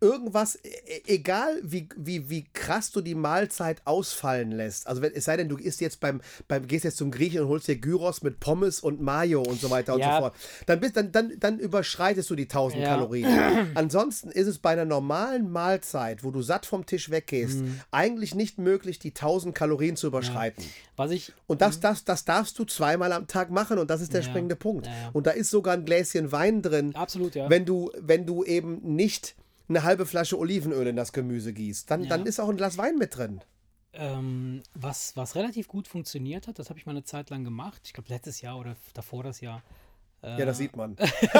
irgendwas, 0.02 0.56
e- 0.64 0.70
e- 0.70 1.02
egal 1.08 1.60
wie, 1.64 1.90
wie, 1.98 2.30
wie 2.30 2.46
krass 2.54 2.92
du 2.92 3.02
die 3.02 3.16
Mahlzeit 3.16 3.82
ausfallen 3.86 4.52
lässt, 4.52 4.88
also 4.88 5.02
wenn, 5.02 5.14
es 5.14 5.26
sei 5.26 5.36
denn, 5.38 5.50
du 5.50 5.58
isst 5.58 5.82
jetzt 5.82 6.00
beim, 6.00 6.22
beim, 6.48 6.68
gehst 6.68 6.86
jetzt 6.86 6.98
zum 6.98 7.12
Griechen 7.12 7.42
und 7.42 7.48
holst 7.50 7.68
dir 7.68 7.76
Gyros 7.76 8.22
mit 8.24 8.40
Pommes 8.40 8.80
und 8.80 9.02
Mayo 9.02 9.42
und 9.42 9.60
so 9.60 9.70
weiter 9.70 9.94
und 9.96 10.00
Ja. 10.00 10.16
so 10.16 10.22
fort, 10.22 10.36
dann, 10.68 10.80
bist, 10.80 10.96
dann, 10.96 11.12
dann, 11.12 11.34
dann 11.40 11.60
überschreitest 11.60 12.30
du 12.30 12.36
die 12.36 12.44
1000 12.48 12.82
Ja. 12.84 12.90
Kalorien. 12.90 13.28
Ansonsten 13.76 14.30
ist 14.32 14.48
es 14.48 14.58
bei 14.60 14.70
einer 14.72 14.86
normalen 14.86 15.52
Mahlzeit, 15.52 16.24
wo 16.24 16.32
du 16.32 16.42
satt 16.42 16.66
vom 16.66 16.86
Tisch 16.86 17.10
weggehst, 17.10 17.60
Mhm. 17.60 17.82
eigentlich 17.92 18.36
nicht 18.36 18.58
möglich, 18.58 19.00
die 19.00 19.14
1000 19.14 19.54
Kalorien 19.56 19.96
zu 19.98 20.08
überschreiten. 20.08 20.64
Was 20.96 21.12
ich, 21.12 21.34
Und 21.48 21.62
das, 21.62 21.80
das, 21.80 22.04
das 22.06 22.26
darfst 22.26 22.58
du 22.60 22.64
zweimal 22.66 23.12
am 23.12 23.28
Tag 23.28 23.50
machen 23.52 23.78
und 23.80 23.90
das 23.90 24.02
ist 24.02 24.14
der 24.14 24.22
Ja. 24.22 24.28
springende 24.28 24.56
Punkt. 24.56 24.86
Ja, 24.86 24.92
ja. 24.94 25.10
Und 25.14 25.28
da 25.28 25.32
ist 25.32 25.50
sogar 25.50 25.74
ein 25.74 25.86
Gläschen 25.86 26.32
Wein 26.32 26.62
drin, 26.62 26.96
absolut, 26.96 27.36
ja. 27.36 27.50
wenn 27.50 27.66
du, 27.66 27.92
wenn 28.00 28.26
du 28.26 28.44
eben 28.44 28.80
nicht 28.96 29.36
eine 29.70 29.84
halbe 29.84 30.06
Flasche 30.06 30.38
Olivenöl 30.38 30.88
in 30.88 30.96
das 30.96 31.14
Gemüse 31.14 31.54
gießt. 31.54 31.90
Dann, 31.90 32.04
Ja. 32.04 32.10
dann 32.10 32.26
ist 32.26 32.40
auch 32.40 32.50
ein 32.50 32.58
Glas 32.58 32.78
Wein 32.78 32.98
mit 32.98 33.18
drin. 33.18 33.42
Ähm, 33.94 34.62
was, 34.74 35.16
was 35.16 35.36
relativ 35.36 35.68
gut 35.68 35.88
funktioniert 35.88 36.48
hat, 36.48 36.60
das 36.60 36.70
habe 36.70 36.80
ich 36.80 36.86
mal 36.86 36.92
eine 36.92 37.04
Zeit 37.04 37.30
lang 37.30 37.44
gemacht. 37.44 37.82
Ich 37.86 37.94
glaube, 37.94 38.10
letztes 38.10 38.42
Jahr 38.42 38.58
oder 38.60 38.76
davor 38.94 39.24
das 39.24 39.42
Jahr. 39.42 39.64
Ja, 40.22 40.46
das 40.46 40.58
sieht 40.58 40.76
man. 40.76 40.98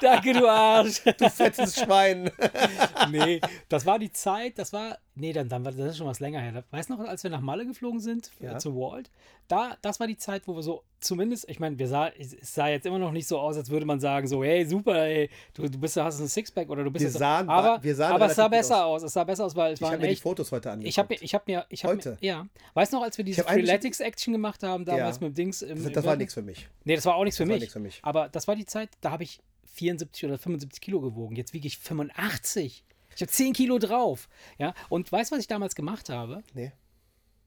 Danke, 0.00 0.32
du 0.32 0.48
Arsch. 0.48 1.02
Du 1.18 1.28
fettes 1.28 1.74
Schwein. 1.74 2.30
nee, 3.10 3.40
das 3.68 3.84
war 3.84 3.98
die 3.98 4.12
Zeit, 4.12 4.58
das 4.58 4.72
war, 4.72 4.96
nee, 5.14 5.32
dann, 5.32 5.48
dann 5.48 5.64
war 5.64 5.72
das 5.72 5.90
ist 5.92 5.96
schon 5.98 6.06
was 6.06 6.20
länger 6.20 6.40
her. 6.40 6.64
Weißt 6.70 6.88
du 6.90 6.94
noch, 6.96 7.00
als 7.06 7.22
wir 7.22 7.30
nach 7.30 7.40
Malle 7.40 7.66
geflogen 7.66 8.00
sind, 8.00 8.30
Ja. 8.40 8.54
äh, 8.54 8.58
zu 8.58 8.74
Walt? 8.76 9.10
Da, 9.48 9.76
das 9.82 10.00
war 10.00 10.06
die 10.06 10.16
Zeit, 10.16 10.46
wo 10.46 10.54
wir 10.54 10.62
so, 10.62 10.82
zumindest, 11.00 11.48
ich 11.50 11.60
meine, 11.60 11.78
wir 11.78 11.86
sah, 11.88 12.08
es 12.08 12.36
sah 12.54 12.68
jetzt 12.68 12.86
immer 12.86 12.98
noch 12.98 13.10
nicht 13.12 13.26
so 13.26 13.38
aus, 13.38 13.56
als 13.56 13.68
würde 13.70 13.84
man 13.84 14.00
sagen, 14.00 14.26
so, 14.26 14.42
hey, 14.42 14.64
super, 14.64 15.04
ey, 15.04 15.28
du, 15.54 15.68
du 15.68 15.78
bist, 15.78 15.96
hast 15.96 16.20
ein 16.20 16.28
Sixpack 16.28 16.70
oder 16.70 16.84
du 16.84 16.90
bist 16.90 17.02
Wir 17.04 17.08
jetzt, 17.10 17.18
sahen- 17.18 17.48
aber, 17.48 17.82
wir 17.82 17.94
sahen 17.94 18.12
aber 18.14 18.26
es 18.26 18.36
sah 18.36 18.48
besser 18.48 18.86
aus. 18.86 19.02
Es 19.02 19.12
sah 19.12 19.24
besser 19.24 19.44
aus, 19.44 19.54
weil 19.56 19.72
es 19.74 19.80
Ich 19.80 19.84
habe 19.84 19.94
waren 19.96 20.00
mir 20.02 20.08
die 20.08 20.16
Fotos 20.16 20.50
heute 20.52 20.70
angeguckt. 20.70 20.88
ich 20.88 20.98
habe 20.98 21.14
mir, 21.14 21.22
ich 21.22 21.34
habe 21.34 21.44
mir, 21.46 21.66
ich 21.68 21.84
habe 21.84 21.94
Heute? 21.96 22.10
mir, 22.20 22.26
ja, 22.26 22.46
weißt 22.74 22.92
du 22.92 22.96
noch, 22.96 23.04
als 23.04 23.18
wir 23.18 23.24
diese 23.24 23.42
hab 23.42 23.50
Freeletics-Action 23.50 24.32
gemacht 24.32 24.62
haben, 24.62 24.84
damals 24.84 25.16
Ja. 25.16 25.26
mit 25.26 25.32
dem 25.32 25.34
Dings 25.34 25.62
im, 25.62 25.76
das, 25.78 25.86
im 25.86 25.92
das 25.92 26.04
war 26.04 26.16
nichts 26.16 26.34
für 26.34 26.42
mich. 26.42 26.68
Nee, 26.84 26.94
das 26.96 27.04
war 27.04 27.16
auch 27.16 27.24
nichts 27.24 27.36
für 27.36 27.46
für 27.46 27.80
mich. 27.80 27.98
Aber 28.02 28.28
das 28.28 28.48
war 28.48 28.56
die 28.56 28.64
Zeit, 28.66 28.88
da 29.00 29.10
habe 29.10 29.24
ich 29.24 29.40
74 29.74 30.24
oder 30.26 30.38
75 30.38 30.80
Kilo 30.80 31.00
gewogen. 31.00 31.34
Jetzt 31.36 31.52
wiege 31.52 31.66
ich 31.66 31.78
85. 31.78 32.84
Ich 33.16 33.22
habe 33.22 33.30
10 33.30 33.52
Kilo 33.52 33.78
drauf. 33.78 34.28
Ja, 34.58 34.74
und 34.88 35.10
weißt 35.10 35.30
du, 35.30 35.36
was 35.36 35.40
ich 35.40 35.48
damals 35.48 35.74
gemacht 35.74 36.08
habe? 36.08 36.42
Nee. 36.54 36.72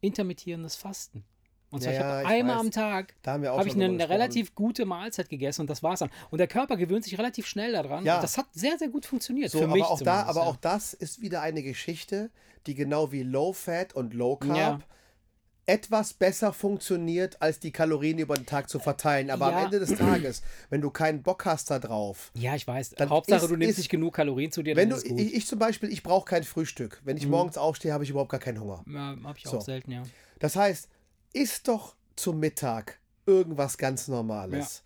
Intermittierendes 0.02 0.76
Fasten. 0.76 1.24
Und 1.72 1.82
zwar, 1.82 1.94
Ja, 1.94 2.22
ich 2.22 2.28
ich 2.28 2.34
einmal 2.34 2.56
weiß. 2.56 2.62
am 2.62 2.72
Tag 2.72 3.16
habe 3.26 3.68
ich 3.68 3.74
schon 3.74 3.82
eine, 3.82 3.94
eine 3.94 4.10
relativ 4.10 4.56
gute 4.56 4.86
Mahlzeit 4.86 5.30
gegessen 5.30 5.62
und 5.62 5.70
das 5.70 5.84
war's 5.84 6.00
dann. 6.00 6.10
Und 6.30 6.38
der 6.38 6.48
Körper 6.48 6.78
gewöhnt 6.78 7.04
sich 7.04 7.18
relativ 7.18 7.48
schnell 7.48 7.74
daran. 7.74 8.06
Ja. 8.06 8.16
Und 8.16 8.24
das 8.24 8.38
hat 8.38 8.46
sehr, 8.54 8.78
sehr 8.78 8.88
gut 8.88 9.06
funktioniert. 9.06 9.52
So, 9.52 9.60
für 9.60 9.68
mich 9.68 9.84
aber 9.84 9.92
auch 9.92 10.02
da, 10.02 10.24
aber 10.24 10.42
ja. 10.42 10.48
auch 10.48 10.56
das 10.56 10.94
ist 10.94 11.22
wieder 11.22 11.42
eine 11.42 11.64
Geschichte, 11.64 12.30
die 12.68 12.76
genau 12.76 13.12
wie 13.12 13.24
Low 13.24 13.52
Fat 13.52 13.94
und 13.94 14.14
Low 14.14 14.38
Carb. 14.38 14.84
Etwas 15.68 16.14
besser 16.14 16.54
funktioniert, 16.54 17.42
als 17.42 17.60
die 17.60 17.72
Kalorien 17.72 18.20
über 18.20 18.36
den 18.36 18.46
Tag 18.46 18.70
zu 18.70 18.78
verteilen. 18.80 19.32
Aber 19.32 19.50
Ja. 19.52 19.58
am 19.58 19.66
Ende 19.66 19.80
des 19.80 19.96
Tages, 19.98 20.44
wenn 20.70 20.82
du 20.82 20.92
keinen 20.92 21.24
Bock 21.24 21.46
hast 21.46 21.72
da 21.72 21.80
drauf, 21.80 22.32
Ja, 22.36 22.56
ich 22.56 22.68
weiß. 22.68 22.92
Dann 22.92 23.10
Hauptsache, 23.10 23.46
ist- 23.46 23.52
du 23.52 23.56
nimmst 23.56 23.78
nicht 23.80 23.90
genug 23.90 24.14
Kalorien 24.14 24.52
zu 24.52 24.62
dir, 24.62 24.76
wenn 24.76 24.90
du, 24.92 24.98
ich, 24.98 25.34
ich 25.34 25.48
zum 25.48 25.58
Beispiel, 25.58 25.92
ich 25.92 26.04
brauche 26.04 26.26
kein 26.26 26.44
Frühstück. 26.44 27.02
Wenn 27.04 27.18
ich 27.18 27.28
morgens 27.28 27.58
aufstehe, 27.58 27.94
habe 27.94 28.04
ich 28.04 28.12
überhaupt 28.12 28.30
gar 28.32 28.40
keinen 28.40 28.60
Hunger. 28.60 28.84
ja, 28.88 29.16
habe 29.24 29.38
ich 29.38 29.48
auch 29.48 29.54
So. 29.54 29.60
selten, 29.62 29.92
ja. 29.92 30.04
Das 30.40 30.56
heißt, 30.56 30.88
isst 31.34 31.68
doch 31.68 31.96
zum 32.16 32.40
Mittag 32.40 33.00
irgendwas 33.26 33.78
ganz 33.78 34.08
Normales. 34.08 34.84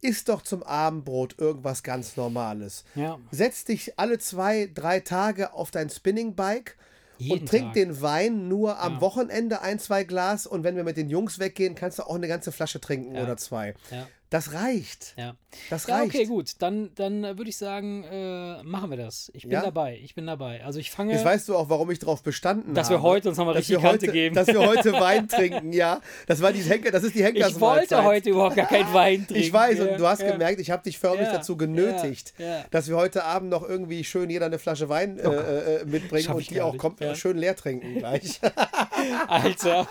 Isst 0.00 0.28
doch 0.28 0.42
zum 0.42 0.62
Abendbrot 0.62 1.36
irgendwas 1.38 1.82
ganz 1.82 2.16
Normales. 2.16 2.84
Ja, 2.94 3.18
Setz 3.32 3.64
dich 3.64 3.98
alle 3.98 4.18
zwei, 4.18 4.70
drei 4.72 5.00
Tage 5.00 5.52
auf 5.54 5.70
dein 5.72 5.90
Spinningbike 5.90 6.76
jeden 7.18 7.40
und 7.40 7.48
trink 7.48 7.64
Tag. 7.66 7.74
den 7.74 8.00
Wein 8.00 8.48
nur 8.48 8.78
am 8.80 8.94
Ja. 8.94 9.00
Wochenende 9.00 9.60
ein, 9.62 9.78
zwei 9.78 10.04
Glas 10.04 10.46
und 10.46 10.64
wenn 10.64 10.76
wir 10.76 10.84
mit 10.84 10.96
den 10.96 11.10
Jungs 11.10 11.38
weggehen, 11.38 11.74
kannst 11.74 11.98
du 11.98 12.04
auch 12.04 12.14
eine 12.14 12.28
ganze 12.28 12.52
Flasche 12.52 12.80
trinken 12.80 13.14
Ja. 13.14 13.22
oder 13.24 13.36
zwei. 13.36 13.74
Ja. 13.90 14.06
Das 14.30 14.52
reicht. 14.52 15.14
Ja. 15.16 15.36
Das 15.70 15.86
Ja, 15.86 15.96
reicht. 15.96 16.14
okay, 16.14 16.26
gut. 16.26 16.52
Dann, 16.58 16.90
dann 16.96 17.24
äh, 17.24 17.38
würde 17.38 17.48
ich 17.48 17.56
sagen, 17.56 18.04
äh, 18.04 18.62
machen 18.62 18.90
wir 18.90 18.98
das. 18.98 19.30
Ich 19.34 19.44
bin 19.44 19.52
Ja? 19.52 19.62
dabei. 19.62 19.98
Ich 20.04 20.14
bin 20.14 20.26
dabei. 20.26 20.62
Also 20.64 20.78
ich 20.78 20.90
fange, 20.90 21.12
Jetzt 21.14 21.24
weißt 21.24 21.48
du 21.48 21.56
auch, 21.56 21.70
warum 21.70 21.90
ich 21.90 21.98
darauf 21.98 22.22
bestanden 22.22 22.74
dass 22.74 22.88
habe. 22.90 22.98
wir 22.98 23.02
heute 23.02 23.30
uns 23.30 23.38
nochmal 23.38 23.54
dass 23.54 23.62
richtig 23.62 23.76
Kante 23.76 24.06
heute, 24.06 24.12
geben. 24.12 24.34
Dass 24.34 24.48
wir 24.48 24.58
heute 24.60 24.92
Wein 25.00 25.28
trinken, 25.28 25.72
ja. 25.72 26.02
Das 26.26 26.42
war 26.42 26.52
die 26.52 26.60
Henker, 26.60 26.90
das 26.90 27.04
ist 27.04 27.14
die 27.14 27.20
ich 27.20 27.24
Henkersmahlzeit. 27.24 27.90
wollte 27.90 28.04
heute 28.04 28.30
überhaupt 28.30 28.56
gar 28.56 28.66
keinen 28.66 28.92
Wein 28.92 29.26
trinken. 29.26 29.36
Ich 29.42 29.50
weiß, 29.50 29.80
und 29.80 29.96
du 29.98 30.06
hast 30.06 30.18
gemerkt, 30.24 30.60
ich 30.60 30.70
habe 30.70 30.82
dich 30.82 30.98
förmlich 30.98 31.28
dazu 31.28 31.56
genötigt, 31.56 32.34
dass 32.70 32.88
wir 32.88 32.96
heute 32.96 33.24
Abend 33.24 33.48
noch 33.48 33.66
irgendwie 33.66 34.04
schön 34.04 34.28
jeder 34.28 34.46
eine 34.46 34.58
Flasche 34.58 34.90
Wein 34.90 35.18
äh, 35.18 35.22
äh, 35.22 35.84
mitbringen 35.86 36.24
Schaff 36.24 36.34
und 36.34 36.40
ich 36.42 36.48
die 36.48 36.60
auch 36.60 36.76
schön 37.14 37.38
leer 37.38 37.56
trinken 37.56 37.96
gleich. 37.98 38.40
Alter. 39.28 39.86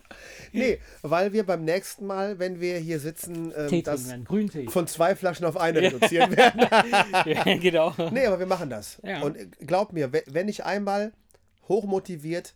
nee, 0.52 0.78
weil 1.02 1.32
wir 1.32 1.44
beim 1.46 1.64
nächsten 1.64 2.06
Mal, 2.06 2.38
wenn 2.38 2.60
wir 2.60 2.76
hier 2.78 3.00
sitzen, 3.00 3.52
ähm, 3.56 3.68
Tee 3.78 3.82
das 3.90 4.00
trinken, 4.02 4.14
einen 4.14 4.24
Grüntee. 4.24 4.68
von 4.68 4.86
zwei 4.86 5.14
Flaschen 5.16 5.46
auf 5.46 5.56
eine 5.56 5.80
reduzieren 5.82 6.36
werden. 6.36 6.60
ja, 7.26 7.56
genau. 7.58 7.94
nee, 8.10 8.26
aber 8.26 8.38
wir 8.38 8.46
machen 8.46 8.70
das. 8.70 9.00
Ja. 9.02 9.22
Und 9.22 9.36
äh, 9.36 9.46
glaub 9.66 9.92
mir, 9.92 10.12
we- 10.12 10.24
wenn 10.26 10.48
ich 10.48 10.64
einmal 10.64 11.12
hochmotiviert 11.68 12.54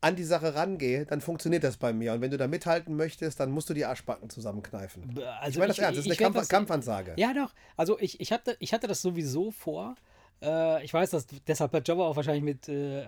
an 0.00 0.16
die 0.16 0.24
Sache 0.24 0.54
rangehe, 0.54 1.06
dann 1.06 1.22
funktioniert 1.22 1.64
das 1.64 1.78
bei 1.78 1.92
mir. 1.94 2.12
Und 2.12 2.20
wenn 2.20 2.30
du 2.30 2.36
da 2.36 2.46
mithalten 2.46 2.94
möchtest, 2.94 3.40
dann 3.40 3.50
musst 3.50 3.70
du 3.70 3.74
die 3.74 3.86
Arschbacken 3.86 4.28
zusammenkneifen. 4.28 5.18
Also 5.40 5.50
ich 5.50 5.56
meine 5.58 5.68
das 5.68 5.78
ernst, 5.78 5.98
das 5.98 6.04
ist 6.04 6.10
eine 6.10 6.16
Kampf 6.18 6.36
das- 6.36 6.48
Kampfansage. 6.48 7.14
Ja, 7.16 7.32
doch. 7.32 7.54
Also 7.76 7.98
ich, 7.98 8.20
ich, 8.20 8.30
hatte, 8.30 8.54
ich 8.58 8.74
hatte 8.74 8.86
das 8.86 9.00
sowieso 9.00 9.50
vor. 9.50 9.94
Äh, 10.42 10.84
ich 10.84 10.92
weiß, 10.92 11.08
dass 11.10 11.26
deshalb 11.46 11.72
hat 11.72 11.88
Jobber 11.88 12.04
auch 12.06 12.16
wahrscheinlich 12.16 12.44
mit. 12.44 12.68
Äh, 12.68 13.02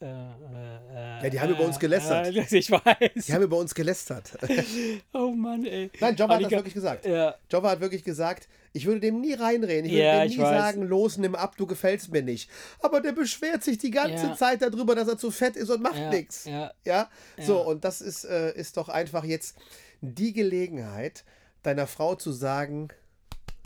äh, 0.00 0.04
äh, 0.04 1.18
äh, 1.18 1.22
Ja, 1.24 1.30
die 1.30 1.40
haben 1.40 1.50
über 1.50 1.64
uns 1.64 1.78
gelästert. 1.78 2.26
Äh, 2.34 2.44
ich 2.58 2.70
weiß. 2.70 3.26
Die 3.26 3.32
haben 3.32 3.42
über 3.42 3.56
uns 3.58 3.74
gelästert. 3.74 4.36
oh 5.12 5.30
Mann, 5.30 5.64
ey. 5.64 5.90
Nein, 6.00 6.16
Jobber 6.16 6.34
hat 6.36 6.44
das 6.44 6.50
wirklich 6.50 6.74
gesagt. 6.74 7.06
Ja, 7.06 7.34
Jobber 7.50 7.70
hat 7.70 7.80
wirklich 7.80 8.04
gesagt, 8.04 8.48
ich 8.72 8.84
würde 8.86 9.00
dem 9.00 9.20
nie 9.20 9.32
reinreden. 9.34 9.86
Ich 9.86 9.92
würde 9.92 10.04
Ja, 10.04 10.20
dem 10.22 10.28
nie 10.30 10.36
sagen, 10.36 10.82
los, 10.82 11.16
nimm 11.16 11.34
ab, 11.34 11.56
du 11.56 11.66
gefällst 11.66 12.10
mir 12.12 12.22
nicht. 12.22 12.50
Aber 12.80 13.00
der 13.00 13.12
beschwert 13.12 13.62
sich 13.64 13.78
die 13.78 13.90
ganze 13.90 14.26
Ja. 14.26 14.36
Zeit 14.36 14.60
darüber, 14.62 14.94
dass 14.94 15.08
er 15.08 15.16
zu 15.16 15.30
fett 15.30 15.56
ist 15.56 15.70
und 15.70 15.82
macht 15.82 15.98
ja, 15.98 16.10
nichts. 16.10 16.44
Ja, 16.44 16.72
Ja, 16.84 17.08
so, 17.40 17.60
und 17.62 17.84
das 17.84 18.00
ist, 18.00 18.24
äh, 18.24 18.52
ist 18.54 18.76
doch 18.76 18.88
einfach 18.88 19.24
jetzt 19.24 19.56
die 20.02 20.32
Gelegenheit, 20.34 21.24
deiner 21.62 21.86
Frau 21.86 22.14
zu 22.14 22.32
sagen, 22.32 22.88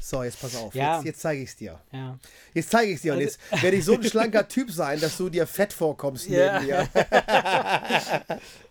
so, 0.02 0.22
jetzt 0.22 0.40
pass 0.40 0.56
auf, 0.56 0.74
Ja. 0.74 0.96
jetzt, 0.96 1.04
jetzt 1.06 1.20
zeige 1.20 1.42
ich 1.42 1.50
es 1.50 1.56
dir. 1.56 1.78
ja. 1.92 2.18
Jetzt 2.54 2.70
zeige 2.70 2.90
ich 2.90 2.96
es 2.96 3.02
dir. 3.02 3.12
Und 3.14 3.20
Also- 3.20 3.36
jetzt 3.50 3.62
werde 3.62 3.76
ich 3.76 3.84
so 3.84 3.94
ein 3.94 4.02
schlanker 4.02 4.46
Typ 4.48 4.70
sein, 4.70 5.00
dass 5.00 5.16
du 5.16 5.28
dir 5.28 5.46
fett 5.46 5.72
vorkommst 5.72 6.28
Ja. 6.28 6.60
neben 6.60 6.66
mir. 6.70 6.88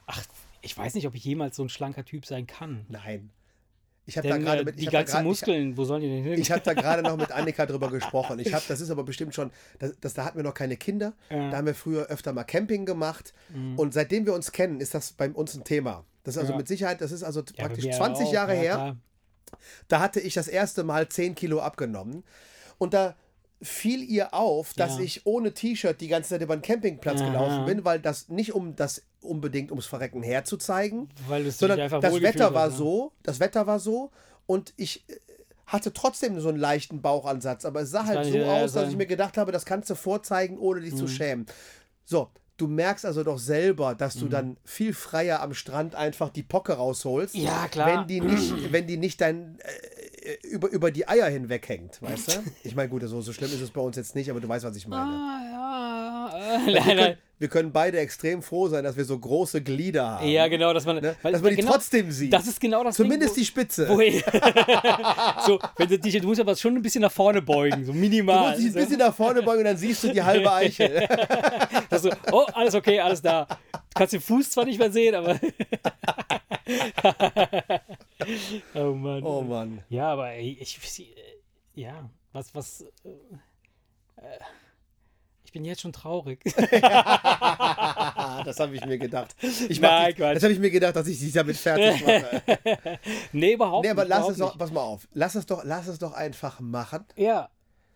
Ach, 0.08 0.24
ich 0.62 0.78
weiß 0.78 0.94
nicht, 0.96 1.08
ob 1.08 1.15
ich 1.15 1.24
jemals 1.24 1.56
so 1.56 1.63
ein 1.63 1.70
schlanker 1.70 2.04
Typ 2.06 2.26
sein 2.26 2.48
kann. 2.48 2.86
Nein. 2.89 3.30
Ich 4.06 4.18
habe 4.18 4.28
da 4.28 4.38
gerade 4.38 4.62
äh, 4.62 4.65
mit. 4.65 4.76
Ich 4.76 4.82
die 4.82 4.88
hab 4.88 4.94
ganzen 4.94 5.12
grad- 5.12 5.22
ich- 5.22 5.28
Muskeln, 5.28 5.78
wo 5.78 5.84
sollen 5.86 6.02
die 6.02 6.08
denn 6.10 6.24
hin? 6.24 6.39
Ich 6.42 6.52
habe 6.52 6.62
da 6.62 6.74
gerade 6.74 7.04
noch 7.04 7.15
mit 7.15 7.32
Annika 7.32 7.68
drüber 7.68 7.89
gesprochen. 7.92 8.39
Ich 8.39 8.52
habe, 8.54 8.63
das 8.68 8.82
ist 8.82 8.89
aber 8.89 9.04
bestimmt 9.04 9.36
schon, 9.36 9.52
das, 9.78 9.94
das, 10.02 10.15
da 10.15 10.26
hatten 10.26 10.38
wir 10.38 10.44
noch 10.44 10.56
keine 10.56 10.78
Kinder. 10.78 11.13
Ja. 11.30 11.38
Mhm. 11.38 11.52
Da 11.52 11.58
haben 11.58 11.68
wir 11.68 11.76
früher 11.76 12.08
öfter 12.08 12.34
mal 12.34 12.44
Camping 12.44 12.86
gemacht. 12.88 13.34
Und 13.78 13.94
seitdem 13.94 14.26
wir 14.26 14.34
uns 14.34 14.52
kennen, 14.52 14.80
ist 14.82 14.96
das 14.96 15.12
bei 15.13 15.30
uns 15.30 15.54
ein 15.56 15.63
Thema. 15.63 16.06
Das 16.24 16.36
ist 16.36 16.39
also 16.39 16.54
Ja. 16.54 16.58
mit 16.58 16.68
Sicherheit, 16.68 17.02
das 17.02 17.12
ist 17.12 17.22
also 17.24 17.42
Ja, 17.56 17.65
praktisch 17.65 17.86
mir 17.86 17.92
20 17.94 18.28
auch, 18.28 18.34
Jahre 18.34 18.56
ja, 18.56 18.62
her. 18.62 18.98
Da 19.88 20.00
hatte 20.00 20.20
ich 20.20 20.34
das 20.34 20.48
erste 20.48 20.84
Mal 20.84 21.10
10 21.10 21.36
Kilo 21.36 21.60
abgenommen. 21.62 22.24
Und 22.78 22.94
da 22.94 23.16
fiel 23.62 24.02
ihr 24.04 24.34
auf, 24.34 24.74
dass 24.74 24.98
Ja. 24.98 25.04
ich 25.04 25.26
ohne 25.26 25.54
T-Shirt 25.54 26.00
die 26.00 26.08
ganze 26.08 26.30
Zeit 26.30 26.42
über 26.42 26.56
den 26.56 26.62
Campingplatz 26.62 27.20
Aha. 27.22 27.28
gelaufen 27.30 27.66
bin, 27.66 27.84
weil 27.84 28.00
das 28.00 28.30
nicht 28.30 28.54
um 28.54 28.76
das 28.76 29.04
unbedingt 29.22 29.72
ums 29.72 29.86
Verrecken 29.86 30.24
herzuzeigen, 30.24 31.10
sondern 31.50 31.78
das 32.02 32.22
Wetter 32.22 32.54
war 32.54 32.64
hast, 32.68 32.72
ne? 32.74 32.78
so, 32.78 33.12
das 33.22 33.42
Wetter 33.42 33.68
war 33.68 33.80
so 33.80 34.12
und 34.46 34.74
ich 34.78 35.04
äh, 35.10 35.20
hatte 35.66 35.92
trotzdem 35.92 36.40
so 36.40 36.48
einen 36.48 36.58
leichten 36.58 37.02
Bauchansatz, 37.02 37.66
aber 37.66 37.82
es 37.82 37.92
sah 37.92 38.06
halt 38.06 38.18
war 38.20 38.24
so 38.26 38.38
ja, 38.38 38.46
aus, 38.54 38.72
dass 38.72 38.84
sein- 38.84 38.92
ich 38.92 38.96
mir 38.98 39.06
gedacht 39.08 39.38
habe, 39.38 39.52
das 39.52 39.66
kannst 39.66 39.90
du 39.90 39.96
vorzeigen, 39.96 40.58
ohne 40.58 40.80
dich 40.80 40.96
zu 40.96 41.04
Mhm. 41.04 41.08
schämen. 41.10 41.46
So, 42.06 42.30
du 42.62 42.67
merkst 42.67 43.06
also 43.06 43.24
doch 43.24 43.39
selber, 43.39 43.95
dass 43.95 44.15
Mhm. 44.15 44.19
du 44.19 44.30
dann 44.30 44.58
viel 44.63 44.93
freier 44.93 45.41
am 45.41 45.54
Strand 45.54 45.95
einfach 45.95 46.30
die 46.30 46.43
Pocke 46.43 46.74
rausholst, 46.74 47.36
Ja, 47.36 47.67
klar. 47.67 47.88
wenn 48.02 48.08
die 48.08 48.22
nicht, 48.22 48.72
wenn 48.72 48.86
die 48.88 48.98
nicht 48.98 49.19
dein 49.22 49.58
äh, 49.62 50.48
über, 50.48 50.69
über 50.69 50.91
die 50.91 51.08
Eier 51.08 51.28
hinweg 51.30 51.67
hängt, 51.69 52.02
weißt 52.02 52.28
du? 52.28 52.32
Ich 52.63 52.76
meine, 52.76 52.89
gut, 52.89 53.02
so, 53.06 53.22
so 53.22 53.34
schlimm 53.34 53.52
ist 53.52 53.62
es 53.62 53.72
bei 53.72 53.82
uns 53.82 53.95
jetzt 53.95 54.15
nicht, 54.15 54.30
aber 54.30 54.39
du 54.39 54.48
weißt, 54.48 54.65
was 54.65 54.76
ich 54.76 54.88
meine. 54.88 55.12
Ah, 55.12 56.30
ja. 56.32 56.60
Nein, 56.65 56.84
können, 56.84 56.98
nein. 56.98 57.17
Wir 57.39 57.47
können 57.47 57.71
beide 57.71 57.97
extrem 57.99 58.41
froh 58.43 58.67
sein, 58.67 58.84
dass 58.84 58.97
wir 58.97 59.06
so 59.06 59.17
große 59.17 59.62
Glieder 59.62 60.08
haben. 60.19 60.28
Ja, 60.28 60.47
genau, 60.47 60.73
dass 60.73 60.86
man, 60.86 60.97
Ne? 60.97 61.15
Dass 61.23 61.41
man 61.41 61.52
die 61.52 61.56
genau, 61.56 61.71
trotzdem 61.71 62.12
sieht. 62.12 62.32
Das 62.34 62.45
ist 62.47 62.60
genau 62.60 62.84
das 62.84 62.95
Zumindest 62.97 63.36
Ding, 63.36 63.41
die 63.41 63.45
Spitze. 63.45 63.88
wo, 63.89 63.95
wo 63.95 64.02
ich, 64.02 64.23
so, 65.45 65.58
wenn 65.78 65.88
du 65.88 65.97
dich, 65.97 66.19
du 66.19 66.28
musst 66.28 66.41
aber 66.41 66.56
schon 66.56 66.75
ein 66.75 66.82
bisschen 66.82 67.02
nach 67.02 67.12
vorne 67.12 67.41
beugen, 67.41 67.86
so 67.86 67.93
Du 67.93 67.97
minimal. 67.97 68.49
musst 68.52 68.60
dich 68.60 68.67
ein 68.67 68.73
bisschen 68.73 68.99
nach 68.99 69.15
vorne 69.15 69.41
beugen 69.41 69.60
und 69.60 69.65
dann 69.65 69.78
siehst 69.78 70.04
du 70.04 70.12
die 70.12 70.21
halbe 70.21 70.52
Eichel. 70.54 71.08
Also, 71.89 72.12
oh, 72.32 72.45
alles 72.54 72.75
okay, 72.75 72.99
alles 72.99 73.21
da. 73.21 73.45
Du 73.71 73.80
kannst 73.95 74.13
den 74.13 74.21
Fuß 74.21 74.52
zwar 74.52 74.65
nicht 74.65 74.78
mehr 74.80 74.91
sehen, 74.91 75.15
aber. 75.15 75.39
oh 78.75 78.93
Mann. 78.93 79.23
Oh 79.23 79.41
Mann. 79.41 79.84
Ja, 79.89 80.10
aber 80.13 80.32
ey, 80.32 80.58
ich. 80.60 80.78
äh, 80.99 81.06
Ja, 81.82 82.10
was, 82.34 82.54
was. 82.54 82.82
Äh, 83.04 83.10
äh, 84.21 84.39
ich 85.50 85.54
bin 85.54 85.66
jetzt 85.66 85.82
schon 85.82 85.94
traurig. 85.94 86.40
Das 88.46 88.60
habe 88.60 88.76
ich 88.76 88.86
mir 88.86 88.98
gedacht. 89.00 89.36
Ich 89.68 89.82
Nein, 89.82 90.14
Quatsch. 90.16 90.36
das 90.36 90.44
habe 90.44 90.54
ich 90.54 90.60
mir 90.60 90.70
gedacht, 90.70 90.96
dass 90.96 91.08
ich 91.08 91.20
dich 91.20 91.34
damit 91.34 91.58
fertig 91.58 92.06
mache. 92.06 92.42
nee, 93.34 93.54
überhaupt 93.54 93.84
Nee, 93.84 93.90
aber 93.92 94.04
nicht. 94.04 94.10
lass 94.10 94.30
es 94.30 94.38
doch, 94.38 94.58
pass 94.58 94.72
mal 94.72 94.82
auf. 94.82 95.08
Lass 95.14 95.36
es 95.36 95.46
doch, 95.46 95.64
lass 95.64 95.88
es 95.88 95.98
doch 96.00 96.14
einfach 96.14 96.60
machen. 96.60 97.04
Ja. 97.16 97.50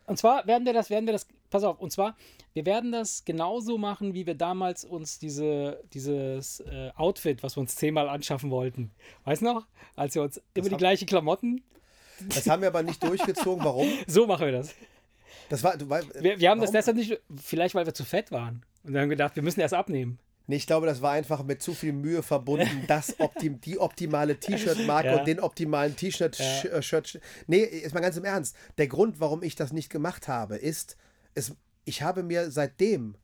Und 0.07 0.17
zwar 0.17 0.45
werden 0.47 0.65
wir 0.65 0.73
das, 0.73 0.89
werden 0.89 1.05
wir 1.05 1.13
das, 1.13 1.27
pass 1.49 1.63
auf, 1.63 1.79
und 1.79 1.91
zwar, 1.91 2.15
wir 2.53 2.65
werden 2.65 2.91
das 2.91 3.23
genauso 3.23 3.77
machen, 3.77 4.13
wie 4.15 4.25
wir 4.25 4.35
damals 4.35 4.83
uns 4.83 5.19
diese, 5.19 5.81
dieses 5.93 6.59
äh, 6.61 6.89
Outfit, 6.95 7.41
was 7.43 7.55
wir 7.55 7.61
uns 7.61 7.75
zehnmal 7.75 8.09
anschaffen 8.09 8.49
wollten. 8.49 8.91
Weißt 9.25 9.41
du 9.43 9.45
noch? 9.45 9.65
Als 9.95 10.15
wir 10.15 10.23
uns 10.23 10.41
immer 10.55 10.69
die 10.69 10.77
gleichen 10.77 11.05
Klamotten, 11.05 11.63
Das 12.29 12.49
haben 12.49 12.61
wir 12.63 12.69
aber 12.69 12.83
nicht 12.83 13.01
durchgezogen. 13.03 13.63
Warum? 13.63 13.87
so 14.07 14.25
machen 14.27 14.45
wir 14.47 14.51
das. 14.53 14.73
Das 15.49 15.63
war, 15.63 15.77
du, 15.77 15.89
weil, 15.89 16.03
Wir, 16.19 16.39
wir 16.39 16.49
haben 16.49 16.59
das 16.59 16.69
warum? 16.69 16.73
deshalb 16.73 16.97
nicht, 16.97 17.21
vielleicht 17.35 17.75
weil 17.75 17.85
wir 17.85 17.93
zu 17.93 18.05
fett 18.05 18.31
waren. 18.31 18.63
Und 18.83 18.93
wir 18.93 19.01
haben 19.01 19.09
gedacht, 19.09 19.35
wir 19.35 19.43
müssen 19.43 19.59
erst 19.59 19.73
abnehmen. 19.73 20.19
Nee, 20.45 20.57
ich 20.57 20.67
glaube, 20.67 20.85
das 20.87 21.01
war 21.01 21.11
einfach 21.13 21.43
mit 21.43 21.61
zu 21.61 21.73
viel 21.73 21.93
Mühe 21.93 22.21
verbunden, 22.21 22.83
das 22.87 23.17
optim, 23.19 23.61
die 23.61 23.79
optimale 23.79 24.37
T-Shirt-Marke 24.39 25.07
Ja. 25.09 25.19
und 25.19 25.25
den 25.27 25.39
optimalen 25.39 25.95
T-Shirt. 25.95 26.37
Ja. 26.37 26.79
äh. 26.79 27.19
Nee, 27.47 27.59
ist 27.63 27.93
mal 27.93 28.01
ganz 28.01 28.17
im 28.17 28.25
Ernst. 28.25 28.55
Der 28.77 28.87
Grund, 28.87 29.19
warum 29.21 29.41
ich 29.41 29.55
das 29.55 29.71
nicht 29.71 29.89
gemacht 29.89 30.27
habe, 30.27 30.57
ist, 30.57 30.97
es, 31.33 31.55
ich 31.85 32.01
habe 32.01 32.23
mir 32.23 32.51
seitdem, 32.51 33.15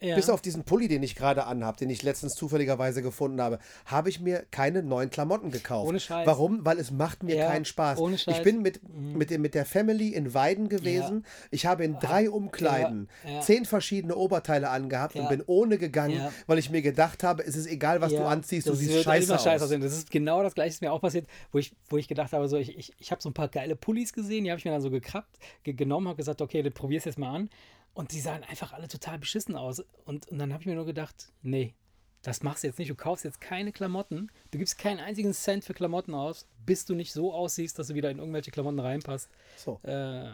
Ja. 0.00 0.16
bis 0.16 0.30
auf 0.30 0.40
diesen 0.40 0.64
Pulli, 0.64 0.88
den 0.88 1.02
ich 1.02 1.14
gerade 1.14 1.44
anhabe, 1.46 1.76
den 1.78 1.90
ich 1.90 2.02
letztens 2.02 2.34
zufälligerweise 2.34 3.02
gefunden 3.02 3.40
habe, 3.40 3.58
habe 3.86 4.08
ich 4.08 4.20
mir 4.20 4.44
keine 4.50 4.82
neuen 4.82 5.10
Klamotten 5.10 5.50
gekauft. 5.50 5.88
Ohne 5.88 6.00
Scheiß. 6.00 6.26
Warum? 6.26 6.64
Weil 6.64 6.78
es 6.78 6.90
macht 6.90 7.22
mir 7.22 7.36
Ja, 7.36 7.48
keinen 7.50 7.64
Spaß. 7.66 7.98
ohne 7.98 8.14
Ich 8.14 8.22
Scheiß. 8.22 8.42
bin 8.42 8.62
mit, 8.62 8.80
mit, 8.92 9.30
dem, 9.30 9.42
mit 9.42 9.54
der 9.54 9.64
Family 9.66 10.08
in 10.08 10.32
Weiden 10.34 10.68
gewesen. 10.68 11.24
Ich 11.50 11.66
habe 11.66 11.84
in 11.84 11.98
drei 11.98 12.30
Umkleiden 12.30 13.08
ja, 13.24 13.30
ja. 13.34 13.40
zehn 13.40 13.64
verschiedene 13.64 14.16
Oberteile 14.16 14.70
angehabt 14.70 15.16
und 15.16 15.22
Ja. 15.24 15.28
bin 15.28 15.42
ohne 15.46 15.76
gegangen, 15.78 16.16
Ja. 16.16 16.32
weil 16.46 16.58
ich 16.58 16.70
mir 16.70 16.82
gedacht 16.82 17.22
habe, 17.22 17.44
es 17.44 17.54
ist 17.56 17.66
egal, 17.66 18.00
was 18.00 18.10
du 18.12 18.16
Ja, 18.20 18.26
anziehst, 18.28 18.66
du 18.66 18.70
das 18.70 18.80
siehst 18.80 18.92
wird 18.94 19.04
scheiße 19.04 19.26
immer 19.32 19.38
scheiße 19.38 19.56
aus. 19.56 19.62
aussehen. 19.62 19.80
Das 19.82 19.92
ist 19.92 20.10
genau 20.10 20.42
das 20.42 20.54
gleiche, 20.54 20.70
ist 20.70 20.80
mir 20.82 20.92
auch 20.92 21.00
passiert, 21.00 21.26
wo 21.52 21.58
ich, 21.58 21.74
wo 21.88 21.96
ich 21.98 22.08
gedacht 22.08 22.32
habe, 22.32 22.48
so, 22.48 22.56
ich, 22.56 22.76
ich, 22.78 22.92
ich 22.98 23.10
habe 23.10 23.20
so 23.20 23.28
ein 23.28 23.34
paar 23.34 23.48
geile 23.48 23.76
Pullis 23.76 24.12
gesehen, 24.12 24.44
die 24.44 24.50
habe 24.50 24.58
ich 24.58 24.64
mir 24.64 24.70
dann 24.70 24.80
so 24.80 24.90
gekrabbt, 24.90 25.38
ge 25.62 25.74
genommen, 25.74 26.08
habe 26.08 26.16
gesagt, 26.16 26.40
okay, 26.40 26.62
das 26.62 26.72
probier's 26.72 27.04
jetzt 27.04 27.18
mal 27.18 27.34
an. 27.34 27.50
Und 27.94 28.12
die 28.12 28.20
sahen 28.20 28.44
einfach 28.44 28.72
alle 28.72 28.88
total 28.88 29.18
beschissen 29.18 29.56
aus. 29.56 29.82
Und, 30.04 30.28
und 30.28 30.38
dann 30.38 30.52
habe 30.52 30.62
ich 30.62 30.66
mir 30.66 30.74
nur 30.74 30.86
gedacht, 30.86 31.32
nee, 31.42 31.74
das 32.22 32.42
machst 32.42 32.62
du 32.62 32.68
jetzt 32.68 32.78
nicht. 32.78 32.90
Du 32.90 32.94
kaufst 32.94 33.24
jetzt 33.24 33.40
keine 33.40 33.72
Klamotten. 33.72 34.30
Du 34.50 34.58
gibst 34.58 34.78
keinen 34.78 35.00
einzigen 35.00 35.32
Cent 35.32 35.64
für 35.64 35.72
Klamotten 35.72 36.14
aus, 36.14 36.46
bis 36.66 36.84
du 36.84 36.94
nicht 36.94 37.12
so 37.12 37.32
aussiehst, 37.32 37.78
dass 37.78 37.86
du 37.86 37.94
wieder 37.94 38.10
in 38.10 38.18
irgendwelche 38.18 38.50
Klamotten 38.50 38.78
reinpasst. 38.78 39.30
So. 39.56 39.80
Äh, 39.82 40.28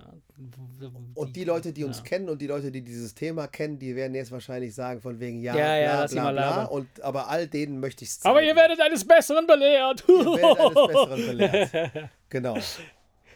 Und 1.15 1.37
die 1.37 1.45
Leute, 1.45 1.73
die 1.73 1.85
uns 1.85 1.99
ja. 1.99 2.03
kennen 2.05 2.29
und 2.29 2.43
die 2.43 2.49
Leute, 2.49 2.73
die 2.73 2.83
dieses 2.83 3.15
Thema 3.15 3.47
kennen, 3.47 3.79
die 3.79 3.95
werden 3.95 4.17
jetzt 4.17 4.33
wahrscheinlich 4.33 4.75
sagen, 4.75 5.01
von 5.01 5.21
wegen 5.21 5.41
ja, 5.41 5.57
Ja, 5.57 5.77
ja, 5.77 6.07
bla, 6.07 6.33
bla, 6.33 6.33
bla. 6.33 6.65
Und, 6.65 7.01
aber 7.03 7.29
all 7.29 7.47
denen 7.47 7.79
möchte 7.79 8.05
ich 8.05 8.11
es 8.11 8.25
Aber 8.25 8.43
ihr 8.43 8.57
werdet 8.57 8.81
eines 8.81 9.07
Besseren 9.07 9.47
belehrt. 9.47 10.05
Ihr 10.09 10.25
werdet 10.25 10.61
eines 10.61 10.87
Besseren 10.89 11.27
belehrt. 11.27 12.11
Genau. 12.29 12.59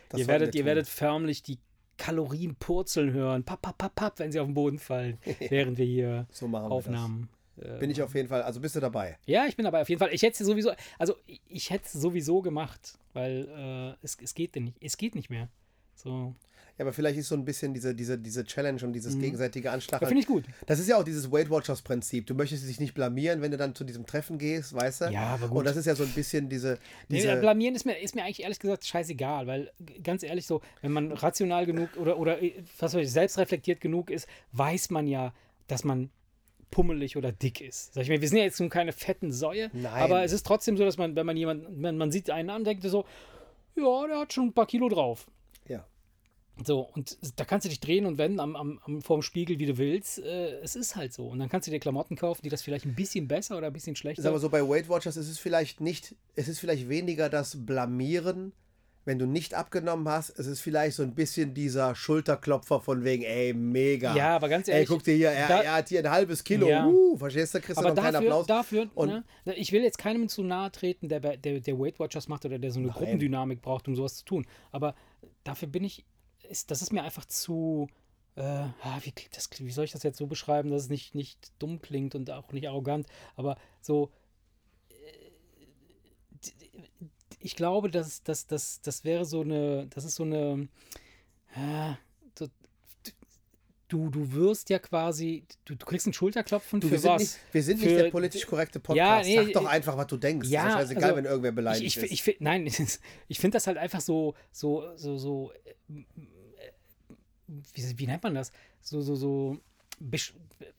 Das 0.08 0.18
ihr 0.18 0.26
werdet, 0.26 0.56
ihr 0.56 0.62
tun. 0.62 0.66
werdet 0.66 0.88
förmlich 0.88 1.44
die 1.44 1.56
Kalorien 2.00 2.56
purzeln 2.56 3.12
hören, 3.12 3.44
papp, 3.44 3.60
papp, 3.60 3.76
papp, 3.78 3.94
papp, 3.94 4.18
wenn 4.18 4.32
sie 4.32 4.40
auf 4.40 4.46
den 4.48 4.54
Boden 4.54 4.78
fallen, 4.78 5.18
während 5.50 5.76
wir 5.78 5.84
hier 5.86 6.26
So 6.32 6.48
machen 6.48 6.68
wir 6.70 6.72
Aufnahmen. 6.72 7.28
das. 7.56 7.78
Bin 7.78 7.90
ich 7.90 8.00
auf 8.02 8.14
jeden 8.14 8.28
Fall, 8.28 8.42
also 8.42 8.58
bist 8.58 8.74
du 8.74 8.80
dabei. 8.80 9.18
Ja, 9.26 9.44
ich 9.46 9.54
bin 9.54 9.64
dabei. 9.64 9.82
Auf 9.82 9.88
jeden 9.90 9.98
Fall. 9.98 10.08
Ich 10.14 10.22
hätte 10.22 10.42
es 10.42 10.46
sowieso, 10.48 10.72
also 10.98 11.14
ich- 11.46 11.68
hätte 11.68 11.84
es 11.84 11.92
sowieso 11.92 12.40
gemacht, 12.40 12.98
weil 13.12 13.48
äh, 14.00 14.04
es, 14.04 14.16
es 14.22 14.34
geht 14.34 14.54
denn 14.54 14.64
nicht, 14.64 14.78
es 14.82 14.96
geht 14.96 15.14
nicht 15.14 15.28
mehr. 15.28 15.48
So. 15.94 16.34
Ja, 16.80 16.84
aber 16.86 16.94
vielleicht 16.94 17.18
ist 17.18 17.28
so 17.28 17.34
ein 17.34 17.44
bisschen 17.44 17.74
diese, 17.74 17.94
diese, 17.94 18.16
diese 18.16 18.42
Challenge 18.42 18.82
und 18.82 18.94
dieses 18.94 19.18
gegenseitige 19.18 19.66
Ja, 19.66 19.74
Anstacheln. 19.74 20.08
Finde 20.08 20.22
ich 20.22 20.26
gut. 20.26 20.44
Das 20.64 20.78
ist 20.78 20.88
ja 20.88 20.96
auch 20.96 21.04
dieses 21.04 21.30
Weight 21.30 21.50
Watchers 21.50 21.82
Prinzip. 21.82 22.26
Du 22.26 22.34
möchtest 22.34 22.66
dich 22.66 22.80
nicht 22.80 22.94
blamieren, 22.94 23.42
wenn 23.42 23.50
du 23.50 23.58
dann 23.58 23.74
zu 23.74 23.84
diesem 23.84 24.06
Treffen 24.06 24.38
gehst, 24.38 24.72
weißt 24.72 25.02
du? 25.02 25.04
Ja, 25.10 25.26
aber 25.34 25.48
gut. 25.48 25.58
Und 25.58 25.64
das 25.66 25.76
ist 25.76 25.84
ja 25.84 25.94
so 25.94 26.04
ein 26.04 26.12
bisschen 26.12 26.48
diese. 26.48 26.78
Nee, 27.10 27.18
diese 27.18 27.36
blamieren 27.36 27.74
ist 27.74 27.84
mir, 27.84 27.98
ist 27.98 28.14
mir 28.14 28.24
eigentlich 28.24 28.44
ehrlich 28.44 28.58
gesagt 28.58 28.86
scheißegal, 28.86 29.46
weil 29.46 29.70
ganz 30.02 30.22
ehrlich 30.22 30.46
so, 30.46 30.62
wenn 30.80 30.92
man 30.92 31.12
rational 31.12 31.66
genug 31.66 31.90
oder, 31.98 32.18
oder 32.18 32.42
äh, 32.42 32.54
was 32.78 32.94
weiß 32.94 33.04
ich, 33.04 33.12
selbstreflektiert 33.12 33.82
genug 33.82 34.08
ist, 34.08 34.26
weiß 34.52 34.88
man 34.88 35.06
ja, 35.06 35.34
dass 35.66 35.84
man 35.84 36.08
pummelig 36.70 37.18
oder 37.18 37.30
dick 37.30 37.60
ist. 37.60 37.92
Sag 37.92 38.04
ich 38.04 38.08
mir, 38.08 38.22
wir 38.22 38.28
sind 38.28 38.38
ja 38.38 38.44
jetzt 38.44 38.58
nun 38.58 38.70
keine 38.70 38.92
fetten 38.92 39.32
Säue, 39.32 39.68
Nein. 39.74 40.02
aber 40.02 40.24
es 40.24 40.32
ist 40.32 40.46
trotzdem 40.46 40.78
so, 40.78 40.84
dass 40.86 40.96
man, 40.96 41.14
wenn 41.14 41.26
man 41.26 41.36
jemanden, 41.36 41.78
man, 41.78 41.98
man 41.98 42.10
sieht 42.10 42.30
einen 42.30 42.48
an, 42.48 42.64
denkt 42.64 42.84
so, 42.84 43.04
ja, 43.76 44.06
der 44.06 44.20
hat 44.20 44.32
schon 44.32 44.46
ein 44.46 44.52
paar 44.54 44.66
Kilo 44.66 44.88
drauf. 44.88 45.26
So, 46.64 46.80
und 46.80 47.16
da 47.36 47.44
kannst 47.44 47.64
du 47.64 47.68
dich 47.68 47.80
drehen 47.80 48.04
und 48.06 48.18
wenden 48.18 48.40
am, 48.40 48.54
am, 48.56 48.80
am, 48.84 49.02
vorm 49.02 49.22
Spiegel, 49.22 49.58
wie 49.58 49.66
du 49.66 49.78
willst. 49.78 50.18
Äh, 50.18 50.60
es 50.60 50.76
ist 50.76 50.96
halt 50.96 51.12
so. 51.12 51.26
Und 51.28 51.38
dann 51.38 51.48
kannst 51.48 51.66
du 51.66 51.70
dir 51.70 51.80
Klamotten 51.80 52.16
kaufen, 52.16 52.42
die 52.42 52.48
das 52.50 52.62
vielleicht 52.62 52.84
ein 52.84 52.94
bisschen 52.94 53.28
besser 53.28 53.56
oder 53.56 53.68
ein 53.68 53.72
bisschen 53.72 53.96
schlechter 53.96 54.20
Ist 54.22 54.26
aber 54.26 54.38
so 54.38 54.48
bei 54.50 54.62
Weight 54.66 54.88
Watchers 54.88 55.16
ist 55.16 55.28
es 55.28 55.38
vielleicht 55.38 55.80
nicht, 55.80 56.14
es 56.36 56.48
ist 56.48 56.60
vielleicht 56.60 56.88
weniger 56.88 57.28
das 57.28 57.64
Blamieren, 57.66 58.52
wenn 59.06 59.18
du 59.18 59.24
nicht 59.26 59.54
abgenommen 59.54 60.06
hast. 60.08 60.38
Es 60.38 60.46
ist 60.46 60.60
vielleicht 60.60 60.96
so 60.96 61.02
ein 61.02 61.14
bisschen 61.14 61.54
dieser 61.54 61.94
Schulterklopfer 61.94 62.80
von 62.80 63.02
wegen, 63.04 63.22
ey, 63.22 63.54
mega. 63.54 64.14
Ja, 64.14 64.36
aber 64.36 64.50
ganz 64.50 64.68
Ey, 64.68 64.74
ehrlich, 64.74 64.88
guck 64.88 65.02
dir 65.02 65.14
hier, 65.14 65.30
er, 65.30 65.48
da- 65.48 65.62
er 65.62 65.72
hat 65.76 65.88
hier 65.88 66.00
ein 66.00 66.10
halbes 66.10 66.44
Kilo. 66.44 66.68
Ja. 66.68 66.86
Uh, 66.86 67.16
verstehst 67.16 67.54
du? 67.54 67.60
Kriegst 67.60 67.78
du 67.80 67.86
Aber 67.86 67.94
noch 67.94 68.04
einen 68.04 68.10
kleinen 68.12 68.12
dafür, 68.12 68.28
Applaus. 68.28 68.46
dafür 68.46 68.90
Und- 68.94 69.08
ne, 69.08 69.24
ich 69.56 69.72
will 69.72 69.82
jetzt 69.82 69.96
keinem 69.96 70.28
zu 70.28 70.42
nahe 70.44 70.70
treten, 70.70 71.08
der, 71.08 71.20
der, 71.20 71.60
der 71.60 71.78
Weight 71.78 71.98
Watchers 71.98 72.28
macht 72.28 72.44
oder 72.44 72.58
der 72.58 72.70
so 72.70 72.78
eine 72.80 72.88
Gruppendynamik 72.90 73.62
braucht, 73.62 73.88
um 73.88 73.96
sowas 73.96 74.16
zu 74.16 74.24
tun. 74.26 74.46
Aber 74.70 74.94
dafür 75.44 75.68
bin 75.68 75.82
ich, 75.84 76.04
ist, 76.48 76.70
das 76.70 76.82
ist 76.82 76.92
mir 76.92 77.02
einfach 77.02 77.24
zu, 77.24 77.88
äh, 78.36 78.42
ah, 78.42 78.98
wie, 79.02 79.12
das, 79.32 79.48
wie 79.58 79.70
soll 79.70 79.84
ich 79.84 79.92
das 79.92 80.02
jetzt 80.02 80.18
so 80.18 80.26
beschreiben, 80.26 80.70
dass 80.70 80.82
es 80.84 80.88
nicht, 80.88 81.14
nicht 81.14 81.52
dumm 81.58 81.80
klingt 81.80 82.14
und 82.14 82.30
auch 82.30 82.52
nicht 82.52 82.68
arrogant, 82.68 83.06
aber 83.36 83.56
so, 83.80 84.10
äh, 84.90 84.94
ich 87.38 87.56
glaube, 87.56 87.90
dass, 87.90 88.22
dass, 88.22 88.46
dass, 88.46 88.80
das 88.80 89.04
wäre 89.04 89.24
so 89.24 89.40
eine, 89.40 89.86
das 89.88 90.04
ist 90.04 90.16
so 90.16 90.24
eine, 90.24 90.68
so, 91.56 91.96
du, 93.90 94.08
du 94.08 94.32
wirst 94.32 94.70
ja 94.70 94.78
quasi, 94.78 95.44
du, 95.64 95.74
du 95.74 95.84
kriegst 95.84 96.06
einen 96.06 96.12
Schulterklopfen 96.14 96.80
Du, 96.80 96.88
für 96.88 97.02
wir 97.02 97.10
was? 97.10 97.20
nicht, 97.22 97.36
wir 97.52 97.62
sind 97.62 97.80
nicht 97.80 97.90
Für- 97.90 98.02
der 98.04 98.10
politisch 98.10 98.46
korrekte 98.46 98.78
Ja, 98.78 98.82
Podcast. 98.82 99.28
nee, 99.28 99.36
Sag 99.36 99.52
doch 99.52 99.66
einfach, 99.66 99.96
was 99.96 100.06
du 100.06 100.16
denkst. 100.16 100.48
ja, 100.48 100.62
ist 100.66 100.72
ja 100.72 100.78
scheißegal, 100.80 101.04
also, 101.04 101.16
wenn 101.16 101.24
irgendwer 101.26 101.52
beleidigt 101.52 101.84
ich, 101.86 101.96
ich, 102.02 102.12
ist. 102.20 102.28
ich, 102.28 102.40
nein, 102.40 102.66
ich 103.28 103.38
finde 103.38 103.56
das 103.56 103.66
halt 103.66 103.76
einfach 103.76 104.00
so, 104.00 104.34
so, 104.52 104.96
so, 104.96 105.18
so, 105.18 105.52
äh, 105.64 105.74
wie, 107.74 107.98
wie 107.98 108.06
nennt 108.06 108.22
man 108.22 108.34
das? 108.34 108.52
So, 108.80 109.00
so, 109.02 109.16
so 109.16 109.58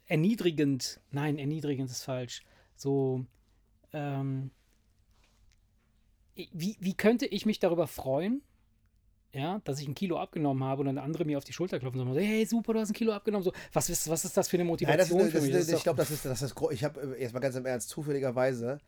erniedrigend. 0.08 1.00
Nein, 1.12 1.38
erniedrigend 1.38 1.90
ist 1.92 2.04
falsch. 2.04 2.44
So, 2.76 3.26
ähm, 3.94 4.52
wie, 6.36 6.78
wie 6.80 6.94
könnte 6.96 7.26
ich 7.26 7.46
mich 7.46 7.60
darüber 7.60 7.88
freuen, 7.88 8.42
ja, 9.34 9.62
dass 9.64 9.80
ich 9.80 9.88
ein 9.88 9.96
Kilo 9.96 10.20
abgenommen 10.20 10.64
habe 10.64 10.82
und 10.82 10.88
dann 10.88 10.98
andere 10.98 11.26
mir 11.26 11.38
auf 11.38 11.44
die 11.44 11.54
Schulter 11.54 11.80
klopfen 11.80 12.02
und 12.02 12.14
sagen, 12.14 12.26
hey, 12.26 12.46
super, 12.46 12.74
du 12.74 12.80
hast 12.80 12.90
ein 12.90 12.94
Kilo 12.94 13.14
abgenommen. 13.14 13.44
So, 13.44 13.54
was 13.74 13.90
ist, 13.90 14.10
was 14.10 14.26
ist 14.26 14.36
das 14.36 14.48
für 14.50 14.58
eine 14.58 14.64
Nein, 14.64 14.72
Motivation 14.72 15.20
das 15.20 15.28
ist, 15.28 15.32
für 15.34 15.38
das 15.40 15.44
mich? 15.44 15.50
ist, 15.52 15.56
eine- 15.56 15.60
Das 15.60 15.68
ist 15.70 15.78
ich 15.78 15.84
glaube, 15.84 15.98
das 15.98 16.12
ist, 16.12 16.26
das 16.26 16.42
ist 16.42 16.56
ich 16.72 16.84
habe 16.84 17.16
jetzt 17.20 17.34
mal 17.34 17.40
ganz 17.40 17.56
im 17.56 17.66
Ernst, 17.66 17.90
zufälligerweise 17.90 18.80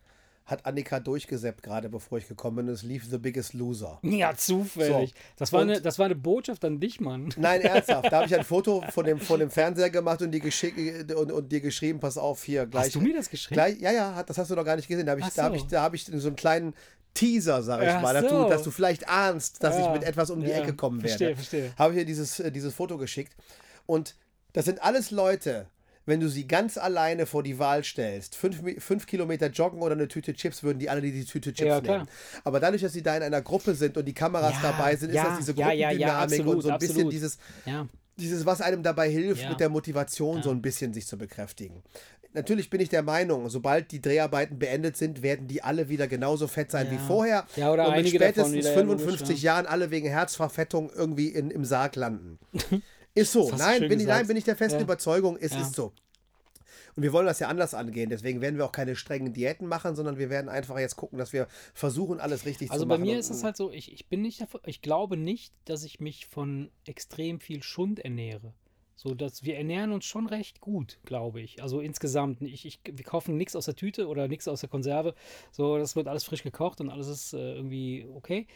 hat 0.46 0.66
Annika 0.66 1.00
durchgesäppt 1.00 1.62
gerade 1.62 1.88
bevor 1.88 2.18
ich 2.18 2.28
gekommen 2.28 2.56
bin. 2.56 2.68
Es 2.68 2.82
lief 2.82 3.06
The 3.10 3.16
Biggest 3.16 3.54
Loser. 3.54 3.98
ja, 4.02 4.34
zufällig. 4.36 5.10
So, 5.10 5.16
Das, 5.38 5.52
war 5.54 5.62
und- 5.62 5.70
eine, 5.70 5.80
das 5.80 5.98
war 5.98 6.04
eine 6.04 6.14
Botschaft 6.16 6.62
an 6.66 6.80
dich, 6.80 7.00
Mann. 7.00 7.30
Nein, 7.38 7.60
ernsthaft. 7.62 8.12
Da 8.12 8.16
habe 8.18 8.26
ich 8.26 8.36
ein 8.36 8.44
Foto 8.44 8.82
von 8.90 9.06
dem, 9.06 9.18
von 9.18 9.40
dem 9.40 9.48
Fernseher 9.50 9.88
gemacht 9.88 10.20
und, 10.20 10.32
die 10.32 10.42
und, 11.14 11.32
und 11.32 11.50
dir 11.50 11.60
geschrieben, 11.62 11.98
pass 11.98 12.18
auf, 12.18 12.42
hier 12.44 12.66
gleich. 12.66 12.84
Hast 12.86 12.94
du 12.96 13.00
mir 13.00 13.14
das 13.14 13.30
geschrieben? 13.30 13.54
Gleich, 13.54 13.80
ja, 13.80 13.90
ja, 13.92 14.22
das 14.22 14.36
hast 14.36 14.50
du 14.50 14.54
noch 14.54 14.66
gar 14.66 14.76
nicht 14.76 14.86
gesehen. 14.86 15.06
Da 15.06 15.12
habe 15.12 15.22
ich, 15.22 15.28
da 15.28 15.44
hab 15.44 15.52
so. 15.52 15.56
ich, 15.56 15.66
da 15.66 15.82
hab 15.82 15.94
ich 15.94 16.04
so 16.04 16.26
einen 16.28 16.36
kleinen 16.36 16.74
Teaser, 17.14 17.62
sag 17.62 17.82
ich 17.82 17.88
Ach 17.88 18.02
mal, 18.02 18.12
dass, 18.12 18.28
so. 18.30 18.42
du, 18.44 18.48
dass 18.48 18.62
du 18.64 18.70
vielleicht 18.70 19.08
ahnst, 19.08 19.62
dass 19.62 19.78
ich 19.78 19.84
Ja, 19.84 19.92
mit 19.92 20.02
etwas 20.02 20.30
um 20.30 20.40
die 20.42 20.50
ja, 20.50 20.58
Ecke 20.58 20.74
kommen 20.74 20.98
werde. 21.02 21.08
verstehe, 21.08 21.36
verstehe. 21.36 21.72
Habe 21.78 21.94
ich 21.94 22.00
dir 22.00 22.04
dieses, 22.04 22.40
äh, 22.40 22.50
dieses 22.50 22.74
Foto 22.74 22.98
geschickt. 22.98 23.32
Und 23.86 24.16
das 24.52 24.64
sind 24.64 24.82
alles 24.82 25.10
Leute, 25.10 25.66
wenn 26.06 26.20
du 26.20 26.28
sie 26.28 26.46
ganz 26.46 26.76
alleine 26.76 27.24
vor 27.26 27.42
die 27.42 27.58
Wahl 27.58 27.82
stellst, 27.84 28.34
fünf, 28.36 28.60
fünf 28.82 29.06
Kilometer 29.06 29.46
joggen 29.48 29.80
oder 29.80 29.94
eine 29.94 30.06
Tüte 30.08 30.34
Chips, 30.34 30.62
würden 30.62 30.78
die 30.78 30.90
alle 30.90 31.00
die, 31.00 31.12
die 31.12 31.24
Tüte 31.24 31.52
Chips 31.54 31.68
Ja, 31.68 31.80
nehmen. 31.80 32.08
Aber 32.42 32.60
dadurch, 32.60 32.82
dass 32.82 32.92
sie 32.92 33.02
da 33.02 33.16
in 33.16 33.22
einer 33.22 33.40
Gruppe 33.42 33.74
sind 33.74 33.96
und 33.96 34.04
die 34.04 34.12
Kameras 34.12 34.56
Ja, 34.62 34.72
dabei 34.72 34.96
sind, 34.96 35.10
ist 35.10 35.14
ja, 35.16 35.28
das 35.28 35.38
diese 35.38 35.52
ja, 35.52 35.70
ja, 35.72 35.88
Gruppendynamik 35.88 36.00
ja, 36.00 36.18
absolut, 36.18 36.54
und 36.56 36.60
so 36.62 36.68
ein 36.70 36.78
bisschen 36.78 36.94
absolut. 36.96 37.12
dieses, 37.12 37.38
Ja. 37.64 37.88
dieses, 38.18 38.44
was 38.44 38.60
einem 38.60 38.82
dabei 38.82 39.08
hilft, 39.08 39.42
Ja. 39.42 39.50
mit 39.50 39.60
der 39.60 39.70
Motivation 39.70 40.42
so 40.42 40.50
ein 40.50 40.60
bisschen 40.60 40.92
sich 40.92 41.06
zu 41.06 41.16
bekräftigen. 41.16 41.82
Natürlich 42.34 42.68
bin 42.68 42.80
ich 42.80 42.88
der 42.88 43.02
Meinung, 43.02 43.48
sobald 43.48 43.90
die 43.92 44.00
Dreharbeiten 44.02 44.58
beendet 44.58 44.96
sind, 44.96 45.22
werden 45.22 45.46
die 45.46 45.62
alle 45.62 45.88
wieder 45.88 46.08
genauso 46.08 46.48
fett 46.48 46.70
sein 46.70 46.90
wie 46.90 46.98
vorher. 46.98 47.46
Ja, 47.56 47.72
oder 47.72 47.88
und 47.88 47.94
mit 47.96 48.08
spätestens 48.08 48.52
wieder, 48.52 48.70
ja, 48.74 48.80
logisch, 48.80 49.02
55 49.04 49.42
ja. 49.42 49.52
Jahren 49.54 49.66
alle 49.66 49.90
wegen 49.90 50.08
Herzverfettung 50.08 50.90
irgendwie 50.94 51.28
in, 51.28 51.50
im 51.50 51.64
Sarg 51.64 51.94
landen. 51.96 52.38
Ist 53.14 53.30
so. 53.32 53.50
Nein 53.56 53.88
bin, 53.88 54.00
ich, 54.00 54.06
nein, 54.06 54.26
bin 54.26 54.36
ich 54.36 54.42
der 54.44 54.56
festen 54.56 54.80
Ja. 54.80 54.84
Überzeugung, 54.84 55.36
es 55.40 55.52
Ja. 55.52 55.60
ist 55.62 55.74
so. 55.76 55.92
Und 56.96 57.02
wir 57.04 57.12
wollen 57.12 57.26
das 57.26 57.38
ja 57.40 57.48
anders 57.48 57.74
angehen. 57.74 58.10
Deswegen 58.10 58.40
werden 58.40 58.56
wir 58.56 58.64
auch 58.64 58.72
keine 58.72 58.94
strengen 58.96 59.32
Diäten 59.32 59.66
machen, 59.68 59.94
sondern 59.96 60.18
wir 60.18 60.30
werden 60.30 60.48
einfach 60.48 60.78
jetzt 60.78 60.96
gucken, 60.96 61.18
dass 61.18 61.32
wir 61.32 61.46
versuchen, 61.74 62.20
alles 62.20 62.44
richtig 62.46 62.70
Also 62.72 62.84
zu 62.84 62.88
bei 62.88 62.96
machen. 62.96 63.06
mir 63.06 63.14
Und- 63.14 63.18
ist 63.20 63.30
es 63.30 63.44
halt 63.44 63.56
so, 63.56 63.70
ich, 63.70 63.92
ich 63.92 64.06
bin 64.08 64.22
nicht 64.22 64.40
davon, 64.40 64.60
ich 64.66 64.80
glaube 64.82 65.16
nicht, 65.16 65.52
dass 65.64 65.84
ich 65.84 66.00
mich 66.00 66.26
von 66.26 66.70
extrem 66.86 67.38
viel 67.40 67.62
Schund 67.62 67.98
ernähre. 68.00 68.52
So, 68.96 69.14
dass 69.14 69.42
wir 69.42 69.56
ernähren 69.56 69.92
uns 69.92 70.04
schon 70.04 70.26
recht 70.26 70.60
gut, 70.60 70.98
glaube 71.04 71.40
ich. 71.40 71.62
Also 71.62 71.80
insgesamt. 71.80 72.40
Ich, 72.42 72.64
ich, 72.64 72.80
wir 72.84 73.04
kaufen 73.04 73.36
nichts 73.36 73.56
aus 73.56 73.64
der 73.64 73.74
Tüte 73.74 74.06
oder 74.08 74.28
nichts 74.28 74.46
aus 74.46 74.60
der 74.60 74.68
Konserve. 74.68 75.14
So, 75.50 75.78
das 75.78 75.96
wird 75.96 76.06
alles 76.06 76.24
frisch 76.24 76.42
gekocht 76.42 76.80
und 76.80 76.90
alles 76.90 77.08
ist 77.08 77.32
äh, 77.34 77.54
irgendwie 77.54 78.06
okay. 78.14 78.46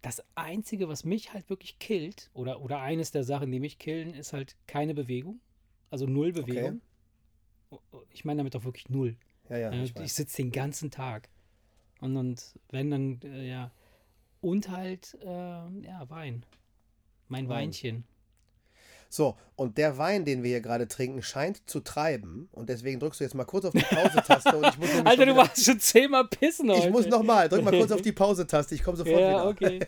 Das 0.00 0.24
Einzige, 0.36 0.88
was 0.88 1.04
mich 1.04 1.32
halt 1.32 1.50
wirklich 1.50 1.80
killt, 1.80 2.30
oder, 2.32 2.60
oder 2.60 2.80
eines 2.80 3.10
der 3.10 3.24
Sachen, 3.24 3.50
die 3.50 3.58
mich 3.58 3.78
killen, 3.78 4.14
ist 4.14 4.32
halt 4.32 4.56
keine 4.68 4.94
Bewegung. 4.94 5.40
Also 5.90 6.06
null 6.06 6.32
Bewegung. 6.32 6.80
Ich 8.10 8.24
meine 8.24 8.38
damit 8.38 8.54
auch 8.54 8.64
wirklich 8.64 8.88
null. 8.88 9.16
ja, 9.50 9.58
ja, 9.58 9.72
ich 9.72 9.96
ich 9.96 10.12
sitze 10.12 10.36
den 10.42 10.52
ganzen 10.52 10.90
Tag. 10.92 11.28
Und, 12.00 12.16
und 12.16 12.58
wenn 12.70 12.90
dann, 12.90 13.20
äh, 13.22 13.48
ja. 13.48 13.72
Und 14.40 14.68
halt, 14.68 15.18
äh, 15.20 15.26
ja, 15.26 16.08
Wein. 16.08 16.44
Mein 17.26 17.48
Wein. 17.48 17.68
Weinchen. 17.68 18.04
So, 19.10 19.36
und 19.56 19.78
der 19.78 19.96
Wein, 19.96 20.24
den 20.26 20.42
wir 20.42 20.50
hier 20.50 20.60
gerade 20.60 20.86
trinken, 20.86 21.22
scheint 21.22 21.68
zu 21.68 21.80
treiben. 21.80 22.48
Und 22.52 22.68
deswegen 22.68 23.00
drückst 23.00 23.20
du 23.20 23.24
jetzt 23.24 23.34
mal 23.34 23.44
kurz 23.44 23.64
auf 23.64 23.72
die 23.72 23.80
Pause-Taste. 23.80 24.56
und 24.56 24.66
ich 24.66 24.78
muss 24.78 24.90
Alter, 25.04 25.24
du 25.26 25.34
warst 25.36 25.64
schon 25.64 25.80
zehnmal 25.80 26.26
pissen 26.28 26.70
heute. 26.70 26.86
Ich 26.88 26.92
muss 26.92 27.06
nochmal, 27.06 27.48
drück 27.48 27.64
mal 27.64 27.70
kurz 27.76 27.90
auf 27.90 28.02
die 28.02 28.12
Pause-Taste. 28.12 28.74
Ich 28.74 28.82
komme 28.82 28.96
sofort 28.98 29.18
Ja, 29.18 29.28
wieder. 29.30 29.48
okay. 29.48 29.80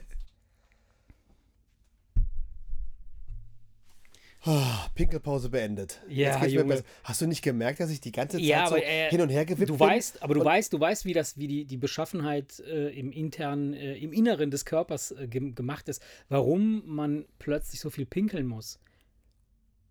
Ah, 4.43 4.89
Pinkelpause 4.95 5.51
beendet. 5.51 6.01
Ja, 6.09 6.43
Junge. 6.47 6.83
Hast 7.05 7.21
du 7.21 7.27
nicht 7.27 7.43
gemerkt, 7.43 7.79
dass 7.79 7.91
ich 7.91 8.01
die 8.01 8.11
ganze 8.11 8.39
Zeit 8.39 8.47
Ja, 8.47 8.67
so 8.69 8.77
aber, 8.77 8.85
äh, 8.87 9.11
hin 9.11 9.21
und 9.21 9.29
her 9.29 9.45
gewippt 9.45 9.69
Du 9.69 9.77
bin? 9.77 9.87
weißt, 9.87 10.23
aber 10.23 10.33
du 10.33 10.43
weißt, 10.43 10.73
du 10.73 10.81
weißt, 10.81 11.05
wie 11.05 11.13
das, 11.13 11.37
wie 11.37 11.47
die, 11.47 11.67
die 11.67 11.77
Beschaffenheit 11.77 12.59
äh, 12.61 12.89
im 12.99 13.13
internen, 13.13 13.75
äh, 13.75 13.97
im 13.99 14.15
Inneren 14.15 14.51
des 14.51 14.65
Körpers 14.65 15.11
äh, 15.11 15.29
gem- 15.29 15.55
gemacht 15.55 15.91
ist, 15.91 16.03
warum 16.31 16.83
man 16.87 17.27
plötzlich 17.39 17.81
so 17.81 17.91
viel 17.91 18.07
pinkeln 18.07 18.47
muss. 18.47 18.79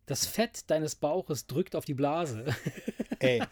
Das 0.09 0.25
Fett 0.25 0.69
deines 0.71 0.95
Bauches 0.95 1.45
drückt 1.45 1.75
auf 1.75 1.85
die 1.85 1.93
Blase. 1.93 2.43
Ey, 3.19 3.43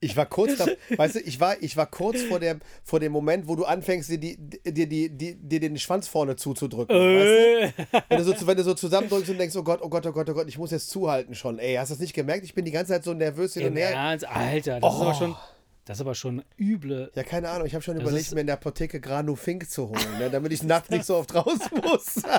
ich 0.00 0.16
war 0.16 0.26
kurz 0.26 0.56
da, 0.58 0.66
weißt 0.96 1.14
du, 1.14 1.20
ich 1.20 1.38
war, 1.38 1.62
ich 1.62 1.76
war 1.76 1.86
kurz 1.86 2.22
vor 2.22 2.40
dem, 2.40 2.58
vor 2.82 2.98
dem 2.98 3.12
Moment, 3.12 3.46
wo 3.46 3.54
du 3.54 3.64
anfängst, 3.64 4.10
dir, 4.10 4.18
die, 4.18 4.36
dir, 4.36 4.88
die, 4.88 5.10
die, 5.10 5.36
dir 5.36 5.60
den 5.60 5.78
Schwanz 5.78 6.08
vorne 6.08 6.34
zuzudrücken. 6.34 6.92
weißt 6.96 7.74
du? 7.78 8.02
Wenn 8.08 8.18
du, 8.18 8.24
so, 8.24 8.46
wenn 8.48 8.56
du 8.56 8.64
so 8.64 8.74
zusammendrückst 8.74 9.30
und 9.30 9.38
denkst, 9.38 9.54
oh 9.54 9.62
Gott, 9.62 9.78
oh 9.80 9.88
Gott, 9.88 10.04
oh 10.04 10.10
Gott, 10.12 10.28
oh 10.28 10.34
Gott, 10.34 10.48
ich 10.48 10.58
muss 10.58 10.72
jetzt 10.72 10.90
zuhalten 10.90 11.36
schon. 11.36 11.60
Ey, 11.60 11.76
hast 11.76 11.90
du 11.90 11.94
das 11.94 12.00
nicht 12.00 12.14
gemerkt? 12.14 12.44
Ich 12.44 12.52
bin 12.54 12.64
die 12.64 12.72
ganze 12.72 12.92
Zeit 12.94 13.04
so 13.04 13.14
nervös 13.14 13.54
hin 13.54 13.62
Im 13.62 13.68
und 13.74 13.76
her. 13.76 13.90
Ernst, 13.92 14.26
Alter, 14.28 14.80
das 14.80 14.92
ist 14.92 14.98
Oh. 14.98 15.02
aber 15.04 15.14
schon, 15.14 15.36
das 15.84 15.96
ist 15.96 16.00
aber 16.02 16.14
schon 16.14 16.44
üble. 16.58 17.10
Ja, 17.16 17.24
keine 17.24 17.48
Ahnung. 17.48 17.66
Ich 17.66 17.74
habe 17.74 17.82
schon 17.82 17.94
Das 17.94 18.04
überlegt, 18.04 18.32
mir 18.32 18.40
in 18.42 18.46
der 18.46 18.54
Apotheke 18.54 19.00
Granu 19.00 19.34
Fink 19.34 19.68
zu 19.68 19.88
holen, 19.88 20.18
ne, 20.18 20.30
damit 20.30 20.52
ich 20.52 20.62
nachts 20.62 20.90
nicht 20.90 21.04
so 21.04 21.16
oft 21.16 21.34
raus 21.34 21.58
muss. 21.70 22.22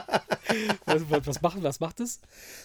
Was, 0.86 1.02
was, 1.26 1.41
macht, 1.41 1.64
was 1.64 1.80
macht 1.80 2.00
es? 2.00 2.20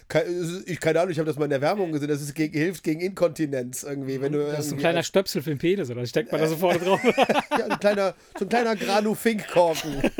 Keine, 0.09 0.29
ich, 0.66 0.79
keine 0.79 1.01
Ahnung, 1.01 1.12
ich 1.12 1.18
habe 1.18 1.26
das 1.26 1.39
mal 1.39 1.45
in 1.45 1.51
der 1.51 1.62
Werbung 1.62 1.93
gesehen. 1.93 2.09
Das 2.09 2.20
ist 2.20 2.35
gegen, 2.35 2.53
hilft 2.53 2.83
gegen 2.83 3.01
Inkontinenz 3.01 3.83
irgendwie. 3.83 4.20
Wenn 4.20 4.33
du 4.33 4.45
Das 4.45 4.66
ist 4.66 4.72
ein 4.72 4.79
kleiner 4.79 5.03
Stöpsel 5.03 5.43
für 5.43 5.51
den 5.51 5.59
Penis, 5.59 5.89
oder? 5.89 6.05
Steckt 6.05 6.31
man 6.31 6.41
da 6.41 6.49
so 6.49 6.57
vorne 6.57 6.81
drauf? 6.81 7.01
ja, 7.59 7.64
ein 7.64 7.79
kleiner, 7.79 8.14
so 8.39 8.45
ein 8.45 8.49
kleiner 8.49 8.76
Granu 8.76 9.14
Fink-Korken. 9.14 10.03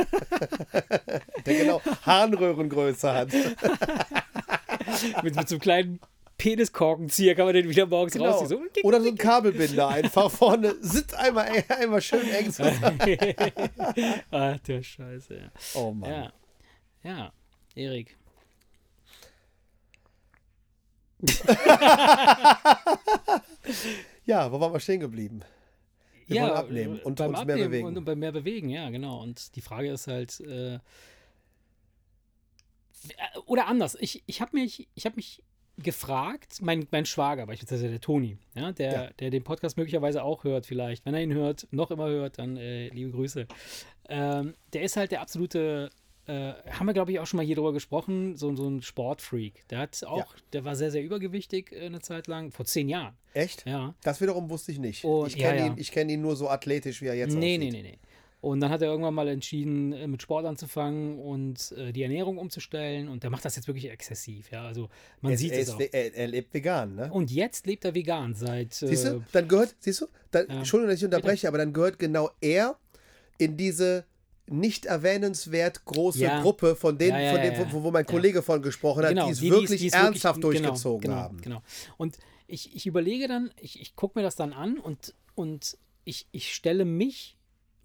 der 1.47 1.55
genau 1.55 1.83
Harnröhrengröße 2.03 3.13
hat. 3.13 3.33
mit, 5.23 5.35
mit 5.37 5.49
so 5.49 5.57
einem 5.57 5.61
kleinen 5.61 6.01
Peniskorkenzieher 6.39 7.35
kann 7.35 7.47
man 7.47 7.55
den 7.55 7.69
wieder 7.69 7.87
morgens 7.87 8.13
Genau. 8.15 8.31
rausziehen. 8.31 8.49
So, 8.49 8.83
Oder 8.89 9.01
so 9.03 9.09
ein 9.09 9.17
Kabelbinder 9.17 9.89
einfach 9.89 10.31
vorne. 10.31 10.77
Sitzt 10.81 11.15
einmal, 11.15 11.49
einmal 11.69 12.01
schön 12.01 12.29
eng 12.31 12.53
zusammen. 12.53 12.99
ah, 14.31 14.55
der 14.67 14.83
Scheiße, 14.83 15.35
ja. 15.37 15.51
Oh 15.75 15.93
Mann. 15.93 16.11
Ja, 16.11 16.33
ja, 17.03 17.33
Erik. 17.75 18.17
Ja, 24.25 24.53
wo 24.53 24.61
waren 24.61 24.73
wir 24.75 24.81
stehen 24.81 25.01
geblieben? 25.01 25.43
Wir 26.27 26.43
wollen 26.43 26.51
ja, 26.53 26.55
abnehmen 26.57 26.99
äh, 26.99 27.03
und 27.03 27.17
beim 27.17 27.31
uns 27.31 27.39
mehr 27.47 27.55
Abnehmen 27.55 27.71
bewegen. 27.71 27.87
Und, 27.87 27.97
und 27.97 28.05
beim 28.05 28.19
mehr 28.19 28.33
bewegen, 28.33 28.69
ja, 28.69 28.91
genau. 28.91 29.23
Und 29.23 29.57
die 29.57 29.63
Frage 29.63 29.91
ist 29.91 30.07
halt, 30.07 30.39
äh, 30.41 30.79
oder 33.47 33.67
anders, 33.67 33.97
ich, 34.01 34.23
ich 34.27 34.43
habe 34.43 34.55
mich, 34.57 34.87
ich 34.95 35.07
habe 35.07 35.17
mich 35.17 35.43
gefragt, 35.83 36.57
mein, 36.61 36.87
mein 36.91 37.07
Schwager, 37.07 37.47
beispielsweise 37.47 37.89
der 37.89 38.01
Toni, 38.01 38.37
ja, 38.55 38.73
der, 38.73 38.93
Ja. 38.93 39.11
der 39.19 39.31
den 39.31 39.45
Podcast 39.45 39.77
möglicherweise 39.77 40.23
auch 40.23 40.45
hört, 40.45 40.67
vielleicht, 40.67 41.07
wenn 41.07 41.15
er 41.15 41.23
ihn 41.23 41.33
hört, 41.33 41.67
noch 41.71 41.91
immer 41.91 42.09
hört, 42.09 42.39
dann 42.39 42.57
äh, 42.57 42.89
liebe 42.89 43.11
Grüße. 43.11 43.47
Ähm, 44.09 44.55
der 44.73 44.83
ist 44.83 44.97
halt 44.97 45.13
der 45.13 45.21
absolute, 45.21 45.91
äh, 46.27 46.53
haben 46.71 46.87
wir 46.87 46.95
glaube 46.95 47.13
ich 47.13 47.21
auch 47.21 47.27
schon 47.27 47.39
mal 47.39 47.47
hier 47.47 47.57
drüber 47.57 47.73
gesprochen, 47.73 48.37
so, 48.37 48.55
so 48.57 48.69
ein 48.69 48.83
Sportfreak. 48.83 49.67
Der 49.71 49.79
hat 49.79 50.03
auch, 50.05 50.35
der 50.53 50.65
war 50.65 50.75
sehr, 50.77 50.91
sehr 50.91 51.03
übergewichtig 51.03 51.73
äh, 51.73 51.87
eine 51.87 52.01
Zeit 52.01 52.27
lang, 52.27 52.51
vor 52.51 52.65
zehn 52.67 52.89
Jahren, 52.89 53.15
Echt? 53.35 53.65
ja. 53.67 53.95
Das 54.03 54.21
wiederum 54.21 54.51
wusste 54.51 54.73
ich 54.73 54.79
nicht. 54.79 55.05
Und- 55.05 55.29
ich 55.29 55.37
kenne 55.37 55.59
ja, 55.59 55.67
ja. 55.67 55.73
ihn, 55.73 55.79
ich 55.79 55.93
kenn 55.93 56.09
ihn 56.09 56.21
nur 56.23 56.37
so 56.37 56.49
athletisch, 56.49 57.03
wie 57.03 57.07
er 57.07 57.15
jetzt 57.15 57.35
Nee, 57.35 57.57
aussieht. 57.57 57.73
nee, 57.73 57.83
nee, 57.83 57.91
nee. 57.91 57.99
Und 58.41 58.61
dann 58.61 58.71
hat 58.71 58.83
er 58.83 58.89
irgendwann 58.89 59.15
mal 59.15 59.27
entschieden, 59.27 59.93
äh, 59.93 60.07
mit 60.07 60.23
Sport 60.23 60.47
anzufangen 60.47 61.19
und 61.19 61.73
äh, 61.73 61.93
die 61.93 62.03
Ernährung 62.03 62.39
umzustellen. 62.39 63.09
Und 63.09 63.25
der 63.25 63.31
macht 63.31 63.45
das 63.45 63.57
jetzt 63.57 63.67
wirklich 63.67 63.91
exzessiv. 63.91 64.51
Ja, 64.53 64.65
also 64.65 64.89
man 65.21 65.33
Er, 65.33 65.39
sieht 65.39 65.53
er, 65.53 65.59
es 65.61 65.71
auch. 65.71 65.81
er, 65.81 66.15
er 66.15 66.27
lebt 66.29 66.55
vegan, 66.55 66.95
ne? 66.95 67.11
Und 67.13 67.33
jetzt 67.33 67.67
lebt 67.67 67.85
er 67.85 67.95
vegan 67.97 68.35
seit. 68.35 68.75
Siehst 68.75 69.07
Äh, 69.07 69.11
du? 69.15 69.25
Dann 69.33 69.49
gehört, 69.49 69.75
siehst 69.81 70.03
du? 70.03 70.07
Dann, 70.31 70.47
Ja. 70.49 70.59
Entschuldigung, 70.59 70.91
dass 70.91 70.99
ich 71.01 71.05
unterbreche, 71.05 71.49
aber 71.49 71.59
dann 71.59 71.73
gehört 71.73 71.99
genau 71.99 72.31
er 72.41 72.77
in 73.39 73.57
diese 73.57 74.05
nicht 74.47 74.87
erwähnenswert 74.87 75.85
große 75.85 76.21
Ja. 76.21 76.41
Gruppe 76.41 76.77
von 76.77 76.97
denen, 76.97 77.21
Ja, 77.21 77.33
von 77.35 77.43
ja. 77.45 77.73
wo, 77.73 77.83
wo 77.83 77.91
mein. 77.91 78.07
Kollege 78.07 78.43
von 78.43 78.63
gesprochen 78.63 79.05
hat, 79.05 79.13
die 79.17 79.31
es 79.33 79.41
die- 79.41 79.51
wirklich 79.51 79.81
die 79.81 79.89
es 79.89 79.93
ernsthaft 79.95 80.41
wirklich- 80.43 80.63
durchgezogen 80.63 81.01
genau, 81.11 81.17
haben. 81.17 81.41
Genau, 81.43 81.57
genau. 81.57 81.95
Und 81.99 82.19
ich, 82.47 82.75
ich 82.75 82.87
überlege 82.87 83.27
dann, 83.29 83.51
ich, 83.61 83.81
ich 83.81 83.97
gucke 83.97 84.19
mir 84.19 84.23
das 84.23 84.37
dann 84.37 84.53
an 84.53 84.79
und, 84.79 85.13
und 85.35 85.77
ich, 86.05 86.27
ich 86.33 86.55
stelle 86.55 86.85
mich, 86.87 87.37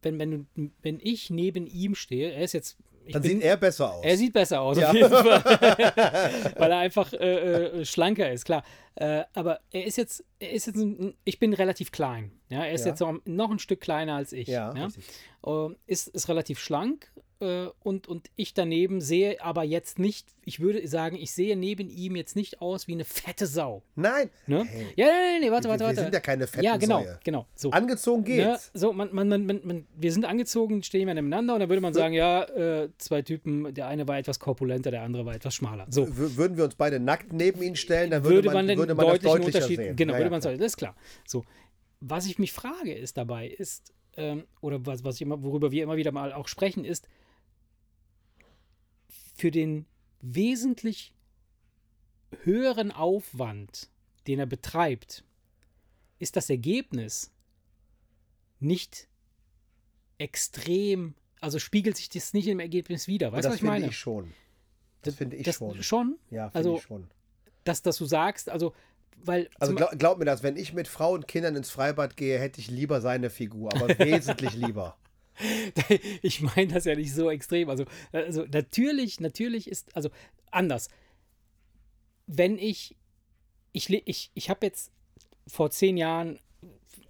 wenn, 0.04 0.20
wenn, 0.20 0.47
wenn 0.82 0.99
ich 1.01 1.30
neben 1.30 1.68
ihm 1.68 1.95
stehe, 1.95 2.32
er 2.32 2.43
ist 2.43 2.54
jetzt. 2.54 2.78
Dann 3.12 3.22
bin, 3.22 3.32
sieht 3.32 3.43
er 3.43 3.58
besser 3.58 3.93
aus. 3.93 4.06
Er 4.06 4.18
sieht 4.18 4.32
besser 4.34 4.62
aus, 4.62 4.78
Ja. 4.78 4.88
auf 4.89 4.93
jeden 4.95 5.10
Fall. 5.12 5.43
Weil 6.58 6.72
er 6.72 6.78
einfach 6.78 7.12
äh, 7.14 7.80
äh, 7.82 7.86
schlanker 7.86 8.32
ist, 8.32 8.45
klar. 8.45 8.64
Äh, 8.95 9.23
aber 9.33 9.59
er 9.71 9.85
ist 9.85 9.97
jetzt, 9.97 10.23
er 10.39 10.51
ist 10.51 10.67
jetzt 10.67 10.75
ein, 10.77 11.15
ich 11.23 11.39
bin 11.39 11.53
relativ 11.53 11.91
klein. 11.91 12.31
Ja, 12.49 12.63
er 12.63 12.73
ist 12.73 12.85
Ja. 12.85 12.91
jetzt 12.91 12.99
noch, 12.99 13.19
noch 13.25 13.49
ein 13.51 13.59
Stück 13.59 13.81
kleiner 13.81 14.15
als 14.15 14.33
ich. 14.33 14.47
ja, 14.47 14.73
ja? 14.75 14.85
richtig. 14.85 15.05
Äh, 15.45 15.69
ist, 15.87 16.07
ist 16.09 16.29
relativ 16.29 16.59
schlank 16.59 17.11
äh, 17.41 17.65
und, 17.81 18.07
und 18.07 18.29
ich 18.35 18.53
daneben 18.53 19.01
sehe 19.01 19.41
aber 19.43 19.63
jetzt 19.63 19.97
nicht, 19.99 20.27
ich 20.45 20.59
würde 20.59 20.87
sagen, 20.87 21.15
ich 21.17 21.31
sehe 21.33 21.57
neben 21.57 21.89
ihm 21.89 22.15
jetzt 22.15 22.35
nicht 22.35 22.61
aus 22.61 22.87
wie 22.87 22.93
eine 22.93 23.03
fette 23.05 23.45
Sau. 23.47 23.81
Nein, 23.95 24.29
Ne? 24.47 24.63
Hey, 24.65 24.85
Ja, 24.95 25.07
nee, 25.07 25.39
nee, 25.45 25.51
warte, 25.51 25.65
wir, 25.67 25.71
warte, 25.71 25.81
wir 25.81 25.87
warte. 25.87 26.01
sind 26.03 26.13
ja 26.13 26.19
keine 26.21 26.47
fetten 26.47 26.63
ja, 26.63 26.77
genau, 26.77 27.01
Säue. 27.03 27.19
genau. 27.23 27.47
So. 27.55 27.71
Angezogen 27.71 28.23
Ne, 28.23 28.35
geht's. 28.51 28.71
so, 28.73 28.93
man, 28.93 29.09
man, 29.13 29.27
man, 29.27 29.45
man, 29.45 29.87
wir 29.95 30.11
sind 30.13 30.23
angezogen, 30.25 30.83
stehen 30.83 31.07
wir 31.07 31.13
nebeneinander 31.15 31.55
und 31.55 31.59
dann 31.61 31.69
würde 31.69 31.81
man 31.81 31.93
sagen, 31.93 32.13
ja, 32.13 32.43
äh, 32.43 32.89
zwei 32.99 33.21
Typen, 33.23 33.73
der 33.73 33.87
eine 33.87 34.07
war 34.07 34.17
etwas 34.19 34.39
korpulenter, 34.39 34.91
der 34.91 35.01
andere 35.01 35.25
war 35.25 35.33
etwas 35.35 35.55
schmaler. 35.55 35.87
So, 35.89 36.07
W 36.07 36.37
würden 36.37 36.55
wir 36.55 36.63
uns 36.65 36.75
beide 36.75 36.99
nackt 36.99 37.33
neben 37.33 37.61
ihn 37.63 37.75
stellen, 37.75 38.11
dann 38.11 38.23
würde, 38.23 38.35
würde 38.35 38.47
man, 38.53 38.65
man 38.67 38.77
würde 38.84 38.95
man 38.95 39.05
das 39.05 39.13
deutlichen 39.13 39.38
deutlicher 39.38 39.57
Unterschied, 39.57 39.77
sehen. 39.77 39.95
genau, 39.95 40.13
Ja, 40.13 40.19
würde 40.19 40.31
man 40.31 40.41
sagen, 40.41 40.57
das 40.57 40.67
ist 40.67 40.77
klar. 40.77 40.95
So, 41.25 41.45
was 41.99 42.25
ich 42.25 42.39
mich 42.39 42.51
frage 42.51 42.93
ist 42.93 43.17
dabei, 43.17 43.47
ist, 43.47 43.93
ähm, 44.17 44.45
oder 44.61 44.86
was, 44.86 45.03
was 45.03 45.15
ich 45.15 45.21
immer, 45.21 45.41
worüber 45.41 45.71
wir 45.71 45.84
immer 45.84 45.95
wieder 45.95 46.11
mal 46.11 46.34
auch 46.34 46.47
sprechen, 46.47 46.86
ist, 46.86 47.07
für 49.36 49.51
den 49.51 49.86
wesentlich 50.21 51.13
höheren 52.43 52.91
Aufwand, 52.91 53.89
den 54.27 54.39
er 54.39 54.45
betreibt, 54.45 55.23
ist 56.19 56.36
das 56.36 56.49
Ergebnis 56.49 57.31
nicht 58.59 59.07
extrem, 60.17 61.15
also 61.41 61.59
spiegelt 61.59 61.97
sich 61.97 62.09
das 62.09 62.34
nicht 62.34 62.47
im 62.47 62.59
Ergebnis 62.59 63.07
wieder. 63.07 63.31
Weißt 63.31 63.45
du, 63.45 63.49
das 63.49 63.51
was 63.51 63.55
ich 63.55 63.59
finde 63.61 63.71
meine? 63.73 63.88
ich 63.88 63.97
schon. 63.97 64.34
Das 65.01 65.15
finde 65.15 65.36
ich 65.36 65.43
das 65.43 65.55
schon. 65.55 65.84
Schon? 65.84 66.19
Ja, 66.31 66.49
finde 66.49 66.57
also, 66.57 66.77
ich 66.77 66.84
schon. 66.84 67.07
Dass, 67.64 67.82
dass 67.82 67.97
du 67.97 68.05
sagst, 68.05 68.49
also, 68.49 68.74
weil. 69.24 69.49
Also 69.59 69.76
glaub, 69.76 69.97
glaub 69.97 70.20
mir 70.20 70.26
das, 70.26 70.43
wenn 70.43 70.57
ich 70.57 70.74
mit 70.74 70.88
Frau 70.88 71.14
und 71.14 71.28
Kindern 71.28 71.55
ins 71.55 71.70
Freibad 71.70 72.18
gehe, 72.18 72.39
hätte 72.39 72.59
ich 72.59 72.70
lieber 72.70 73.01
seine 73.01 73.30
Figur, 73.30 73.74
aber 73.74 73.88
wesentlich 73.99 74.53
lieber. 74.53 74.97
ich 76.22 76.41
meine 76.41 76.74
das 76.74 76.86
ja 76.86 76.95
nicht 76.95 77.14
so 77.14 77.30
extrem. 77.30 77.70
Also, 77.70 77.86
also 78.11 78.45
natürlich, 78.51 79.20
natürlich 79.20 79.68
ist, 79.68 79.95
also 79.95 80.09
anders. 80.51 80.89
Wenn 82.28 82.57
ich, 82.57 82.95
ich, 83.72 83.89
ich, 83.89 84.32
ich 84.34 84.49
habe 84.49 84.66
jetzt 84.66 84.91
vor 85.47 85.72
zehn 85.72 85.97
Jahren, 85.97 86.39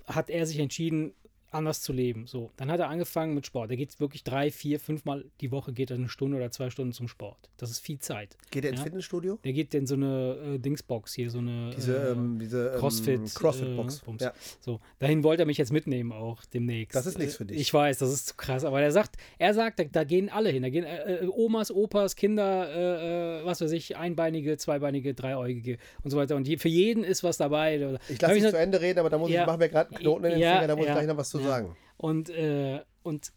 hat 0.06 0.30
er 0.30 0.45
sich 0.45 0.60
entschieden, 0.60 1.14
anders 1.54 1.82
zu 1.82 1.93
leben. 1.93 2.28
So, 2.28 2.51
dann 2.58 2.72
hat 2.72 2.80
er 2.80 2.89
angefangen 2.89 3.34
mit 3.34 3.45
Sport. 3.45 3.72
Er 3.72 3.78
geht 3.78 3.99
wirklich 3.99 4.24
drei, 4.24 4.51
vier, 4.51 4.80
fünfmal 4.80 5.26
die 5.41 5.51
Woche 5.51 5.74
geht 5.74 5.91
er 5.91 5.97
eine 5.97 6.10
Stunde 6.10 6.38
oder 6.38 6.51
zwei 6.51 6.70
Stunden 6.70 6.91
zum 6.93 7.08
Sport. 7.08 7.49
Das 7.58 7.70
ist 7.72 7.80
viel 7.80 7.99
Zeit. 7.99 8.36
Geht 8.51 8.64
er 8.66 8.72
ins 8.72 8.80
Ja. 8.80 8.86
Fitnessstudio? 8.86 9.39
Der 9.43 9.54
geht 9.54 9.74
in 9.74 9.88
so 9.88 9.95
eine 9.95 10.56
äh, 10.56 10.60
Dingsbox 10.60 11.14
hier, 11.14 11.30
so 11.30 11.39
eine 11.39 11.72
Diese, 11.76 11.95
äh, 11.97 12.12
ähm, 12.12 12.39
diese 12.39 12.70
ähm, 12.74 12.80
Crossfit, 12.80 13.36
Crossfit-Box. 13.36 13.99
äh, 14.01 14.06
Bums. 14.06 14.22
ja. 14.24 14.34
So, 14.60 14.80
dahin 14.99 15.24
wollte 15.24 15.43
er 15.43 15.45
mich 15.45 15.58
jetzt 15.58 15.72
mitnehmen 15.72 16.12
auch 16.12 16.43
demnächst. 16.45 16.95
Das 16.95 17.06
ist 17.06 17.18
nichts 17.18 17.36
für 17.36 17.45
dich. 17.45 17.60
Ich 17.60 17.74
weiß, 17.74 17.97
das 17.99 18.12
ist 18.12 18.28
zu 18.28 18.36
krass. 18.36 18.64
Aber 18.66 18.82
er 18.82 18.91
sagt, 18.91 19.16
er 19.38 19.54
sagt, 19.54 19.80
da, 19.80 19.84
da 19.86 20.04
gehen 20.04 20.30
alle 20.30 20.49
hin. 20.49 20.64
Da 20.64 20.70
gehen 20.70 20.84
äh, 20.84 21.16
äh, 21.24 21.28
Omas, 21.28 21.72
Opas, 21.72 22.16
Kinder, 22.16 23.43
was 23.45 23.62
weiß 23.62 23.72
ich, 23.72 23.97
einbeinige, 23.97 24.58
zweibeinige, 24.58 25.14
dreieugige 25.14 25.78
und 26.04 26.12
so 26.12 26.18
weiter. 26.18 26.36
Und 26.36 26.47
je, 26.47 26.58
für 26.58 26.70
jeden 26.70 27.04
ist 27.04 27.24
was 27.24 27.38
dabei. 27.38 27.78
Da 27.78 27.97
Ich 28.10 28.22
lasse 28.22 28.34
dich 28.36 28.49
zu 28.49 28.58
Ende 28.58 28.82
reden, 28.82 28.99
aber 28.99 29.10
da 29.10 29.18
muss 29.18 29.30
Ja. 29.30 29.41
ich, 29.41 29.47
machen 29.47 29.60
wir 29.60 29.70
gerade 29.70 29.89
einen 29.91 29.99
Knoten 29.99 30.26
in 30.26 30.32
den 30.32 30.39
Ja, 30.39 30.54
Finger, 30.56 30.68
da 30.68 30.76
muss 30.76 30.86
ich 30.86 30.91
gleich 30.91 31.08
noch 31.08 31.18
was 31.18 31.30
zu 31.30 31.39
ja. 31.44 31.50
sagen. 31.50 31.78
Und, 31.98 32.30
äh, 32.30 32.82
und, 33.04 33.32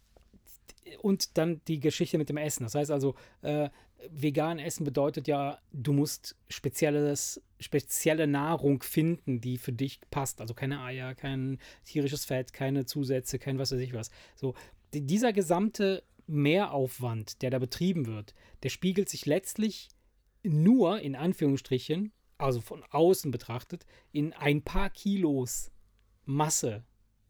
und 1.01 1.37
dann 1.37 1.61
die 1.67 1.79
Geschichte 1.79 2.17
mit 2.17 2.29
dem 2.29 2.37
Essen. 2.37 2.63
Das 2.63 2.75
heißt 2.75 2.91
also, 2.91 3.15
äh, 3.41 3.69
vegan 4.09 4.59
essen 4.59 4.83
bedeutet 4.83 5.27
ja, 5.27 5.59
du 5.71 5.91
musst 5.91 6.35
spezielles, 6.49 7.41
spezielle 7.59 8.27
Nahrung 8.27 8.83
finden, 8.83 9.41
die 9.41 9.57
für 9.57 9.73
dich 9.73 9.99
passt. 10.11 10.39
Also 10.41 10.53
keine 10.53 10.81
Eier, 10.81 11.15
kein 11.15 11.57
tierisches 11.83 12.25
Fett, 12.25 12.53
keine 12.53 12.85
Zusätze, 12.85 13.39
kein 13.39 13.57
was 13.57 13.71
weiß 13.71 13.79
ich 13.79 13.93
was. 13.93 14.11
So, 14.35 14.53
die- 14.93 15.01
dieser 15.05 15.33
gesamte 15.33 16.03
Mehraufwand, 16.27 17.41
der 17.41 17.49
da 17.49 17.59
betrieben 17.59 18.05
wird, 18.05 18.33
der 18.63 18.69
spiegelt 18.69 19.09
sich 19.09 19.25
letztlich 19.25 19.89
nur 20.43 20.99
in 21.01 21.15
Anführungsstrichen, 21.15 22.11
also 22.37 22.61
von 22.61 22.83
außen 22.91 23.31
betrachtet, 23.31 23.85
in 24.11 24.33
ein 24.33 24.61
paar 24.61 24.89
Kilos 24.89 25.71
Masse 26.25 26.83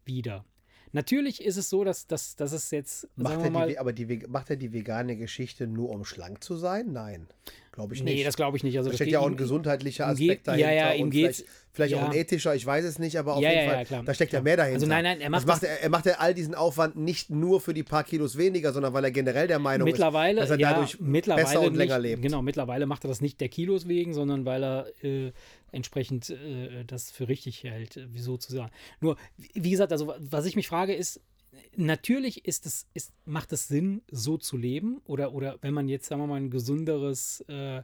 wieder. 0.04 0.44
Natürlich 0.92 1.42
ist 1.44 1.56
es 1.56 1.68
so, 1.70 1.84
dass, 1.84 2.06
dass, 2.06 2.36
dass 2.36 2.52
es 2.52 2.70
jetzt, 2.70 3.08
Macht 3.16 3.42
er 3.42 3.50
mal, 3.50 3.68
die, 3.68 3.78
aber 3.78 3.92
die, 3.92 4.06
macht 4.28 4.50
er 4.50 4.56
die 4.56 4.72
vegane 4.72 5.16
Geschichte 5.16 5.66
nur, 5.66 5.90
um 5.90 6.04
schlank 6.04 6.42
zu 6.42 6.56
sein? 6.56 6.92
Nein, 6.92 7.28
glaube 7.72 7.94
ich 7.94 8.02
nee, 8.02 8.14
nicht. 8.14 8.26
das 8.26 8.36
glaube 8.36 8.56
ich 8.56 8.64
nicht. 8.64 8.76
Also 8.78 8.88
da 8.88 8.92
das 8.92 8.96
steckt 8.98 9.12
ja 9.12 9.20
auch 9.20 9.26
ein 9.26 9.36
gesundheitlicher 9.36 10.04
ihm 10.10 10.16
geht- 10.16 10.30
Aspekt 10.30 10.48
dahinter. 10.48 10.72
ja, 10.72 10.88
ja, 10.90 10.94
ihm 10.94 11.10
geht's- 11.10 11.38
vielleicht, 11.38 11.52
vielleicht 11.72 11.94
auch 11.94 12.00
ja. 12.00 12.06
ein 12.08 12.12
ethischer, 12.16 12.54
ich 12.54 12.66
weiß 12.66 12.84
es 12.84 12.98
nicht, 12.98 13.16
aber 13.18 13.34
auf 13.36 13.42
Ja, 13.42 13.50
jeden 13.50 13.62
ja, 13.64 13.68
Fall, 13.70 13.78
ja, 13.80 13.84
klar, 13.84 14.02
da 14.04 14.14
steckt 14.14 14.32
ja 14.32 14.40
mehr 14.40 14.56
dahinter. 14.56 14.76
Also 14.76 14.86
nein, 14.86 15.04
nein, 15.04 15.20
er 15.20 15.30
macht 15.30 15.42
das 15.42 15.46
macht 15.46 15.62
er, 15.62 15.80
er 15.82 15.88
macht 15.90 16.06
ja 16.06 16.14
all 16.18 16.34
diesen 16.34 16.54
Aufwand 16.54 16.96
nicht 16.96 17.30
nur 17.30 17.60
für 17.60 17.74
die 17.74 17.84
paar 17.84 18.02
Kilos 18.04 18.36
weniger, 18.36 18.72
sondern 18.72 18.92
weil 18.94 19.04
er 19.04 19.10
generell 19.12 19.46
der 19.46 19.58
Meinung 19.60 19.84
mittlerweile, 19.86 20.40
ist, 20.42 20.50
dass 20.50 20.58
er 20.58 20.58
dadurch 20.58 20.96
besser 20.98 21.60
und 21.60 21.68
nicht, 21.72 21.76
länger 21.78 21.98
lebt. 21.98 22.22
Genau, 22.22 22.42
mittlerweile 22.42 22.86
macht 22.86 23.04
er 23.04 23.08
das 23.08 23.20
nicht 23.20 23.40
der 23.40 23.48
Kilos 23.48 23.86
wegen, 23.86 24.12
sondern 24.14 24.44
weil 24.44 24.64
er 24.64 24.86
äh, 25.04 25.32
entsprechend 25.72 26.30
äh, 26.30 26.84
das 26.84 27.10
für 27.10 27.28
richtig 27.28 27.64
hält, 27.64 27.96
äh, 27.96 28.06
wieso 28.10 28.36
zu 28.36 28.52
sagen. 28.52 28.72
Nur, 29.00 29.16
wie 29.36 29.70
gesagt, 29.70 29.92
also 29.92 30.14
was 30.18 30.46
ich 30.46 30.56
mich 30.56 30.68
frage 30.68 30.94
ist, 30.94 31.20
natürlich 31.76 32.44
ist 32.44 32.66
es, 32.66 32.86
ist, 32.94 33.12
macht 33.24 33.52
es 33.52 33.68
Sinn, 33.68 34.02
so 34.10 34.36
zu 34.36 34.56
leben 34.56 35.00
oder, 35.04 35.32
oder 35.32 35.58
wenn 35.62 35.74
man 35.74 35.88
jetzt, 35.88 36.06
sagen 36.06 36.22
wir 36.22 36.26
mal, 36.26 36.36
ein 36.36 36.50
gesunderes 36.50 37.40
äh, 37.48 37.82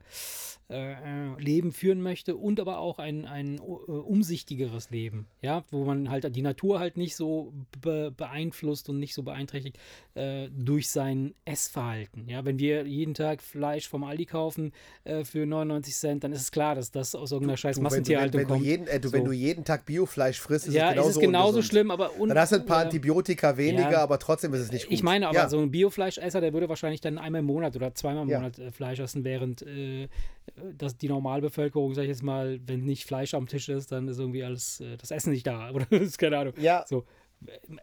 äh, 0.68 0.94
Leben 1.38 1.72
führen 1.72 2.00
möchte 2.00 2.36
und 2.36 2.58
aber 2.58 2.78
auch 2.78 2.98
ein, 2.98 3.26
ein 3.26 3.56
äh, 3.56 3.60
umsichtigeres 3.60 4.90
Leben, 4.90 5.26
ja, 5.42 5.64
wo 5.70 5.84
man 5.84 6.10
halt 6.10 6.34
die 6.34 6.42
Natur 6.42 6.78
halt 6.80 6.96
nicht 6.96 7.16
so 7.16 7.52
be 7.80 8.12
beeinflusst 8.16 8.88
und 8.88 8.98
nicht 8.98 9.14
so 9.14 9.22
beeinträchtigt 9.22 9.78
äh, 10.14 10.48
durch 10.50 10.88
sein 10.88 11.34
Essverhalten. 11.44 12.28
Ja, 12.28 12.44
wenn 12.44 12.58
wir 12.58 12.86
jeden 12.86 13.14
Tag 13.14 13.42
Fleisch 13.42 13.88
vom 13.88 14.04
Aldi 14.04 14.26
kaufen 14.26 14.72
äh, 15.04 15.24
für 15.24 15.44
99 15.46 15.94
Cent, 15.94 16.24
dann 16.24 16.32
ist 16.32 16.40
es 16.42 16.52
klar, 16.52 16.74
dass 16.74 16.90
das 16.90 17.14
aus 17.14 17.32
irgendeiner 17.32 17.56
scheiß 17.56 17.76
Du, 17.76 17.82
wenn, 17.82 17.84
du, 17.84 17.90
wenn, 17.90 17.98
Massentierhaltung 17.98 18.40
wenn, 18.40 18.48
du 18.48 18.54
kommt. 18.54 18.64
jeden, 18.66 18.86
äh, 18.86 19.00
du, 19.00 19.12
wenn 19.12 19.20
So. 19.20 19.26
du 19.26 19.32
jeden 19.32 19.64
Tag 19.64 19.84
Biofleisch 19.86 20.40
frisst, 20.40 20.68
ist 20.68 20.74
ja, 20.74 20.88
es 20.88 20.94
genauso, 20.94 21.08
ist 21.10 21.16
es 21.16 21.20
genauso 21.22 21.48
ungesund. 21.48 21.64
schlimm, 21.70 21.90
aber 21.90 22.18
un 22.18 22.28
Dann 22.28 22.38
hast 22.38 22.52
du 22.52 22.56
ein 22.56 22.66
paar 22.66 22.82
äh, 22.82 22.84
Antibiotika 22.86 23.56
weniger, 23.56 23.92
ja. 23.92 24.02
aber 24.02 24.18
trotzdem 24.18 24.54
ist 24.54 24.60
es 24.60 24.72
nicht 24.72 24.86
gut. 24.86 24.94
ich 24.94 25.02
meine 25.02 25.28
aber, 25.28 25.36
ja. 25.36 25.48
so 25.48 25.58
ein 25.58 25.70
Biofleischesser, 25.70 26.40
der 26.40 26.52
würde 26.52 26.68
wahrscheinlich 26.68 27.00
dann 27.00 27.18
einmal 27.18 27.40
im 27.40 27.46
Monat 27.46 27.76
oder 27.76 27.94
zweimal 27.94 28.22
im. 28.22 28.30
Monat 28.34 28.58
äh, 28.58 28.70
Fleisch 28.70 28.98
essen, 29.00 29.24
während 29.24 29.62
äh, 29.62 30.08
dass 30.76 30.96
die 30.96 31.08
Normalbevölkerung, 31.08 31.94
sag 31.94 32.02
ich 32.02 32.08
jetzt 32.08 32.22
mal, 32.22 32.60
wenn 32.66 32.84
nicht 32.84 33.04
Fleisch 33.04 33.34
am 33.34 33.46
Tisch 33.46 33.68
ist, 33.68 33.92
dann 33.92 34.08
ist 34.08 34.18
irgendwie 34.18 34.44
alles, 34.44 34.80
äh, 34.80 34.96
das 34.96 35.10
Essen 35.10 35.32
nicht 35.32 35.46
da. 35.46 35.70
Oder 35.72 35.90
ist 35.92 36.18
keine 36.18 36.38
Ahnung. 36.38 36.54
Ja. 36.58 36.84
So. 36.86 37.04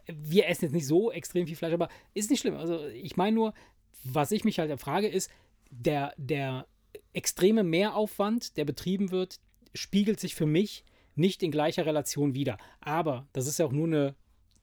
Wir 0.06 0.48
essen 0.48 0.64
jetzt 0.64 0.72
nicht 0.72 0.86
so 0.86 1.12
extrem 1.12 1.46
viel 1.46 1.56
Fleisch, 1.56 1.74
aber 1.74 1.88
ist 2.14 2.30
nicht 2.30 2.40
schlimm. 2.40 2.56
Also 2.56 2.86
ich 2.88 3.16
meine 3.16 3.34
nur, 3.34 3.54
was 4.02 4.32
ich 4.32 4.44
mich 4.44 4.58
halt 4.58 4.80
frage, 4.80 5.06
ist, 5.06 5.30
der, 5.70 6.12
der 6.16 6.66
extreme 7.12 7.62
Mehraufwand, 7.62 8.56
der 8.56 8.64
betrieben 8.64 9.10
wird, 9.10 9.38
spiegelt 9.74 10.18
sich 10.18 10.34
für 10.34 10.46
mich 10.46 10.84
nicht 11.14 11.42
in 11.42 11.50
gleicher 11.50 11.86
Relation 11.86 12.34
wider. 12.34 12.58
Aber 12.80 13.26
das 13.32 13.46
ist 13.46 13.58
ja 13.58 13.66
auch 13.66 13.72
nur 13.72 13.86
eine 13.86 14.14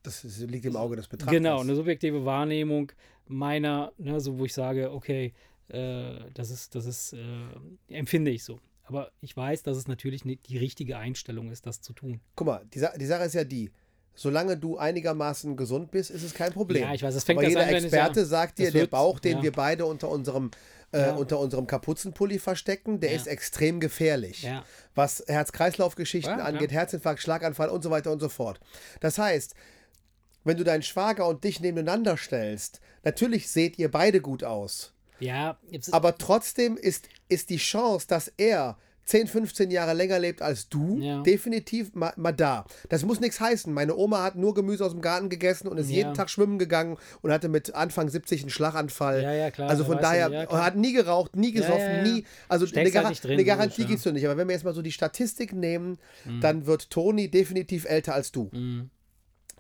Das 0.03 0.23
liegt 0.23 0.65
im 0.65 0.75
Auge 0.75 0.95
des 0.95 1.07
Betrachters. 1.07 1.33
Genau, 1.33 1.61
eine 1.61 1.75
subjektive 1.75 2.25
Wahrnehmung 2.25 2.91
meiner, 3.27 3.93
ne, 3.97 4.19
so 4.19 4.37
wo 4.39 4.45
ich 4.45 4.53
sage, 4.53 4.91
okay, 4.91 5.33
äh, 5.69 6.19
das 6.33 6.49
ist, 6.49 6.75
das 6.75 6.85
ist, 6.85 7.13
äh, 7.13 7.47
empfinde 7.89 8.31
ich 8.31 8.43
so. 8.43 8.59
Aber 8.83 9.11
ich 9.21 9.35
weiß, 9.37 9.63
dass 9.63 9.77
es 9.77 9.87
natürlich 9.87 10.25
nicht 10.25 10.47
die 10.49 10.57
richtige 10.57 10.97
Einstellung 10.97 11.51
ist, 11.51 11.65
das 11.67 11.81
zu 11.81 11.93
tun. 11.93 12.21
Guck 12.35 12.47
mal, 12.47 12.65
die, 12.73 12.79
Sa 12.79 12.91
die 12.97 13.05
Sache 13.05 13.23
ist 13.23 13.35
ja 13.35 13.43
die, 13.43 13.71
solange 14.15 14.57
du 14.57 14.77
einigermaßen 14.77 15.55
gesund 15.55 15.91
bist, 15.91 16.09
ist 16.09 16.23
es 16.23 16.33
kein 16.33 16.51
Problem. 16.51 16.81
Ja, 16.83 16.93
ich 16.93 17.03
weiß, 17.03 17.13
das 17.13 17.23
fängt 17.23 17.39
Aber 17.39 17.47
jeder 17.47 17.61
an, 17.61 17.67
wenn 17.69 17.77
es 17.77 17.83
Experte 17.85 18.21
ja- 18.21 18.25
sagt 18.25 18.57
dir, 18.57 18.71
der 18.71 18.87
Bauch, 18.87 19.19
den 19.19 19.37
ja. 19.37 19.43
wir 19.43 19.51
beide 19.51 19.85
unter 19.85 20.09
unserem, 20.09 20.49
äh, 20.91 21.01
Ja. 21.01 21.15
unter 21.15 21.39
unserem 21.39 21.67
Kapuzenpulli 21.67 22.39
verstecken, 22.39 22.99
der 22.99 23.11
Ja. 23.11 23.15
ist 23.17 23.27
extrem 23.27 23.79
gefährlich. 23.79 24.41
Ja. 24.41 24.65
Was 24.95 25.23
Herz-Kreislauf-Geschichten 25.27 26.31
angeht. 26.39 26.71
Herzinfarkt, 26.71 27.21
Schlaganfall 27.21 27.69
und 27.69 27.83
so 27.83 27.91
weiter 27.91 28.11
und 28.11 28.19
so 28.19 28.27
fort. 28.29 28.59
Das 29.01 29.19
heißt, 29.19 29.53
wenn 30.43 30.57
du 30.57 30.63
deinen 30.63 30.81
Schwager 30.83 31.27
und 31.27 31.43
dich 31.43 31.59
nebeneinander 31.59 32.17
stellst, 32.17 32.79
natürlich 33.03 33.49
seht 33.51 33.77
ihr 33.77 33.91
beide 33.91 34.19
gut 34.19 34.43
aus. 34.43 34.93
Ja, 35.19 35.57
jetzt, 35.69 35.93
Aber 35.93 36.17
trotzdem 36.17 36.77
ist, 36.77 37.07
ist 37.27 37.49
die 37.49 37.57
Chance, 37.57 38.07
dass 38.07 38.31
er 38.37 38.77
10, 39.05 39.25
15 39.25 39.71
Jahre 39.71 39.93
länger 39.93 40.19
lebt 40.19 40.39
als 40.43 40.69
du, 40.69 40.99
Ja. 40.99 41.23
definitiv 41.23 41.95
mal, 41.95 42.13
mal 42.15 42.31
da. 42.31 42.65
Das 42.89 43.03
muss 43.03 43.19
nichts 43.19 43.39
heißen. 43.39 43.73
Meine 43.73 43.95
Oma 43.95 44.21
hat 44.21 44.35
nur 44.35 44.53
Gemüse 44.53 44.85
aus 44.85 44.91
dem 44.91 45.01
Garten 45.01 45.29
gegessen 45.29 45.67
und 45.67 45.79
ist 45.79 45.89
Ja. 45.89 45.95
jeden 45.95 46.13
Tag 46.13 46.29
schwimmen 46.29 46.59
gegangen 46.59 46.95
und 47.23 47.31
hatte 47.31 47.49
mit 47.49 47.73
Anfang 47.73 48.07
70 48.07 48.41
einen 48.41 48.51
Schlaganfall. 48.51 49.23
Ja, 49.23 49.33
ja, 49.33 49.49
klar, 49.49 49.67
Also 49.67 49.83
von 49.83 49.97
daher, 49.97 50.29
ja, 50.29 50.51
hat 50.51 50.75
nie 50.75 50.93
geraucht, 50.93 51.35
nie 51.35 51.51
gesoffen, 51.51 52.03
nie. 52.03 52.23
Also 52.49 52.67
eine, 52.67 52.83
halt 52.83 52.93
Gar 52.93 53.09
nicht 53.09 53.23
drin, 53.23 53.31
eine 53.31 53.45
Garantie 53.45 53.81
ja. 53.81 53.87
gibst 53.87 54.05
du 54.05 54.11
nicht. 54.11 54.25
Aber 54.25 54.37
wenn 54.37 54.47
wir 54.47 54.53
jetzt 54.53 54.63
mal 54.63 54.75
so 54.75 54.83
die 54.83 54.91
Statistik 54.91 55.53
nehmen, 55.53 55.97
Mhm. 56.25 56.41
dann 56.41 56.65
wird 56.67 56.91
Toni 56.91 57.31
definitiv 57.31 57.85
älter 57.85 58.13
als 58.13 58.31
du. 58.31 58.51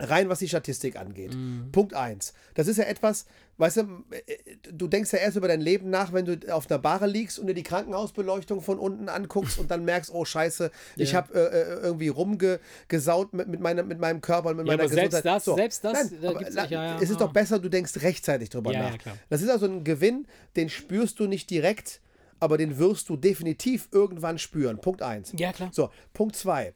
Rein 0.01 0.29
was 0.29 0.39
die 0.39 0.47
Statistik 0.47 0.95
angeht. 0.95 1.33
Mhm. 1.35 1.71
Punkt 1.71 1.93
eins. 1.93 2.33
Das 2.53 2.67
ist 2.67 2.77
ja 2.77 2.85
etwas, 2.85 3.25
weißt 3.59 3.77
du, 3.77 3.81
äh, 4.09 4.55
du 4.73 4.87
denkst 4.87 5.13
ja 5.13 5.19
erst 5.19 5.37
über 5.37 5.47
dein 5.47 5.61
Leben 5.61 5.89
nach, 5.91 6.11
wenn 6.13 6.25
du 6.25 6.39
auf 6.53 6.69
einer 6.71 6.79
Bahre 6.79 7.05
liegst 7.05 7.37
und 7.37 7.45
dir 7.45 7.53
die 7.53 7.61
Krankenhausbeleuchtung 7.63 8.61
von 8.61 8.79
unten 8.79 9.07
anguckst 9.09 9.59
und 9.59 9.69
dann 9.69 9.85
merkst, 9.85 10.11
oh 10.13 10.25
Scheiße, 10.25 10.71
ich 10.95 11.11
Ja. 11.11 11.17
habe 11.17 11.33
äh, 11.35 11.39
äh, 11.39 11.79
irgendwie 11.83 12.07
rumgesaut 12.07 13.33
mit, 13.33 13.47
mit, 13.47 13.59
meinem, 13.59 13.87
mit 13.87 13.99
meinem 13.99 14.21
Körper 14.21 14.49
und 14.49 14.57
mit 14.57 14.65
Ja, 14.65 14.73
meiner 14.73 14.83
aber 14.83 14.89
selbst 14.93 15.11
Gesundheit. 15.23 15.35
das- 15.47 15.55
selbst 15.55 15.83
das, 15.83 15.93
Nein, 16.11 16.19
da 16.21 16.29
aber 16.29 16.39
nicht- 16.39 16.69
ja, 16.71 16.97
es 16.99 17.09
ist 17.09 17.21
doch 17.21 17.31
besser, 17.33 17.59
du 17.59 17.69
denkst 17.69 17.97
rechtzeitig 18.01 18.49
drüber 18.49 18.71
Ja, 18.71 18.79
ja, 18.83 18.89
nach. 18.91 18.97
klar. 18.97 19.17
Das 19.29 19.41
ist 19.41 19.49
also 19.49 19.65
ein 19.67 19.83
Gewinn, 19.83 20.25
den 20.55 20.69
spürst 20.69 21.19
du 21.19 21.27
nicht 21.27 21.49
direkt, 21.49 22.01
aber 22.39 22.57
den 22.57 22.77
wirst 22.77 23.09
du 23.09 23.17
definitiv 23.17 23.89
irgendwann 23.91 24.37
spüren. 24.39 24.79
Punkt 24.79 25.01
eins. 25.01 25.33
Ja, 25.37 25.51
klar. 25.51 25.69
So, 25.73 25.89
Punkt 26.13 26.35
zwei. 26.37 26.73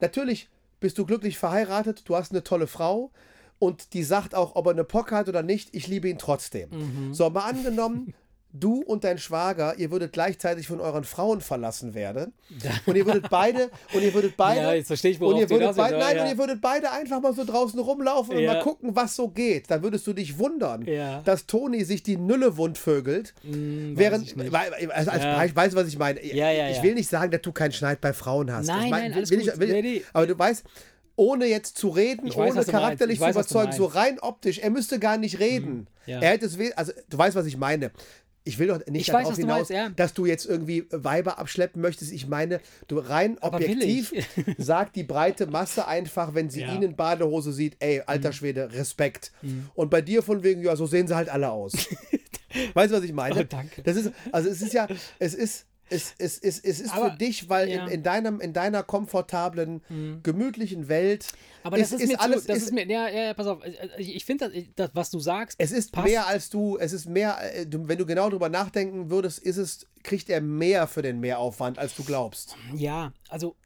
Natürlich 0.00 0.48
bist 0.80 0.98
du 0.98 1.06
glücklich 1.06 1.38
verheiratet, 1.38 2.02
du 2.08 2.16
hast 2.16 2.32
eine 2.32 2.42
tolle 2.42 2.66
Frau 2.66 3.10
und 3.58 3.94
die 3.94 4.02
sagt 4.04 4.34
auch, 4.34 4.56
ob 4.56 4.66
er 4.66 4.72
eine 4.72 4.84
Pock 4.84 5.12
hat 5.12 5.28
oder 5.28 5.42
nicht, 5.42 5.74
ich 5.74 5.86
liebe 5.86 6.08
ihn 6.08 6.18
trotzdem. 6.18 6.70
Mhm. 6.70 7.14
So, 7.14 7.30
mal 7.30 7.48
angenommen, 7.48 8.14
du 8.56 8.82
und 8.82 9.02
dein 9.02 9.18
Schwager, 9.18 9.74
ihr 9.78 9.90
würdet 9.90 10.12
gleichzeitig 10.12 10.68
von 10.68 10.80
euren 10.80 11.02
Frauen 11.02 11.40
verlassen 11.40 11.92
werden 11.92 12.32
und 12.86 12.94
ihr 12.94 13.04
würdet 13.04 13.28
beide 13.28 13.68
und 13.92 14.00
ihr 14.00 14.14
würdet 14.14 14.36
beide 14.36 14.60
Ja, 14.60 14.72
jetzt 14.74 14.86
verstehe 14.86 15.10
ich, 15.10 15.20
und 15.20 15.36
ihr 15.36 15.50
würdet 15.50 15.76
beide, 15.76 15.98
nein, 15.98 16.16
ja. 16.16 16.22
und 16.22 16.30
ihr 16.30 16.38
würdet 16.38 16.60
beide 16.60 16.92
einfach 16.92 17.20
mal 17.20 17.34
so 17.34 17.44
draußen 17.44 17.80
rumlaufen 17.80 18.36
und 18.36 18.42
Ja. 18.42 18.54
mal 18.54 18.62
gucken, 18.62 18.94
was 18.94 19.16
so 19.16 19.26
geht. 19.28 19.68
Dann 19.72 19.82
würdest 19.82 20.06
du 20.06 20.12
dich 20.12 20.38
wundern, 20.38 20.82
Ja. 20.86 21.20
dass 21.22 21.46
Toni 21.46 21.82
sich 21.84 22.04
die 22.04 22.16
Nülle 22.16 22.56
wundvögelt, 22.56 23.34
weiß 23.42 23.54
während, 23.98 24.28
ich 24.36 24.36
also 24.92 25.10
als 25.10 25.24
Ja. 25.24 25.44
Du, 25.46 25.74
was 25.76 25.88
ich 25.88 25.98
meine? 25.98 26.20
Ich 26.20 26.82
will 26.82 26.94
nicht 26.94 27.08
sagen, 27.10 27.32
dass 27.32 27.42
du 27.42 27.50
keinen 27.50 27.72
Schneid 27.72 28.00
bei 28.00 28.12
Frauen 28.12 28.52
hast. 28.52 28.68
Nein, 28.68 28.84
ich 28.84 28.90
mein, 28.90 29.02
nein, 29.02 29.12
alles 29.14 29.30
will 29.32 29.38
gut. 29.40 29.84
Ich. 29.84 30.04
Aber 30.12 30.28
du 30.28 30.38
weißt, 30.38 30.62
ohne 31.16 31.46
jetzt 31.46 31.78
zu 31.78 31.88
reden, 31.88 32.26
Ich 32.26 32.36
weiß, 32.36 32.52
ohne 32.54 32.64
du 32.64 32.70
charakterlich 32.70 33.18
zu 33.18 33.24
weiß, 33.24 33.34
du 33.34 33.40
überzeugen, 33.40 33.72
so 33.72 33.84
rein 33.86 34.18
optisch, 34.20 34.58
er 34.58 34.70
müsste 34.70 34.98
gar 34.98 35.16
nicht 35.16 35.38
reden. 35.38 35.86
Ja. 36.06 36.20
Er 36.20 36.30
hätte 36.30 36.46
es, 36.46 36.58
also 36.76 36.92
du 37.08 37.18
weißt, 37.18 37.36
was 37.36 37.46
ich 37.46 37.56
meine. 37.56 37.90
Ich 38.46 38.58
will 38.58 38.66
doch 38.66 38.78
nicht 38.86 39.08
Ich 39.08 39.12
weiß, 39.14 39.22
darauf 39.22 39.36
du 39.36 39.40
hinaus, 39.40 39.56
meinst, 39.56 39.70
ja. 39.70 39.88
dass 39.88 40.12
du 40.12 40.26
jetzt 40.26 40.44
irgendwie 40.44 40.86
Weiber 40.90 41.38
abschleppen 41.38 41.80
möchtest. 41.80 42.12
Ich 42.12 42.26
meine, 42.26 42.60
du 42.88 42.98
rein 42.98 43.38
Aber 43.40 43.56
objektiv 43.56 44.12
sagt 44.58 44.96
die 44.96 45.04
breite 45.04 45.46
Masse 45.46 45.88
einfach, 45.88 46.34
wenn 46.34 46.50
sie 46.50 46.60
Ja. 46.60 46.68
Mhm. 46.72 46.76
ihn 46.76 46.82
in 46.82 46.96
Badehose 46.96 47.54
sieht, 47.54 47.76
ey, 47.78 48.02
alter 48.04 48.32
Schwede, 48.32 48.70
Respekt. 48.74 49.32
Und 49.74 49.88
bei 49.90 50.02
dir 50.02 50.22
von 50.22 50.42
wegen, 50.42 50.62
ja, 50.62 50.76
so 50.76 50.84
sehen 50.86 51.06
sie 51.08 51.16
halt 51.16 51.30
alle 51.30 51.50
aus. 51.50 51.72
weißt 52.74 52.92
du, 52.92 52.98
was 52.98 53.04
ich 53.04 53.14
meine? 53.14 53.40
Oh, 53.40 53.44
danke. 53.48 53.82
Das 53.82 53.96
ist, 53.96 54.10
also 54.30 54.50
es 54.50 54.60
ist 54.60 54.74
ja, 54.74 54.88
es 55.18 55.32
ist, 55.34 55.64
es, 55.94 56.14
es, 56.18 56.38
es, 56.38 56.58
es 56.60 56.80
ist 56.80 56.92
Aber, 56.92 57.12
für 57.12 57.16
dich, 57.18 57.48
weil 57.48 57.68
ja. 57.68 57.82
Mhm. 57.82 57.88
in, 57.88 57.94
in, 57.94 58.02
deinem, 58.02 58.40
in 58.40 58.52
deiner 58.52 58.82
komfortablen, 58.82 59.82
gemütlichen 60.22 60.88
Welt 60.88 61.28
Aber 61.62 61.78
das 61.78 61.92
ist, 61.92 62.06
mir 62.06 62.20
alles, 62.20 62.42
zu, 62.42 62.48
das 62.48 62.58
ist, 62.58 62.64
ist 62.64 62.72
mir, 62.72 62.86
ja, 62.86 63.08
ja, 63.08 63.34
pass 63.34 63.46
auf, 63.46 63.60
ich 63.98 64.14
ich 64.16 64.24
finde, 64.24 64.50
das, 64.76 64.90
was 64.94 65.10
du 65.10 65.18
sagst, 65.20 65.58
es 65.60 65.72
ist 65.72 65.92
passt. 65.92 66.06
mehr 66.06 66.26
als 66.26 66.50
du, 66.50 66.76
es 66.78 66.92
ist 66.92 67.06
mehr, 67.08 67.38
äh, 67.54 67.66
wenn 67.70 67.98
du 67.98 68.06
genau 68.06 68.28
drüber 68.30 68.48
nachdenken 68.48 69.10
würdest, 69.10 69.38
ist 69.38 69.56
es, 69.56 69.86
kriegt 70.02 70.28
er 70.28 70.40
mehr 70.40 70.86
für 70.86 71.02
den 71.02 71.20
Mehraufwand, 71.20 71.78
als 71.78 71.94
du 71.94 72.04
glaubst. 72.04 72.56
ja, 72.74 73.12
also, 73.28 73.56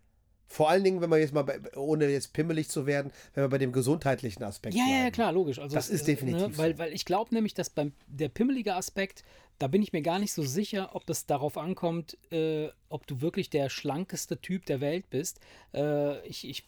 Vor 0.51 0.70
allen 0.70 0.83
Dingen, 0.83 1.01
wenn 1.03 1.11
man 1.11 1.20
jetzt 1.20 1.35
mal, 1.35 1.43
bei, 1.43 1.61
ohne 1.76 2.09
jetzt 2.09 2.33
pimmelig 2.33 2.70
zu 2.70 2.87
werden, 2.87 3.12
wenn 3.35 3.45
wir 3.45 3.49
bei 3.49 3.59
dem 3.59 3.70
gesundheitlichen 3.72 4.43
Aspekt 4.45 4.74
ja, 4.74 4.83
ja, 4.83 4.89
ja, 4.91 4.97
bleiben. 5.01 5.12
klar, 5.12 5.33
logisch. 5.33 5.59
Also, 5.59 5.74
Das 5.74 5.91
ist 5.91 6.03
äh, 6.03 6.07
definitiv 6.07 6.57
weil, 6.57 6.72
so. 6.72 6.79
weil 6.79 6.93
ich 6.95 7.05
glaube 7.05 7.35
nämlich, 7.35 7.53
dass 7.53 7.68
beim 7.70 7.93
der 8.07 8.31
pimmelige 8.31 8.74
Aspekt, 8.74 9.24
da 9.59 9.67
bin 9.67 9.83
ich 9.83 9.93
mir 9.93 10.03
gar 10.03 10.19
nicht 10.19 10.33
so 10.33 10.43
sicher, 10.43 10.91
ob 10.95 11.09
es 11.11 11.27
darauf 11.27 11.59
ankommt, 11.59 12.17
äh, 12.31 12.69
ob 12.91 13.07
du 13.07 13.21
wirklich 13.21 13.51
der 13.51 13.69
schlankeste 13.69 14.41
Typ 14.41 14.67
der 14.67 14.81
Welt 14.81 15.11
bist. 15.11 15.41
Äh, 15.75 16.27
ich, 16.27 16.49
ich 16.49 16.65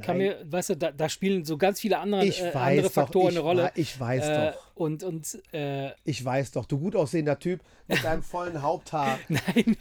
kann 0.00 0.16
mir, 0.16 0.38
weißt 0.50 0.70
du, 0.70 0.76
da, 0.76 0.90
da 0.92 1.08
spielen 1.08 1.44
so 1.44 1.56
ganz 1.56 1.80
viele 1.80 1.98
andere, 1.98 2.26
äh, 2.26 2.52
andere 2.52 2.82
doch, 2.82 2.92
Faktoren 2.92 3.32
ich 3.32 3.38
eine 3.38 3.40
Rolle. 3.40 3.72
ich 3.74 3.98
weiß 3.98 4.26
äh, 4.26 4.52
doch. 4.52 4.72
Und, 4.74 5.04
und 5.04 5.38
äh, 5.52 5.90
Ich 6.04 6.24
weiß 6.24 6.52
doch, 6.52 6.64
du 6.64 6.78
gut 6.78 6.96
aussehender 6.96 7.38
Typ 7.38 7.60
mit 7.86 8.02
deinem 8.02 8.22
vollen 8.22 8.62
Haupthaar 8.62 9.18
nein. 9.28 9.76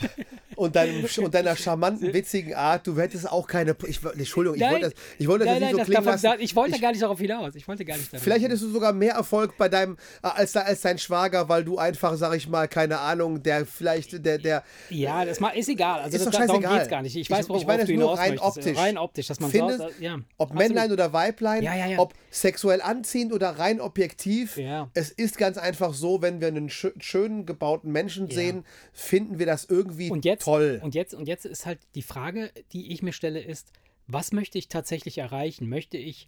und, 0.56 0.76
deinem, 0.76 1.06
und 1.18 1.34
deiner 1.34 1.56
charmanten, 1.56 2.14
witzigen 2.14 2.54
Art, 2.54 2.86
du 2.86 2.98
hättest 2.98 3.32
auch 3.32 3.48
keine. 3.48 3.76
Ich, 3.88 4.04
Entschuldigung, 4.04 4.56
ich 4.56 4.62
Nein. 4.62 4.74
wollte 4.74 4.90
das, 4.90 4.94
ich 5.18 5.28
wollte 5.28 5.46
das 5.46 5.54
nein, 5.54 5.62
nicht 5.62 5.66
nein, 5.68 5.72
so 5.72 5.78
das 5.78 5.88
klingen 5.88 6.06
davon, 6.06 6.22
lassen. 6.22 6.42
ich 6.42 6.56
wollte 6.56 6.76
ich, 6.76 6.82
gar 6.82 6.92
nicht 6.92 7.02
darauf 7.02 7.20
hinaus. 7.20 7.56
Ich 7.56 7.68
wollte 7.68 7.86
gar 7.86 7.98
nicht 7.98 8.12
darauf 8.12 8.24
Vielleicht 8.24 8.44
hättest 8.44 8.64
du 8.64 8.70
sogar 8.70 8.94
mehr 8.94 9.14
Erfolg 9.14 9.58
bei 9.58 9.70
deinem, 9.70 9.98
äh, 10.22 10.28
als, 10.28 10.56
als 10.56 10.82
dein 10.82 10.98
Schwager, 10.98 11.48
weil 11.48 11.64
du 11.64 11.78
einfach, 11.78 12.16
sag 12.18 12.36
ich 12.36 12.41
mal, 12.48 12.68
keine 12.68 13.00
Ahnung, 13.00 13.42
der 13.44 13.66
vielleicht, 13.66 14.26
der, 14.26 14.38
der. 14.38 14.64
Ja, 14.90 15.26
das 15.26 15.40
ist 15.56 15.70
egal. 15.70 16.02
Also 16.02 16.16
Ist 16.18 16.26
das, 16.26 16.32
doch 16.34 16.40
darum 16.40 16.48
scheißegal. 16.56 16.74
geht 16.74 16.82
es 16.84 16.90
gar 16.90 17.02
nicht. 17.02 17.16
Ich 17.16 17.22
Ich- 17.22 17.30
weiß, 17.30 17.46
ich 17.46 17.50
worauf 17.50 17.66
meine 17.66 17.86
du 17.86 17.92
hinaus 17.92 18.18
rein 18.20 18.30
möchtest. 18.36 18.58
optisch. 18.58 18.78
Rein 18.78 18.98
optisch, 18.98 19.28
dass 19.28 19.40
man 19.40 19.52
Finde, 19.52 19.78
sagt, 19.78 20.00
ja, 20.00 20.16
ob 20.38 20.50
absolut. 20.52 20.58
Männlein 20.58 20.92
oder 20.92 21.14
Weiblein, 21.14 21.64
Ja, 21.64 21.76
ja, 21.88 22.00
ob 22.00 22.14
sexuell 22.30 22.82
anziehend 22.82 23.34
oder 23.34 23.50
rein 23.52 23.82
objektiv. 23.82 24.58
Ja. 24.58 24.90
Es 24.94 25.10
ist 25.12 25.38
ganz 25.38 25.58
einfach 25.58 25.94
so, 25.94 26.22
wenn 26.22 26.42
wir 26.42 26.48
einen 26.48 26.70
schö 26.70 26.92
schönen 27.00 27.46
gebauten 27.46 27.92
Menschen 27.92 28.30
sehen, 28.30 28.66
finden 28.94 29.40
wir 29.40 29.46
das 29.46 29.66
irgendwie 29.66 30.10
und 30.12 30.26
jetzt, 30.26 30.44
toll. 30.46 30.80
Und 30.84 30.96
jetzt, 30.96 31.14
und 31.14 31.28
jetzt 31.28 31.46
ist 31.46 31.66
halt 31.66 31.80
die 31.96 32.02
Frage, 32.02 32.52
die 32.74 32.92
ich 32.92 33.02
mir 33.04 33.14
stelle, 33.14 33.40
ist, 33.42 33.72
was 34.08 34.32
möchte 34.32 34.58
ich 34.58 34.68
tatsächlich 34.68 35.18
erreichen? 35.20 35.70
Möchte 35.70 35.98
ich 35.98 36.28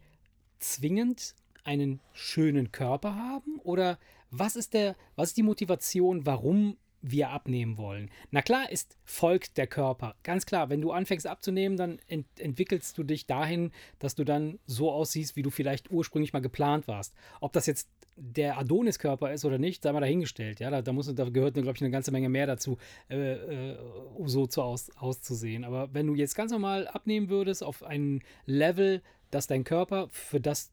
zwingend 0.60 1.36
einen 1.64 2.00
schönen 2.14 2.72
Körper 2.72 3.16
haben? 3.16 3.60
Oder 3.64 3.98
was 4.34 4.56
ist 4.56 4.74
der, 4.74 4.96
was 5.16 5.30
ist 5.30 5.38
die 5.38 5.44
Motivation, 5.44 6.26
warum 6.26 6.78
wir 7.02 7.30
abnehmen 7.30 7.78
wollen? 7.78 8.10
Na 8.32 8.42
klar 8.42 8.72
ist 8.72 8.98
folgt 9.04 9.58
der 9.58 9.68
Körper. 9.68 10.16
Ganz 10.24 10.46
klar, 10.46 10.70
wenn 10.70 10.82
du 10.82 10.92
anfängst 10.92 11.28
abzunehmen, 11.28 11.78
dann 11.78 12.00
ent 12.08 12.26
entwickelst 12.40 12.98
du 12.98 13.04
dich 13.04 13.28
dahin, 13.28 13.72
dass 14.00 14.16
du 14.16 14.24
dann 14.24 14.60
so 14.66 14.92
aussiehst, 14.92 15.36
wie 15.36 15.44
du 15.44 15.50
vielleicht 15.50 15.92
ursprünglich 15.92 16.34
mal 16.34 16.40
geplant 16.40 16.88
warst. 16.88 17.14
Ob 17.42 17.54
das 17.54 17.68
jetzt 17.68 17.90
der 18.16 18.58
Adonis-Körper 18.58 19.34
ist 19.34 19.44
oder 19.44 19.58
nicht, 19.58 19.84
sei 19.84 19.92
mal 19.92 20.00
dahingestellt. 20.00 20.60
Ja, 20.60 20.70
da, 20.70 20.82
da, 20.82 20.94
muss, 20.94 21.14
da 21.14 21.30
gehört, 21.30 21.56
glaube 21.56 21.74
ich, 21.74 21.82
eine 21.82 21.92
ganze 21.92 22.12
Menge 22.12 22.30
mehr 22.30 22.48
dazu, 22.48 22.78
äh, 23.10 23.34
äh, 23.34 23.78
um 24.16 24.28
so 24.28 24.46
zu 24.46 24.62
aus, 24.62 24.92
auszusehen. 24.96 25.64
Aber 25.64 25.94
wenn 25.94 26.08
du 26.08 26.16
jetzt 26.16 26.36
ganz 26.36 26.52
normal 26.52 26.88
abnehmen 26.88 27.30
würdest 27.30 27.64
auf 27.64 27.84
ein 27.84 28.22
Level, 28.46 29.02
dass 29.34 29.48
dein 29.48 29.64
Körper 29.64 30.10
für 30.12 30.40
das, 30.40 30.72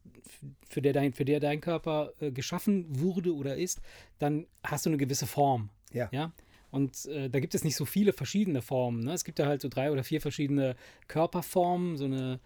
für 0.69 0.83
der 0.83 0.93
dein, 0.93 1.13
für 1.13 1.25
der 1.25 1.41
dein 1.41 1.61
Körper 1.61 2.13
äh, 2.21 2.31
geschaffen 2.31 2.87
wurde 2.89 3.35
oder 3.35 3.57
ist, 3.57 3.81
dann 4.19 4.47
hast 4.63 4.87
du 4.87 4.91
eine 4.91 4.97
gewisse 4.97 5.27
Form. 5.27 5.71
Ja. 5.93 6.09
Ja. 6.13 6.33
Und 6.71 7.07
äh, 7.07 7.29
da 7.29 7.41
gibt 7.41 7.55
es 7.55 7.65
nicht 7.65 7.77
so 7.77 7.85
viele 7.85 8.13
verschiedene 8.13 8.63
Formen. 8.63 9.05
Ne? 9.05 9.13
Es 9.13 9.25
gibt 9.25 9.39
ja 9.39 9.47
halt 9.47 9.61
so 9.61 9.69
drei 9.69 9.91
oder 9.91 10.05
vier 10.05 10.21
verschiedene 10.21 10.77
Körperformen, 11.09 11.97
so 11.97 12.05
eine, 12.05 12.39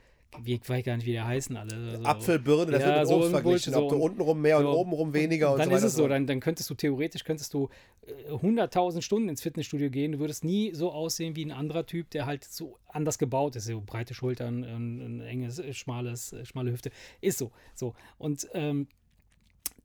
wie, 0.43 0.55
ich 0.55 0.68
weiß 0.68 0.85
gar 0.85 0.97
nicht, 0.97 1.07
wie 1.07 1.12
die 1.12 1.20
heißen 1.20 1.57
alle. 1.57 1.74
Also, 1.93 2.05
Apfel, 2.05 2.39
Birne, 2.39 2.72
das 2.72 2.80
Ja, 2.82 2.87
wird 2.89 2.99
mit 3.01 3.09
so 3.09 3.14
Obst 3.16 3.30
verglichen. 3.30 3.51
Bullshit, 3.72 3.74
ob 3.74 3.82
so 3.82 3.89
du 3.91 3.95
und- 4.03 4.11
untenrum 4.12 4.41
mehr 4.41 4.59
und 4.59 4.64
so. 4.64 4.70
obenrum 4.78 5.12
weniger 5.14 5.53
und, 5.53 5.59
dann 5.59 5.70
so 5.70 5.76
ist 5.76 5.82
es 5.85 5.95
so, 5.95 6.09
dann, 6.09 6.26
dann 6.26 6.41
könntest 6.41 6.68
du 6.70 6.74
theoretisch 6.74 7.24
könntest 7.24 7.55
du 7.55 7.68
äh, 8.07 8.30
100.000 8.32 9.03
Stunden 9.03 9.28
ins 9.28 9.43
Fitnessstudio 9.43 9.91
gehen, 9.91 10.12
du 10.12 10.18
würdest 10.18 10.45
nie 10.45 10.74
so 10.74 10.93
aussehen 10.93 11.37
wie 11.37 11.45
ein 11.45 11.53
anderer 11.53 11.87
Typ, 11.87 12.11
der 12.11 12.26
halt 12.26 12.45
so 12.45 12.78
anders 12.89 13.18
gebaut 13.18 13.57
ist, 13.57 13.66
so 13.66 13.80
breite 13.85 14.14
Schultern, 14.14 14.64
ein, 14.64 15.01
ein 15.01 15.20
enges, 15.20 15.59
äh, 15.59 15.72
schmales, 15.72 16.32
äh, 16.32 16.45
schmale 16.45 16.72
Hüfte, 16.72 16.91
ist 17.20 17.39
so, 17.39 17.51
so. 17.74 17.95
Und 18.18 18.49
ähm, 18.55 18.89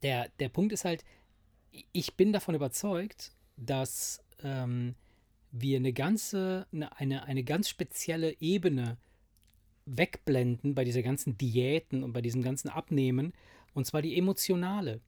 der, 0.03 0.29
der 0.39 0.49
Punkt 0.49 0.73
ist 0.73 0.85
halt, 0.85 1.03
ich 1.91 2.15
bin 2.15 2.33
davon 2.33 2.55
überzeugt, 2.55 3.33
dass 3.57 4.23
ähm, 4.43 4.95
wir 5.51 5.77
eine 5.77 5.93
ganze, 5.93 6.65
eine, 6.71 6.95
eine, 6.97 7.23
eine 7.25 7.43
ganz 7.43 7.69
spezielle 7.69 8.35
Ebene 8.39 8.97
wegblenden 9.97 10.75
bei 10.75 10.83
dieser 10.83 11.01
ganzen 11.01 11.37
Diäten 11.37 12.03
und 12.03 12.13
bei 12.13 12.21
diesem 12.21 12.41
ganzen 12.41 12.69
Abnehmen, 12.69 13.33
und 13.73 13.85
zwar 13.85 14.01
die 14.01 14.17
emotionale. 14.17 14.99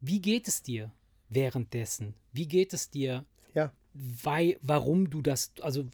Wie 0.00 0.20
geht 0.20 0.48
es 0.48 0.62
dir 0.62 0.90
währenddessen? 1.28 2.14
Wie 2.32 2.46
geht 2.46 2.72
es 2.72 2.90
dir, 2.90 3.24
Ja. 3.54 3.72
wei, 3.94 4.56
warum 4.62 5.10
du 5.10 5.20
das, 5.22 5.52
also 5.60 5.84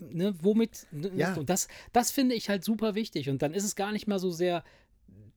ne, 0.00 0.34
womit, 0.42 0.86
ne, 0.90 1.10
Ja. 1.14 1.34
und 1.34 1.48
das, 1.50 1.68
das 1.92 2.10
finde 2.10 2.34
ich 2.34 2.48
halt 2.48 2.64
super 2.64 2.94
wichtig. 2.94 3.28
Und 3.30 3.42
dann 3.42 3.54
ist 3.54 3.64
es 3.64 3.76
gar 3.76 3.92
nicht 3.92 4.06
mehr 4.06 4.18
so 4.18 4.30
sehr 4.30 4.64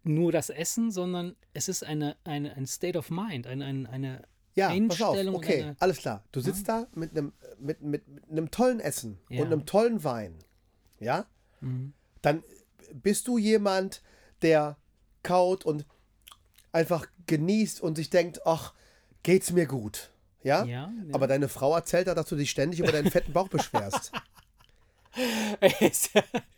nur 0.03 0.31
das 0.31 0.49
Essen, 0.49 0.91
sondern 0.91 1.35
es 1.53 1.67
ist 1.67 1.83
eine, 1.83 2.15
eine, 2.23 2.55
ein 2.55 2.65
State 2.67 2.97
of 2.97 3.09
Mind, 3.09 3.47
eine, 3.47 3.65
eine, 3.65 3.89
eine 3.89 4.21
Ja, 4.55 4.67
pass 4.87 5.01
auf, 5.01 5.09
Einstellung. 5.09 5.35
okay, 5.35 5.73
alles 5.79 5.97
klar. 5.97 6.23
Du 6.31 6.39
sitzt 6.41 6.67
da 6.69 6.87
mit 6.95 7.11
einem 7.11 7.33
mit, 7.59 7.81
mit, 7.81 8.07
mit 8.07 8.29
einem 8.31 8.51
tollen 8.51 8.79
Essen 8.79 9.17
Ja. 9.29 9.41
und 9.41 9.47
einem 9.47 9.65
tollen 9.65 10.03
Wein. 10.03 10.35
Ja? 10.99 11.25
Mhm. 11.61 11.93
Dann 12.25 12.43
bist 12.91 13.27
du 13.27 13.37
jemand, 13.37 14.01
der 14.41 14.77
kaut 15.21 15.63
und 15.63 15.85
einfach 16.71 17.05
genießt 17.27 17.81
und 17.81 17.95
sich 17.95 18.09
denkt, 18.09 18.45
ach, 18.45 18.73
geht's 19.23 19.51
mir 19.51 19.67
gut. 19.67 20.09
Ja? 20.41 20.63
Ja, 20.65 20.91
ja. 21.07 21.13
Aber 21.13 21.27
deine 21.27 21.49
Frau 21.49 21.75
erzählt 21.75 22.07
da, 22.07 22.15
dass 22.15 22.27
du 22.27 22.35
dich 22.35 22.49
ständig 22.49 22.79
über 22.79 22.91
deinen 22.91 23.11
fetten 23.11 23.31
Bauch 23.31 23.47
beschwerst. 23.47 24.11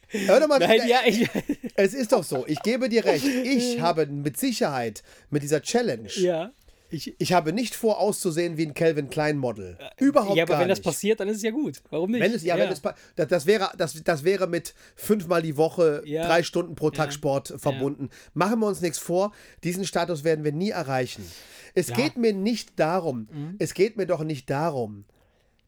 Hör 0.10 0.40
doch 0.40 0.48
mal, 0.48 0.60
Nein, 0.60 0.88
ja, 0.88 1.00
ich, 1.06 1.30
es 1.76 1.94
ist 1.94 2.14
doch 2.14 2.24
so, 2.24 2.48
ich 2.48 2.62
gebe 2.62 2.88
dir 2.88 3.04
recht. 3.04 3.26
Ich 3.26 3.82
habe 3.82 4.06
mit 4.08 4.38
Sicherheit 4.38 5.04
mit 5.30 5.44
dieser 5.44 5.62
Challenge, 5.62 6.10
ja. 6.16 6.52
Ich, 6.90 7.16
ich 7.20 7.34
habe 7.34 7.52
nicht 7.52 7.76
vor, 7.76 8.00
auszusehen 8.00 8.56
wie 8.58 8.66
ein 8.66 8.74
Calvin 8.74 9.10
Klein 9.10 9.38
Model. 9.38 9.78
Überhaupt 9.98 10.38
ja, 10.38 10.44
aber 10.44 10.54
gar 10.54 10.62
wenn 10.62 10.70
das 10.70 10.78
nicht. 10.80 10.86
passiert, 10.86 11.20
dann 11.20 11.28
ist 11.28 11.38
es 11.38 11.44
ja 11.44 11.52
gut. 11.52 11.82
Warum 11.90 12.12
nicht? 12.12 12.22
Wenn 12.22 12.32
es, 12.34 12.44
ja, 12.44 12.58
wenn 12.58 12.70
es, 12.70 12.82
das, 13.16 13.28
das, 13.28 13.46
wäre, 13.46 13.72
das, 13.78 14.02
das 14.04 14.24
wäre 14.24 14.48
mit 14.48 14.74
fünfmal 14.96 15.42
die 15.42 15.58
Woche, 15.58 16.02
Ja. 16.06 16.26
drei 16.26 16.44
Stunden 16.44 16.76
pro 16.76 16.90
Tag 16.90 17.08
Ja. 17.08 17.12
Sport 17.12 17.54
verbunden. 17.58 18.10
Machen 18.34 18.60
wir 18.60 18.68
uns 18.68 18.80
nichts 18.82 19.00
vor, 19.00 19.34
diesen 19.64 19.86
Status 19.86 20.24
werden 20.24 20.46
wir 20.46 20.54
nie 20.54 20.70
erreichen. 20.70 21.30
Es 21.74 21.90
Ja. 21.90 21.96
geht 21.96 22.16
mir 22.18 22.34
nicht 22.34 22.80
darum, 22.80 23.28
Mhm. 23.32 23.56
es 23.60 23.74
geht 23.74 23.98
mir 23.98 24.06
doch 24.08 24.24
nicht 24.24 24.50
darum, 24.50 25.04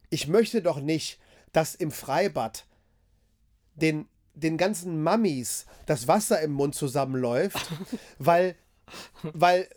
ich 0.09 0.27
möchte 0.27 0.61
doch 0.61 0.79
nicht, 0.81 1.19
dass 1.51 1.75
im 1.75 1.91
Freibad 1.91 2.65
den, 3.75 4.07
den 4.33 4.57
ganzen 4.57 5.01
Mammis 5.03 5.65
das 5.85 6.07
Wasser 6.07 6.41
im 6.41 6.51
Mund 6.51 6.75
zusammenläuft, 6.75 7.57
weil, 8.19 8.55
weil, 9.21 9.67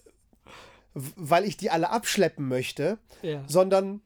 weil 0.94 1.44
ich 1.44 1.56
die 1.56 1.70
alle 1.70 1.90
abschleppen 1.90 2.48
möchte, 2.48 2.98
Ja. 3.22 3.44
sondern 3.48 4.00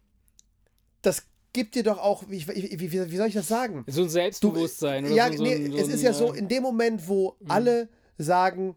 das 1.03 1.25
gibt 1.53 1.75
dir 1.75 1.83
doch 1.83 1.99
auch, 1.99 2.25
wie, 2.29 2.47
wie, 2.49 2.93
wie, 2.93 3.11
wie 3.11 3.17
soll 3.17 3.29
ich 3.29 3.35
das 3.35 3.49
sagen? 3.49 3.85
So 3.87 4.03
ein 4.03 4.09
Selbstbewusstsein. 4.09 5.07
oder 5.07 5.15
ja, 5.15 5.29
so, 5.29 5.39
so 5.39 5.43
nee, 5.43 5.55
ein, 5.55 5.73
so 5.73 5.79
es 5.79 5.89
ist 5.89 6.03
ja 6.03 6.13
so, 6.13 6.35
äh, 6.35 6.39
in 6.39 6.49
dem 6.49 6.63
Moment, 6.63 7.09
wo 7.09 7.37
alle 7.49 7.89
sagen, 8.19 8.77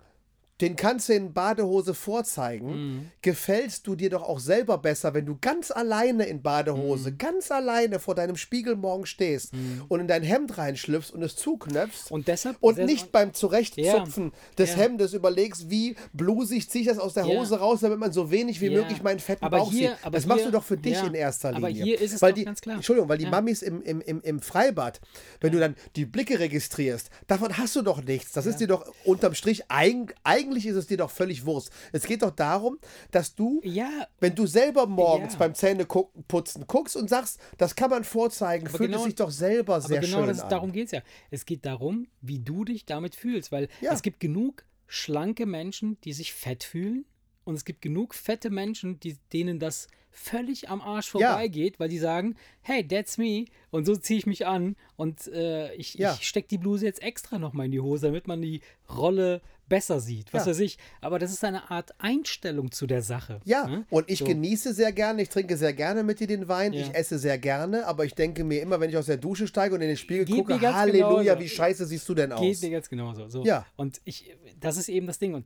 den 0.62 0.76
kannst 0.76 1.10
du 1.10 1.14
in 1.14 1.34
Badehose 1.34 1.94
vorzeigen, 1.94 2.68
Mhm. 2.98 3.12
gefällst 3.22 3.88
du 3.88 3.96
dir 3.96 4.10
doch 4.10 4.24
auch 4.24 4.40
selber 4.40 4.78
besser, 4.78 5.14
wenn 5.14 5.26
du 5.26 5.38
ganz 5.40 5.72
alleine 5.72 6.26
in 6.26 6.38
Mhm. 6.38 6.42
Badehose, 6.42 7.14
ganz 7.14 7.52
alleine 7.52 8.00
vor 8.00 8.16
deinem 8.16 8.36
Spiegel 8.36 8.76
morgen 8.76 9.06
stehst 9.06 9.54
und 9.88 10.00
in 10.00 10.08
dein 10.08 10.24
Hemd 10.24 10.58
reinschlüpfst 10.58 11.12
und 11.12 11.22
es 11.24 11.36
zuknöpfst 11.36 12.12
Und 12.12 12.28
deshalb. 12.28 12.58
und 12.62 12.78
nicht 12.78 13.12
beim 13.12 13.34
Zurechtzupfen 13.34 14.32
des 14.58 14.72
Ja. 14.72 14.78
Hemdes 14.78 15.14
überlegst, 15.14 15.70
wie 15.70 15.96
blusig 16.14 16.70
ziehe 16.70 16.82
ich 16.84 16.88
das 16.88 17.00
aus 17.00 17.14
der 17.14 17.26
Ja. 17.26 17.40
Hose 17.40 17.60
raus, 17.60 17.80
damit 17.82 18.00
man 18.00 18.12
so 18.12 18.32
wenig 18.32 18.62
wie 18.62 18.68
Ja. 18.68 18.82
möglich 18.82 19.02
meinen 19.04 19.20
fetten 19.20 19.46
Aber 19.46 19.60
Bauch 19.60 19.72
hier- 19.72 19.92
sieht. 19.92 20.06
aber 20.06 20.16
das 20.18 20.26
machst 20.26 20.42
hier- 20.42 20.52
du 20.52 20.58
doch 20.58 20.64
für 20.64 20.78
dich 20.78 20.94
ja. 20.96 21.08
in 21.08 21.14
erster 21.14 21.56
Aber 21.56 21.70
Linie. 21.70 21.84
hier 21.84 22.02
ist 22.02 22.14
es 22.14 22.22
weil 22.22 22.32
doch 22.32 22.38
die, 22.40 22.46
ganz 22.46 22.62
klar. 22.62 22.76
Entschuldigung, 22.76 23.10
weil 23.10 23.18
die 23.18 23.26
Ja. 23.26 23.30
Mammis 23.32 23.62
im, 23.62 23.82
im, 23.82 24.02
im, 24.02 24.22
im 24.22 24.40
Freibad, 24.42 25.00
wenn 25.42 25.52
du 25.52 25.60
dann 25.60 25.76
die 25.96 26.06
Blicke 26.06 26.40
registrierst, 26.40 27.10
davon 27.28 27.58
hast 27.58 27.76
du 27.76 27.82
doch 27.82 28.04
nichts. 28.04 28.34
Das 28.34 28.46
ist 28.46 28.60
dir 28.60 28.68
doch 28.68 28.86
unterm 29.06 29.34
Strich, 29.36 29.64
eig, 29.70 30.16
eigentlich 30.50 30.66
ist 30.66 30.76
es 30.76 30.88
dir 30.88 30.98
doch 30.98 31.12
völlig 31.12 31.46
Wurst. 31.46 31.72
Es 31.92 32.04
geht 32.06 32.22
doch 32.24 32.32
darum, 32.32 32.80
dass 33.12 33.36
du 33.36 33.62
Ja, 33.64 34.08
wenn 34.20 34.36
du 34.36 34.46
selber 34.48 34.86
morgens 34.88 35.34
Ja. 35.34 35.40
beim 35.40 35.54
Zähneputzen 35.56 36.66
guckst 36.68 36.96
und 36.96 37.10
sagst, 37.10 37.40
das 37.58 37.76
kann 37.76 37.90
man 37.90 38.04
vorzeigen, 38.04 38.68
Aber 38.68 38.78
fühlt 38.78 38.90
genau- 38.90 39.00
es 39.02 39.06
sich 39.06 39.16
doch 39.16 39.32
selber 39.32 39.82
sehr 39.82 40.02
genau 40.02 40.20
schön 40.20 40.28
das, 40.28 40.42
an. 40.42 40.50
darum 40.50 40.72
geht 40.72 40.88
es 40.88 40.92
ja. 40.92 41.02
Es 41.30 41.46
geht 41.46 41.66
darum, 41.66 42.08
wie 42.22 42.40
du 42.40 42.66
dich 42.66 42.86
damit 42.86 43.16
fühlst. 43.16 43.52
Weil 43.52 43.68
Ja. 43.82 43.94
es 43.94 44.02
gibt 44.02 44.20
genug 44.20 44.66
schlanke 44.88 45.46
Menschen, 45.46 46.00
die 46.02 46.14
sich 46.14 46.34
fett 46.34 46.64
fühlen. 46.64 47.06
Und 47.44 47.56
es 47.56 47.66
gibt 47.66 47.82
genug 47.82 48.14
fette 48.16 48.50
Menschen, 48.50 49.00
die, 49.00 49.18
denen 49.34 49.60
das 49.60 49.88
völlig 50.12 50.70
am 50.70 50.82
Arsch 50.82 51.14
Ja. 51.16 51.30
vorbeigeht, 51.32 51.80
weil 51.80 51.90
die 51.90 52.00
sagen, 52.00 52.36
hey, 52.62 52.86
that's 52.88 53.18
me. 53.18 53.46
Und 53.72 53.86
so 53.86 53.96
ziehe 53.96 54.18
ich 54.20 54.26
mich 54.26 54.46
an. 54.48 54.76
Und 54.96 55.28
äh, 55.28 55.74
ich, 55.76 55.94
Ja. 55.96 56.14
ich 56.20 56.28
stecke 56.28 56.48
die 56.48 56.58
Bluse 56.58 56.86
jetzt 56.86 57.02
extra 57.02 57.38
nochmal 57.40 57.68
in 57.68 57.72
die 57.72 57.80
Hose, 57.80 58.08
damit 58.08 58.28
man 58.28 58.42
die 58.42 58.62
Rolle 58.90 59.42
besser 59.70 60.00
sieht. 60.00 60.34
Was 60.34 60.46
Ja. 60.46 60.52
weiß 60.52 60.60
ich. 60.60 60.78
Aber 61.00 61.20
das 61.20 61.32
ist 61.32 61.44
eine 61.44 61.70
Art 61.72 61.92
Einstellung 62.00 62.72
zu 62.72 62.88
der 62.88 63.02
Sache. 63.02 63.40
Ja, 63.46 63.68
ne? 63.68 63.86
und 63.90 64.10
ich 64.10 64.20
So. 64.20 64.26
genieße 64.26 64.74
sehr 64.74 64.92
gerne, 64.92 65.22
ich 65.22 65.30
trinke 65.30 65.56
sehr 65.56 65.74
gerne 65.74 66.04
mit 66.04 66.20
dir 66.20 66.28
den 66.28 66.48
Wein, 66.48 66.74
Ja. 66.74 66.82
ich 66.82 66.94
esse 66.96 67.18
sehr 67.20 67.38
gerne, 67.38 67.86
aber 67.86 68.04
ich 68.06 68.14
denke 68.16 68.44
mir 68.44 68.62
immer, 68.62 68.80
wenn 68.80 68.90
ich 68.90 68.98
aus 68.98 69.06
der 69.06 69.18
Dusche 69.18 69.48
steige 69.48 69.76
und 69.76 69.82
in 69.82 69.88
den 69.88 69.98
Spiegel 69.98 70.26
Geht 70.26 70.36
gucke, 70.36 70.60
Halleluja, 70.60 71.36
genauso. 71.36 71.40
wie 71.40 71.50
scheiße 71.50 71.86
siehst 71.86 72.10
du 72.10 72.16
denn 72.16 72.32
Geht 72.32 72.56
aus? 72.56 72.62
mir 72.62 72.70
ganz 72.72 72.90
genauso. 72.90 73.30
So. 73.30 73.46
Ja. 73.46 73.66
Und 73.76 74.02
ich, 74.04 74.36
das 74.60 74.78
ist 74.78 74.90
eben 74.90 75.08
das 75.08 75.20
Ding. 75.20 75.36
Und 75.36 75.46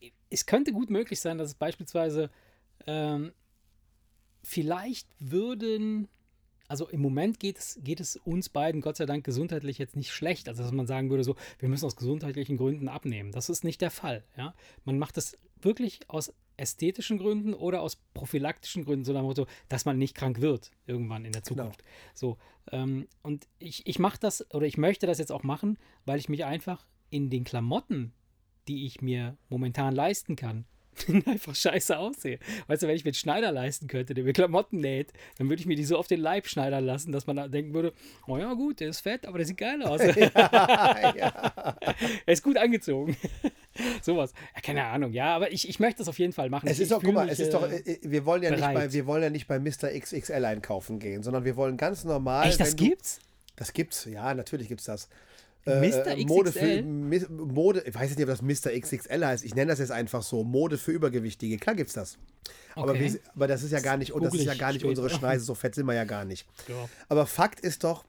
äh, 0.00 0.10
es 0.30 0.46
könnte 0.46 0.72
gut 0.72 0.88
möglich 0.90 1.20
sein, 1.20 1.36
dass 1.38 1.48
es 1.48 1.54
beispielsweise 1.54 2.30
ähm, 2.86 3.32
vielleicht 4.42 5.06
würden, 5.18 6.08
also 6.72 6.88
im 6.88 7.02
Moment 7.02 7.38
geht 7.38 7.58
es, 7.58 7.78
geht 7.84 8.00
es 8.00 8.16
uns 8.16 8.48
beiden 8.48 8.80
Gott 8.80 8.96
sei 8.96 9.04
Dank 9.04 9.24
gesundheitlich 9.24 9.76
jetzt 9.76 9.94
nicht 9.94 10.10
schlecht. 10.10 10.48
Also 10.48 10.62
dass 10.62 10.72
man 10.72 10.86
sagen 10.86 11.10
würde, 11.10 11.22
so, 11.22 11.36
wir 11.58 11.68
müssen 11.68 11.84
aus 11.84 11.96
gesundheitlichen 11.96 12.56
Gründen 12.56 12.88
abnehmen. 12.88 13.30
Das 13.30 13.50
ist 13.50 13.62
nicht 13.62 13.82
der 13.82 13.90
Fall. 13.90 14.24
Ja? 14.38 14.54
Man 14.86 14.98
macht 14.98 15.18
es 15.18 15.36
wirklich 15.60 16.00
aus 16.08 16.32
ästhetischen 16.56 17.18
Gründen 17.18 17.52
oder 17.52 17.82
aus 17.82 17.96
prophylaktischen 18.14 18.86
Gründen, 18.86 19.04
so 19.04 19.12
nach 19.12 19.20
dem 19.20 19.26
Motto, 19.26 19.46
dass 19.68 19.84
man 19.84 19.98
nicht 19.98 20.14
krank 20.14 20.40
wird 20.40 20.70
irgendwann 20.86 21.26
in 21.26 21.32
der 21.32 21.42
Genau. 21.42 21.64
Zukunft. 21.64 21.84
So, 22.14 22.38
ähm, 22.70 23.06
und 23.20 23.48
ich, 23.58 23.86
ich 23.86 23.98
mache 23.98 24.18
das 24.18 24.50
oder 24.54 24.64
ich 24.64 24.78
möchte 24.78 25.06
das 25.06 25.18
jetzt 25.18 25.30
auch 25.30 25.42
machen, 25.42 25.76
weil 26.06 26.18
ich 26.18 26.30
mich 26.30 26.46
einfach 26.46 26.86
in 27.10 27.28
den 27.28 27.44
Klamotten, 27.44 28.14
die 28.66 28.86
ich 28.86 29.02
mir 29.02 29.36
momentan 29.50 29.94
leisten 29.94 30.36
kann, 30.36 30.64
einfach 31.26 31.54
scheiße 31.54 31.98
aussehe. 31.98 32.38
Weißt 32.66 32.82
du, 32.82 32.86
wenn 32.86 32.96
ich 32.96 33.04
mir 33.04 33.08
einen 33.10 33.14
Schneider 33.14 33.50
leisten 33.52 33.86
könnte, 33.88 34.14
der 34.14 34.24
mir 34.24 34.32
Klamotten 34.32 34.78
näht, 34.78 35.12
dann 35.38 35.48
würde 35.48 35.60
ich 35.60 35.66
mir 35.66 35.76
die 35.76 35.84
so 35.84 35.96
auf 35.96 36.06
den 36.06 36.20
Leib 36.20 36.46
schneidern 36.46 36.84
lassen, 36.84 37.12
dass 37.12 37.26
man 37.26 37.36
da 37.36 37.48
denken 37.48 37.72
würde, 37.74 37.92
oh 38.26 38.36
ja 38.38 38.52
gut, 38.54 38.80
der 38.80 38.88
ist 38.90 39.00
fett, 39.00 39.26
aber 39.26 39.38
der 39.38 39.46
sieht 39.46 39.56
geil 39.56 39.82
aus. 39.82 40.00
er 40.00 41.76
ist 42.26 42.42
gut 42.42 42.56
angezogen. 42.56 43.16
Sowas. 44.02 44.32
Ja, 44.54 44.60
keine 44.60 44.84
Ahnung, 44.84 45.12
ja, 45.12 45.34
aber 45.34 45.50
ich, 45.52 45.68
ich 45.68 45.80
möchte 45.80 46.02
es 46.02 46.08
auf 46.08 46.18
jeden 46.18 46.32
Fall 46.32 46.50
machen. 46.50 46.68
Es 46.68 46.76
Ich- 46.76 46.82
ist 46.82 46.92
doch, 46.92 47.02
guck 47.02 47.14
mal, 47.14 47.28
es 47.28 47.40
ist 47.40 47.54
doch, 47.54 47.68
wir 48.02 48.24
wollen 48.26 48.42
ja 48.42 48.50
nicht 48.50 48.60
bei, 48.60 48.72
bereit. 48.74 48.92
wir 48.92 49.06
wollen 49.06 49.22
ja 49.22 49.30
nicht 49.30 49.46
bei 49.46 49.58
Mr. 49.58 49.88
XXL 49.98 50.44
einkaufen 50.44 50.98
gehen, 50.98 51.22
sondern 51.22 51.44
wir 51.44 51.56
wollen 51.56 51.76
ganz 51.76 52.04
normal. 52.04 52.48
Echt, 52.48 52.60
das 52.60 52.76
du, 52.76 52.84
gibt's? 52.88 53.20
Das 53.56 53.72
gibt's, 53.72 54.04
ja, 54.06 54.34
natürlich 54.34 54.68
gibt's 54.68 54.84
das. 54.84 55.08
Mr. 55.64 56.06
Äh, 56.08 56.24
Mode 56.24 56.50
für 56.52 56.58
XXL? 56.58 56.82
Mi- 56.82 57.28
Mode, 57.30 57.82
ich 57.86 57.94
weiß 57.94 58.10
nicht, 58.16 58.20
ob 58.20 58.26
das 58.26 58.42
Mr. 58.42 58.70
XXL 58.78 59.24
heißt. 59.24 59.44
Ich 59.44 59.54
nenne 59.54 59.70
das 59.70 59.78
jetzt 59.78 59.92
einfach 59.92 60.22
so. 60.22 60.42
Mode 60.44 60.76
für 60.78 60.90
Übergewichtige. 60.92 61.56
Klar 61.58 61.76
gibt's 61.76 61.92
das. 61.92 62.18
Aber, 62.74 62.92
Okay. 62.92 63.12
wir, 63.14 63.20
aber 63.34 63.46
das 63.46 63.62
ist 63.62 63.70
ja 63.70 63.80
gar 63.80 63.96
nicht, 63.96 64.12
und 64.12 64.24
das 64.24 64.34
ist 64.34 64.44
ja 64.44 64.54
gar 64.54 64.72
nicht 64.72 64.84
unsere 64.84 65.08
Schneise. 65.10 65.44
So 65.44 65.54
fett 65.54 65.74
sind 65.74 65.86
wir 65.86 65.94
ja 65.94 66.04
gar 66.04 66.24
nicht. 66.24 66.46
Ja. 66.68 66.88
Aber 67.08 67.26
Fakt 67.26 67.60
ist 67.60 67.84
doch, 67.84 68.04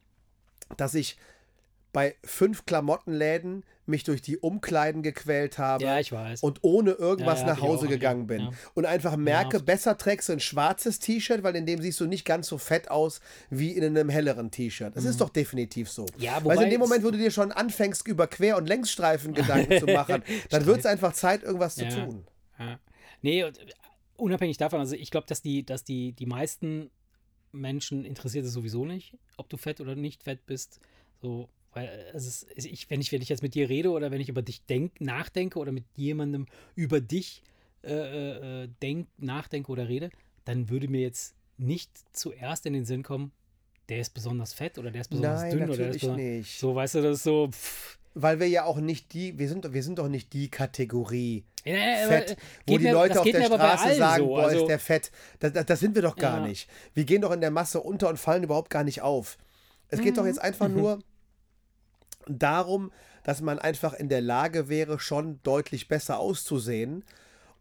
dass 0.78 0.96
ich 0.96 1.18
bei 1.92 2.16
fünf 2.24 2.66
Klamottenläden 2.66 3.64
mich 3.86 4.04
durch 4.04 4.22
die 4.22 4.38
Umkleiden 4.38 5.04
gequält 5.04 5.58
habe 5.58 5.84
Ja, 5.84 6.00
ich 6.00 6.12
weiß. 6.12 6.42
und 6.42 6.60
ohne 6.62 6.92
irgendwas 6.92 7.42
Ja, 7.42 7.48
ja, 7.48 7.54
nach 7.54 7.62
Hause 7.62 7.88
gegangen 7.88 8.28
bin. 8.28 8.42
Ja. 8.42 8.52
Und 8.74 8.86
einfach 8.86 9.18
merke, 9.18 9.60
besser 9.60 9.98
trägst 9.98 10.30
du 10.30 10.34
ein 10.34 10.40
schwarzes 10.40 11.00
T-Shirt, 11.00 11.44
weil 11.44 11.56
in 11.56 11.66
dem 11.66 11.82
siehst 11.82 12.00
du 12.00 12.06
nicht 12.06 12.24
ganz 12.26 12.48
so 12.48 12.58
fett 12.58 12.90
aus 12.90 13.20
wie 13.50 13.72
in 13.72 13.84
einem 13.84 14.10
helleren 14.10 14.52
T-Shirt. 14.52 14.96
Das 14.96 15.06
ist 15.06 15.20
doch 15.20 15.30
definitiv 15.30 15.90
so. 15.90 16.04
Mhm. 16.04 16.22
Ja, 16.22 16.44
weil 16.46 16.62
in 16.62 16.70
dem 16.70 16.80
Moment, 16.80 17.04
wo 17.04 17.12
du 17.12 17.18
dir 17.18 17.32
schon 17.32 17.52
anfängst, 17.52 18.08
über 18.08 18.28
Quer- 18.28 18.58
und 18.58 18.68
Längsstreifen 18.68 19.34
Gedanken 19.34 19.80
zu 19.80 19.86
machen, 19.88 20.24
dann 20.50 20.66
wird 20.66 20.80
es 20.80 20.86
einfach 20.86 21.14
Zeit, 21.14 21.44
irgendwas 21.44 21.76
zu 21.76 21.88
tun. 21.88 22.26
Ja. 22.60 22.80
Nee, 23.22 23.42
äh, 23.42 23.52
unabhängig 24.16 24.58
davon, 24.58 24.80
also 24.80 24.96
ich 24.96 25.12
glaube, 25.12 25.28
dass 25.28 25.42
die, 25.42 25.66
dass 25.66 25.84
die, 25.84 26.14
die 26.14 26.26
meisten 26.26 26.90
Menschen 27.52 28.06
interessiert 28.06 28.46
es 28.46 28.54
sowieso 28.54 28.86
nicht, 28.86 29.18
ob 29.38 29.50
du 29.50 29.58
fett 29.58 29.80
oder 29.82 29.96
nicht 29.96 30.24
fett 30.24 30.46
bist. 30.46 30.80
So, 31.22 31.50
weil 31.74 31.86
äh, 31.88 32.12
es 32.16 32.26
ist, 32.26 32.48
es- 32.56 32.66
ich, 32.66 32.90
wenn, 32.90 33.02
ich, 33.02 33.12
wenn 33.12 33.22
ich 33.22 33.30
jetzt 33.30 33.44
mit 33.44 33.56
dir 33.56 33.70
rede 33.70 33.90
oder 33.92 34.12
wenn 34.12 34.22
ich 34.22 34.30
über 34.30 34.42
dich 34.42 34.66
denk, 34.66 35.00
nachdenke 35.02 35.60
oder 35.60 35.72
mit 35.72 35.86
jemandem 35.96 36.46
über 36.76 37.02
dich 37.02 37.42
äh, 37.84 38.64
äh, 38.64 38.70
denk, 38.82 39.08
nachdenke 39.18 39.72
oder 39.72 39.88
rede, 39.90 40.10
dann 40.46 40.70
würde 40.70 40.88
mir 40.88 41.02
jetzt 41.02 41.36
nicht 41.58 41.92
zuerst 42.16 42.66
in 42.66 42.74
den 42.74 42.86
Sinn 42.86 43.04
kommen, 43.04 43.32
der 43.90 44.00
ist 44.00 44.14
besonders 44.14 44.54
fett 44.54 44.78
oder 44.78 44.92
der 44.92 45.02
ist 45.02 45.10
besonders 45.10 45.42
Nein, 45.42 45.52
dünn 45.52 45.64
oder 45.70 45.78
der 45.78 45.90
ist 45.90 45.96
natürlich 45.96 46.02
besonders, 46.02 46.26
nicht. 46.48 46.60
so, 46.60 46.76
weißt 46.76 46.96
du, 46.96 47.02
das 47.02 47.18
ist 47.18 47.24
so, 47.24 47.50
pff, 47.52 48.00
weil 48.16 48.40
wir 48.40 48.48
ja 48.48 48.64
auch 48.66 48.78
nicht 48.78 49.14
die, 49.14 49.38
wir 49.38 49.50
sind, 49.50 49.74
wir 49.74 49.84
sind 49.84 50.00
doch 50.00 50.08
nicht 50.08 50.32
die 50.34 50.50
Kategorie 50.50 51.44
Ja, 51.66 51.76
Fett, 52.08 52.32
äh, 52.32 52.36
wo 52.66 52.74
geht 52.74 52.80
die 52.82 52.84
mir- 52.86 52.94
Leute 52.94 53.20
auf 53.20 53.26
geht 53.26 53.34
der 53.36 53.46
Straße 53.46 53.96
sagen, 53.96 54.24
so. 54.24 54.28
boah, 54.30 54.44
also, 54.44 54.60
ist 54.62 54.68
der 54.68 54.80
fett. 54.80 55.12
Das, 55.40 55.52
das, 55.54 55.66
das 55.66 55.80
sind 55.80 55.96
wir 55.96 56.02
doch 56.02 56.16
gar 56.16 56.40
Ja. 56.40 56.48
nicht. 56.48 56.70
Wir 56.94 57.04
gehen 57.06 57.22
doch 57.22 57.32
in 57.32 57.42
der 57.42 57.52
Masse 57.52 57.82
unter 57.82 58.10
und 58.10 58.18
fallen 58.20 58.44
überhaupt 58.44 58.70
gar 58.70 58.84
nicht 58.84 59.02
auf. 59.02 59.38
Es 59.90 60.00
geht 60.00 60.14
Mhm. 60.14 60.18
doch 60.18 60.26
jetzt 60.26 60.40
einfach 60.42 60.70
nur 60.70 61.00
darum, 62.28 62.92
dass 63.24 63.42
man 63.42 63.60
einfach 63.60 63.94
in 63.94 64.10
der 64.10 64.22
Lage 64.22 64.70
wäre, 64.70 65.00
schon 65.00 65.40
deutlich 65.44 65.88
besser 65.88 66.20
auszusehen. 66.20 67.04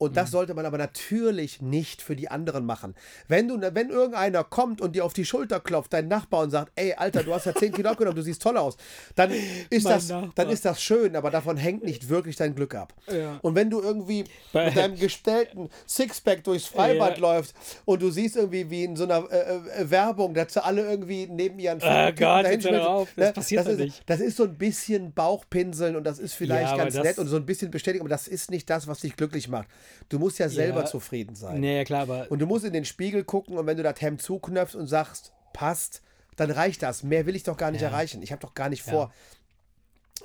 Und 0.03 0.11
Mhm. 0.11 0.15
das 0.17 0.31
sollte 0.33 0.53
man 0.55 0.67
aber 0.67 0.79
natürlich 0.79 1.63
nicht 1.63 2.03
für 2.03 2.17
die 2.17 2.29
anderen 2.29 2.67
machen. 2.67 2.95
Wenn 3.29 3.47
du, 3.47 3.61
wenn 3.75 3.89
irgendeiner 3.91 4.43
kommt 4.43 4.81
und 4.81 4.97
dir 4.97 5.05
auf 5.05 5.13
die 5.13 5.25
Schulter 5.25 5.61
klopft, 5.61 5.93
dein 5.93 6.09
Nachbar 6.09 6.43
und 6.43 6.51
sagt, 6.51 6.73
ey, 6.75 6.93
Alter, 6.95 7.23
du 7.23 7.33
hast 7.33 7.47
ja 7.47 7.55
10 7.55 7.73
Kilo 7.73 7.89
abgenommen, 7.91 8.17
du 8.17 8.23
siehst 8.23 8.43
toll 8.43 8.57
aus, 8.57 8.77
dann 9.15 9.31
ist, 9.71 9.85
Mein 9.85 9.93
das, 9.95 10.09
Nachbar. 10.09 10.33
dann 10.35 10.51
ist 10.51 10.65
das 10.65 10.83
schön, 10.83 11.15
aber 11.15 11.31
davon 11.31 11.57
hängt 11.57 11.85
nicht 11.85 12.09
wirklich 12.09 12.35
dein 12.35 12.55
Glück 12.57 12.75
ab. 12.75 12.93
Ja. 13.13 13.39
Und 13.43 13.55
wenn 13.55 13.71
du 13.71 13.81
irgendwie 13.81 14.25
Bei- 14.53 14.67
mit 14.67 14.77
deinem 14.77 14.97
gestellten 14.99 15.69
Sixpack 15.87 16.43
durchs 16.45 16.67
Freibad 16.67 17.19
Ja. 17.19 17.21
läufst 17.21 17.55
und 17.85 18.03
du 18.03 18.11
siehst 18.11 18.35
irgendwie 18.37 18.69
wie 18.71 18.83
in 18.85 18.97
so 18.97 19.05
einer 19.05 19.31
äh, 19.31 19.83
äh, 19.83 19.91
Werbung, 19.91 20.35
dass 20.35 20.57
alle 20.57 20.83
irgendwie 20.83 21.29
neben 21.31 21.59
ihren 21.61 21.79
Typen 21.79 22.15
Gott, 22.17 22.47
auf, 22.81 23.09
das 23.17 23.33
passiert 23.35 23.67
das 23.67 23.75
ist, 23.75 23.79
nicht. 23.79 24.03
Das 24.07 24.19
ist 24.21 24.37
so 24.37 24.45
ein 24.45 24.59
bisschen 24.59 25.13
Bauchpinseln 25.13 25.95
und 25.95 26.05
das 26.05 26.19
ist 26.19 26.35
vielleicht 26.35 26.73
Ja, 26.73 26.77
ganz 26.77 26.95
nett 26.97 27.19
und 27.19 27.29
so 27.29 27.37
ein 27.37 27.47
bisschen 27.47 27.71
Bestätigung, 27.71 28.07
aber 28.07 28.15
das 28.15 28.27
ist 28.27 28.51
nicht 28.51 28.69
das, 28.69 28.87
was 28.89 29.01
dich 29.01 29.15
glücklich 29.17 29.49
macht. 29.49 29.69
Du 30.09 30.19
musst 30.19 30.39
ja 30.39 30.49
selber 30.49 30.81
Ja. 30.81 30.87
zufrieden 30.87 31.35
sein. 31.35 31.61
Nee, 31.61 31.79
ja, 31.79 31.85
klar, 31.85 32.03
aber 32.03 32.27
Und 32.31 32.39
du 32.41 32.47
musst 32.47 32.65
in 32.65 32.73
den 32.73 32.85
Spiegel 32.85 33.25
gucken 33.25 33.57
und 33.59 33.67
wenn 33.67 33.77
du 33.77 33.83
das 33.83 34.01
Hemd 34.01 34.21
zuknöpfst 34.23 34.75
und 34.77 34.87
sagst, 34.87 35.33
passt, 35.53 36.03
dann 36.37 36.51
reicht 36.51 36.83
das. 36.83 37.03
Mehr 37.03 37.27
will 37.27 37.37
ich 37.37 37.43
doch 37.43 37.57
gar 37.57 37.71
nicht 37.71 37.83
Ja. 37.83 37.89
erreichen. 37.89 38.23
Ich 38.23 38.33
habe 38.33 38.41
doch 38.41 38.55
gar 38.55 38.69
nicht 38.69 38.83
vor, 38.83 39.13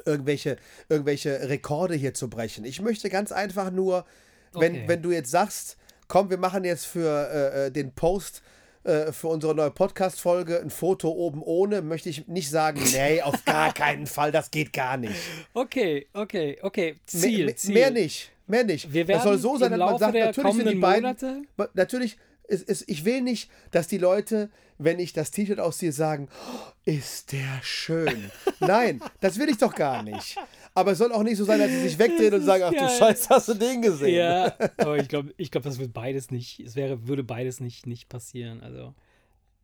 irgendwelche, 0.05 0.57
irgendwelche 0.89 1.49
Rekorde 1.49 1.95
hier 1.95 2.13
zu 2.13 2.29
brechen. 2.29 2.65
Ich 2.65 2.81
möchte 2.81 3.09
ganz 3.09 3.31
einfach 3.31 3.71
nur, 3.71 4.05
wenn, 4.53 4.73
Okay. 4.73 4.83
wenn 4.87 5.01
du 5.01 5.11
jetzt 5.11 5.31
sagst, 5.31 5.77
komm, 6.07 6.29
wir 6.29 6.37
machen 6.37 6.63
jetzt 6.63 6.85
für 6.85 7.29
äh, 7.31 7.65
äh, 7.67 7.71
den 7.71 7.93
Post 7.93 8.41
äh, 8.83 9.11
für 9.11 9.27
unsere 9.27 9.53
neue 9.53 9.71
Podcast-Folge 9.71 10.61
ein 10.61 10.69
Foto 10.69 11.09
oben 11.09 11.41
ohne, 11.41 11.81
möchte 11.81 12.09
ich 12.09 12.27
nicht 12.27 12.49
sagen, 12.49 12.79
nee, 12.93 13.21
auf 13.21 13.43
gar 13.43 13.73
keinen 13.73 14.07
Fall, 14.07 14.31
das 14.31 14.49
geht 14.51 14.71
gar 14.71 14.95
nicht. 14.97 15.15
okay, 15.53 16.07
okay, 16.13 16.57
okay. 16.61 16.99
Ziel, 17.05 17.45
mehr, 17.47 17.55
Ziel. 17.57 17.73
mehr 17.73 17.91
nicht. 17.91 18.31
Mehr 18.47 18.63
nicht. 18.63 18.91
Wir 18.91 19.05
das 19.05 19.23
soll 19.23 19.31
werden 19.33 19.41
so 19.41 19.57
sein, 19.57 19.71
dass 19.71 19.79
man 19.79 19.97
sagt, 19.99 20.13
natürlich 20.13 20.53
sind 20.55 20.69
die 20.69 20.75
beiden. 20.75 21.03
Monate- 21.03 21.41
Natürlich, 21.73 22.17
ist, 22.47 22.63
ist, 22.69 22.85
ich 22.89 23.03
will 23.05 23.21
nicht, 23.21 23.49
dass 23.71 23.87
die 23.87 23.97
Leute, 23.97 24.49
wenn 24.77 24.99
ich 24.99 25.11
das 25.11 25.31
T-Shirt 25.31 25.59
ausziehe, 25.59 25.91
sagen, 25.91 26.29
oh, 26.31 26.71
ist 26.85 27.33
der 27.33 27.59
schön. 27.61 28.31
Nein, 28.59 29.01
das 29.19 29.37
will 29.37 29.49
ich 29.49 29.57
doch 29.57 29.75
gar 29.75 30.01
nicht. 30.03 30.37
Aber 30.73 30.91
es 30.91 30.99
soll 30.99 31.11
auch 31.11 31.23
nicht 31.23 31.37
so 31.37 31.43
sein, 31.43 31.59
dass 31.59 31.69
sie 31.71 31.81
sich 31.81 31.99
wegdrehen 31.99 32.33
und 32.35 32.43
sagen, 32.43 32.63
ach 32.65 32.69
du 32.71 32.75
geil. 32.77 32.97
Scheiße, 32.97 33.29
hast 33.29 33.49
du 33.49 33.53
den 33.55 33.81
gesehen? 33.81 34.15
Ja, 34.15 34.55
aber 34.77 34.97
ich 34.97 35.09
glaube, 35.09 35.33
ich 35.37 35.51
glaub, 35.51 35.63
das 35.63 35.79
wird 35.79 35.91
beides 35.93 36.31
nicht, 36.31 36.59
es 36.59 36.75
wäre, 36.75 37.07
würde 37.07 37.23
beides 37.23 37.59
nicht, 37.59 37.85
nicht 37.87 38.07
passieren. 38.07 38.61
Also 38.61 38.93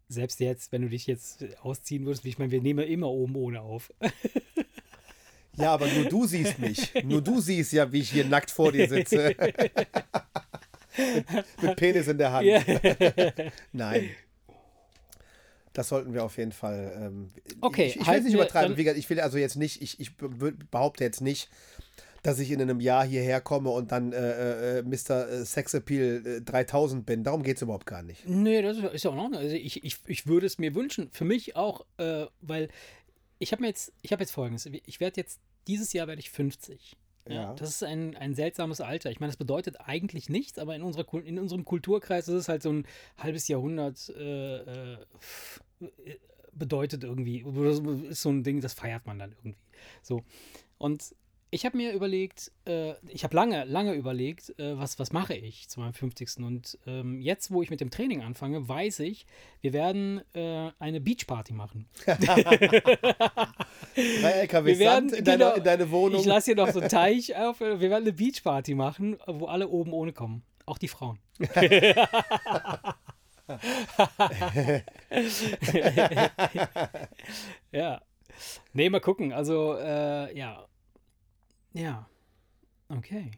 selbst 0.10 0.40
jetzt, 0.40 0.72
wenn 0.72 0.82
du 0.82 0.90
dich 0.90 1.08
jetzt 1.08 1.46
ausziehen 1.62 2.06
würdest, 2.06 2.26
ich 2.26 2.38
meine, 2.40 2.52
wir 2.52 2.62
nehmen 2.62 2.86
immer 2.86 3.08
oben 3.10 3.36
ohne 3.36 3.62
auf. 3.62 3.94
Ja, 5.58 5.74
aber 5.74 5.88
nur 5.88 6.06
du 6.06 6.26
siehst 6.26 6.58
mich. 6.60 6.92
Nur 7.04 7.22
du 7.22 7.40
siehst 7.40 7.72
ja, 7.74 7.92
wie 7.92 8.00
ich 8.00 8.10
hier 8.12 8.26
nackt 8.26 8.50
vor 8.52 8.72
dir 8.72 8.88
sitze. 8.90 9.36
mit, 10.98 11.46
mit 11.62 11.76
Penis 11.76 12.08
in 12.08 12.18
der 12.18 12.32
Hand. 12.32 12.48
Nein. 13.72 14.10
Das 15.74 15.90
sollten 15.90 16.14
wir 16.14 16.24
auf 16.24 16.38
jeden 16.38 16.52
Fall. 16.52 16.94
Ähm, 16.96 17.32
Okay, 17.62 17.86
ich, 17.88 17.96
ich 18.00 18.08
will 18.08 18.16
es 18.18 18.24
nicht 18.26 18.34
übertreiben. 18.36 18.78
Wie 18.78 18.84
gesagt, 18.84 19.00
ich 19.00 19.10
will 19.10 19.20
also 19.20 19.38
jetzt 19.40 19.56
nicht, 19.56 19.82
ich, 19.82 20.00
ich 20.00 20.16
be- 20.18 20.54
behaupte 20.70 21.04
jetzt 21.04 21.22
nicht, 21.22 21.50
dass 22.22 22.38
ich 22.40 22.52
in 22.52 22.62
einem 22.62 22.80
Jahr 22.80 23.04
hierher 23.06 23.42
komme 23.42 23.70
und 23.72 23.92
dann 23.92 24.14
äh, 24.14 24.80
äh, 24.80 24.82
Mr. 24.84 25.44
Sexappeal 25.46 26.22
äh, 26.26 26.42
3000 26.42 27.06
bin. 27.06 27.24
Darum 27.24 27.42
geht 27.42 27.56
es 27.58 27.64
überhaupt 27.64 27.88
gar 27.88 28.04
nicht. 28.04 28.28
Nee, 28.28 28.62
das 28.62 28.78
ist- 28.78 28.84
ist 28.94 29.04
ja 29.04 29.12
auch 29.12 29.16
noch. 29.16 29.32
Also 29.38 29.56
ich, 29.56 29.84
ich, 29.84 29.98
ich 30.06 30.28
würde 30.28 30.46
es 30.46 30.60
mir 30.60 30.76
wünschen. 30.76 31.10
Für 31.12 31.26
mich 31.26 31.56
auch, 31.56 31.86
äh, 31.98 32.26
weil 32.42 32.70
ich 33.44 33.52
habe 33.52 33.62
mir 33.62 33.68
jetzt, 33.68 33.94
ich 34.02 34.12
habe 34.12 34.24
jetzt 34.24 34.32
folgendes. 34.32 34.66
Ich 34.66 35.00
werde 35.00 35.20
jetzt, 35.20 35.40
dieses 35.68 35.94
Jahr 35.94 36.08
werde 36.08 36.20
ich 36.20 36.32
50. 36.32 36.98
Ja, 37.28 37.34
Ja. 37.34 37.54
Das 37.54 37.70
ist 37.70 37.84
ein, 37.84 38.18
ein 38.18 38.36
seltsames 38.36 38.82
Alter. 38.82 39.12
Ich 39.12 39.20
meine, 39.20 39.30
das 39.30 39.38
bedeutet 39.38 39.80
eigentlich 39.80 40.30
nichts, 40.30 40.58
aber 40.58 40.76
in, 40.76 40.82
unserer, 40.82 41.06
in 41.24 41.40
unserem 41.40 41.66
Kulturkreis 41.66 42.28
ist 42.28 42.36
es 42.36 42.50
halt 42.50 42.64
so 42.64 42.72
ein 42.72 42.88
halbes 43.18 43.48
Jahrhundert 43.48 44.10
äh, 44.10 44.94
äh, 44.94 44.98
bedeutet 46.54 47.04
irgendwie. 47.04 47.46
Ist 48.10 48.22
so 48.22 48.30
ein 48.30 48.44
Ding, 48.44 48.62
das 48.62 48.74
feiert 48.74 49.06
man 49.06 49.20
dann 49.20 49.32
irgendwie. 49.32 49.60
So. 50.02 50.24
Und 50.78 51.16
ich 51.54 51.66
habe 51.66 51.78
mir 51.78 51.94
überlegt, 51.94 52.52
äh, 52.66 52.94
ich 53.10 53.24
habe 53.24 53.36
lange, 53.36 53.64
lange 53.66 53.94
überlegt, 53.94 54.58
äh, 54.60 54.76
was, 54.78 54.98
was 54.98 55.12
mache 55.14 55.36
ich 55.36 55.70
zu 55.70 55.80
meinem 55.80 55.94
50. 55.94 56.38
Und 56.44 56.80
ähm, 56.88 57.22
jetzt, 57.22 57.52
wo 57.52 57.62
ich 57.62 57.70
mit 57.70 57.80
dem 57.80 57.92
Training 57.92 58.24
anfange, 58.24 58.68
weiß 58.68 59.02
ich, 59.02 59.28
wir 59.62 59.72
werden 59.72 60.22
äh, 60.34 60.72
eine 60.80 61.00
Beachparty 61.00 61.54
machen. 61.54 61.88
Drei 62.06 62.16
LKW 63.96 64.72
Wir 64.72 64.80
werden- 64.80 65.10
Sand 65.10 65.20
in, 65.20 65.26
deine, 65.26 65.38
genau, 65.46 65.54
in 65.56 65.64
deine 65.64 65.92
Wohnung. 65.92 66.20
Ich 66.22 66.26
lasse 66.26 66.46
hier 66.54 66.56
noch 66.56 66.72
so 66.72 66.80
einen 66.80 66.90
Teich 67.04 67.36
auf. 67.36 67.60
Wir 67.60 67.80
werden 67.80 68.04
eine 68.04 68.14
Beachparty 68.14 68.74
machen, 68.74 69.18
wo 69.28 69.46
alle 69.46 69.68
oben 69.68 69.94
ohne 69.94 70.12
kommen. 70.12 70.42
Auch 70.66 70.78
die 70.80 70.88
Frauen. 70.88 71.20
ja. 77.72 78.02
Nee, 78.74 78.90
mal 78.90 79.00
gucken. 79.02 79.34
Also, 79.34 79.76
äh, 79.78 80.36
ja. 80.38 80.66
Ja. 81.74 82.08
Okay. 82.90 83.32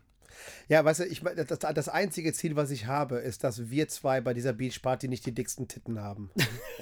Ja, 0.68 0.84
weißt 0.84 1.02
du, 1.02 1.06
ich, 1.06 1.22
das, 1.22 1.60
das 1.60 1.90
einzige 1.90 2.34
Ziel, 2.34 2.56
was 2.56 2.70
ich 2.72 2.86
habe, 2.88 3.18
ist, 3.18 3.44
dass 3.44 3.70
wir 3.70 3.88
zwei 3.88 4.20
bei 4.22 4.34
dieser 4.34 4.52
Beachparty 4.54 5.08
nicht 5.08 5.26
die 5.26 5.32
dicksten 5.34 5.68
Titten 5.68 6.00
haben. 6.02 6.32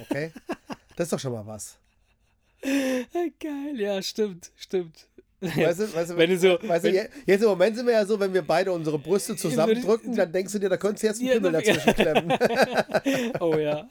Okay? 0.08 0.32
Das 0.96 1.06
ist 1.06 1.12
doch 1.12 1.18
schon 1.18 1.32
mal 1.32 1.44
was. 1.44 1.76
Geil, 2.62 3.74
ja, 3.80 4.00
stimmt, 4.00 4.52
stimmt. 4.54 5.08
Weißt 5.40 5.80
du, 5.80 5.92
weißt 5.92 6.10
du, 6.12 6.16
Wenn 6.16 6.30
du 6.30 6.38
so- 6.38 6.56
weißt 6.62 6.84
du, 6.84 6.92
wenn- 6.92 7.08
jetzt 7.26 7.42
im 7.42 7.48
Moment 7.48 7.76
sind 7.76 7.86
wir 7.86 7.94
ja 7.94 8.06
so, 8.06 8.18
wenn 8.20 8.32
wir 8.32 8.42
beide 8.42 8.70
unsere 8.72 8.98
Brüste 8.98 9.34
zusammendrücken, 9.36 10.14
dann 10.14 10.30
denkst 10.32 10.52
du 10.52 10.60
dir, 10.60 10.68
da 10.68 10.76
könntest 10.76 11.02
du 11.02 11.06
jetzt 11.08 11.18
einen 11.18 11.28
Ja, 11.28 11.34
Pimmel 11.34 11.50
dazwischen 11.52 11.94
klemmen. 11.96 12.38
Oh 13.40 13.56
ja. 13.56 13.88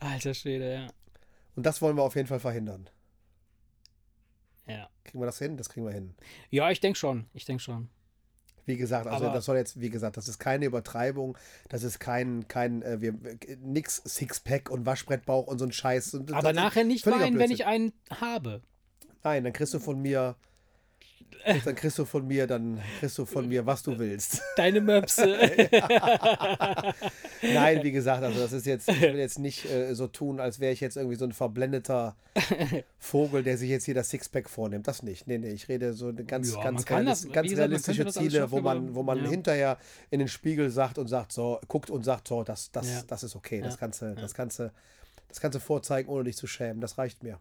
Alter 0.00 0.34
Schwede, 0.34 0.72
ja. 0.74 0.86
Und 1.54 1.64
das 1.64 1.80
wollen 1.80 1.96
wir 1.96 2.02
auf 2.02 2.16
jeden 2.16 2.26
Fall 2.28 2.40
verhindern. 2.40 2.90
Kriegen 5.08 5.22
wir 5.22 5.26
das 5.26 5.38
hin? 5.38 5.56
Das 5.56 5.70
kriegen 5.70 5.86
wir 5.86 5.92
hin. 5.92 6.14
ja 6.50 6.70
ich 6.70 6.80
denke 6.80 6.98
schon. 6.98 7.26
Ich 7.32 7.46
denke 7.46 7.62
schon. 7.62 7.88
Wie 8.66 8.76
gesagt, 8.76 9.06
also 9.06 9.24
Aber- 9.24 9.34
das 9.34 9.46
soll 9.46 9.56
jetzt, 9.56 9.80
wie 9.80 9.88
gesagt, 9.88 10.18
das 10.18 10.28
ist 10.28 10.38
keine 10.38 10.66
Übertreibung, 10.66 11.38
das 11.70 11.82
ist 11.82 11.98
kein, 11.98 12.46
kein, 12.48 12.82
äh, 12.82 13.00
wir, 13.00 13.14
nix 13.62 14.02
Sixpack 14.04 14.68
und 14.70 14.84
Waschbrettbauch 14.84 15.46
und 15.46 15.58
so 15.58 15.64
ein 15.64 15.72
Scheiß. 15.72 16.12
Und 16.12 16.34
Aber 16.34 16.52
nachher 16.52 16.84
nicht 16.84 17.06
weinen, 17.06 17.38
wenn 17.38 17.50
ich 17.50 17.64
einen 17.64 17.94
habe. 18.10 18.60
Nein, 19.24 19.44
dann 19.44 19.54
kriegst 19.54 19.72
du 19.72 19.78
von 19.78 19.98
mir, 20.02 20.36
dann 21.64 21.74
kriegst 21.74 21.98
du 21.98 22.04
von 22.04 22.26
mir, 22.26 22.46
dann 22.46 22.80
kriegst 23.00 23.16
du 23.18 23.24
von 23.24 23.48
mir, 23.48 23.64
was 23.66 23.82
du 23.82 23.98
willst. 23.98 24.42
Deine 24.56 24.80
Möpse. 24.80 25.24
Nein, 27.42 27.82
wie 27.82 27.92
gesagt, 27.92 28.22
also 28.22 28.40
das 28.40 28.52
ist 28.52 28.66
jetzt, 28.66 28.88
ich 28.88 29.00
will 29.00 29.16
jetzt 29.16 29.38
nicht 29.38 29.64
äh, 29.70 29.94
so 29.94 30.06
tun, 30.08 30.40
als 30.40 30.60
wäre 30.60 30.72
ich 30.72 30.80
jetzt 30.80 30.96
irgendwie 30.96 31.16
so 31.16 31.24
ein 31.24 31.32
verblendeter 31.32 32.16
Vogel, 32.98 33.42
der 33.42 33.56
sich 33.58 33.70
jetzt 33.70 33.84
hier 33.84 33.94
das 33.94 34.10
Sixpack 34.10 34.48
vornimmt. 34.48 34.86
Das 34.88 35.02
nicht. 35.02 35.26
Nee, 35.26 35.38
nee, 35.38 35.50
ich 35.50 35.68
rede 35.68 35.94
so 35.94 36.08
eine 36.08 36.24
ganz, 36.24 36.54
Ja, 36.54 36.62
ganz, 36.62 36.84
das- 36.84 36.90
realis- 36.96 37.24
wie 37.24 37.32
ganz 37.32 37.48
gesagt, 37.50 37.68
realistische 37.68 38.04
das 38.04 38.14
Ziele, 38.14 38.50
wo 38.50 38.60
man, 38.60 38.94
wo 38.94 39.02
man 39.02 39.22
ja. 39.24 39.30
hinterher 39.30 39.78
in 40.10 40.18
den 40.18 40.28
Spiegel 40.28 40.70
sagt 40.70 40.98
und 40.98 41.08
sagt, 41.08 41.32
so, 41.32 41.60
guckt 41.68 41.90
und 41.90 42.04
sagt, 42.04 42.28
so, 42.28 42.42
das, 42.44 42.70
das, 42.72 43.06
das 43.06 43.22
ist 43.22 43.36
okay, 43.36 43.60
das 43.60 43.78
kannst 43.78 44.02
du, 44.02 44.14
das 44.14 44.34
kannst 44.34 44.58
du, 44.58 44.72
das 45.28 45.40
kannst 45.40 45.56
du 45.56 45.60
vorzeigen, 45.60 46.08
ohne 46.08 46.24
dich 46.24 46.36
zu 46.36 46.46
schämen. 46.46 46.80
Das 46.80 46.98
reicht 46.98 47.22
mir. 47.22 47.38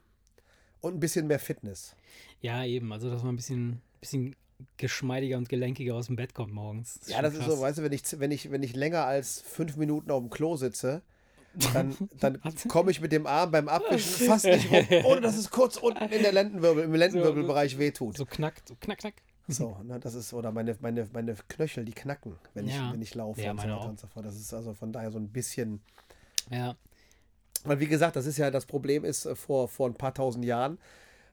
Und 0.81 0.95
ein 0.95 0.99
bisschen 0.99 1.27
mehr 1.27 1.39
Fitness. 1.39 1.95
ja, 2.41 2.63
eben. 2.63 2.91
Also, 2.93 3.09
dass 3.09 3.23
man 3.23 3.33
ein 3.33 3.37
bisschen, 3.37 3.81
bisschen 3.99 4.35
geschmeidiger 4.77 5.37
und 5.37 5.49
gelenkiger 5.49 5.95
aus 5.95 6.07
dem 6.07 6.15
Bett 6.15 6.33
kommt 6.33 6.53
morgens. 6.53 6.99
Ja, 7.07 7.15
schon 7.15 7.23
das 7.23 7.33
ist 7.33 7.39
krass. 7.41 7.55
so, 7.55 7.61
weißt 7.61 7.77
du, 7.79 7.83
wenn 7.83 7.93
ich, 7.93 8.19
wenn 8.19 8.31
ich, 8.31 8.51
wenn 8.51 8.63
ich 8.63 8.75
länger 8.75 9.05
als 9.05 9.41
fünf 9.41 9.75
Minuten 9.77 10.09
auf 10.11 10.21
dem 10.21 10.29
Klo 10.29 10.55
sitze, 10.55 11.01
dann, 11.73 11.95
dann 12.19 12.39
komme 12.67 12.91
ich 12.91 13.01
mit 13.01 13.11
dem 13.11 13.27
Arm 13.27 13.51
beim 13.51 13.67
Abwischen 13.67 14.09
fast 14.27 14.45
nicht 14.45 14.71
rum, 14.71 14.85
ohne 15.05 15.21
dass 15.21 15.37
es 15.37 15.49
kurz 15.51 15.77
unten 15.77 16.03
in 16.11 16.21
der 16.23 16.31
Lendenwirbel, 16.31 16.83
im 16.83 16.93
Lendenwirbelbereich 16.93 17.77
wehtut. 17.77 18.17
So 18.17 18.25
knackt, 18.25 18.67
so 18.67 18.75
knack, 18.79 18.99
knack. 18.99 19.15
So, 19.47 19.77
ne, 19.83 19.99
das 19.99 20.13
ist, 20.15 20.33
oder 20.33 20.51
meine, 20.51 20.75
meine, 20.81 21.07
meine 21.13 21.35
Knöchel, 21.47 21.85
die 21.85 21.93
knacken, 21.93 22.35
wenn, 22.53 22.67
Ja. 22.67 22.87
ich, 22.87 22.93
wenn 22.93 23.01
ich 23.01 23.15
laufe 23.15 23.41
Ja, 23.41 23.51
und 23.51 23.57
so 23.59 23.63
weiter 23.63 23.77
auch. 23.79 23.89
und 23.89 23.99
so 23.99 24.07
fort. 24.07 24.25
Das 24.25 24.35
ist 24.35 24.53
also 24.53 24.73
von 24.73 24.91
daher 24.91 25.11
so 25.11 25.19
ein 25.19 25.29
bisschen. 25.29 25.81
Ja. 26.51 26.75
Weil 27.67 27.79
wie 27.79 27.87
gesagt, 27.87 28.15
das 28.15 28.25
ist 28.25 28.37
ja, 28.37 28.51
das 28.51 28.65
Problem 28.65 29.03
ist, 29.05 29.25
äh, 29.25 29.35
vor, 29.35 29.67
vor 29.67 29.87
ein 29.87 29.95
paar 29.95 30.13
tausend 30.13 30.45
Jahren, 30.45 30.77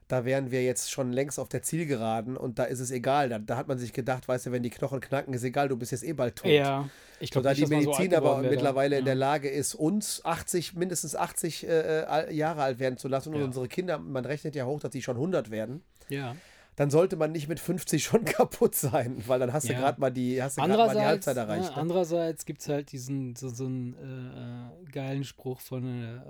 da 0.07 0.23
wären 0.23 0.51
wir 0.51 0.63
jetzt 0.63 0.91
schon 0.91 1.11
längst 1.11 1.39
auf 1.39 1.49
der 1.49 1.63
Zielgeraden 1.63 2.37
und 2.37 2.59
da 2.59 2.65
ist 2.65 2.79
es 2.79 2.91
egal. 2.91 3.27
Da, 3.29 3.39
da 3.39 3.57
hat 3.57 3.67
man 3.67 3.79
sich 3.79 3.91
gedacht, 3.91 4.27
weißt 4.27 4.45
du, 4.45 4.51
wenn 4.51 4.61
die 4.61 4.69
Knochen 4.69 4.99
knacken, 5.01 5.33
ist 5.33 5.43
egal, 5.43 5.67
du 5.67 5.77
bist 5.77 5.91
jetzt 5.91 6.03
eh 6.03 6.13
bald 6.13 6.35
tot. 6.35 6.51
Ja. 6.51 6.89
Ich 7.19 7.29
So, 7.29 7.41
glaube, 7.41 7.47
da 7.49 7.53
die 7.55 7.61
so 7.65 7.67
Medizin 7.69 8.13
alt 8.13 8.13
aber 8.13 8.41
mittlerweile 8.43 8.99
in 8.99 9.05
der 9.05 9.15
ja. 9.15 9.19
Lage 9.19 9.49
ist, 9.49 9.73
uns 9.73 10.23
80, 10.23 10.75
mindestens 10.75 11.15
80 11.15 11.67
äh, 11.67 12.01
äh, 12.01 12.33
Jahre 12.35 12.61
alt 12.61 12.77
werden 12.77 12.97
zu 12.97 13.07
lassen 13.07 13.33
und 13.33 13.39
Ja. 13.39 13.45
unsere 13.45 13.67
Kinder, 13.67 13.97
man 13.97 14.25
rechnet 14.25 14.55
ja 14.55 14.65
hoch, 14.65 14.79
dass 14.79 14.91
die 14.91 15.01
schon 15.01 15.15
100 15.15 15.49
werden, 15.49 15.81
Ja. 16.09 16.35
Dann 16.75 16.89
sollte 16.89 17.15
man 17.15 17.31
nicht 17.31 17.47
mit 17.47 17.59
50 17.59 18.03
schon 18.03 18.25
kaputt 18.25 18.75
sein, 18.75 19.23
weil 19.27 19.39
dann 19.39 19.53
hast 19.53 19.67
du 19.69 19.73
Ja. 19.73 19.79
gerade 19.79 19.99
mal 20.01 20.09
die, 20.11 20.41
hast 20.41 20.57
du 20.57 20.61
grad 20.61 20.77
mal 20.77 20.93
die 20.93 20.99
Halbzeit 21.05 21.37
erreicht. 21.37 21.65
ja, 21.65 21.71
ne? 21.71 21.77
andererseits 21.77 22.45
gibt 22.45 22.61
es 22.61 22.69
halt 22.69 22.91
diesen 22.91 23.35
so, 23.35 23.49
so 23.49 23.65
einen 23.65 23.93
äh, 23.95 24.83
äh, 24.83 24.85
geilen 24.91 25.23
Spruch 25.23 25.59
von 25.61 25.85
äh, 26.03 26.21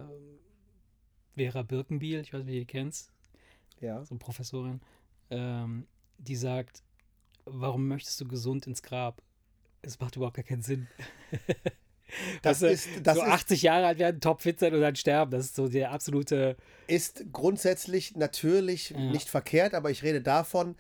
Vera 1.36 1.64
Birkenbiel, 1.64 2.20
ich 2.22 2.34
weiß 2.34 2.44
nicht, 2.44 2.54
wie 2.54 2.60
die 2.60 2.66
kennst, 2.66 3.12
Ja. 3.82 4.04
so 4.06 4.14
eine 4.14 4.20
Professorin, 4.20 4.82
ähm, 5.32 5.88
die 6.18 6.36
sagt, 6.36 6.84
warum 7.46 7.88
möchtest 7.88 8.22
du 8.22 8.28
gesund 8.28 8.68
ins 8.68 8.82
Grab? 8.84 9.22
Es 9.82 10.00
macht 10.00 10.16
überhaupt 10.16 10.36
gar 10.38 10.44
keinen 10.46 10.62
Sinn. 10.64 10.88
Das 12.42 12.62
Weißt 12.62 12.62
du, 12.62 12.68
ist, 12.68 12.88
das 13.04 13.18
so 13.18 13.24
ist, 13.24 13.30
80 13.30 13.62
Jahre 13.64 13.88
alt 13.88 14.00
werden, 14.00 14.22
topfit 14.22 14.60
sein 14.60 14.74
und 14.74 14.82
dann 14.82 14.96
sterben. 14.96 15.32
Das 15.32 15.46
ist 15.46 15.56
so 15.56 15.68
der 15.68 15.92
absolute. 15.92 16.56
ist 16.88 17.26
grundsätzlich 17.34 18.16
natürlich 18.16 18.92
Ja. 18.92 19.00
nicht 19.00 19.30
verkehrt, 19.30 19.74
aber 19.74 19.90
ich 19.90 20.04
rede 20.04 20.22
davon, 20.22 20.76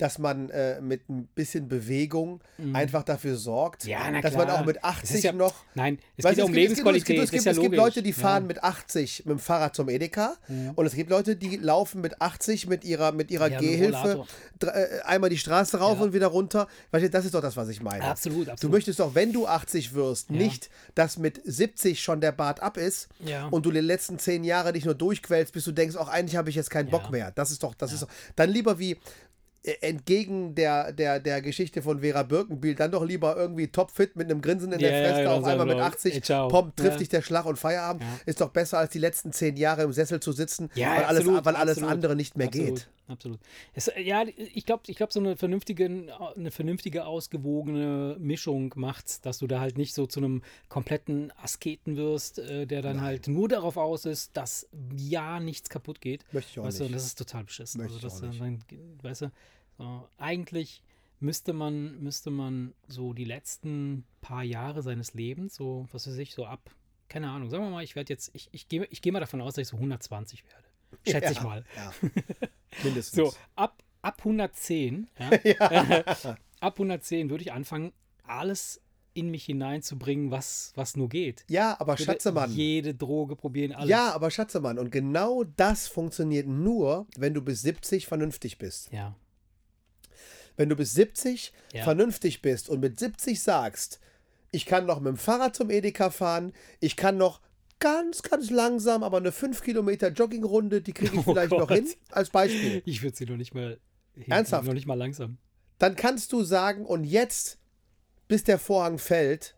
dass 0.00 0.18
man 0.18 0.50
äh, 0.50 0.80
mit 0.80 1.08
ein 1.08 1.26
bisschen 1.34 1.68
Bewegung 1.68 2.40
einfach 2.72 3.02
dafür 3.02 3.36
sorgt, 3.36 3.84
Mhm. 3.84 3.90
Ja, 3.90 4.20
dass 4.20 4.34
man 4.34 4.48
auch 4.50 4.64
mit 4.64 4.76
Das 4.76 4.84
80 4.84 5.16
ist 5.16 5.22
ja- 5.24 5.32
noch 5.32 5.54
Nein, 5.74 5.98
es 6.16 6.24
geht 6.24 6.34
du, 6.36 6.38
ja 6.40 6.44
um 6.44 6.50
es 6.52 6.56
gibt- 6.56 6.70
es 6.70 6.76
gibt- 6.76 6.86
Lebensqualität. 6.86 7.18
Es 7.24 7.30
gibt, 7.30 7.46
es. 7.46 7.76
Leute, 7.76 8.02
die 8.02 8.12
fahren 8.12 8.46
mit 8.46 8.62
80 8.64 9.24
mit 9.26 9.32
dem 9.32 9.38
Fahrrad 9.38 9.74
zum 9.76 9.88
Edeka 9.88 10.36
und 10.76 10.86
es 10.86 10.94
gibt 10.94 11.10
Leute, 11.10 11.36
die 11.36 11.56
laufen 11.56 12.00
mit 12.00 12.20
80 12.20 12.66
mit 12.66 12.84
ihrer, 12.84 13.12
mit 13.12 13.30
ihrer 13.30 13.50
Gehhilfe 13.50 14.24
äh, 14.62 15.00
einmal 15.04 15.30
die 15.30 15.38
Straße 15.38 15.78
rauf 15.78 16.00
und 16.00 16.12
wieder 16.12 16.26
runter. 16.28 16.66
Weißt 16.90 17.04
du, 17.04 17.10
das 17.10 17.24
ist 17.24 17.34
doch 17.34 17.40
das, 17.42 17.56
was 17.56 17.68
ich 17.68 17.82
meine. 17.82 18.04
Absolut, 18.04 18.46
Du 18.48 18.52
absolut. 18.52 18.74
möchtest 18.74 19.00
doch, 19.00 19.14
wenn 19.14 19.32
du 19.32 19.46
80 19.46 19.94
wirst, 19.94 20.30
nicht, 20.30 20.70
dass 20.94 21.16
mit 21.18 21.40
70 21.44 22.00
schon 22.02 22.20
der 22.20 22.32
Bart 22.32 22.60
ab 22.62 22.76
ist 22.76 23.08
und 23.50 23.66
du 23.66 23.70
die 23.70 23.80
letzten 23.80 24.18
10 24.18 24.44
Jahre 24.44 24.72
dich 24.72 24.84
nur 24.84 24.94
durchquälst, 24.94 25.52
bis 25.52 25.64
du 25.64 25.72
denkst, 25.72 25.96
auch 25.96 26.08
eigentlich 26.08 26.36
habe 26.36 26.48
ich 26.50 26.56
jetzt 26.56 26.70
keinen 26.70 26.90
Bock 26.90 27.10
mehr. 27.10 27.30
Das 27.32 27.50
ist 27.50 27.62
doch, 27.62 27.74
das 27.74 27.92
ist 27.92 28.02
doch. 28.02 28.08
Dann 28.36 28.50
lieber 28.50 28.78
wie 28.78 28.98
entgegen 29.62 30.54
der, 30.54 30.92
der, 30.92 31.20
der 31.20 31.42
Geschichte 31.42 31.82
von 31.82 32.00
Vera 32.00 32.22
Birkenbiel, 32.22 32.74
dann 32.74 32.90
doch 32.92 33.04
lieber 33.04 33.36
irgendwie 33.36 33.68
topfit 33.68 34.16
mit 34.16 34.30
einem 34.30 34.40
Grinsen 34.40 34.72
in 34.72 34.80
Ja, 34.80 34.88
der 34.88 34.98
ja, 34.98 35.08
Fresse 35.08 35.22
genau, 35.22 35.36
auf 35.36 35.44
einmal 35.44 35.66
mit 35.66 35.76
genau. 35.76 35.86
80, 35.86 36.14
Ey, 36.30 36.48
pomp, 36.48 36.76
trifft 36.76 36.92
Ja. 36.92 36.96
dich 36.98 37.08
der 37.10 37.22
Schlag 37.22 37.44
und 37.44 37.58
Feierabend. 37.58 38.02
Ja. 38.02 38.08
Ist 38.26 38.40
doch 38.40 38.48
besser, 38.50 38.78
als 38.78 38.92
die 38.92 38.98
letzten 38.98 39.32
zehn 39.32 39.56
Jahre 39.56 39.82
im 39.82 39.92
Sessel 39.92 40.20
zu 40.20 40.32
sitzen, 40.32 40.70
Ja, 40.74 40.90
weil, 40.96 41.04
alles, 41.04 41.20
absolut, 41.20 41.44
weil 41.44 41.56
alles 41.56 41.76
absolut. 41.76 41.92
andere 41.92 42.16
nicht 42.16 42.38
mehr 42.38 42.46
absolut, 42.46 42.68
geht. 42.68 42.88
Absolut. 43.10 43.40
Es, 43.74 43.90
ja, 43.98 44.24
ich 44.36 44.64
glaube, 44.64 44.84
ich 44.86 44.96
glaub, 44.96 45.12
so 45.12 45.18
eine 45.18 45.36
vernünftige, 45.36 45.84
eine 46.36 46.50
vernünftige, 46.52 47.06
ausgewogene 47.06 48.16
Mischung 48.20 48.72
macht's, 48.76 49.20
dass 49.20 49.38
du 49.38 49.48
da 49.48 49.58
halt 49.60 49.76
nicht 49.76 49.94
so 49.94 50.06
zu 50.06 50.20
einem 50.20 50.42
kompletten 50.68 51.32
Asketen 51.32 51.96
wirst, 51.96 52.38
äh, 52.38 52.66
der 52.66 52.82
dann 52.82 53.00
halt 53.00 53.26
nur 53.26 53.48
darauf 53.48 53.76
aus 53.76 54.04
ist, 54.04 54.36
dass 54.36 54.68
ja 54.96 55.40
nichts 55.40 55.68
kaputt 55.68 56.00
geht. 56.00 56.24
Möchte 56.32 56.52
ich 56.52 56.58
auch 56.60 56.64
weißt 56.64 56.78
Du, 56.78 56.84
nicht. 56.84 56.90
und 56.92 56.94
das 56.94 57.06
ist 57.06 57.18
total 57.18 57.44
beschissen. 57.44 57.80
Möchte 57.80 57.94
also 57.94 58.06
ich 58.06 58.12
das, 58.12 58.22
auch 58.22 58.46
nicht. 58.46 58.64
Dann, 58.70 58.98
weißt 59.02 59.22
du, 59.22 59.32
so, 59.78 60.08
eigentlich 60.16 60.84
müsste 61.18 61.52
man, 61.52 62.00
müsste 62.00 62.30
man 62.30 62.74
so 62.86 63.12
die 63.12 63.24
letzten 63.24 64.04
paar 64.20 64.44
Jahre 64.44 64.82
seines 64.82 65.14
Lebens, 65.14 65.56
so, 65.56 65.88
was 65.90 66.06
weiß 66.06 66.16
ich, 66.18 66.32
so 66.32 66.46
ab, 66.46 66.70
keine 67.08 67.28
Ahnung, 67.28 67.50
sagen 67.50 67.64
wir 67.64 67.70
mal, 67.70 67.82
ich 67.82 67.96
werde 67.96 68.12
jetzt, 68.12 68.30
ich, 68.34 68.48
ich 68.52 68.68
gehe 68.68 68.86
ich 68.90 69.02
geh 69.02 69.10
mal 69.10 69.18
davon 69.18 69.40
aus, 69.40 69.54
dass 69.54 69.62
ich 69.62 69.68
so 69.68 69.76
120 69.76 70.44
werde. 70.44 70.69
Schätze 71.06 71.32
ich 71.32 71.38
Ja, 71.38 71.44
mal. 71.44 71.64
Ja. 71.76 71.92
Mindestens. 72.84 73.16
So, 73.16 73.34
ab, 73.56 73.82
ab 74.02 74.16
110, 74.18 75.08
ja, 75.18 75.30
ab 76.60 76.74
110 76.74 77.30
würde 77.30 77.42
ich 77.42 77.52
anfangen, 77.52 77.92
alles 78.24 78.80
in 79.12 79.30
mich 79.30 79.44
hineinzubringen, 79.46 80.30
was, 80.30 80.72
was 80.76 80.96
nur 80.96 81.08
geht. 81.08 81.44
Ja, 81.48 81.76
aber 81.80 81.94
Ich 81.94 82.04
Schatzemann. 82.04 82.52
Jede 82.52 82.94
Droge 82.94 83.34
probieren, 83.34 83.72
alles. 83.72 83.88
Ja, 83.90 84.12
aber 84.12 84.30
Schatzemann. 84.30 84.78
Und 84.78 84.90
genau 84.92 85.42
das 85.56 85.88
funktioniert 85.88 86.46
nur, 86.46 87.06
wenn 87.16 87.34
du 87.34 87.42
bis 87.42 87.62
70 87.62 88.06
vernünftig 88.06 88.58
bist. 88.58 88.92
Ja. 88.92 89.16
Wenn 90.56 90.68
du 90.68 90.76
bis 90.76 90.92
70 90.94 91.52
Ja. 91.72 91.84
vernünftig 91.84 92.40
bist 92.40 92.68
und 92.68 92.80
mit 92.80 92.98
70 93.00 93.42
sagst, 93.42 93.98
ich 94.52 94.64
kann 94.66 94.86
noch 94.86 95.00
mit 95.00 95.08
dem 95.08 95.16
Fahrrad 95.16 95.56
zum 95.56 95.70
Edeka 95.70 96.10
fahren, 96.10 96.52
ich 96.78 96.96
kann 96.96 97.16
noch 97.16 97.40
ganz, 97.80 98.22
ganz 98.22 98.50
langsam, 98.50 99.02
aber 99.02 99.16
eine 99.16 99.32
5 99.32 99.62
Kilometer 99.62 100.08
Joggingrunde, 100.08 100.80
die 100.82 100.92
kriege 100.92 101.12
ich 101.14 101.18
Oh 101.26 101.32
vielleicht 101.32 101.50
noch 101.50 101.66
Gott. 101.68 101.76
hin, 101.78 101.88
als 102.10 102.30
Beispiel. 102.30 102.82
Ich 102.86 103.02
würde 103.02 103.16
sie 103.16 103.26
noch 103.26 103.36
nicht 103.36 103.54
mal. 103.54 103.78
hin- 104.14 104.30
Ernsthaft? 104.30 104.66
Noch 104.66 104.74
nicht 104.74 104.86
mal 104.86 104.94
langsam. 104.94 105.38
Dann 105.78 105.96
kannst 105.96 106.32
du 106.32 106.42
sagen, 106.44 106.84
und 106.86 107.04
jetzt, 107.04 107.58
bis 108.28 108.44
der 108.44 108.58
Vorhang 108.58 108.98
fällt, 108.98 109.56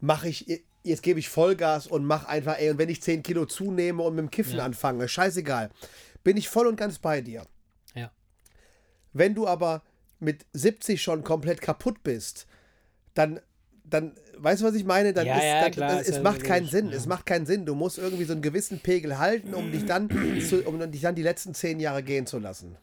mache 0.00 0.28
ich, 0.28 0.62
jetzt 0.84 1.02
gebe 1.02 1.18
ich 1.20 1.28
Vollgas 1.28 1.86
und 1.86 2.04
mache 2.04 2.28
einfach, 2.28 2.58
ey, 2.58 2.70
und 2.70 2.78
wenn 2.78 2.88
ich 2.88 3.02
10 3.02 3.22
Kilo 3.22 3.44
zunehme 3.46 4.02
und 4.02 4.14
mit 4.14 4.22
dem 4.24 4.30
Kiffen 4.30 4.56
Ja. 4.58 4.64
anfange, 4.64 5.08
scheißegal, 5.08 5.70
bin 6.24 6.36
ich 6.36 6.48
voll 6.48 6.66
und 6.68 6.76
ganz 6.76 6.98
bei 6.98 7.20
dir. 7.20 7.44
Ja. 7.94 8.10
Wenn 9.12 9.34
du 9.34 9.46
aber 9.48 9.82
mit 10.20 10.46
70 10.52 11.02
schon 11.02 11.24
komplett 11.24 11.60
kaputt 11.60 12.02
bist, 12.04 12.46
dann, 13.14 13.40
dann 13.84 14.12
weißt 14.38 14.62
du, 14.62 14.66
was 14.66 14.74
ich 14.74 14.84
meine? 14.84 15.12
Dann 15.12 15.26
Ja, 15.26 15.36
ist, 15.36 15.44
ja, 15.44 15.60
dann, 15.62 15.70
klar, 15.72 15.88
dann, 15.90 15.98
es 16.00 16.08
ja 16.08 16.22
macht 16.22 16.42
keinen 16.44 16.66
Sinn. 16.68 16.88
Es 16.90 17.06
macht 17.06 17.26
keinen 17.26 17.46
Sinn. 17.46 17.66
Du 17.66 17.74
musst 17.74 17.98
irgendwie 17.98 18.24
so 18.24 18.32
einen 18.32 18.42
gewissen 18.42 18.80
Pegel 18.80 19.18
halten, 19.18 19.54
um 19.54 19.70
dich 19.70 19.84
dann, 19.84 20.08
zu, 20.48 20.62
um 20.66 20.90
dich 20.90 21.00
dann 21.02 21.14
die 21.14 21.22
letzten 21.22 21.54
zehn 21.54 21.78
Jahre 21.80 22.02
gehen 22.02 22.26
zu 22.26 22.38
lassen. 22.38 22.76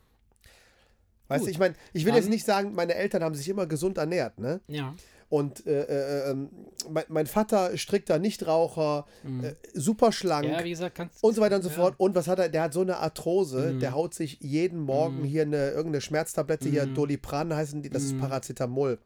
Weißt 1.27 1.45
du, 1.45 1.49
ich 1.49 1.59
meine, 1.59 1.75
ich 1.93 2.05
will 2.05 2.11
Dann- 2.11 2.21
jetzt 2.21 2.29
nicht 2.29 2.45
sagen, 2.45 2.73
meine 2.73 2.95
Eltern 2.95 3.23
haben 3.23 3.35
sich 3.35 3.47
immer 3.49 3.67
gesund 3.67 3.97
ernährt, 3.97 4.39
ne? 4.39 4.61
Ja. 4.67 4.95
Und 5.31 5.67
äh, 5.67 5.83
äh, 5.83 6.31
ähm, 6.31 6.49
mein, 6.89 7.03
mein 7.07 7.27
Vater 7.27 7.77
strikter 7.77 8.17
Nichtraucher, 8.17 9.05
äh, 9.43 9.53
super 9.75 10.11
schlank 10.11 10.47
Mhm. 10.47 10.53
Ja, 10.53 10.63
wie 10.63 10.71
gesagt, 10.71 10.95
kannst 10.95 11.23
und 11.23 11.35
so 11.35 11.41
weiter 11.41 11.57
und 11.57 11.61
so 11.61 11.69
ja. 11.69 11.75
fort. 11.75 11.93
Und 11.97 12.15
was 12.15 12.27
hat 12.27 12.39
er? 12.39 12.49
Der 12.49 12.63
hat 12.63 12.73
so 12.73 12.81
eine 12.81 12.97
Arthrose, 12.97 13.73
Mhm. 13.73 13.79
der 13.79 13.93
haut 13.93 14.15
sich 14.15 14.39
jeden 14.41 14.79
Morgen 14.79 15.23
hier 15.23 15.43
eine 15.43 15.69
irgendeine 15.69 16.01
Schmerztablette, 16.01 16.67
hier 16.67 16.87
Dolipran 16.87 17.53
heißen 17.53 17.83
die, 17.83 17.91
das 17.91 18.05
ist 18.05 18.17
Paracetamol. 18.17 18.97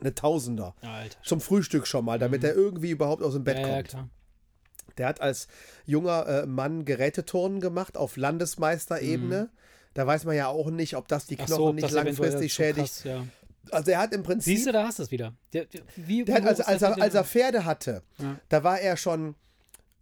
Eine 0.00 0.14
Tausender. 0.14 0.74
Ja, 0.82 0.94
Alter. 0.94 1.18
Zum 1.24 1.40
Frühstück 1.40 1.86
schon 1.86 2.04
mal, 2.04 2.18
damit 2.18 2.44
er 2.44 2.54
irgendwie 2.54 2.90
überhaupt 2.90 3.22
aus 3.22 3.32
dem 3.34 3.44
Bett 3.44 3.56
Mhm. 3.58 3.62
Ja, 3.62 3.68
ja, 3.68 3.74
kommt. 3.76 3.88
klar. 3.88 4.08
Der 4.96 5.06
hat 5.08 5.20
als 5.20 5.48
junger 5.86 6.26
äh, 6.26 6.46
Mann 6.46 6.84
Geräteturnen 6.84 7.60
gemacht 7.60 7.96
auf 7.96 8.16
Landesmeisterebene. 8.16 9.48
Da 9.94 10.06
weiß 10.06 10.24
man 10.24 10.36
ja 10.36 10.48
auch 10.48 10.70
nicht, 10.70 10.96
ob 10.96 11.08
das 11.08 11.26
die 11.26 11.34
Mhm. 11.34 11.38
Knochen 11.46 11.56
so, 11.56 11.72
nicht 11.72 11.90
langfristig 11.90 12.52
so 12.52 12.56
schädigt. 12.62 12.94
krass, 12.94 13.04
ja. 13.04 13.24
Also 13.70 13.90
er 13.90 13.98
hat 13.98 14.14
im 14.14 14.22
Prinzip 14.22 14.54
Siehst 14.56 14.66
du, 14.66 14.72
da 14.72 14.86
hast 14.86 14.98
du 14.98 15.02
es 15.02 15.10
wieder. 15.10 15.34
Der, 15.52 15.66
der, 15.66 15.82
wie, 15.96 16.24
Der 16.24 16.36
hat, 16.36 16.46
als, 16.46 16.58
hoch 16.58 16.62
ist 16.62 16.68
als, 16.68 16.82
er, 16.82 17.02
als 17.02 17.14
er? 17.14 17.24
Pferde 17.24 17.64
hatte, 17.64 18.02
Ja. 18.18 18.36
da 18.48 18.64
war 18.64 18.80
er 18.80 18.96
schon, 18.96 19.34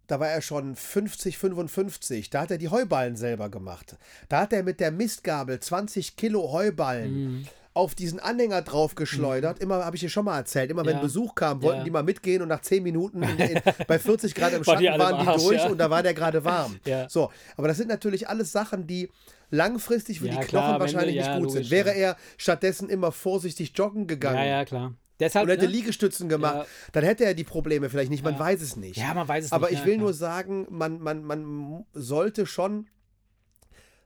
da 0.07 0.19
war 0.21 0.29
er 0.29 0.41
schon 0.41 0.75
50, 0.75 1.37
55. 1.37 2.29
Da 2.29 2.41
hat 2.41 2.51
er 2.51 2.57
die 2.59 2.69
Heuballen 2.69 3.17
selber 3.17 3.49
gemacht. 3.49 3.97
Da 4.29 4.41
hat 4.41 4.53
er 4.53 4.63
mit 4.63 4.79
der 4.79 4.91
Mistgabel 4.91 5.59
20 5.59 6.15
Kilo 6.15 6.51
Heuballen 6.53 7.13
Mhm. 7.39 7.47
Auf 7.77 7.93
diesen 7.95 8.19
Anhänger 8.19 8.61
draufgeschleudert. 8.63 9.59
Immer, 9.59 9.85
habe 9.85 9.95
ich 9.95 10.01
dir 10.01 10.09
schon 10.09 10.25
mal 10.25 10.37
erzählt, 10.37 10.71
immer 10.71 10.85
wenn 10.85 10.95
Ja. 10.97 11.01
Besuch 11.01 11.35
kam, 11.35 11.61
wollten 11.61 11.79
Ja. 11.79 11.83
die 11.83 11.91
mal 11.91 12.03
mitgehen 12.03 12.41
und 12.41 12.47
nach 12.47 12.61
10 12.61 12.81
Minuten 12.81 13.21
in, 13.21 13.37
in, 13.37 13.61
bei 13.87 13.99
40 13.99 14.33
Grad 14.33 14.53
im 14.53 14.59
War 14.65 14.73
Schatten 14.73 14.81
die 14.81 14.89
alle 14.89 15.03
im 15.03 15.11
waren 15.11 15.23
die 15.23 15.27
Arsch, 15.29 15.43
durch 15.43 15.57
ja. 15.61 15.69
und 15.69 15.77
da 15.77 15.89
war 15.89 16.01
der 16.03 16.13
gerade 16.13 16.43
warm. 16.43 16.79
Ja. 16.85 17.07
So, 17.09 17.31
aber 17.55 17.67
das 17.67 17.77
sind 17.77 17.87
natürlich 17.89 18.27
alles 18.27 18.51
Sachen, 18.51 18.87
die 18.87 19.09
langfristig 19.51 20.19
für 20.19 20.27
Ja, 20.27 20.39
die 20.39 20.45
klar, 20.47 20.47
Knochen 20.47 20.67
Ende, 20.73 20.79
wahrscheinlich 20.79 21.15
ja, 21.15 21.21
nicht 21.23 21.33
gut 21.35 21.43
logisch, 21.53 21.67
sind. 21.69 21.71
Wäre 21.71 21.89
ja. 21.89 21.95
er 22.09 22.17
stattdessen 22.37 22.89
immer 22.89 23.11
vorsichtig 23.11 23.73
joggen 23.75 24.07
gegangen 24.07 24.37
Ja, 24.37 24.45
ja, 24.45 24.65
klar. 24.65 24.93
Deshalb, 25.19 25.45
und 25.45 25.51
hätte 25.51 25.65
ne? 25.65 25.71
Liegestützen 25.71 26.29
gemacht, 26.29 26.55
Ja. 26.55 26.65
dann 26.93 27.03
hätte 27.03 27.25
er 27.25 27.33
die 27.33 27.43
Probleme 27.43 27.89
vielleicht 27.89 28.11
nicht, 28.11 28.23
man 28.23 28.37
weiß 28.37 28.61
es 28.61 28.75
nicht. 28.75 28.97
Ja, 28.97 29.13
man 29.13 29.27
weiß 29.27 29.45
es 29.45 29.51
Aber 29.51 29.67
nicht. 29.67 29.73
ich 29.73 29.79
ja, 29.79 29.85
will 29.85 29.93
klar. 29.95 30.03
nur 30.03 30.13
sagen, 30.13 30.67
man, 30.69 30.99
man, 30.99 31.23
man 31.23 31.85
sollte 31.93 32.45
schon 32.45 32.87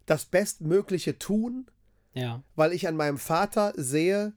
das 0.06 0.26
Bestmögliche 0.26 1.18
tun, 1.20 1.68
Ja. 2.14 2.44
weil 2.56 2.74
ich 2.74 2.88
an 2.88 2.96
meinem 2.96 3.18
Vater 3.18 3.74
sehe, 3.76 4.34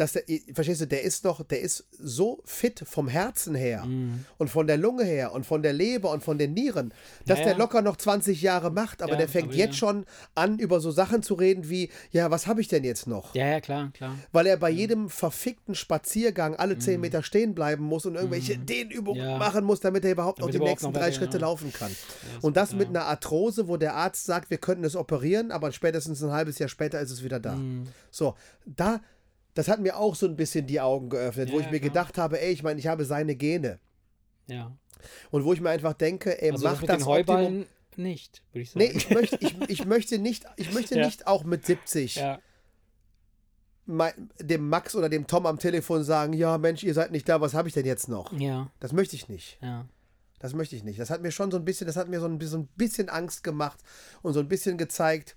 dass 0.00 0.12
der, 0.12 0.22
verstehst 0.54 0.80
du, 0.80 0.86
der 0.86 1.02
ist 1.02 1.24
doch, 1.24 1.42
der 1.42 1.60
ist 1.60 1.86
so 1.98 2.40
fit 2.44 2.82
vom 2.86 3.08
Herzen 3.08 3.54
her 3.54 3.84
Mhm. 3.84 4.24
und 4.38 4.48
von 4.48 4.66
der 4.66 4.76
Lunge 4.76 5.04
her 5.04 5.32
und 5.32 5.44
von 5.44 5.62
der 5.62 5.72
Leber 5.72 6.10
und 6.10 6.22
von 6.22 6.38
den 6.38 6.54
Nieren, 6.54 6.92
dass 7.26 7.38
Ja, 7.40 7.46
der 7.46 7.56
locker 7.58 7.82
noch 7.82 7.96
20 7.96 8.40
Jahre 8.42 8.70
macht, 8.70 9.02
aber 9.02 9.12
Ja, 9.12 9.18
der 9.18 9.28
fängt 9.28 9.48
aber 9.48 9.54
jetzt 9.56 9.76
schon 9.76 10.06
an, 10.34 10.58
über 10.58 10.80
so 10.80 10.90
Sachen 10.90 11.22
zu 11.22 11.34
reden 11.34 11.68
wie, 11.68 11.90
ja, 12.12 12.30
was 12.30 12.46
habe 12.46 12.60
ich 12.60 12.68
denn 12.68 12.84
jetzt 12.84 13.06
noch? 13.06 13.34
ja, 13.34 13.46
ja, 13.46 13.60
klar, 13.60 13.90
klar. 13.92 14.14
weil 14.32 14.46
er 14.46 14.56
bei 14.56 14.70
jedem 14.70 15.10
verfickten 15.10 15.74
Spaziergang 15.74 16.54
alle 16.56 16.76
Mhm. 16.76 16.80
10 16.80 17.00
Meter 17.00 17.22
stehen 17.22 17.54
bleiben 17.54 17.84
muss 17.84 18.06
und 18.06 18.14
irgendwelche 18.14 18.56
Dehnübungen 18.58 19.20
Ja. 19.22 19.38
machen 19.38 19.64
muss, 19.64 19.80
damit 19.80 20.04
er 20.04 20.12
überhaupt 20.12 20.38
Damit 20.38 20.46
noch 20.48 20.50
die 20.52 20.56
überhaupt 20.58 20.82
nächsten 20.82 20.92
drei 20.92 21.12
Schritte 21.12 21.38
laufen 21.38 21.72
kann. 21.72 21.90
Ja, 21.90 22.38
und 22.42 22.56
das 22.56 22.72
mit 22.74 22.88
einer 22.88 23.04
Arthrose, 23.06 23.68
wo 23.68 23.76
der 23.76 23.94
Arzt 23.94 24.24
sagt, 24.26 24.50
wir 24.50 24.58
könnten 24.58 24.84
es 24.84 24.94
operieren, 24.96 25.50
aber 25.50 25.72
spätestens 25.72 26.22
ein 26.22 26.30
halbes 26.30 26.58
Jahr 26.58 26.68
später 26.68 27.00
ist 27.00 27.10
es 27.10 27.24
wieder 27.24 27.40
da. 27.40 27.56
Mhm. 27.56 27.86
So, 28.10 28.34
da, 28.64 29.00
das 29.58 29.66
hat 29.68 29.80
mir 29.80 29.96
auch 29.96 30.14
so 30.14 30.26
ein 30.26 30.36
bisschen 30.36 30.66
die 30.66 30.80
Augen 30.80 31.08
geöffnet, 31.10 31.50
wo 31.50 31.58
Ja, 31.58 31.66
ich 31.66 31.70
mir 31.72 31.80
klar. 31.80 31.90
gedacht 31.90 32.16
habe, 32.18 32.40
ey, 32.40 32.52
ich 32.52 32.62
meine, 32.62 32.78
ich 32.78 32.86
habe 32.86 33.04
seine 33.04 33.34
Gene. 33.34 33.80
Ja. 34.46 34.76
Und 35.30 35.44
wo 35.44 35.52
ich 35.52 35.60
mir 35.60 35.70
einfach 35.70 35.94
denke, 35.94 36.40
ey, 36.40 36.52
Also 36.52 36.62
das 36.64 36.74
mach 36.74 36.80
mit 36.82 36.90
das 36.90 36.98
den 36.98 37.06
Optimum. 37.08 37.66
Nicht, 37.96 38.42
würde 38.52 38.62
ich 38.62 38.70
sagen. 38.70 38.84
Nee, 38.86 38.92
ich 38.96 39.10
möchte, 39.10 39.36
ich, 39.40 39.56
ich 39.68 39.84
möchte 39.84 40.18
nicht, 40.18 40.44
ich 40.56 40.72
möchte 40.72 40.94
Ja. 40.98 41.04
nicht 41.06 41.26
auch 41.26 41.42
mit 41.42 41.66
70 41.66 42.14
ja. 42.14 42.38
mein, 43.86 44.30
dem 44.40 44.68
Max 44.68 44.94
oder 44.94 45.08
dem 45.08 45.26
Tom 45.26 45.46
am 45.46 45.58
Telefon 45.58 46.04
sagen, 46.04 46.32
ja 46.34 46.58
Mensch, 46.58 46.84
ihr 46.84 46.94
seid 46.94 47.10
nicht 47.10 47.28
da, 47.28 47.40
was 47.40 47.54
habe 47.54 47.66
ich 47.68 47.74
denn 47.74 47.86
jetzt 47.86 48.08
noch? 48.08 48.32
Ja, 48.38 48.70
Das 48.80 48.92
möchte 48.92 49.16
ich 49.16 49.28
nicht. 49.28 49.58
ja. 49.62 49.86
Das 50.40 50.54
möchte 50.54 50.76
ich 50.76 50.84
nicht. 50.84 51.00
Das 51.00 51.10
hat 51.10 51.20
mir 51.20 51.32
schon 51.32 51.50
so 51.50 51.56
ein 51.56 51.64
bisschen, 51.64 51.88
das 51.88 51.96
hat 51.96 52.08
mir 52.08 52.20
so 52.20 52.26
ein, 52.26 52.40
so 52.40 52.58
ein 52.58 52.68
bisschen 52.76 53.08
Angst 53.08 53.42
gemacht 53.42 53.80
und 54.22 54.34
so 54.34 54.38
ein 54.38 54.46
bisschen 54.46 54.78
gezeigt, 54.78 55.34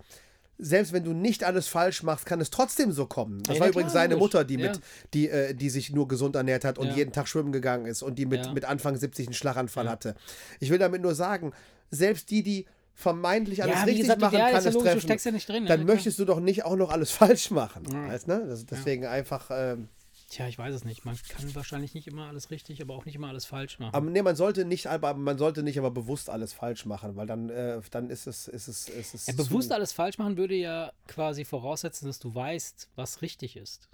selbst 0.64 0.93
wenn 0.93 1.03
du 1.03 1.12
nicht 1.14 1.43
alles 1.43 1.68
falsch 1.68 2.03
machst, 2.03 2.26
kann 2.26 2.39
es 2.39 2.49
trotzdem 2.51 2.91
so 2.91 3.07
kommen. 3.07 3.41
Das 3.43 3.55
Ja, 3.55 3.62
war 3.62 3.68
na 3.68 3.72
übrigens 3.72 3.91
klar, 3.91 4.03
seine. 4.03 4.16
Mutter, 4.16 4.43
die, 4.43 4.55
Ja. 4.55 4.70
mit, 4.72 4.80
die, 5.14 5.28
äh, 5.30 5.53
die 5.55 5.70
sich 5.70 5.91
nur 5.91 6.07
gesund 6.07 6.36
ernährt 6.36 6.64
hat 6.64 6.78
und 6.78 6.88
Ja. 6.88 6.95
jeden 6.95 7.12
Tag 7.12 7.28
schwimmen 7.28 7.51
gegangen 7.51 7.86
ist 7.88 8.03
und 8.03 8.16
die 8.20 8.26
mit, 8.26 8.45
Ja. 8.45 8.53
mit 8.53 8.66
Anfang 8.66 8.95
70 8.95 9.28
einen 9.28 9.34
Schlaganfall 9.34 9.89
hatte. 9.89 10.16
Ich 10.59 10.70
will 10.70 10.78
damit 10.78 11.01
nur 11.01 11.16
sagen, 11.16 11.51
selbst 11.89 12.30
die, 12.30 12.43
die 12.43 12.66
vermeintlich 12.93 13.64
alles 13.64 13.76
Ja, 13.76 13.82
richtig 13.84 14.01
gesagt, 14.01 14.22
machen, 14.22 14.38
ja, 14.38 14.51
kann 14.51 14.53
ja 14.64 14.70
es 14.70 14.74
logisch, 14.76 14.76
du 14.76 14.82
treffen. 14.93 15.01
steckst 15.01 15.26
ja 15.26 15.32
nicht 15.32 15.49
drin, 15.49 15.66
Dann 15.66 15.80
ja, 15.80 15.86
möchtest 15.86 16.20
du 16.20 16.26
doch 16.26 16.39
nicht 16.39 16.64
auch 16.66 16.76
noch 16.76 16.91
alles 16.91 17.09
falsch 17.12 17.49
machen. 17.51 17.84
Weißt, 17.91 18.28
ne? 18.28 18.43
das, 18.47 18.66
deswegen 18.66 19.05
einfach. 19.05 19.49
Ähm, 19.51 19.88
Tja, 20.32 20.48
ich 20.48 20.58
weiß 20.58 20.74
es 20.74 20.86
nicht. 20.86 21.04
Man 21.04 21.18
kann 21.28 21.54
wahrscheinlich 21.56 21.94
nicht 21.94 22.08
immer 22.08 22.28
alles 22.30 22.52
richtig, 22.52 22.82
aber 22.82 22.94
auch 22.96 23.04
nicht 23.04 23.16
immer 23.16 23.28
alles 23.28 23.46
falsch 23.46 23.80
machen. 23.80 23.94
aber 23.94 24.10
nee, 24.10 24.22
man 24.22 24.38
sollte 24.38 24.64
nicht, 24.64 24.88
aber 24.88 25.14
man 25.14 25.38
sollte 25.38 25.62
nicht 25.62 25.78
aber 25.78 25.92
bewusst 25.92 26.30
alles 26.30 26.54
falsch 26.54 26.86
machen, 26.86 27.18
weil 27.18 27.28
dann, 27.28 27.50
äh, 27.50 27.82
dann 27.92 28.10
ist 28.10 28.28
es, 28.28 28.48
ist 28.48 28.70
es, 28.70 28.88
ist 28.88 29.14
es 29.14 29.28
ja, 29.28 29.34
bewusst 29.34 29.74
alles 29.74 29.92
falsch 29.92 30.18
machen 30.18 30.38
würde 30.38 30.56
ja 30.56 30.94
quasi 31.08 31.44
voraussetzen, 31.44 32.06
dass 32.08 32.20
du 32.20 32.34
weißt, 32.34 32.88
was 32.96 33.22
richtig 33.22 33.58
ist. 33.58 33.90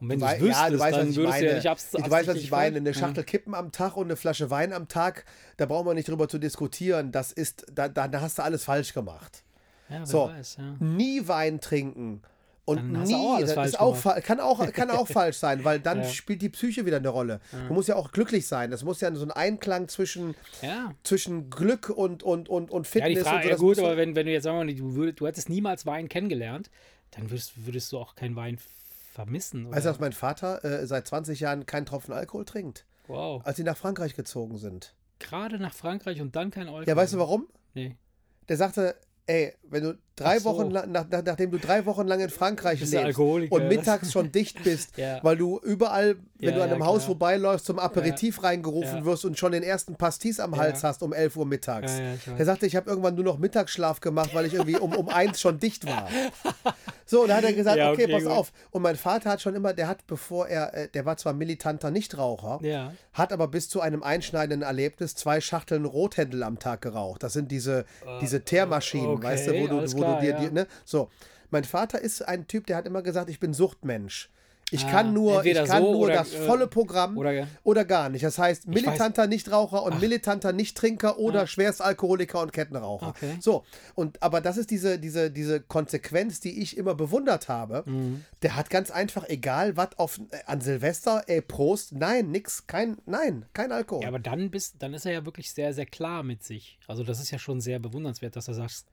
Und 0.00 0.08
wenn 0.08 0.18
Du 0.18 0.26
es 0.26 0.40
wüsstest, 0.40 0.58
ja, 0.60 0.70
du 0.70 0.78
weißt, 0.80 0.96
dann 0.96 1.06
was 1.06 1.10
ich 1.10 1.16
würdest 1.18 1.34
meine. 1.34 1.44
du 1.44 1.50
ja 1.50 1.56
nicht 1.56 1.68
abs 1.68 1.90
du 1.92 2.10
weißt, 2.10 2.28
was 2.28 2.36
ich 2.36 2.50
meine. 2.50 2.76
Eine 2.78 2.94
Schachtel 2.94 3.22
Kippen 3.22 3.54
am 3.54 3.70
Tag 3.70 3.96
und 3.96 4.06
eine 4.06 4.16
Flasche 4.16 4.50
Wein 4.50 4.72
am 4.72 4.88
Tag, 4.88 5.24
da 5.56 5.66
brauchen 5.66 5.86
wir 5.86 5.94
nicht 5.94 6.08
drüber 6.08 6.28
zu 6.28 6.38
diskutieren. 6.38 7.12
Das 7.12 7.30
ist, 7.30 7.66
da, 7.72 7.88
da, 7.88 8.08
da 8.08 8.20
hast 8.22 8.38
du 8.38 8.42
alles 8.42 8.64
falsch 8.64 8.92
gemacht. 8.92 9.44
Ja, 9.88 9.98
wer 10.00 10.06
So, 10.06 10.28
weiß, 10.30 10.56
ja. 10.56 10.74
nie 10.80 11.28
Wein 11.28 11.60
trinken. 11.60 12.22
Und 12.66 12.92
nie, 12.92 13.14
auch 13.14 13.40
das 13.40 13.50
ist 13.70 13.80
auch, 13.80 14.00
gemacht. 14.00 14.22
kann 14.24 14.38
auch, 14.40 14.64
kann 14.72 14.90
auch 14.90 15.08
falsch 15.08 15.38
sein, 15.38 15.64
weil 15.64 15.80
dann 15.80 15.98
Ja. 16.02 16.04
spielt 16.08 16.40
die 16.42 16.48
Psyche 16.50 16.86
wieder 16.86 16.98
eine 16.98 17.08
Rolle. 17.08 17.40
Du 17.68 17.74
musst 17.74 17.88
ja 17.88 17.96
auch 17.96 18.12
glücklich 18.12 18.46
sein. 18.46 18.70
Das 18.70 18.84
muss 18.84 19.00
ja 19.00 19.12
so 19.14 19.24
ein 19.24 19.30
Einklang 19.32 19.88
zwischen, 19.88 20.34
Ja. 20.62 20.94
zwischen 21.02 21.50
Glück 21.50 21.88
und, 21.88 22.22
und, 22.22 22.48
und, 22.48 22.70
und 22.70 22.86
Ja, 22.86 22.90
Fitness 22.90 23.18
die 23.18 23.24
Frage, 23.24 23.36
und 23.36 23.42
so. 23.44 23.48
ja 23.50 23.56
gut, 23.56 23.78
aber 23.80 23.96
wenn, 23.96 24.14
wenn 24.14 24.26
du 24.26 24.32
jetzt 24.32 24.44
sagen 24.44 24.58
wir 24.58 24.64
mal, 24.64 24.74
du, 24.74 24.94
würdest, 24.94 25.20
du 25.20 25.26
hättest 25.26 25.48
niemals 25.48 25.84
Wein 25.86 26.08
kennengelernt, 26.08 26.70
dann 27.12 27.30
würdest, 27.30 27.66
würdest 27.66 27.90
du 27.92 27.98
auch 27.98 28.14
keinen 28.14 28.36
Wein 28.36 28.58
vermissen. 29.12 29.66
Oder? 29.66 29.76
Weißt 29.76 29.86
du, 29.86 29.90
dass 29.90 29.98
mein 30.00 30.12
Vater 30.12 30.64
äh, 30.64 30.86
seit 30.86 31.06
20 31.06 31.40
Jahren 31.40 31.66
keinen 31.66 31.86
Tropfen 31.86 32.12
Alkohol 32.14 32.44
trinkt? 32.44 32.84
wow. 33.08 33.42
Als 33.44 33.56
sie 33.56 33.64
nach 33.64 33.76
Frankreich 33.76 34.14
gezogen 34.14 34.56
sind. 34.58 34.94
Gerade 35.18 35.58
nach 35.58 35.74
Frankreich 35.74 36.20
und 36.20 36.36
dann 36.36 36.52
kein 36.52 36.68
Alkohol. 36.68 36.84
Ja, 36.86 36.94
weißt 36.94 37.14
du 37.14 37.18
warum? 37.18 37.48
Nee. 37.74 37.96
Der 38.48 38.56
sagte, 38.56 38.94
ey, 39.26 39.52
wenn 39.64 39.82
du 39.82 39.98
drei 40.24 40.38
so. 40.38 40.44
Wochen 40.50 40.70
lang, 40.70 40.90
nach, 40.92 41.08
nach, 41.08 41.22
nachdem 41.24 41.50
du 41.50 41.58
drei 41.58 41.84
Wochen 41.86 42.06
lang 42.06 42.20
in 42.20 42.30
Frankreich 42.30 42.80
du 42.80 42.86
lebst 42.86 43.18
und 43.18 43.68
mittags 43.68 44.12
schon 44.12 44.30
dicht 44.32 44.62
bist, 44.62 44.90
Ja. 44.96 45.18
weil 45.22 45.36
du 45.36 45.58
überall, 45.60 46.16
wenn 46.38 46.50
Ja, 46.50 46.56
du 46.56 46.62
an 46.62 46.68
ja, 46.68 46.74
einem 46.74 46.84
Haus 46.84 46.98
klar. 46.98 47.06
vorbeiläufst, 47.06 47.66
zum 47.66 47.78
Aperitif 47.78 48.42
reingerufen 48.42 48.98
Ja. 48.98 49.04
wirst 49.04 49.24
und 49.24 49.38
schon 49.38 49.52
den 49.52 49.62
ersten 49.62 49.96
Pastis 49.96 50.40
am 50.40 50.56
Hals 50.56 50.82
hast 50.84 51.02
um 51.02 51.12
11 51.12 51.36
Uhr 51.36 51.46
mittags. 51.46 51.98
Ja, 51.98 52.04
ja. 52.14 52.34
Der 52.36 52.46
sagte, 52.46 52.66
ich 52.66 52.76
habe 52.76 52.88
irgendwann 52.90 53.14
nur 53.14 53.24
noch 53.24 53.38
Mittagsschlaf 53.38 54.00
gemacht, 54.00 54.30
weil 54.34 54.46
ich 54.46 54.54
irgendwie 54.54 54.76
um, 54.78 54.94
um 54.94 55.08
eins 55.08 55.40
schon 55.40 55.58
dicht 55.58 55.86
war. 55.86 56.08
So, 57.06 57.22
und 57.22 57.28
da 57.28 57.38
hat 57.38 57.44
er 57.44 57.52
gesagt, 57.52 57.76
Ja, 57.76 57.90
okay, 57.90 58.04
okay, 58.04 58.12
pass 58.12 58.22
gut. 58.22 58.32
auf. 58.32 58.52
Und 58.70 58.82
mein 58.82 58.94
Vater 58.94 59.30
hat 59.30 59.42
schon 59.42 59.56
immer, 59.56 59.72
der 59.72 59.88
hat, 59.88 60.06
bevor 60.06 60.46
er, 60.46 60.72
äh, 60.74 60.88
der 60.88 61.04
war 61.06 61.16
zwar 61.16 61.32
militanter 61.32 61.90
Nichtraucher, 61.90 62.60
Ja. 62.62 62.92
hat 63.14 63.32
aber 63.32 63.48
bis 63.48 63.68
zu 63.68 63.80
einem 63.80 64.04
einschneidenden 64.04 64.62
Erlebnis 64.62 65.16
zwei 65.16 65.40
Schachteln 65.40 65.86
Rothändel 65.86 66.44
am 66.44 66.60
Tag 66.60 66.82
geraucht. 66.82 67.24
Das 67.24 67.32
sind 67.32 67.50
diese, 67.50 67.84
diese 68.20 68.42
Teermaschinen, 68.44 69.16
okay, 69.16 69.24
weißt 69.24 69.48
du, 69.48 69.60
wo 69.60 69.66
du, 69.66 69.92
wo 69.92 70.04
klar, 70.18 70.20
du 70.20 70.26
dir, 70.26 70.32
ja. 70.32 70.40
dir, 70.40 70.50
ne? 70.52 70.66
So. 70.84 71.08
Mein 71.50 71.64
Vater 71.64 72.00
ist 72.00 72.22
ein 72.22 72.46
Typ, 72.46 72.66
der 72.66 72.76
hat 72.76 72.86
immer 72.86 73.02
gesagt, 73.02 73.28
ich 73.28 73.40
bin 73.40 73.52
Suchtmensch. 73.54 74.30
Ich 74.72 74.84
Ah, 74.84 74.90
kann 74.90 75.12
nur, 75.12 75.44
ich 75.44 75.54
kann 75.64 75.82
so 75.82 75.92
nur 75.92 76.02
oder, 76.02 76.14
das 76.14 76.32
äh, 76.32 76.46
volle 76.46 76.68
Programm 76.68 77.18
oder- 77.18 77.48
oder, 77.64 77.84
gar 77.84 78.08
nicht. 78.08 78.24
Das 78.24 78.38
heißt, 78.38 78.68
militanter 78.68 79.26
Nichtraucher 79.26 79.82
und 79.82 80.00
militanter 80.00 80.52
Nichttrinker 80.52 81.18
oder 81.18 81.48
Schwerstalkoholiker 81.48 82.40
und 82.40 82.52
Kettenraucher. 82.52 83.08
Okay. 83.08 83.36
So, 83.40 83.64
und 83.96 84.22
aber 84.22 84.40
das 84.40 84.56
ist 84.56 84.70
diese, 84.70 85.00
diese, 85.00 85.30
diese 85.30 85.60
Konsequenz, 85.60 86.38
die 86.38 86.62
ich 86.62 86.76
immer 86.76 86.94
bewundert 86.94 87.48
habe. 87.48 87.82
Mhm. 87.86 88.24
Der 88.42 88.54
hat 88.54 88.70
ganz 88.70 88.92
einfach, 88.92 89.28
egal 89.28 89.76
was 89.76 89.98
auf 89.98 90.20
äh, 90.30 90.36
an 90.46 90.60
Silvester, 90.60 91.24
ey, 91.26 91.40
Prost, 91.42 91.92
nein, 91.92 92.30
nix, 92.30 92.68
kein, 92.68 92.98
nein, 93.06 93.46
kein 93.52 93.72
Alkohol. 93.72 94.02
Ja, 94.02 94.08
aber 94.08 94.20
dann, 94.20 94.52
bist, 94.52 94.76
dann 94.78 94.94
ist 94.94 95.04
er 95.04 95.12
ja 95.12 95.24
wirklich 95.24 95.52
sehr, 95.52 95.74
sehr 95.74 95.86
klar 95.86 96.22
mit 96.22 96.44
sich. 96.44 96.78
Also 96.86 97.02
das 97.02 97.18
ist 97.20 97.32
ja 97.32 97.40
schon 97.40 97.60
sehr 97.60 97.80
bewundernswert, 97.80 98.36
dass 98.36 98.46
er 98.46 98.54
sagt, 98.54 98.84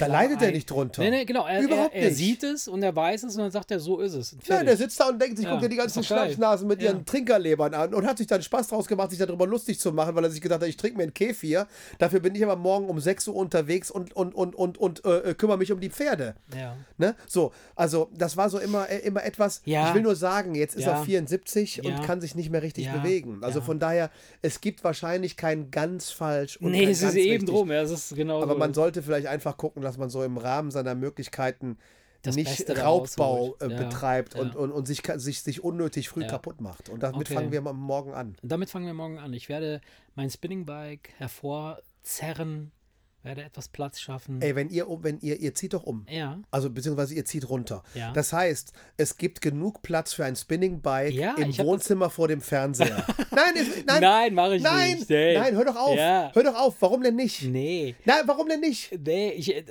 da 0.00 0.06
leidet 0.06 0.40
er 0.42 0.48
ein- 0.48 0.54
nicht 0.54 0.70
drunter. 0.70 1.02
Nee, 1.02 1.10
nee, 1.10 1.24
genau. 1.24 1.46
Er, 1.46 1.60
Überhaupt 1.62 1.94
er, 1.94 2.02
er 2.02 2.08
nicht. 2.08 2.16
sieht 2.18 2.42
es 2.42 2.68
und 2.68 2.82
er 2.82 2.94
weiß 2.94 3.22
es 3.24 3.34
und 3.36 3.42
dann 3.42 3.50
sagt 3.50 3.70
er, 3.70 3.80
so 3.80 4.00
ist 4.00 4.14
es. 4.14 4.36
Fertig. 4.40 4.66
der 4.68 4.76
sitzt 4.76 4.98
da 5.00 5.08
und 5.08 5.20
denkt 5.20 5.36
sich, 5.36 5.44
Ja, 5.46 5.52
guckt 5.52 5.64
dir 5.64 5.68
die 5.68 5.76
ganzen. 5.76 6.02
Schnapsnasen 6.02 6.66
mit 6.66 6.80
Ja. 6.82 6.90
ihren 6.90 7.04
Trinkerlebern 7.04 7.74
an 7.74 7.94
und 7.94 8.06
hat 8.06 8.18
sich 8.18 8.26
dann 8.26 8.42
Spaß 8.42 8.68
draus 8.68 8.86
gemacht, 8.86 9.10
sich 9.10 9.18
darüber 9.18 9.46
lustig 9.46 9.78
zu 9.78 9.92
machen, 9.92 10.14
weil 10.14 10.24
er 10.24 10.30
sich 10.30 10.40
gedacht 10.40 10.60
hat, 10.62 10.68
ich 10.68 10.76
trinke 10.76 10.96
mir 10.96 11.04
einen 11.04 11.14
Kefir, 11.14 11.66
dafür 11.98 12.20
bin 12.20 12.34
ich 12.34 12.42
aber 12.42 12.56
morgen 12.56 12.88
um 12.88 12.98
6 13.00 13.28
Uhr 13.28 13.36
unterwegs 13.36 13.90
und, 13.90 14.14
und, 14.16 14.34
und, 14.34 14.54
und, 14.56 14.78
und 14.78 15.04
äh, 15.04 15.34
kümmere 15.34 15.58
mich 15.58 15.72
um 15.72 15.80
die 15.80 15.90
Pferde. 15.90 16.34
ja. 16.56 16.76
Ne? 16.98 17.14
So, 17.26 17.52
also 17.76 18.10
das 18.14 18.36
war 18.36 18.50
so 18.50 18.58
immer, 18.58 18.88
äh, 18.90 18.98
immer 18.98 19.24
etwas, 19.24 19.62
Ja. 19.64 19.88
ich 19.88 19.94
will 19.94 20.02
nur 20.02 20.16
sagen, 20.16 20.54
jetzt 20.54 20.74
ist 20.76 20.84
Ja. 20.84 20.98
er 20.98 21.04
74 21.04 21.76
Ja. 21.76 21.84
und 21.84 22.02
kann 22.04 22.20
sich 22.20 22.34
nicht 22.34 22.50
mehr 22.50 22.62
richtig 22.62 22.86
Ja. 22.86 22.96
bewegen. 22.98 23.38
Also 23.42 23.60
Ja. 23.60 23.64
von 23.64 23.78
daher, 23.78 24.10
es 24.42 24.60
gibt 24.60 24.84
wahrscheinlich 24.84 25.36
kein 25.36 25.70
ganz 25.70 26.10
falsch 26.10 26.56
und 26.58 26.72
Nee, 26.72 26.84
es 26.84 27.02
ist 27.02 27.14
eben 27.14 27.30
richtig. 27.30 27.48
drum. 27.48 27.70
Ja, 27.70 27.82
es 27.82 27.90
ist 27.90 28.14
genau 28.14 28.42
Aber 28.42 28.52
so. 28.52 28.58
man 28.58 28.74
sollte 28.74 29.02
vielleicht 29.02 29.26
einfach 29.26 29.56
gucken, 29.56 29.82
dass 29.82 29.89
man 29.98 30.10
so 30.10 30.22
im 30.24 30.36
Rahmen 30.38 30.70
seiner 30.70 30.94
Möglichkeiten 30.94 31.78
Das 32.22 32.36
nicht 32.36 32.48
Beste 32.48 32.80
Raubbau 32.82 33.56
äh, 33.60 33.68
Ja, 33.70 33.76
betreibt 33.78 34.34
ja. 34.34 34.40
Und, 34.40 34.56
und, 34.56 34.72
und 34.72 34.86
sich, 34.86 35.02
sich, 35.16 35.42
sich 35.42 35.64
unnötig 35.64 36.08
früh 36.08 36.22
Ja. 36.22 36.28
kaputt 36.28 36.60
macht. 36.60 36.88
Und 36.88 37.02
damit 37.02 37.26
Okay. 37.28 37.34
fangen 37.34 37.52
wir 37.52 37.60
morgen 37.60 38.12
an. 38.12 38.36
Damit 38.42 38.70
fangen 38.70 38.86
wir 38.86 38.94
morgen 38.94 39.18
an. 39.18 39.32
Ich 39.32 39.48
werde 39.48 39.80
mein 40.14 40.28
Spinningbike 40.30 41.10
hervorzerren, 41.18 42.72
werde 43.22 43.42
etwas 43.42 43.68
Platz 43.68 44.00
schaffen. 44.00 44.40
Ey, 44.40 44.54
wenn 44.56 44.70
ihr, 44.70 44.88
um- 44.88 45.02
wenn 45.04 45.18
ihr, 45.20 45.38
ihr 45.40 45.54
zieht 45.54 45.74
doch 45.74 45.82
um. 45.84 46.06
Ja. 46.08 46.38
Also 46.50 46.70
beziehungsweise 46.70 47.14
ihr 47.14 47.24
zieht 47.24 47.48
runter. 47.48 47.82
Ja. 47.94 48.12
Das 48.12 48.32
heißt, 48.32 48.72
es 48.96 49.16
gibt 49.16 49.40
genug 49.40 49.82
Platz 49.82 50.12
für 50.12 50.24
ein 50.24 50.36
Spinning-Bike 50.36 51.12
Ja, 51.12 51.34
im 51.36 51.56
Wohnzimmer 51.58 52.10
vor 52.10 52.28
dem 52.28 52.40
Fernseher. 52.40 53.04
nein, 53.30 53.54
es, 53.56 53.84
nein, 53.86 54.00
Nein, 54.00 54.34
mach 54.34 54.50
ich 54.52 54.62
nein, 54.62 54.98
nicht. 54.98 55.08
Hey. 55.10 55.38
nein, 55.38 55.54
hör 55.54 55.64
doch 55.64 55.76
auf. 55.76 55.96
Ja. 55.96 56.30
Hör 56.34 56.42
doch 56.42 56.54
auf. 56.56 56.76
Warum 56.80 57.02
denn 57.02 57.16
nicht? 57.16 57.42
Nee. 57.42 57.94
Nein, 58.04 58.22
warum 58.26 58.48
denn 58.48 58.60
nicht? 58.60 58.98
Nee, 59.04 59.30
ich, 59.32 59.54
äh, 59.54 59.64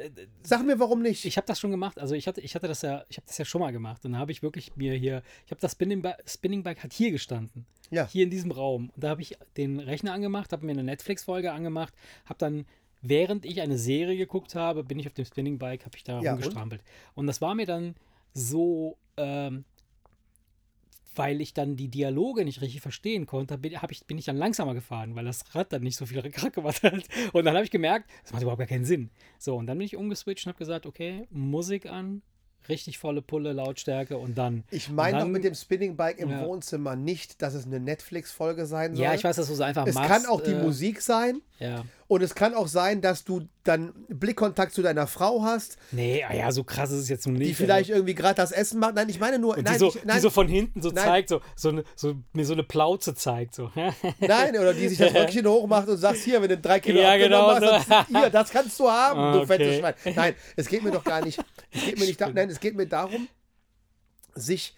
Sag 0.44 0.64
mir, 0.66 0.80
warum 0.80 1.02
nicht. 1.02 1.26
ich 1.26 1.38
habe 1.38 1.48
das 1.48 1.60
schon 1.60 1.72
gemacht. 1.72 2.00
Also 2.00 2.16
ich 2.16 2.28
hatte, 2.28 2.42
ich 2.42 2.56
hatte 2.56 2.68
das 2.68 2.82
ja, 2.82 3.04
ich 3.10 3.18
habe 3.18 3.28
das 3.28 3.38
ja 3.38 3.46
schon 3.46 3.62
mal 3.62 3.72
gemacht. 3.72 4.06
Und 4.06 4.14
da 4.14 4.20
habe 4.20 4.32
ich 4.32 4.42
wirklich 4.44 4.76
mir 4.76 4.94
hier, 4.94 5.22
ich 5.46 5.52
habe 5.52 5.62
das 5.62 5.72
Spinning, 5.74 6.04
Spinning 6.26 6.64
Bike 6.64 6.84
hat 6.84 6.94
hier 6.94 7.12
gestanden. 7.12 7.66
Ja. 7.92 8.08
Hier 8.08 8.24
in 8.24 8.30
diesem 8.30 8.52
Raum. 8.52 8.92
Und 8.94 9.04
da 9.04 9.10
habe 9.10 9.22
ich 9.24 9.36
den 9.58 9.80
Rechner 9.80 10.14
angemacht, 10.14 10.52
habe 10.54 10.64
mir 10.66 10.74
eine 10.74 10.84
Netflix-Folge 10.84 11.52
angemacht, 11.52 11.94
habe 12.26 12.38
dann, 12.38 12.66
während 13.02 13.46
ich 13.46 13.62
eine 13.62 13.78
Serie 13.78 14.18
geguckt 14.18 14.56
habe, 14.56 14.84
bin 14.84 15.00
ich 15.00 15.08
auf 15.08 15.14
dem 15.14 15.26
Spinning 15.26 15.58
Bike, 15.58 15.86
habe 15.86 15.96
ich 15.98 16.04
da 16.04 16.14
Ja, 16.22 16.32
und? 16.34 16.38
rumgestrampelt. 16.40 16.84
Und? 17.16 17.28
das 17.28 17.42
war 17.42 17.56
mir 17.56 17.66
dann 17.66 17.96
so, 18.34 18.98
ähm, 19.18 19.66
weil 21.16 21.42
ich 21.42 21.54
dann 21.54 21.76
die 21.76 21.90
Dialoge 21.90 22.46
nicht 22.46 22.62
richtig 22.62 22.82
verstehen 22.82 23.26
konnte, 23.26 23.58
bin, 23.58 23.74
ich, 23.74 24.06
bin 24.06 24.18
ich 24.18 24.26
dann 24.26 24.38
langsamer 24.38 24.74
gefahren, 24.74 25.16
weil 25.16 25.26
das 25.26 25.44
Rad 25.54 25.74
dann 25.74 25.84
nicht 25.84 25.98
so 25.98 26.06
viel 26.06 26.22
Krack 26.32 26.54
gemacht 26.54 26.84
hat. 26.84 27.04
Und 27.34 27.46
dann 27.46 27.56
habe 27.56 27.66
ich 27.66 27.72
gemerkt, 27.72 28.10
das 28.24 28.32
macht 28.32 28.42
überhaupt 28.44 28.60
gar 28.60 28.68
keinen 28.68 28.86
Sinn. 28.86 29.10
So, 29.38 29.56
und 29.56 29.68
dann 29.68 29.78
bin 29.78 29.86
ich 29.86 29.98
umgeswitcht 29.98 30.46
und 30.46 30.52
habe 30.52 30.60
gesagt, 30.60 30.86
okay, 30.86 31.28
Musik 31.30 31.88
an, 31.88 32.22
richtig 32.68 32.98
volle 32.98 33.22
Pulle, 33.22 33.54
Lautstärke 33.54 34.18
und 34.18 34.38
dann. 34.38 34.64
Ich 34.72 34.90
meine 34.90 35.20
doch 35.20 35.28
mit 35.28 35.44
dem 35.44 35.56
Spinning-Bike 35.56 36.20
im 36.20 36.30
Ja. 36.30 36.46
Wohnzimmer 36.46 36.96
nicht, 36.96 37.42
dass 37.42 37.54
es 37.54 37.66
eine 37.66 37.80
Netflix-Folge 37.80 38.66
sein 38.66 38.96
soll. 38.96 39.06
Ja, 39.06 39.14
ich 39.14 39.24
weiß, 39.24 39.36
dass 39.38 39.48
du 39.48 39.54
es 39.54 39.62
einfach 39.62 39.88
Es 39.88 39.96
machst. 39.96 40.10
kann 40.10 40.26
auch 40.26 40.42
die 40.42 40.52
äh, 40.52 40.62
Musik 40.62 41.02
sein. 41.02 41.42
Ja. 41.60 41.84
Und 42.08 42.24
es 42.24 42.34
kann 42.36 42.56
auch 42.56 42.68
sein, 42.68 43.02
dass 43.02 43.24
du 43.24 43.42
dann 43.64 43.94
Blickkontakt 44.08 44.74
zu 44.74 44.82
deiner 44.82 45.06
Frau 45.08 45.44
hast, 45.44 45.78
Nee, 45.92 46.24
ah 46.28 46.34
ja, 46.34 46.52
so 46.52 46.64
krass 46.64 46.90
ist 46.90 47.02
es 47.02 47.10
jetzt 47.10 47.28
nun 47.28 47.36
nicht. 47.36 47.50
die 47.50 47.54
vielleicht 47.54 47.90
irgendwie 47.92 48.16
gerade 48.16 48.34
das 48.36 48.52
Essen 48.52 48.80
macht. 48.80 48.96
Nein, 48.96 49.10
ich 49.10 49.20
meine 49.20 49.38
nur, 49.38 49.58
Und 49.58 49.66
nein, 49.66 49.74
die, 49.74 49.80
so, 49.80 49.88
ich, 49.90 50.04
nein, 50.06 50.16
die 50.16 50.22
so 50.22 50.30
von 50.32 50.48
hinten 50.48 50.82
so 50.82 50.90
Nein. 50.90 51.04
zeigt, 51.06 51.30
so, 51.30 51.42
so, 51.56 51.70
eine, 51.70 51.84
so 51.96 52.16
mir 52.34 52.46
so 52.46 52.54
eine 52.54 52.64
Plauze 52.64 53.14
zeigt. 53.14 53.54
So. 53.54 53.70
nein, 54.20 54.58
oder 54.58 54.74
die 54.74 54.88
sich 54.88 54.98
das 54.98 55.14
Röckchen 55.14 55.46
hochmacht 55.46 55.88
und 55.90 55.98
sagt, 55.98 56.18
hier, 56.18 56.42
wenn 56.42 56.50
du 56.50 56.58
drei 56.58 56.80
Kilo 56.80 57.00
Ja, 57.02 57.16
genau, 57.18 57.48
hast, 57.52 57.90
dann, 57.90 58.06
hier, 58.08 58.30
das 58.32 58.50
kannst 58.50 58.80
du 58.80 58.90
haben, 58.90 59.20
Ah, 59.20 59.34
du 59.34 59.46
fettes 59.46 59.68
okay. 59.68 59.80
Schwein. 60.02 60.14
Nein, 60.16 60.36
es 60.56 60.68
geht 60.68 60.82
mir 60.84 60.92
doch 60.92 61.04
gar 61.04 61.24
nicht, 61.24 61.40
es 61.72 61.84
geht 61.86 62.00
mir 62.00 62.06
nicht, 62.06 62.20
da, 62.20 62.30
nein, 62.50 62.56
es 62.56 62.60
geht 62.60 62.76
mir 62.76 62.88
darum, 62.88 63.28
sich, 64.36 64.76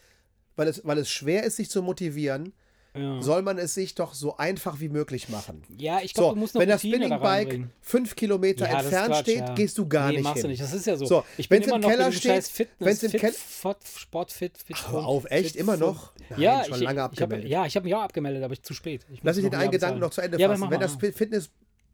weil 0.56 0.68
es, 0.68 0.82
weil 0.86 0.98
es 0.98 1.10
schwer 1.10 1.44
ist, 1.44 1.58
sich 1.58 1.70
zu 1.70 1.82
motivieren, 1.82 2.54
Ja. 2.94 3.22
soll 3.22 3.42
man 3.42 3.58
es 3.58 3.74
sich 3.74 3.96
doch 3.96 4.14
so 4.14 4.36
einfach 4.38 4.80
wie 4.82 4.90
möglich 4.90 5.30
machen. 5.30 5.64
Ja, 5.78 6.02
ich 6.02 6.14
glaube, 6.14 6.30
So, 6.30 6.34
du 6.36 6.40
musst 6.42 6.56
noch 6.56 6.62
wenn 6.62 6.68
das 6.70 6.82
Spinning-Bike 6.82 7.62
fünf 7.82 8.16
Kilometer 8.16 8.70
Ja, 8.70 8.82
entfernt 8.82 9.08
Quatsch, 9.08 9.22
steht, 9.22 9.38
ja. 9.40 9.54
gehst 9.54 9.78
du 9.78 9.88
gar 9.88 10.10
nee, 10.10 10.16
nicht 10.16 10.24
machst 10.24 10.36
hin. 10.38 10.44
du 10.44 10.48
nicht. 10.50 10.62
Das 10.62 10.74
ist 10.74 10.86
ja 10.86 10.98
so. 10.98 11.06
So, 11.06 11.24
ich 11.38 11.48
bin 11.48 11.62
immer 11.62 11.76
im 11.76 11.82
noch 11.82 11.90
Keller 11.90 12.12
steht- 12.12 12.44
Fitness, 12.46 12.78
wenn's 12.80 13.04
im 13.04 13.12
Fit, 13.12 13.20
Kel- 13.22 13.32
Fort, 13.34 13.78
Sportfit, 13.96 14.58
Fit, 14.58 14.76
Ach, 14.78 14.94
auf, 14.94 15.26
echt? 15.30 15.56
Immer 15.56 15.78
noch? 15.78 16.12
Nein, 16.32 16.42
ja, 16.42 16.64
schon 16.66 16.76
ich, 16.76 16.82
lange 16.82 16.96
ich 17.00 17.04
hab, 17.04 17.12
abgemeldet. 17.12 17.50
ja, 17.50 17.66
ich 17.66 17.76
habe 17.78 17.86
mich 17.86 17.96
auch 17.96 18.02
abgemeldet, 18.02 18.44
aber 18.44 18.54
ich 18.54 18.62
zu 18.64 18.74
spät. 18.74 19.06
Ich 19.10 19.22
Lass 19.24 19.38
ich 19.38 19.44
den 19.46 19.56
einen 19.56 19.72
Gedanken 19.72 20.00
noch 20.00 20.12
zu 20.12 20.20
Ende 20.22 20.38
fassen. 20.40 20.70
Wenn 20.70 20.80
das 20.82 20.96
Fitness, 20.96 21.50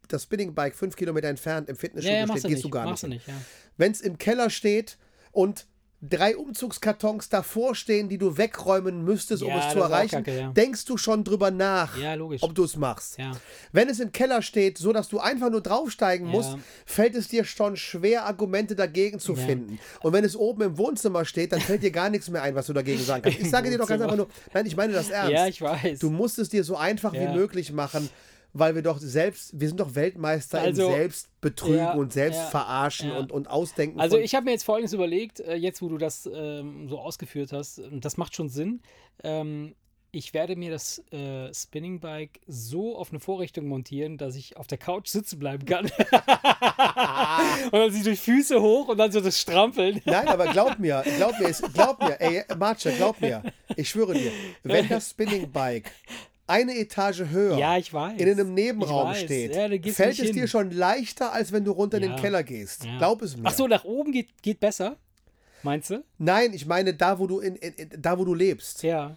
das 0.08 0.24
Spinning-Bike 0.24 0.74
fünf 0.74 0.96
Kilometer 0.96 1.28
entfernt 1.28 1.68
im 1.68 1.76
Fitnessstudio 1.76 2.26
steht, 2.36 2.50
gehst 2.50 2.64
du 2.64 2.70
gar 2.70 2.90
nicht. 2.90 3.22
Wenn 3.76 3.92
es 3.92 4.00
im 4.00 4.18
Keller 4.18 4.50
steht 4.50 4.98
und 5.38 5.66
drei 6.00 6.36
Umzugskartons 6.36 7.28
davor 7.28 7.74
stehen, 7.74 8.08
die 8.08 8.18
du 8.18 8.36
wegräumen 8.36 9.04
müsstest, 9.04 9.42
um 9.42 9.48
Ja, 9.48 9.58
es 9.58 9.64
das 9.64 9.72
zu 9.74 9.80
erreichen, 9.80 10.24
kacke, 10.24 10.38
ja. 10.38 10.50
denkst 10.50 10.84
du 10.84 10.96
schon 10.96 11.24
drüber 11.24 11.50
nach, 11.50 11.96
Ja, 11.96 12.16
ob 12.40 12.54
du 12.54 12.64
es 12.64 12.76
machst. 12.76 13.18
Wenn 13.72 13.88
es 13.88 13.98
im 14.00 14.12
Keller 14.12 14.42
steht, 14.42 14.78
so 14.78 14.92
dass 14.92 15.08
du 15.08 15.18
einfach 15.18 15.50
nur 15.50 15.60
draufsteigen 15.60 16.26
musst, 16.26 16.56
fällt 16.86 17.14
es 17.16 17.28
dir 17.28 17.44
schon 17.44 17.76
schwer, 17.76 18.26
Argumente 18.26 18.76
dagegen 18.76 19.18
zu 19.18 19.34
finden. 19.34 19.78
Und 20.00 20.12
wenn 20.12 20.24
es 20.24 20.36
oben 20.36 20.62
im 20.62 20.78
Wohnzimmer 20.78 21.24
steht, 21.24 21.52
dann 21.52 21.60
fällt 21.60 21.82
dir 21.82 21.90
gar 21.92 22.10
nichts 22.10 22.28
mehr 22.28 22.42
ein, 22.42 22.54
was 22.54 22.66
du 22.66 22.72
dagegen 22.72 23.02
sagen 23.02 23.22
kannst. 23.22 23.38
Ich 23.48 23.50
sage 23.50 23.70
dir 23.70 23.78
doch 23.78 23.88
ganz 23.88 24.02
einfach 24.02 24.16
nur, 24.16 24.28
nein, 24.52 24.66
ich 24.66 24.76
meine 24.76 24.92
das 24.92 25.10
ernst. 25.10 25.32
Ja, 25.32 25.46
ich 25.46 25.60
weiß. 25.60 25.98
Du 26.00 26.10
musst 26.10 26.38
es 26.38 26.48
dir 26.48 26.62
so 26.64 26.76
einfach 26.76 27.12
wie 27.12 27.28
möglich 27.28 27.72
machen, 27.72 28.08
weil 28.52 28.74
wir 28.74 28.82
doch 28.82 28.98
selbst, 28.98 29.58
wir 29.58 29.68
sind 29.68 29.80
doch 29.80 29.94
Weltmeister 29.94 30.60
Also, 30.60 30.86
im 30.86 30.92
Selbstbetrügen 30.92 31.78
ja, 31.78 31.92
und 31.92 32.12
selbst 32.12 32.52
ja, 32.52 32.88
ja. 32.88 33.18
und, 33.18 33.32
und 33.32 33.48
Ausdenken. 33.48 34.00
Also 34.00 34.18
ich 34.18 34.34
habe 34.34 34.44
mir 34.44 34.52
jetzt 34.52 34.64
Folgendes 34.64 34.92
überlegt, 34.92 35.40
äh, 35.40 35.54
jetzt 35.54 35.82
wo 35.82 35.88
du 35.88 35.98
das 35.98 36.28
ähm, 36.32 36.88
so 36.88 36.98
ausgeführt 36.98 37.52
hast, 37.52 37.78
und 37.78 38.04
das 38.04 38.16
macht 38.16 38.34
schon 38.34 38.48
Sinn. 38.48 38.80
Ähm, 39.22 39.74
ich 40.10 40.32
werde 40.32 40.56
mir 40.56 40.70
das 40.70 41.02
äh, 41.12 41.52
Spinning 41.52 42.00
Bike 42.00 42.40
so 42.46 42.96
auf 42.96 43.10
eine 43.10 43.20
Vorrichtung 43.20 43.66
montieren, 43.66 44.16
dass 44.16 44.36
ich 44.36 44.56
auf 44.56 44.66
der 44.66 44.78
Couch 44.78 45.08
sitzen 45.08 45.38
bleiben 45.38 45.66
kann. 45.66 45.84
und 47.66 47.72
dann 47.72 47.92
sich 47.92 48.04
durch 48.04 48.20
Füße 48.20 48.60
hoch 48.60 48.88
und 48.88 48.96
dann 48.98 49.12
so 49.12 49.20
das 49.20 49.38
Strampeln. 49.38 50.00
Nein, 50.06 50.28
aber 50.28 50.46
glaub 50.46 50.78
mir, 50.78 51.04
glaub 51.16 51.38
mir, 51.38 51.52
glaub 51.74 52.00
mir, 52.00 52.20
ey, 52.20 52.42
Marce, 52.56 52.88
glaub 52.96 53.20
mir, 53.20 53.42
ich 53.76 53.90
schwöre 53.90 54.14
dir, 54.14 54.32
wenn 54.62 54.88
das 54.88 55.10
Spinning 55.10 55.50
Bike 55.50 55.92
eine 56.48 56.76
Etage 56.76 57.24
höher 57.30 57.58
Ja, 57.58 57.76
ich 57.76 57.92
weiß. 57.92 58.20
in 58.20 58.28
einem 58.30 58.54
Nebenraum 58.54 59.08
weiß. 59.08 59.20
steht, 59.20 59.54
Ja, 59.54 59.68
fällt 59.92 60.18
es 60.18 60.30
dir 60.32 60.40
hin. 60.40 60.48
schon 60.48 60.70
leichter, 60.70 61.32
als 61.32 61.52
wenn 61.52 61.64
du 61.64 61.72
runter 61.72 61.98
in 61.98 62.04
Ja. 62.04 62.08
den 62.14 62.20
Keller 62.20 62.42
gehst. 62.42 62.86
Glaub 62.98 63.22
es 63.22 63.36
mir. 63.36 63.44
Ach 63.46 63.52
so, 63.54 63.66
nach 63.66 63.84
oben 63.84 64.12
geht, 64.12 64.42
geht 64.42 64.58
besser, 64.60 64.96
meinst 65.62 65.90
du? 65.90 66.02
Nein, 66.18 66.52
ich 66.54 66.66
meine 66.66 66.94
da, 66.94 67.18
wo 67.18 67.26
du 67.26 67.40
in, 67.40 67.56
in, 67.56 67.72
in, 67.74 67.90
da, 68.02 68.18
wo 68.18 68.24
du 68.24 68.34
lebst. 68.34 68.82
Ja. 68.82 69.16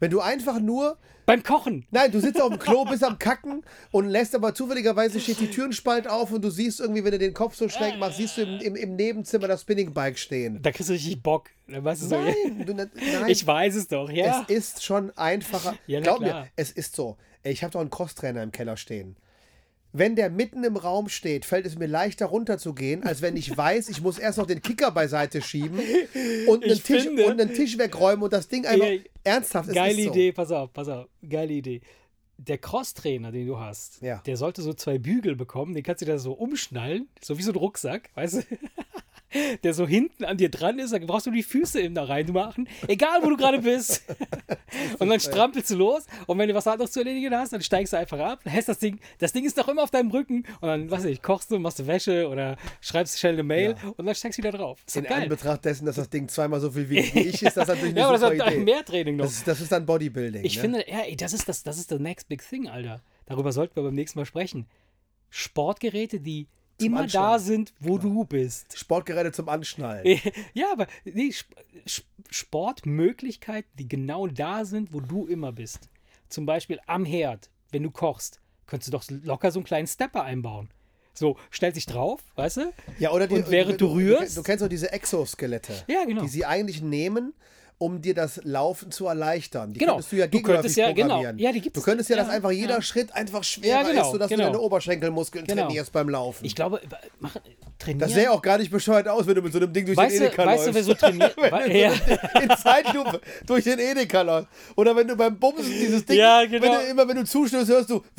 Wenn 0.00 0.10
du 0.10 0.20
einfach 0.20 0.60
nur 0.60 0.98
Beim 1.26 1.42
Kochen. 1.42 1.86
Nein, 1.90 2.10
du 2.10 2.20
sitzt 2.20 2.40
auf 2.40 2.48
dem 2.48 2.58
Klo, 2.58 2.84
bist 2.88 3.04
am 3.04 3.18
Kacken 3.18 3.62
und 3.90 4.08
lässt 4.08 4.34
aber 4.34 4.54
zufälligerweise 4.54 5.20
steht 5.20 5.40
die 5.40 5.50
Türenspalt 5.50 6.08
auf 6.08 6.32
und 6.32 6.42
du 6.42 6.48
siehst 6.48 6.80
irgendwie, 6.80 7.04
wenn 7.04 7.12
du 7.12 7.18
den 7.18 7.34
Kopf 7.34 7.54
so 7.54 7.68
schräg 7.68 7.98
machst, 7.98 8.16
siehst 8.16 8.38
du 8.38 8.42
im, 8.42 8.60
im, 8.60 8.76
im 8.76 8.96
Nebenzimmer 8.96 9.46
das 9.46 9.60
Spinningbike 9.60 10.18
stehen. 10.18 10.62
Da 10.62 10.72
kriegst 10.72 10.88
du 10.88 10.94
richtig 10.94 11.22
Bock. 11.22 11.50
Weißt 11.66 12.02
du 12.02 12.06
so, 12.06 12.18
Nein, 12.18 12.64
du, 12.64 12.72
nein, 12.72 12.90
ich 13.26 13.46
weiß 13.46 13.74
es 13.74 13.88
doch, 13.88 14.10
ja. 14.10 14.46
es 14.48 14.56
ist 14.56 14.84
schon 14.84 15.10
einfacher. 15.18 15.76
Ja, 15.86 16.00
Glaub 16.00 16.20
klar. 16.20 16.42
mir, 16.44 16.48
es 16.56 16.70
ist 16.70 16.96
so. 16.96 17.18
Ich 17.42 17.62
habe 17.62 17.72
doch 17.72 17.80
einen 17.80 17.90
Crosstrainer 17.90 18.42
im 18.42 18.50
Keller 18.50 18.78
stehen. 18.78 19.16
Wenn 19.98 20.16
der 20.16 20.30
mitten 20.30 20.62
im 20.64 20.76
Raum 20.76 21.08
steht, 21.08 21.44
fällt 21.44 21.66
es 21.66 21.76
mir 21.76 21.86
leichter 21.86 22.26
runterzugehen, 22.26 23.02
als 23.02 23.20
wenn 23.20 23.36
ich 23.36 23.56
weiß, 23.56 23.88
ich 23.88 24.00
muss 24.00 24.18
erst 24.18 24.38
noch 24.38 24.46
den 24.46 24.62
Kicker 24.62 24.90
beiseite 24.90 25.42
schieben 25.42 25.78
und 26.46 26.62
einen, 26.62 26.72
Ich 26.72 26.82
Tisch, 26.82 27.02
finde- 27.02 27.26
und 27.26 27.40
einen 27.40 27.52
Tisch 27.52 27.76
wegräumen 27.78 28.22
und 28.22 28.32
das 28.32 28.48
Ding 28.48 28.64
einfach 28.66 28.86
Ey, 28.86 29.04
ernsthaft. 29.24 29.72
Geile 29.72 30.02
so. 30.04 30.10
Idee, 30.10 30.32
pass 30.32 30.50
auf, 30.52 30.72
pass 30.72 30.88
auf. 30.88 31.06
Geile 31.28 31.52
Idee. 31.52 31.80
Der 32.36 32.58
Crosstrainer, 32.58 33.32
den 33.32 33.48
du 33.48 33.58
hast, 33.58 34.00
Ja. 34.00 34.22
der 34.24 34.36
sollte 34.36 34.62
so 34.62 34.72
zwei 34.72 34.98
Bügel 34.98 35.34
bekommen, 35.34 35.74
den 35.74 35.82
kannst 35.82 36.02
du 36.02 36.06
da 36.06 36.18
so 36.18 36.32
umschnallen, 36.32 37.08
so 37.20 37.36
wie 37.36 37.42
so 37.42 37.50
ein 37.50 37.56
Rucksack, 37.56 38.10
weißt 38.14 38.34
du? 38.36 38.42
Der 39.62 39.74
so 39.74 39.86
hinten 39.86 40.24
an 40.24 40.38
dir 40.38 40.50
dran 40.50 40.78
ist, 40.78 40.92
da 40.92 40.98
brauchst 40.98 41.26
du 41.26 41.30
die 41.30 41.42
Füße 41.42 41.80
eben 41.80 41.94
da 41.94 42.04
rein 42.04 42.32
machen, 42.32 42.68
egal 42.86 43.22
wo 43.22 43.28
du 43.28 43.36
gerade 43.36 43.60
bist. 43.60 44.04
Und 44.98 45.08
dann 45.08 45.20
strampelst 45.20 45.70
du 45.70 45.76
los 45.76 46.04
und 46.26 46.38
wenn 46.38 46.48
du 46.48 46.54
was 46.54 46.66
anderes 46.66 46.92
zu 46.92 47.00
erledigen 47.00 47.34
hast, 47.34 47.52
dann 47.52 47.62
steigst 47.62 47.92
du 47.92 47.96
einfach 47.96 48.18
ab, 48.18 48.40
hältst 48.44 48.68
das 48.68 48.78
Ding, 48.78 48.98
das 49.18 49.32
Ding 49.32 49.44
ist 49.44 49.56
doch 49.56 49.68
immer 49.68 49.82
auf 49.82 49.90
deinem 49.90 50.10
Rücken 50.10 50.44
und 50.60 50.68
dann, 50.68 50.90
was 50.90 51.00
weiß 51.00 51.10
ich, 51.10 51.22
kochst 51.22 51.50
du, 51.50 51.58
machst 51.58 51.78
du 51.78 51.86
Wäsche 51.86 52.28
oder 52.28 52.56
schreibst 52.80 53.18
schnell 53.18 53.34
eine 53.34 53.42
Mail 53.42 53.76
und 53.96 54.06
dann 54.06 54.14
steigst 54.14 54.38
du 54.38 54.42
wieder 54.42 54.56
drauf. 54.56 54.82
Ist 54.86 54.96
In 54.96 55.04
geil. 55.04 55.22
Anbetracht 55.22 55.64
dessen, 55.64 55.86
dass 55.86 55.96
das 55.96 56.10
Ding 56.10 56.28
zweimal 56.28 56.60
so 56.60 56.70
viel 56.70 56.88
wie 56.90 56.98
ich, 56.98 57.42
ist 57.42 57.56
das 57.56 57.68
natürlich 57.68 57.92
eine 57.92 58.00
Ja, 58.00 58.08
aber 58.08 58.18
das 58.18 58.40
hat 58.40 58.52
Idee. 58.52 58.64
mehr 58.64 58.84
Training 58.84 59.16
noch. 59.16 59.24
Das 59.24 59.34
ist, 59.34 59.48
das 59.48 59.60
ist 59.60 59.72
dann 59.72 59.86
Bodybuilding. 59.86 60.44
Ich 60.44 60.56
ne? 60.56 60.60
finde, 60.60 60.84
ja, 60.88 61.00
ey, 61.00 61.16
das 61.16 61.32
ist 61.32 61.48
das, 61.48 61.62
das 61.62 61.78
ist 61.78 61.88
the 61.88 61.98
next 61.98 62.28
big 62.28 62.46
thing, 62.46 62.68
Alter. 62.68 63.00
Darüber 63.26 63.52
sollten 63.52 63.76
wir 63.76 63.82
beim 63.82 63.94
nächsten 63.94 64.18
Mal 64.18 64.26
sprechen. 64.26 64.66
Sportgeräte, 65.30 66.20
die 66.20 66.46
immer 66.78 67.06
da 67.06 67.38
sind, 67.38 67.72
wo 67.80 67.98
du 67.98 68.24
bist. 68.24 68.78
Sportgeräte 68.78 69.32
zum 69.32 69.48
Anschnallen. 69.48 70.20
ja, 70.54 70.72
aber 70.72 70.86
nee, 71.04 71.30
Sp 71.30 71.50
Sp 71.86 72.06
Sportmöglichkeiten, 72.30 73.70
die 73.78 73.88
genau 73.88 74.26
da 74.26 74.66
sind, 74.66 74.92
wo 74.92 75.00
du 75.00 75.26
immer 75.26 75.50
bist. 75.50 75.88
Zum 76.28 76.44
Beispiel 76.44 76.78
am 76.86 77.06
Herd, 77.06 77.48
wenn 77.70 77.82
du 77.82 77.90
kochst, 77.90 78.40
könntest 78.66 78.88
du 78.88 78.98
doch 78.98 79.04
locker 79.24 79.50
so 79.50 79.60
einen 79.60 79.64
kleinen 79.64 79.86
Stepper 79.86 80.24
einbauen. 80.24 80.68
So, 81.14 81.36
stellt 81.50 81.74
sich 81.74 81.86
drauf, 81.86 82.20
weißt 82.36 82.58
du? 82.58 82.72
Ja, 82.98 83.12
oder 83.12 83.26
die, 83.26 83.36
Und 83.36 83.50
während 83.50 83.80
du 83.80 83.86
rührst? 83.86 84.36
Du, 84.36 84.42
kennst 84.42 84.62
doch 84.62 84.68
diese 84.68 84.92
Exoskelette. 84.92 85.72
Ja, 85.88 86.04
genau. 86.04 86.22
Die 86.22 86.28
sie 86.28 86.44
eigentlich 86.44 86.80
nehmen, 86.80 87.34
um 87.78 88.02
dir 88.02 88.14
das 88.14 88.40
Laufen 88.42 88.90
zu 88.90 89.06
erleichtern. 89.06 89.72
Die 89.72 89.78
Genau. 89.78 89.92
könntest 89.94 90.12
du 90.12 90.16
ja 90.16 90.26
Du 90.26 90.42
könntest 90.42 90.76
ja- 90.76 90.90
genau. 90.92 91.22
Ja, 91.36 91.52
die 91.52 91.60
gibt's. 91.60 91.78
du 91.78 91.84
könntest 91.84 92.10
ja, 92.10 92.16
Ja, 92.16 92.24
dass 92.24 92.32
einfach 92.32 92.50
jeder 92.50 92.74
ja. 92.76 92.82
Schritt 92.82 93.14
einfach 93.14 93.44
schwerer 93.44 93.82
Ja, 93.82 93.88
genau, 93.88 94.02
ist, 94.02 94.10
sodass 94.10 94.28
genau. 94.28 94.46
du 94.46 94.52
deine 94.52 94.60
Oberschenkelmuskeln 94.60 95.46
Genau. 95.46 95.66
trainierst 95.66 95.92
beim 95.92 96.08
Laufen. 96.08 96.44
Ich 96.44 96.56
glaube, 96.56 96.80
mach, 97.20 97.36
trainieren. 97.78 98.00
das 98.00 98.12
sähe 98.14 98.32
auch 98.32 98.42
gar 98.42 98.58
nicht 98.58 98.72
bescheuert 98.72 99.06
aus, 99.06 99.26
wenn 99.28 99.36
du 99.36 99.42
mit 99.42 99.52
so 99.52 99.58
einem 99.60 99.72
Ding 99.72 99.86
durch 99.86 99.96
weißt 99.96 100.12
den 100.14 100.20
du, 100.22 100.26
Edeka 100.26 100.46
weißt 100.46 100.66
du, 100.66 100.74
wer 100.74 100.82
läufst. 100.82 100.86
so 100.88 100.94
trainiert? 100.94 101.36
ja. 101.68 101.92
du 102.34 102.40
in 102.42 102.56
Zeitlupe 102.56 103.20
durch 103.46 103.62
den 103.64 103.78
Edeka 103.78 104.22
läufst. 104.22 104.48
Oder 104.74 104.96
wenn 104.96 105.06
du 105.06 105.14
beim 105.14 105.38
Bumsen 105.38 105.70
dieses 105.70 106.04
Ding, 106.04 106.18
Ja, 106.18 106.44
genau. 106.46 106.64
wenn 106.64 106.72
du, 106.72 106.80
immer 106.90 107.06
wenn 107.06 107.16
du 107.16 107.24
zustößt, 107.24 107.68
hörst 107.70 107.90
du 107.90 108.02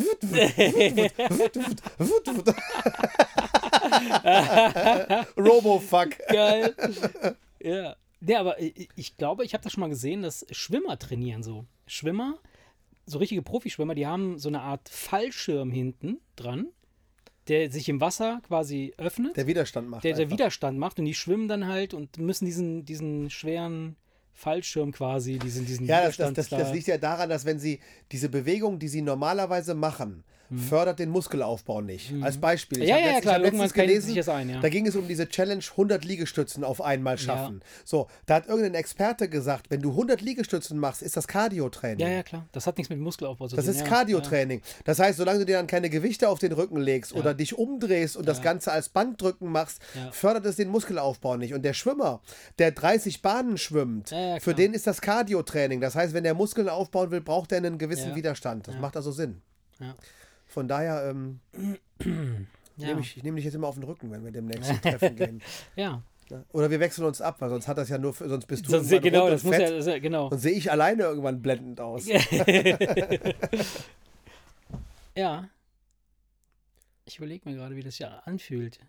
Robofuck. 5.37 6.09
Geil. 6.29 6.73
ja. 7.59 7.95
Nee, 8.21 8.35
aber 8.35 8.59
ich, 8.61 9.15
glaube, 9.17 9.45
ich 9.45 9.53
habe 9.53 9.63
das 9.63 9.73
schon 9.73 9.81
mal 9.81 9.89
gesehen, 9.89 10.21
dass 10.21 10.45
Schwimmer 10.51 10.99
trainieren 10.99 11.41
so. 11.43 11.65
Schwimmer, 11.87 12.37
so 13.05 13.17
richtige 13.17 13.41
Profischwimmer, 13.41 13.95
die 13.95 14.05
haben 14.07 14.37
so 14.39 14.49
eine 14.49 14.61
Art 14.61 14.89
Fallschirm 14.89 15.71
hinten 15.71 16.19
dran, 16.35 16.67
der 17.47 17.71
sich 17.71 17.87
im 17.89 18.01
Wasser 18.01 18.41
quasi 18.47 18.93
öffnet, 18.97 19.35
der, 19.37 19.43
Der 19.45 19.47
Widerstand 19.47 19.89
macht 19.89 20.03
der, 20.03 20.15
einfach. 20.17 20.31
Widerstand 20.31 20.77
macht 20.77 20.99
und 20.99 21.05
die 21.05 21.13
schwimmen 21.15 21.47
dann 21.47 21.67
halt 21.67 21.93
und 21.93 22.17
müssen 22.17 22.45
diesen, 22.45 22.85
diesen 22.85 23.29
schweren 23.29 23.95
Fallschirm 24.33 24.91
quasi, 24.91 25.39
diesen, 25.39 25.65
diesen 25.65 25.85
Ja, 25.87 26.01
das, 26.03 26.17
das, 26.17 26.29
Widerstand 26.29 26.37
das, 26.37 26.49
das 26.49 26.67
da- 26.69 26.73
liegt 26.73 26.87
ja 26.87 26.97
daran, 26.97 27.29
dass 27.29 27.45
wenn 27.45 27.59
sie 27.59 27.79
diese 28.11 28.29
Bewegung, 28.29 28.79
die 28.79 28.87
sie 28.89 29.01
normalerweise 29.01 29.73
machen, 29.75 30.23
fördert 30.57 30.99
den 30.99 31.09
Muskelaufbau 31.09 31.81
nicht. 31.81 32.13
Als 32.21 32.37
Beispiel. 32.39 32.79
Ich 32.79 32.85
Mhm. 32.85 32.89
Ja, 32.89 32.97
ja, 32.97 33.01
ja, 33.01 33.07
letzt- 33.11 33.17
ich 33.17 33.21
klar, 33.23 33.35
irgendwann 33.37 33.53
letztens 33.67 33.73
gelesen, 33.73 34.05
sich 34.07 34.15
das 34.15 34.29
ein, 34.29 34.49
ja. 34.49 34.59
da 34.61 34.69
ging 34.69 34.87
es 34.87 34.95
um 34.95 35.07
diese 35.07 35.27
Challenge 35.29 35.63
100 35.77 36.05
Liegestützen 36.05 36.63
auf 36.63 36.81
einmal 36.81 37.17
schaffen. 37.17 37.61
So, 37.85 38.07
da 38.25 38.35
hat 38.35 38.47
irgendein 38.47 38.73
Experte 38.75 39.29
gesagt, 39.29 39.69
wenn 39.69 39.81
du 39.81 39.91
100 39.91 40.21
Liegestützen 40.21 40.77
machst, 40.79 41.01
ist 41.03 41.15
das 41.17 41.27
Cardio-Training. 41.27 41.99
Ja, 41.99 42.11
ja, 42.13 42.23
klar. 42.23 42.45
Das 42.51 42.65
hat 42.67 42.77
nichts 42.77 42.89
mit 42.89 42.99
Muskelaufbau 42.99 43.47
zu 43.47 43.55
Das 43.55 43.65
tun. 43.65 43.73
ist 43.75 43.81
ja, 43.81 43.87
Cardio-Training. 43.87 44.61
Das 44.85 44.99
heißt, 44.99 45.17
solange 45.17 45.39
du 45.39 45.45
dir 45.45 45.57
dann 45.57 45.67
keine 45.67 45.89
Gewichte 45.89 46.29
auf 46.29 46.39
den 46.39 46.51
Rücken 46.51 46.77
legst 46.77 47.13
oder 47.13 47.33
dich 47.33 47.57
umdrehst 47.57 48.17
und 48.17 48.27
das 48.27 48.41
Ganze 48.41 48.71
als 48.71 48.89
Bankdrücken 48.89 49.51
machst, 49.51 49.79
Ja. 49.95 50.11
fördert 50.11 50.45
es 50.45 50.55
den 50.55 50.69
Muskelaufbau 50.69 51.37
nicht. 51.37 51.53
Und 51.53 51.63
der 51.63 51.73
Schwimmer, 51.73 52.21
der 52.57 52.71
30 52.71 53.21
Bahnen 53.21 53.57
schwimmt, 53.57 54.11
Ja, 54.11 54.19
ja, 54.35 54.39
für 54.39 54.53
den 54.53 54.73
ist 54.73 54.87
das 54.87 55.01
Cardio-Training. 55.01 55.81
Das 55.81 55.95
heißt, 55.95 56.13
wenn 56.13 56.23
der 56.23 56.33
Muskeln 56.33 56.69
aufbauen 56.69 57.11
will, 57.11 57.21
braucht 57.21 57.51
er 57.51 57.57
einen 57.59 57.77
gewissen 57.77 58.09
Ja. 58.09 58.15
Widerstand. 58.15 58.67
Das 58.67 58.75
macht 58.77 58.95
also 58.95 59.11
Sinn. 59.11 59.41
Ja. 59.79 59.95
Von 60.49 60.67
daher 60.67 61.09
ähm, 61.09 61.39
Ja. 62.79 62.87
nehme 62.87 63.01
ich, 63.01 63.17
ich 63.17 63.23
nehm 63.23 63.35
dich 63.35 63.43
jetzt 63.43 63.55
immer 63.55 63.67
auf 63.67 63.75
den 63.75 63.83
Rücken, 63.83 64.09
wenn 64.09 64.23
wir 64.23 64.31
demnächst 64.31 64.65
zum 64.65 64.81
Treffen 64.81 65.15
gehen. 65.15 65.41
ja. 65.75 66.01
Oder 66.53 66.69
wir 66.71 66.79
wechseln 66.79 67.05
uns 67.05 67.21
ab, 67.21 67.37
weil 67.39 67.49
sonst 67.49 67.67
hat 67.67 67.77
das 67.77 67.89
ja 67.89 67.97
nur, 67.97 68.13
für, 68.13 68.29
sonst 68.29 68.45
bist 68.45 68.65
du 68.65 68.69
Sonst, 68.69 68.89
genau, 69.01 69.29
das 69.29 69.43
muss 69.43 69.57
ja, 69.57 69.69
das 69.69 69.87
ja, 69.87 69.97
genau. 69.99 70.29
und 70.29 70.37
sehe 70.37 70.53
ich 70.53 70.71
alleine 70.71 71.03
irgendwann 71.03 71.41
blendend 71.41 71.81
aus. 71.81 72.07
Ja. 75.15 75.49
Ich 77.03 77.17
überlege 77.17 77.49
mir 77.49 77.55
gerade, 77.55 77.75
wie 77.75 77.83
das 77.83 77.99
ja 77.99 78.19
anfühlt, 78.19 78.79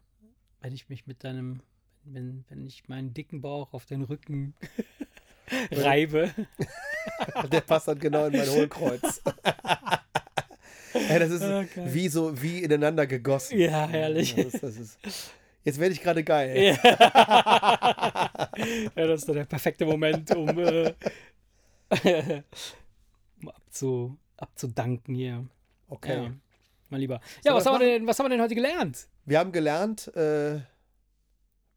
wenn 0.61 0.73
ich 0.73 0.89
mich 0.89 1.09
mit 1.09 1.25
deinem, 1.25 1.61
wenn, 2.05 2.45
wenn 2.49 2.67
ich 2.67 2.89
meinen 2.89 3.15
dicken 3.15 3.41
Bauch 3.41 3.73
auf 3.73 3.87
den 3.87 4.03
Rücken 4.03 4.55
reibe. 5.73 6.31
Der 7.51 7.63
passt 7.63 7.89
dann 7.89 7.99
genau 7.99 8.27
in 8.27 8.37
mein 8.37 8.49
Hohlkreuz. 8.49 9.23
Ey, 10.95 11.19
das 11.19 11.31
ist 11.31 11.43
Ah, 11.51 11.65
geil. 11.65 11.95
wie 11.95 12.09
so 12.09 12.41
wie 12.43 12.63
ineinander 12.63 13.07
gegossen. 13.07 13.59
Ja, 13.59 13.87
herrlich. 13.89 14.35
Das 14.35 14.47
ist, 14.55 14.63
das 14.63 14.77
ist, 14.77 14.99
jetzt 15.65 15.79
werde 15.79 15.95
ich 15.95 16.03
gerade 16.03 16.25
geil. 16.25 16.57
Ja. 16.57 16.73
ja, 18.97 19.07
das 19.07 19.21
ist 19.21 19.29
dann 19.29 19.37
der 19.37 19.45
perfekte 19.45 19.87
Moment, 19.87 20.35
um, 20.35 20.49
äh, 20.59 20.95
um 23.43 23.49
abzu, 23.49 24.19
abzudanken 24.37 25.15
hier. 25.15 25.47
Okay. 25.89 26.25
Ja, 26.25 26.33
mein 26.89 27.01
Lieber. 27.01 27.21
Ja, 27.45 27.55
was 27.55 27.65
das 27.65 27.73
haben, 27.73 27.81
wir 27.81 27.87
denn, 27.87 28.07
was 28.07 28.19
haben 28.19 28.27
wir 28.27 28.31
denn 28.31 28.43
heute 28.43 28.55
gelernt? 28.55 29.09
Wir 29.25 29.39
haben 29.39 29.53
gelernt, 29.53 30.09
äh, 30.17 30.61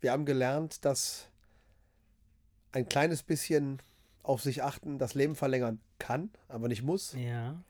wir 0.01 0.11
haben 0.11 0.25
gelernt, 0.25 0.85
dass 0.85 1.29
ein 2.71 2.87
kleines 2.87 3.23
bisschen 3.23 3.81
auf 4.23 4.41
sich 4.41 4.63
achten 4.63 4.97
das 4.97 5.13
Leben 5.13 5.35
verlängern 5.35 5.79
kann, 5.99 6.31
aber 6.47 6.67
nicht 6.67 6.81
muss. 6.83 7.13
Ja. 7.13 7.61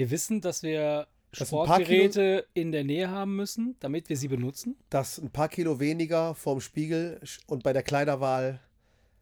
Wir 0.00 0.10
wissen, 0.10 0.40
dass 0.40 0.62
wir 0.62 1.08
Sportgeräte 1.30 2.46
in 2.54 2.72
der 2.72 2.84
Nähe 2.84 3.10
haben 3.10 3.36
müssen, 3.36 3.76
damit 3.80 4.08
wir 4.08 4.16
sie 4.16 4.28
benutzen. 4.28 4.74
Dass 4.88 5.18
ein 5.18 5.28
paar 5.28 5.50
Kilo 5.50 5.78
weniger 5.78 6.34
vorm 6.34 6.62
Spiegel 6.62 7.20
und 7.46 7.62
bei 7.64 7.74
der 7.74 7.82
Kleiderwahl 7.82 8.60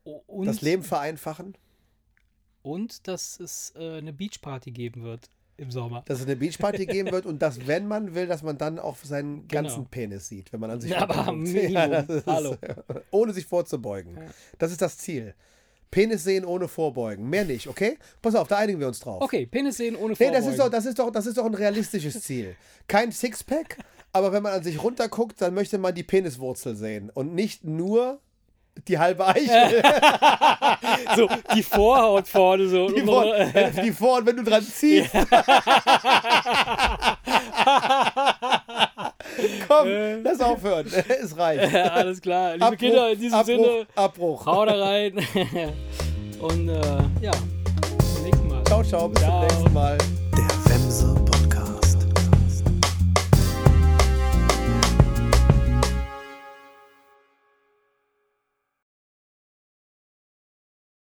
Und, 0.05 0.47
das 0.47 0.61
Leben 0.63 0.85
vereinfachen. 0.85 1.57
und 2.63 3.09
dass 3.09 3.41
es 3.41 3.73
äh, 3.77 3.99
eine 3.99 4.13
Beachparty 4.13 4.71
geben 4.71 5.03
wird 5.03 5.29
im 5.57 5.73
Sommer. 5.73 6.03
Dass 6.07 6.21
es 6.21 6.27
eine 6.27 6.37
Beachparty 6.37 6.87
geben 6.87 7.11
wird 7.11 7.27
und 7.27 7.43
dass, 7.43 7.67
wenn 7.67 7.89
man 7.89 8.15
will, 8.15 8.29
dass 8.29 8.45
man 8.45 8.57
dann 8.57 8.79
auch 8.79 8.99
seinen 8.99 9.49
ganzen 9.49 9.87
Penis 9.87 10.29
sieht, 10.29 10.53
wenn 10.53 10.61
man 10.61 10.71
an 10.71 10.81
sich 10.81 10.93
Genau. 10.93 11.13
Aber 11.13 11.33
das 12.07 12.09
ist- 12.09 12.27
Hallo. 12.29 12.57
Ohne 13.11 13.33
sich 13.33 13.47
vorzubeugen. 13.47 14.17
Ja. 14.17 14.23
Das 14.59 14.71
ist 14.71 14.81
das 14.81 14.97
Ziel. 14.99 15.35
Penis 15.90 16.24
sehen 16.24 16.44
ohne 16.44 16.69
vorbeugen. 16.69 17.28
Mehr 17.28 17.44
nicht, 17.44 17.66
okay? 17.66 17.98
Pass 18.23 18.35
auf, 18.35 18.48
da 18.48 18.59
einigen 18.59 18.81
wir 18.81 18.89
uns 18.89 19.01
drauf. 19.01 19.23
Okay, 19.23 19.47
Penis 19.47 19.77
sehen 19.78 19.97
ohne 19.97 20.10
Nee, 20.10 20.16
Vorbeugen. 20.16 20.35
das 20.35 20.47
ist, 20.47 20.59
doch, 20.59 20.69
das, 20.69 20.86
ist 20.86 20.98
doch, 20.98 21.10
das 21.10 21.27
ist 21.27 21.39
doch 21.39 21.47
ein 21.47 21.55
realistisches 21.55 22.23
Ziel. 22.23 22.56
Kein 22.86 23.12
Sixpack, 23.12 23.78
aber 24.12 24.32
wenn 24.32 24.43
man 24.43 24.52
an 24.52 24.62
sich 24.62 24.82
runterguckt, 24.82 25.40
dann 25.40 25.55
möchte 25.55 25.78
man 25.78 25.94
die 25.94 26.02
Peniswurzel 26.02 26.77
sehen 26.77 27.10
und 27.12 27.35
nicht 27.35 27.65
nur 27.65 28.20
die 28.86 28.98
halbe 28.98 29.27
Eichel. 29.27 29.82
so, 31.16 31.28
die 31.55 31.62
Vorhaut 31.62 32.28
vorne 32.28 32.69
so. 32.69 32.89
Die 32.89 33.01
vor, 33.01 33.24
die 33.82 33.93
vor 33.93 34.19
und 34.19 34.27
wenn 34.27 34.36
du 34.36 34.44
dran 34.44 34.62
ziehst. 34.62 35.10
Komm, 39.69 39.89
lass 40.23 40.40
aufhören. 40.40 40.86
Es 41.23 41.36
reicht. 41.36 41.73
Ja, 41.73 41.85
alles 41.93 42.20
klar. 42.20 42.52
Liebe 42.55 42.65
Abbruch, 42.66 42.78
Kinder, 42.78 43.10
in 43.12 43.19
diesem 43.20 43.39
Abbruch, 43.39 43.47
Sinne, 43.47 43.86
Abbruch. 43.94 44.47
hau 44.47 44.65
da 44.65 44.74
rein. 44.85 45.12
Und 46.40 46.69
äh, 46.69 46.81
ja, 47.20 47.32
bis 47.98 48.15
zum 48.15 48.23
nächsten 48.24 48.48
Mal. 48.48 48.65
Ciao, 48.65 48.82
ciao, 48.82 49.09
bis 49.09 49.23
Ciao. 49.23 49.40
zum 49.40 49.56
nächsten 49.56 49.73
Mal. 49.74 49.98
Der 50.36 50.73
Wemse 50.73 51.18